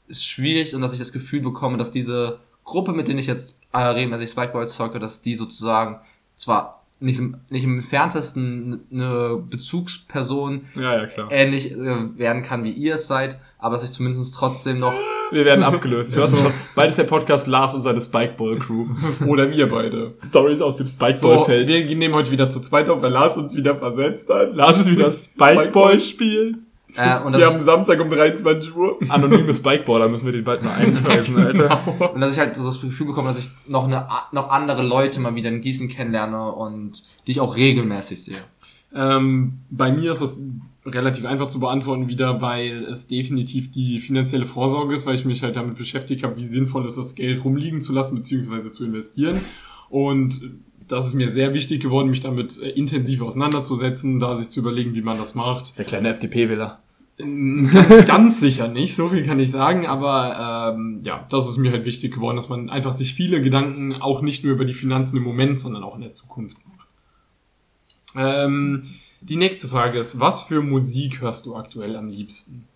ist 0.07 0.25
schwierig 0.27 0.75
und 0.75 0.81
dass 0.81 0.93
ich 0.93 0.99
das 0.99 1.11
Gefühl 1.11 1.41
bekomme, 1.41 1.77
dass 1.77 1.91
diese 1.91 2.39
Gruppe, 2.63 2.93
mit 2.93 3.07
denen 3.07 3.19
ich 3.19 3.27
jetzt 3.27 3.59
äh, 3.73 3.79
regelmäßig 3.79 4.29
Spikeball 4.29 4.67
zocke, 4.67 4.99
dass 4.99 5.21
die 5.21 5.35
sozusagen 5.35 6.01
zwar 6.35 6.78
nicht 6.99 7.19
im, 7.19 7.37
nicht 7.49 7.63
im 7.63 7.75
entferntesten 7.77 8.81
eine 8.91 9.41
Bezugsperson 9.49 10.61
Ja, 10.75 10.97
ja, 10.97 11.05
klar. 11.05 11.27
ähnlich 11.31 11.71
äh, 11.71 12.17
werden 12.17 12.43
kann, 12.43 12.63
wie 12.63 12.71
ihr 12.71 12.95
es 12.95 13.07
seid, 13.07 13.39
aber 13.57 13.75
dass 13.75 13.83
ich 13.83 13.91
zumindest 13.91 14.35
trotzdem 14.35 14.79
noch 14.79 14.93
Wir 15.31 15.45
werden 15.45 15.63
abgelöst. 15.63 16.15
Hörst 16.15 16.35
schon? 16.39 16.51
Beides 16.73 16.95
der 16.95 17.03
Podcast 17.03 17.45
Lars 17.45 17.75
und 17.75 17.81
seine 17.81 18.01
Spikeball-Crew. 18.01 18.87
Oder 19.27 19.51
wir 19.51 19.69
beide. 19.69 20.15
Stories 20.23 20.59
aus 20.59 20.75
dem 20.77 20.87
So, 20.87 20.95
Spikeball-Feld. 20.95 21.69
wir 21.69 21.95
nehmen 21.95 22.15
heute 22.15 22.31
wieder 22.31 22.49
zu 22.49 22.59
zweit 22.61 22.89
auf, 22.89 23.03
weil 23.03 23.11
Lars 23.11 23.37
uns 23.37 23.55
wieder 23.55 23.75
versetzt 23.75 24.27
hat. 24.29 24.55
Lars 24.55 24.79
ist 24.79 24.89
wieder 24.89 25.11
Spikeball 25.11 25.99
spielen. 25.99 26.65
Äh, 26.95 27.19
und 27.19 27.37
Wir 27.37 27.45
haben 27.45 27.59
Samstag 27.59 27.99
um 27.99 28.09
23 28.09 28.75
Uhr. 28.75 28.97
Anonyme 29.09 29.53
Spikeballer 29.53 30.09
müssen 30.09 30.25
wir 30.25 30.33
den 30.33 30.43
bald 30.43 30.63
mal 30.63 30.73
einweisen, 30.73 31.37
Alter. 31.45 32.13
Und 32.13 32.21
dass 32.21 32.33
ich 32.33 32.39
halt 32.39 32.55
so 32.55 32.65
das 32.65 32.81
Gefühl 32.81 33.07
bekomme, 33.07 33.27
dass 33.29 33.39
ich 33.39 33.49
noch 33.67 33.85
eine 33.85 34.07
noch 34.31 34.49
andere 34.49 34.83
Leute 34.83 35.19
mal 35.19 35.35
wieder 35.35 35.49
in 35.49 35.61
Gießen 35.61 35.87
kennenlerne 35.87 36.51
und 36.51 37.03
die 37.27 37.31
ich 37.31 37.41
auch 37.41 37.55
regelmäßig 37.55 38.23
sehe. 38.23 38.37
Ähm, 38.93 39.59
bei 39.69 39.91
mir 39.91 40.11
ist 40.11 40.21
es 40.21 40.47
relativ 40.85 41.25
einfach 41.25 41.47
zu 41.47 41.59
beantworten 41.59 42.07
wieder, 42.07 42.41
weil 42.41 42.85
es 42.85 43.07
definitiv 43.07 43.69
die 43.71 43.99
finanzielle 43.99 44.45
Vorsorge 44.45 44.95
ist, 44.95 45.05
weil 45.05 45.15
ich 45.15 45.25
mich 45.25 45.43
halt 45.43 45.55
damit 45.55 45.75
beschäftigt 45.75 46.23
habe, 46.23 46.37
wie 46.37 46.47
sinnvoll 46.47 46.85
ist 46.85 46.97
das 46.97 47.15
Geld 47.15 47.43
rumliegen 47.43 47.81
zu 47.81 47.93
lassen 47.93 48.15
beziehungsweise 48.15 48.71
zu 48.71 48.85
investieren. 48.85 49.41
Und 49.89 50.41
das 50.89 51.07
ist 51.07 51.13
mir 51.13 51.29
sehr 51.29 51.53
wichtig 51.53 51.81
geworden, 51.81 52.09
mich 52.09 52.19
damit 52.19 52.61
äh, 52.61 52.69
intensiv 52.71 53.21
auseinanderzusetzen, 53.21 54.19
da 54.19 54.35
sich 54.35 54.49
zu 54.49 54.59
überlegen, 54.59 54.95
wie 54.95 55.01
man 55.01 55.17
das 55.17 55.35
macht. 55.35 55.77
Der 55.77 55.85
kleine 55.85 56.09
FDP-Wähler. 56.09 56.79
Ganz 58.05 58.39
sicher 58.39 58.69
nicht, 58.69 58.95
so 58.95 59.09
viel 59.09 59.25
kann 59.25 59.39
ich 59.41 59.51
sagen, 59.51 59.85
aber 59.85 60.73
ähm, 60.73 61.01
ja, 61.03 61.27
das 61.29 61.49
ist 61.49 61.57
mir 61.57 61.71
halt 61.71 61.85
wichtig 61.85 62.13
geworden, 62.13 62.37
dass 62.37 62.47
man 62.47 62.69
einfach 62.69 62.93
sich 62.93 63.13
viele 63.13 63.41
Gedanken 63.41 64.01
auch 64.01 64.21
nicht 64.21 64.45
nur 64.45 64.53
über 64.53 64.63
die 64.63 64.73
Finanzen 64.73 65.17
im 65.17 65.23
Moment, 65.23 65.59
sondern 65.59 65.83
auch 65.83 65.95
in 65.95 66.01
der 66.01 66.11
Zukunft 66.11 66.57
macht. 66.65 66.87
Ähm, 68.15 68.81
die 69.21 69.35
nächste 69.35 69.67
Frage 69.67 69.99
ist, 69.99 70.21
was 70.21 70.43
für 70.43 70.61
Musik 70.61 71.19
hörst 71.19 71.45
du 71.45 71.57
aktuell 71.57 71.97
am 71.97 72.07
liebsten? 72.07 72.67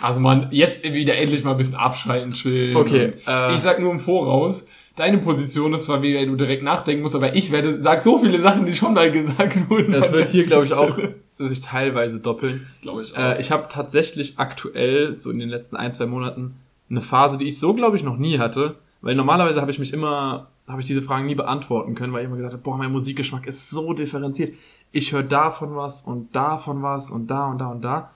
Also 0.00 0.18
man, 0.18 0.48
jetzt 0.50 0.82
wieder 0.82 1.16
endlich 1.16 1.44
mal 1.44 1.52
ein 1.52 1.58
bisschen 1.58 1.76
abschalten, 1.76 2.30
chillen. 2.30 2.76
Okay, 2.76 3.12
äh, 3.26 3.54
ich 3.54 3.60
sag 3.60 3.78
nur 3.78 3.92
im 3.92 4.00
Voraus, 4.00 4.66
deine 4.98 5.18
Position 5.18 5.72
ist 5.74 5.86
zwar, 5.86 6.02
wie 6.02 6.26
du 6.26 6.36
direkt 6.36 6.62
nachdenken 6.62 7.02
musst, 7.02 7.14
aber 7.14 7.34
ich 7.34 7.52
werde, 7.52 7.80
sag 7.80 8.00
so 8.00 8.18
viele 8.18 8.38
Sachen, 8.38 8.66
die 8.66 8.72
schon 8.72 8.94
mal 8.94 9.10
gesagt 9.10 9.70
wurden. 9.70 9.92
Das 9.92 10.12
wird 10.12 10.28
hier, 10.28 10.44
glaube 10.46 10.64
ich, 10.64 10.74
auch 10.74 10.96
Glaube 10.96 11.14
sich 11.38 11.60
teilweise 11.60 12.20
doppeln. 12.20 12.66
ich 12.82 12.88
auch. 12.88 13.16
Äh, 13.16 13.40
ich 13.40 13.52
habe 13.52 13.68
tatsächlich 13.68 14.38
aktuell, 14.38 15.14
so 15.14 15.30
in 15.30 15.38
den 15.38 15.48
letzten 15.48 15.76
ein, 15.76 15.92
zwei 15.92 16.06
Monaten, 16.06 16.56
eine 16.90 17.00
Phase, 17.00 17.38
die 17.38 17.46
ich 17.46 17.58
so, 17.58 17.74
glaube 17.74 17.96
ich, 17.96 18.02
noch 18.02 18.16
nie 18.16 18.38
hatte. 18.38 18.76
Weil 19.00 19.14
normalerweise 19.14 19.60
habe 19.60 19.70
ich 19.70 19.78
mich 19.78 19.92
immer, 19.92 20.48
habe 20.66 20.80
ich 20.80 20.86
diese 20.86 21.02
Fragen 21.02 21.26
nie 21.26 21.36
beantworten 21.36 21.94
können, 21.94 22.12
weil 22.12 22.22
ich 22.22 22.26
immer 22.26 22.36
gesagt 22.36 22.54
habe, 22.54 22.62
boah, 22.62 22.76
mein 22.76 22.90
Musikgeschmack 22.90 23.46
ist 23.46 23.70
so 23.70 23.92
differenziert. 23.92 24.54
Ich 24.90 25.12
höre 25.12 25.22
davon 25.22 25.76
was 25.76 26.02
und 26.02 26.34
davon 26.34 26.82
was 26.82 27.10
und 27.12 27.30
da 27.30 27.50
und 27.50 27.58
da 27.58 27.68
und 27.68 27.84
da. 27.84 28.10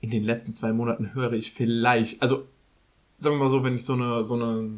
In 0.00 0.10
den 0.10 0.24
letzten 0.24 0.52
zwei 0.52 0.72
Monaten 0.72 1.14
höre 1.14 1.32
ich 1.32 1.52
vielleicht, 1.52 2.22
also 2.22 2.44
sagen 3.16 3.36
wir 3.36 3.44
mal 3.44 3.50
so, 3.50 3.64
wenn 3.64 3.74
ich 3.74 3.84
so 3.84 3.94
eine, 3.94 4.22
so 4.22 4.34
eine 4.34 4.70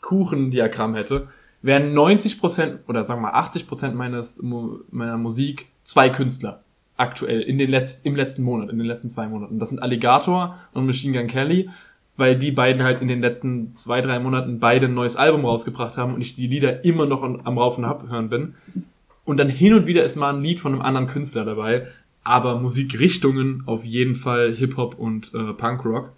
Kuchendiagramm 0.00 0.94
hätte, 0.94 1.28
wären 1.62 1.96
90% 1.96 2.80
oder 2.86 3.04
sagen 3.04 3.22
wir 3.22 3.32
mal 3.32 3.40
80% 3.40 3.92
meines, 3.92 4.42
meiner 4.42 5.18
Musik 5.18 5.66
zwei 5.82 6.10
Künstler 6.10 6.62
aktuell 6.98 7.40
in 7.40 7.58
den 7.58 7.70
letzten, 7.70 8.08
im 8.08 8.16
letzten 8.16 8.42
Monat, 8.42 8.70
in 8.70 8.78
den 8.78 8.86
letzten 8.86 9.08
zwei 9.08 9.28
Monaten. 9.28 9.58
Das 9.58 9.70
sind 9.70 9.80
Alligator 9.80 10.58
und 10.72 10.84
Machine 10.84 11.16
Gun 11.16 11.28
Kelly, 11.28 11.70
weil 12.16 12.36
die 12.36 12.50
beiden 12.50 12.82
halt 12.82 13.00
in 13.00 13.08
den 13.08 13.20
letzten 13.20 13.74
zwei, 13.74 14.00
drei 14.00 14.18
Monaten 14.18 14.58
beide 14.58 14.86
ein 14.86 14.94
neues 14.94 15.16
Album 15.16 15.44
rausgebracht 15.44 15.96
haben 15.96 16.14
und 16.14 16.20
ich 16.20 16.34
die 16.34 16.48
Lieder 16.48 16.84
immer 16.84 17.06
noch 17.06 17.22
am, 17.22 17.40
am 17.44 17.56
Rauf 17.56 17.78
und 17.78 17.84
Abhören 17.84 18.28
bin. 18.28 18.54
Und 19.24 19.38
dann 19.38 19.48
hin 19.48 19.74
und 19.74 19.86
wieder 19.86 20.02
ist 20.02 20.16
mal 20.16 20.34
ein 20.34 20.42
Lied 20.42 20.58
von 20.58 20.72
einem 20.72 20.82
anderen 20.82 21.06
Künstler 21.06 21.44
dabei, 21.44 21.86
aber 22.24 22.58
Musikrichtungen 22.58 23.62
auf 23.66 23.84
jeden 23.84 24.16
Fall 24.16 24.52
Hip-Hop 24.52 24.98
und 24.98 25.32
äh, 25.34 25.52
Punkrock. 25.52 26.12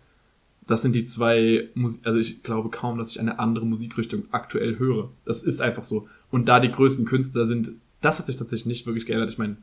Das 0.66 0.82
sind 0.82 0.94
die 0.94 1.04
zwei, 1.04 1.68
Mus 1.74 2.04
also 2.04 2.18
ich 2.18 2.42
glaube 2.42 2.68
kaum, 2.70 2.98
dass 2.98 3.10
ich 3.10 3.20
eine 3.20 3.38
andere 3.38 3.66
Musikrichtung 3.66 4.24
aktuell 4.30 4.78
höre. 4.78 5.10
Das 5.24 5.42
ist 5.42 5.60
einfach 5.60 5.82
so. 5.82 6.06
Und 6.30 6.48
da 6.48 6.60
die 6.60 6.70
größten 6.70 7.06
Künstler 7.06 7.46
sind, 7.46 7.72
das 8.00 8.18
hat 8.18 8.26
sich 8.26 8.36
tatsächlich 8.36 8.66
nicht 8.66 8.86
wirklich 8.86 9.06
geändert. 9.06 9.30
Ich 9.30 9.38
meine, 9.38 9.56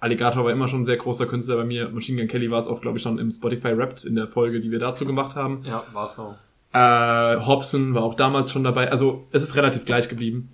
Alligator 0.00 0.44
war 0.44 0.50
immer 0.50 0.66
schon 0.66 0.82
ein 0.82 0.86
sehr 0.86 0.96
großer 0.96 1.26
Künstler 1.26 1.56
bei 1.56 1.64
mir. 1.64 1.90
Machine 1.90 2.20
Gun 2.20 2.28
Kelly 2.28 2.50
war 2.50 2.58
es 2.58 2.66
auch, 2.66 2.80
glaube 2.80 2.96
ich, 2.96 3.02
schon 3.02 3.18
im 3.18 3.30
Spotify 3.30 3.68
Rapped 3.68 4.04
in 4.04 4.14
der 4.14 4.26
Folge, 4.26 4.60
die 4.60 4.70
wir 4.70 4.78
dazu 4.78 5.04
gemacht 5.04 5.36
haben. 5.36 5.62
ja, 5.64 5.84
war's 5.92 6.18
auch. 6.18 6.36
Äh, 6.72 7.44
Hobson 7.44 7.94
war 7.94 8.02
auch 8.02 8.14
damals 8.14 8.50
schon 8.50 8.64
dabei. 8.64 8.90
Also 8.90 9.26
es 9.32 9.42
ist 9.42 9.56
relativ 9.56 9.84
gleich 9.84 10.08
geblieben. 10.08 10.50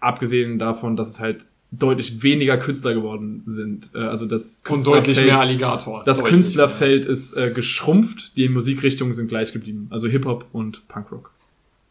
Abgesehen 0.00 0.58
davon, 0.58 0.96
dass 0.96 1.10
es 1.10 1.20
halt 1.20 1.46
deutlich 1.78 2.22
weniger 2.22 2.56
Künstler 2.58 2.94
geworden 2.94 3.42
sind. 3.46 3.90
Äh, 3.94 3.98
also 3.98 4.26
das 4.26 4.62
Und 4.68 4.84
deutlich 4.86 5.16
Künstlerfeld- 5.16 5.26
mehr 5.26 5.40
Alligator. 5.40 6.02
das 6.04 6.18
Deutlich 6.18 6.34
Künstlerfeld 6.34 7.06
ist 7.06 7.34
äh, 7.34 7.50
geschrumpft, 7.50 8.36
die 8.36 8.48
Musikrichtungen 8.48 9.14
sind 9.14 9.28
gleich 9.28 9.52
geblieben. 9.52 9.88
Also 9.90 10.08
Hip-Hop 10.08 10.46
und 10.52 10.86
Punkrock. 10.88 11.32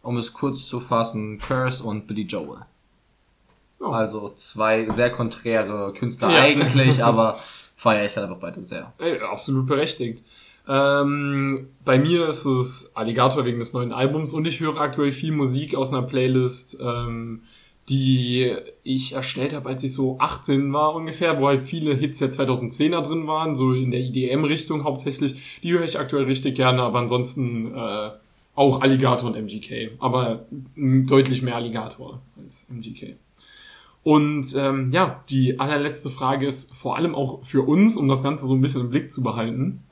Um 0.01 0.17
es 0.17 0.33
kurz 0.33 0.65
zu 0.67 0.79
fassen, 0.79 1.39
Curse 1.39 1.83
und 1.83 2.07
Billy 2.07 2.23
Joel. 2.23 2.59
Oh. 3.79 3.87
Also 3.87 4.33
zwei 4.35 4.87
sehr 4.89 5.09
konträre 5.11 5.93
Künstler 5.93 6.31
Ja. 6.31 6.41
eigentlich, 6.41 7.03
aber 7.03 7.39
feiere 7.75 8.05
ich 8.05 8.15
halt 8.15 8.27
einfach 8.27 8.39
beide 8.41 8.63
sehr. 8.63 8.93
Ey, 8.99 9.19
absolut 9.19 9.65
berechtigt. 9.67 10.23
Ähm, 10.67 11.67
bei 11.83 11.99
mir 11.99 12.27
ist 12.29 12.45
es 12.45 12.91
Alligator 12.95 13.43
wegen 13.45 13.59
des 13.59 13.73
neuen 13.73 13.91
Albums 13.91 14.33
und 14.33 14.47
ich 14.47 14.61
höre 14.61 14.77
aktuell 14.79 15.11
viel 15.11 15.33
Musik 15.33 15.75
aus 15.75 15.91
einer 15.91 16.03
Playlist, 16.03 16.77
ähm, 16.81 17.41
die 17.89 18.55
ich 18.83 19.13
erstellt 19.13 19.53
habe, 19.53 19.69
als 19.69 19.83
ich 19.83 19.93
so 19.93 20.17
18 20.19 20.71
war 20.71 20.95
ungefähr, 20.95 21.39
wo 21.39 21.47
halt 21.47 21.63
viele 21.63 21.93
Hits 21.93 22.19
der 22.19 22.31
2010er 22.31 23.01
drin 23.01 23.27
waren, 23.27 23.55
so 23.55 23.73
in 23.73 23.91
der 23.91 23.99
IDM-Richtung 23.99 24.83
hauptsächlich. 24.83 25.59
Die 25.61 25.73
höre 25.73 25.83
ich 25.83 25.99
aktuell 25.99 26.23
richtig 26.23 26.55
gerne, 26.55 26.81
aber 26.81 26.99
ansonsten 26.99 27.75
äh, 27.75 28.11
auch 28.55 28.81
Alligator 28.81 29.29
und 29.29 29.35
MGK. 29.35 29.91
Aber 29.99 30.45
deutlich 30.75 31.41
mehr 31.41 31.55
Alligator 31.55 32.21
als 32.41 32.67
MGK. 32.69 33.15
Und 34.03 34.53
ähm, 34.55 34.91
ja, 34.91 35.23
die 35.29 35.59
allerletzte 35.59 36.09
Frage 36.09 36.45
ist 36.45 36.73
vor 36.75 36.97
allem 36.97 37.15
auch 37.15 37.43
für 37.43 37.61
uns, 37.67 37.95
um 37.95 38.07
das 38.07 38.21
Ganze 38.21 38.47
so 38.47 38.53
ein 38.53 38.61
bisschen 38.61 38.81
im 38.81 38.89
Blick 38.89 39.11
zu 39.11 39.23
behalten. 39.23 39.83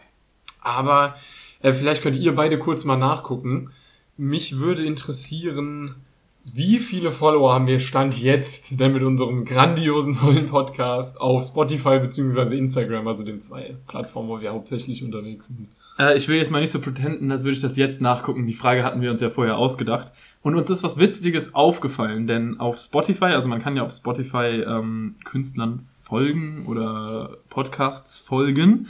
Aber 0.62 1.16
äh, 1.62 1.74
vielleicht 1.74 2.04
könnt 2.04 2.18
ihr 2.18 2.36
beide 2.36 2.60
kurz 2.60 2.86
mal 2.86 2.98
nachgucken. 2.98 3.72
Mich 4.18 4.60
würde 4.60 4.86
interessieren, 4.86 5.96
wie 6.44 6.80
viele 6.80 7.12
Follower 7.12 7.54
haben 7.54 7.68
wir 7.68 7.80
Stand 7.80 8.20
jetzt 8.20 8.80
denn 8.80 8.94
mit 8.94 9.04
unserem 9.04 9.46
grandiosen 9.46 10.14
tollen 10.14 10.48
Podcast 10.48 11.20
auf 11.22 11.44
Spotify 11.44 12.00
beziehungsweise 12.00 12.56
Instagram, 12.56 13.08
also 13.08 13.24
den 13.24 13.40
zwei 13.40 13.76
Plattformen, 13.88 14.30
wo 14.30 14.42
wir 14.42 14.52
hauptsächlich 14.52 15.04
unterwegs 15.04 15.48
sind. 15.48 15.70
Äh, 16.00 16.18
ich 16.18 16.28
will 16.28 16.38
jetzt 16.38 16.52
mal 16.52 16.62
nicht 16.62 16.72
so 16.72 16.80
pretenden, 16.80 17.32
als 17.32 17.44
würde 17.44 17.56
ich 17.56 17.62
das 17.62 17.78
jetzt 17.78 18.02
nachgucken. 18.02 18.48
Die 18.48 18.54
Frage 18.54 18.84
hatten 18.84 19.02
wir 19.02 19.12
uns 19.12 19.22
ja 19.22 19.30
vorher 19.30 19.58
ausgedacht. 19.58 20.14
Und 20.42 20.56
uns 20.56 20.70
ist 20.70 20.84
was 20.84 20.98
Witziges 20.98 21.54
aufgefallen, 21.54 22.26
denn 22.26 22.60
auf 22.60 22.80
Spotify, 22.80 23.26
also 23.26 23.48
man 23.48 23.62
kann 23.62 23.78
ja 23.78 23.84
auf 23.84 23.92
Spotify 23.92 24.64
ähm, 24.66 25.16
Künstlern 25.24 25.82
folgen 26.04 26.66
oder 26.66 27.38
Podcasts 27.50 28.18
folgen. 28.20 28.88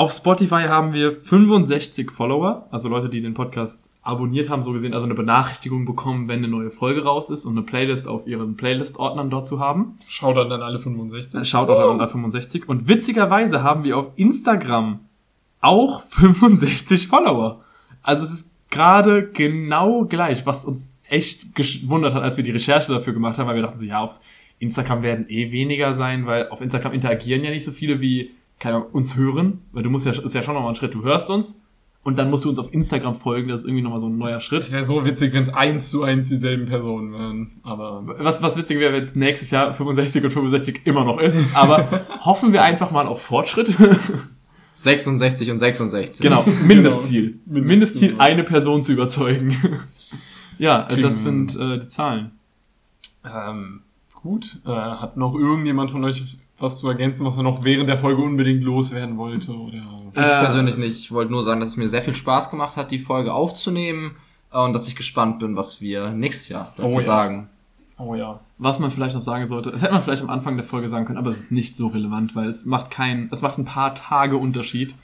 Auf 0.00 0.12
Spotify 0.12 0.62
haben 0.62 0.94
wir 0.94 1.12
65 1.12 2.10
Follower, 2.10 2.66
also 2.70 2.88
Leute, 2.88 3.10
die 3.10 3.20
den 3.20 3.34
Podcast 3.34 3.92
abonniert 4.00 4.48
haben, 4.48 4.62
so 4.62 4.72
gesehen, 4.72 4.94
also 4.94 5.04
eine 5.04 5.12
Benachrichtigung 5.12 5.84
bekommen, 5.84 6.26
wenn 6.26 6.38
eine 6.38 6.48
neue 6.48 6.70
Folge 6.70 7.04
raus 7.04 7.28
ist 7.28 7.44
und 7.44 7.52
eine 7.52 7.66
Playlist 7.66 8.08
auf 8.08 8.26
ihren 8.26 8.56
Playlist-Ordnern 8.56 9.28
dort 9.28 9.46
zu 9.46 9.60
haben. 9.60 9.98
Schaut 10.08 10.38
dann 10.38 10.50
an 10.50 10.62
alle 10.62 10.78
65. 10.78 11.46
Schaut 11.46 11.68
auch 11.68 11.90
an 11.90 12.08
65. 12.08 12.66
Und 12.66 12.88
witzigerweise 12.88 13.62
haben 13.62 13.84
wir 13.84 13.98
auf 13.98 14.12
Instagram 14.16 15.00
auch 15.60 16.02
65 16.08 17.06
Follower. 17.06 17.62
Also 18.02 18.24
es 18.24 18.32
ist 18.32 18.54
gerade 18.70 19.30
genau 19.30 20.06
gleich, 20.06 20.46
was 20.46 20.64
uns 20.64 20.98
echt 21.10 21.54
gewundert 21.54 22.14
hat, 22.14 22.22
als 22.22 22.38
wir 22.38 22.44
die 22.44 22.52
Recherche 22.52 22.90
dafür 22.90 23.12
gemacht 23.12 23.36
haben, 23.36 23.48
weil 23.48 23.56
wir 23.56 23.62
dachten 23.64 23.76
so, 23.76 23.84
ja, 23.84 24.00
auf 24.00 24.18
Instagram 24.60 25.02
werden 25.02 25.26
eh 25.28 25.52
weniger 25.52 25.92
sein, 25.92 26.24
weil 26.24 26.48
auf 26.48 26.62
Instagram 26.62 26.94
interagieren 26.94 27.44
ja 27.44 27.50
nicht 27.50 27.66
so 27.66 27.70
viele 27.70 28.00
wie, 28.00 28.30
keine 28.60 28.76
Ahnung, 28.76 28.90
uns 28.92 29.16
hören, 29.16 29.62
weil 29.72 29.82
du 29.82 29.90
musst 29.90 30.06
ja, 30.06 30.12
ist 30.12 30.34
ja 30.34 30.42
schon 30.42 30.54
nochmal 30.54 30.70
ein 30.70 30.76
Schritt, 30.76 30.94
du 30.94 31.02
hörst 31.02 31.30
uns 31.30 31.62
und 32.04 32.18
dann 32.18 32.30
musst 32.30 32.44
du 32.44 32.48
uns 32.48 32.58
auf 32.58 32.72
Instagram 32.72 33.14
folgen, 33.14 33.48
das 33.48 33.62
ist 33.62 33.66
irgendwie 33.66 33.82
nochmal 33.82 34.00
so 34.00 34.06
ein 34.06 34.16
neuer 34.16 34.36
Es 34.36 34.42
Schritt. 34.42 34.70
wäre 34.70 34.84
so 34.84 35.04
witzig, 35.04 35.32
wenn 35.32 35.42
es 35.42 35.52
eins 35.52 35.90
zu 35.90 36.02
eins 36.04 36.28
dieselben 36.28 36.66
Personen 36.66 37.12
wären. 37.12 37.50
Aber 37.62 38.04
Was, 38.18 38.42
was 38.42 38.56
witzig 38.56 38.78
wäre, 38.78 38.92
wenn 38.92 39.02
es 39.02 39.16
nächstes 39.16 39.50
Jahr 39.50 39.72
65 39.72 40.24
und 40.24 40.30
65 40.30 40.82
immer 40.84 41.04
noch 41.04 41.18
ist, 41.18 41.42
aber 41.54 42.06
hoffen 42.20 42.52
wir 42.52 42.62
einfach 42.62 42.90
mal 42.90 43.06
auf 43.06 43.22
Fortschritt. 43.22 43.74
66 44.74 45.50
und 45.50 45.58
66. 45.58 46.22
Genau, 46.22 46.44
Mindestziel. 46.66 47.40
Mindestziel, 47.44 47.64
Mindestziel, 47.64 48.10
ja. 48.12 48.18
eine 48.18 48.44
Person 48.44 48.82
zu 48.82 48.92
überzeugen. 48.92 49.56
ja, 50.58 50.84
Kriegen 50.84 51.02
das 51.02 51.24
wir 51.24 51.30
sind 51.30 51.56
äh, 51.56 51.78
die 51.78 51.86
Zahlen. 51.86 52.30
Ähm, 53.24 53.82
gut. 54.14 54.60
Äh, 54.64 54.70
hat 54.70 55.18
noch 55.18 55.34
irgendjemand 55.34 55.90
von 55.90 56.04
euch 56.04 56.38
was 56.60 56.78
zu 56.78 56.88
ergänzen, 56.88 57.26
was 57.26 57.36
er 57.36 57.42
noch 57.42 57.64
während 57.64 57.88
der 57.88 57.96
Folge 57.96 58.22
unbedingt 58.22 58.62
loswerden 58.64 59.16
wollte? 59.16 59.52
Oder? 59.52 59.78
Ich 60.08 60.12
persönlich 60.14 60.76
nicht. 60.76 60.98
Ich 61.00 61.12
wollte 61.12 61.32
nur 61.32 61.42
sagen, 61.42 61.60
dass 61.60 61.70
es 61.70 61.76
mir 61.76 61.88
sehr 61.88 62.02
viel 62.02 62.14
Spaß 62.14 62.50
gemacht 62.50 62.76
hat, 62.76 62.90
die 62.90 62.98
Folge 62.98 63.32
aufzunehmen 63.32 64.16
äh, 64.52 64.58
und 64.60 64.72
dass 64.72 64.88
ich 64.88 64.96
gespannt 64.96 65.38
bin, 65.38 65.56
was 65.56 65.80
wir 65.80 66.10
nächstes 66.10 66.48
Jahr 66.48 66.72
dazu 66.76 66.94
Oh 66.94 66.98
ja. 66.98 67.04
sagen. 67.04 67.48
Oh 67.98 68.14
ja. 68.14 68.40
Was 68.58 68.78
man 68.78 68.90
vielleicht 68.90 69.14
noch 69.14 69.22
sagen 69.22 69.46
sollte, 69.46 69.70
das 69.70 69.82
hätte 69.82 69.92
man 69.92 70.02
vielleicht 70.02 70.22
am 70.22 70.30
Anfang 70.30 70.56
der 70.56 70.64
Folge 70.64 70.88
sagen 70.88 71.04
können, 71.06 71.18
aber 71.18 71.30
es 71.30 71.38
ist 71.38 71.52
nicht 71.52 71.76
so 71.76 71.88
relevant, 71.88 72.34
weil 72.36 72.48
es 72.48 72.66
macht 72.66 72.90
kein, 72.90 73.28
es 73.32 73.42
macht 73.42 73.58
ein 73.58 73.64
paar 73.64 73.94
Tage 73.94 74.36
Unterschied, 74.36 74.94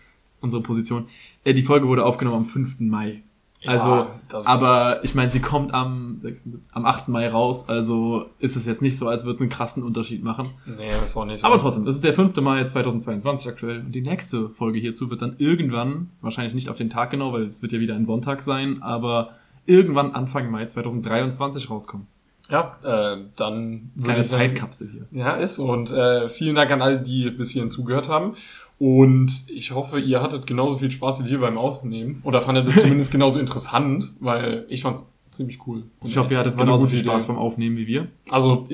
unsere 0.40 0.62
Position. 0.62 1.07
Äh, 1.44 1.54
die 1.54 1.62
Folge 1.62 1.88
wurde 1.88 2.04
aufgenommen 2.04 2.38
am 2.38 2.44
5. 2.46 2.80
Mai. 2.80 3.22
Also, 3.68 3.88
Ja, 3.88 4.10
das- 4.28 4.46
aber 4.46 5.04
ich 5.04 5.14
meine, 5.14 5.30
sie 5.30 5.40
kommt 5.40 5.72
am 5.74 6.18
6., 6.18 6.50
am 6.72 6.84
8. 6.86 7.08
Mai 7.08 7.28
raus, 7.28 7.68
also 7.68 8.26
ist 8.38 8.56
es 8.56 8.66
jetzt 8.66 8.82
nicht 8.82 8.98
so, 8.98 9.08
als 9.08 9.24
würde 9.24 9.36
es 9.36 9.40
einen 9.40 9.50
krassen 9.50 9.82
Unterschied 9.82 10.22
machen. 10.22 10.50
Nee, 10.66 10.90
ist 11.04 11.16
auch 11.16 11.24
nicht 11.24 11.40
so. 11.40 11.46
Aber 11.46 11.58
trotzdem, 11.58 11.84
das 11.84 11.96
ist 11.96 12.04
der 12.04 12.14
5. 12.14 12.40
Mai 12.40 12.64
2022 12.64 13.48
aktuell. 13.48 13.80
Und 13.80 13.92
die 13.92 14.02
nächste 14.02 14.48
Folge 14.50 14.78
hierzu 14.78 15.10
wird 15.10 15.22
dann 15.22 15.34
irgendwann, 15.38 16.10
wahrscheinlich 16.20 16.54
nicht 16.54 16.68
auf 16.68 16.76
den 16.76 16.90
Tag 16.90 17.10
genau, 17.10 17.32
weil 17.32 17.42
es 17.44 17.62
wird 17.62 17.72
ja 17.72 17.80
wieder 17.80 17.94
ein 17.94 18.04
Sonntag 18.04 18.42
sein, 18.42 18.82
aber 18.82 19.30
irgendwann 19.66 20.12
Anfang 20.12 20.50
Mai 20.50 20.66
2023 20.66 21.70
rauskommen. 21.70 22.06
Ja, 22.48 22.76
äh, 22.84 23.16
dann 23.36 23.90
sagen- 23.96 24.22
Zeitkapsel 24.22 24.88
hier. 24.92 25.06
Ja, 25.10 25.32
ist. 25.34 25.58
Und 25.58 25.90
äh, 25.92 26.28
vielen 26.28 26.54
Dank 26.54 26.70
an 26.70 26.80
alle, 26.80 27.00
die 27.00 27.28
bis 27.30 27.50
hierhin 27.50 27.68
zugehört 27.68 28.08
haben. 28.08 28.34
Und 28.79 29.45
ich 29.49 29.72
hoffe, 29.72 29.99
ihr 29.99 30.20
hattet 30.22 30.47
genauso 30.47 30.77
viel 30.79 30.91
Spaß 30.91 31.24
wie 31.24 31.31
wir 31.31 31.41
beim 31.41 31.57
Aufnehmen. 31.57 32.20
Oder 32.24 32.41
fandet 32.43 32.68
es 32.68 32.77
zumindest 32.83 33.11
genauso 33.11 33.41
interessant, 33.41 34.12
weil 34.20 34.66
ich 34.68 34.83
fand's 34.83 35.11
ziemlich 35.31 35.66
cool. 35.66 35.85
Und 36.01 36.09
Ich 36.09 36.16
hoffe, 36.16 36.33
ihr 36.33 36.39
hattet 36.39 36.57
genauso 36.57 36.87
viel 36.87 36.99
Spaß 36.99 37.24
Idee. 37.24 37.33
beim 37.33 37.39
Aufnehmen 37.39 37.77
wie 37.77 37.87
wir. 37.87 38.09
Also 38.31 38.68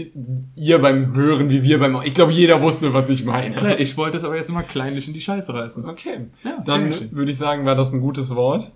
ihr 0.55 0.79
beim 0.81 1.15
Hören 1.15 1.51
wie 1.51 1.63
wir 1.63 1.79
beim... 1.79 2.01
Ich 2.05 2.15
glaube, 2.15 2.33
jeder 2.33 2.61
wusste, 2.63 2.93
was 2.95 3.11
ich 3.11 3.25
meine. 3.25 3.79
Ich 3.79 3.97
wollte 3.97 4.19
es 4.19 4.25
aber 4.25 4.37
jetzt 4.37 4.51
immer 4.51 4.63
kleinlich 4.63 5.09
in 5.09 5.15
die 5.15 5.21
Scheiße 5.21 5.53
reißen. 5.55 5.89
Okay, 5.89 6.27
Ja, 6.45 6.63
dann 6.65 6.93
würde 7.13 7.31
ich 7.31 7.39
sagen, 7.39 7.65
war 7.65 7.75
das 7.75 7.93
ein 7.93 8.01
gutes 8.01 8.35
Wort. 8.35 8.71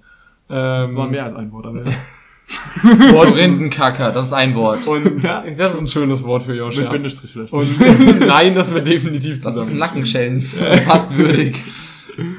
Ähm, 0.48 0.82
Das 0.86 0.96
war 0.96 1.08
mehr 1.08 1.24
als 1.24 1.34
ein 1.34 1.52
Wort, 1.52 1.66
aber 1.66 1.82
Korinthenkacker, 3.10 4.12
das 4.12 4.26
ist 4.26 4.32
ein 4.32 4.54
Wort. 4.54 4.86
Und 4.86 5.24
das 5.24 5.74
ist 5.74 5.80
ein 5.80 5.88
schönes 5.88 6.24
Wort 6.24 6.44
für 6.44 6.54
Josh. 6.54 6.76
mit 6.76 6.84
Ja. 6.84 6.90
Bindestrich 6.90 7.32
vielleicht. 7.32 7.52
Und 7.52 8.20
nein, 8.20 8.54
das 8.54 8.72
wird 8.72 8.86
definitiv 8.86 9.38
Das 9.40 9.54
ist 9.54 9.60
zusammen. 9.62 9.78
Nackenschellen. 9.78 10.40
Fast 10.42 11.16
würdig. 11.16 11.60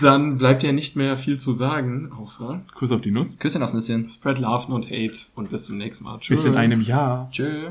Dann 0.02 0.38
bleibt 0.38 0.64
ja 0.64 0.72
nicht 0.72 0.96
mehr 0.96 1.18
viel 1.18 1.40
zu 1.40 1.52
sagen, 1.52 2.12
außer 2.20 2.62
Kuss 2.74 2.92
auf 2.92 3.02
die 3.02 3.12
Nuss. 3.12 3.38
Küsschen 3.38 3.62
aufs 3.62 3.74
Nüsschen. 3.74 4.10
spread 4.10 4.40
love, 4.40 4.72
not 4.72 4.90
hate 4.90 5.18
und 5.36 5.52
bis 5.52 5.66
zum 5.66 5.78
nächsten 5.78 6.06
Mal. 6.06 6.18
Tschüss. 6.20 6.42
Bis 6.44 6.46
in 6.52 6.58
einem 6.58 6.82
Jahr. 6.82 7.30
Tschö. 7.32 7.70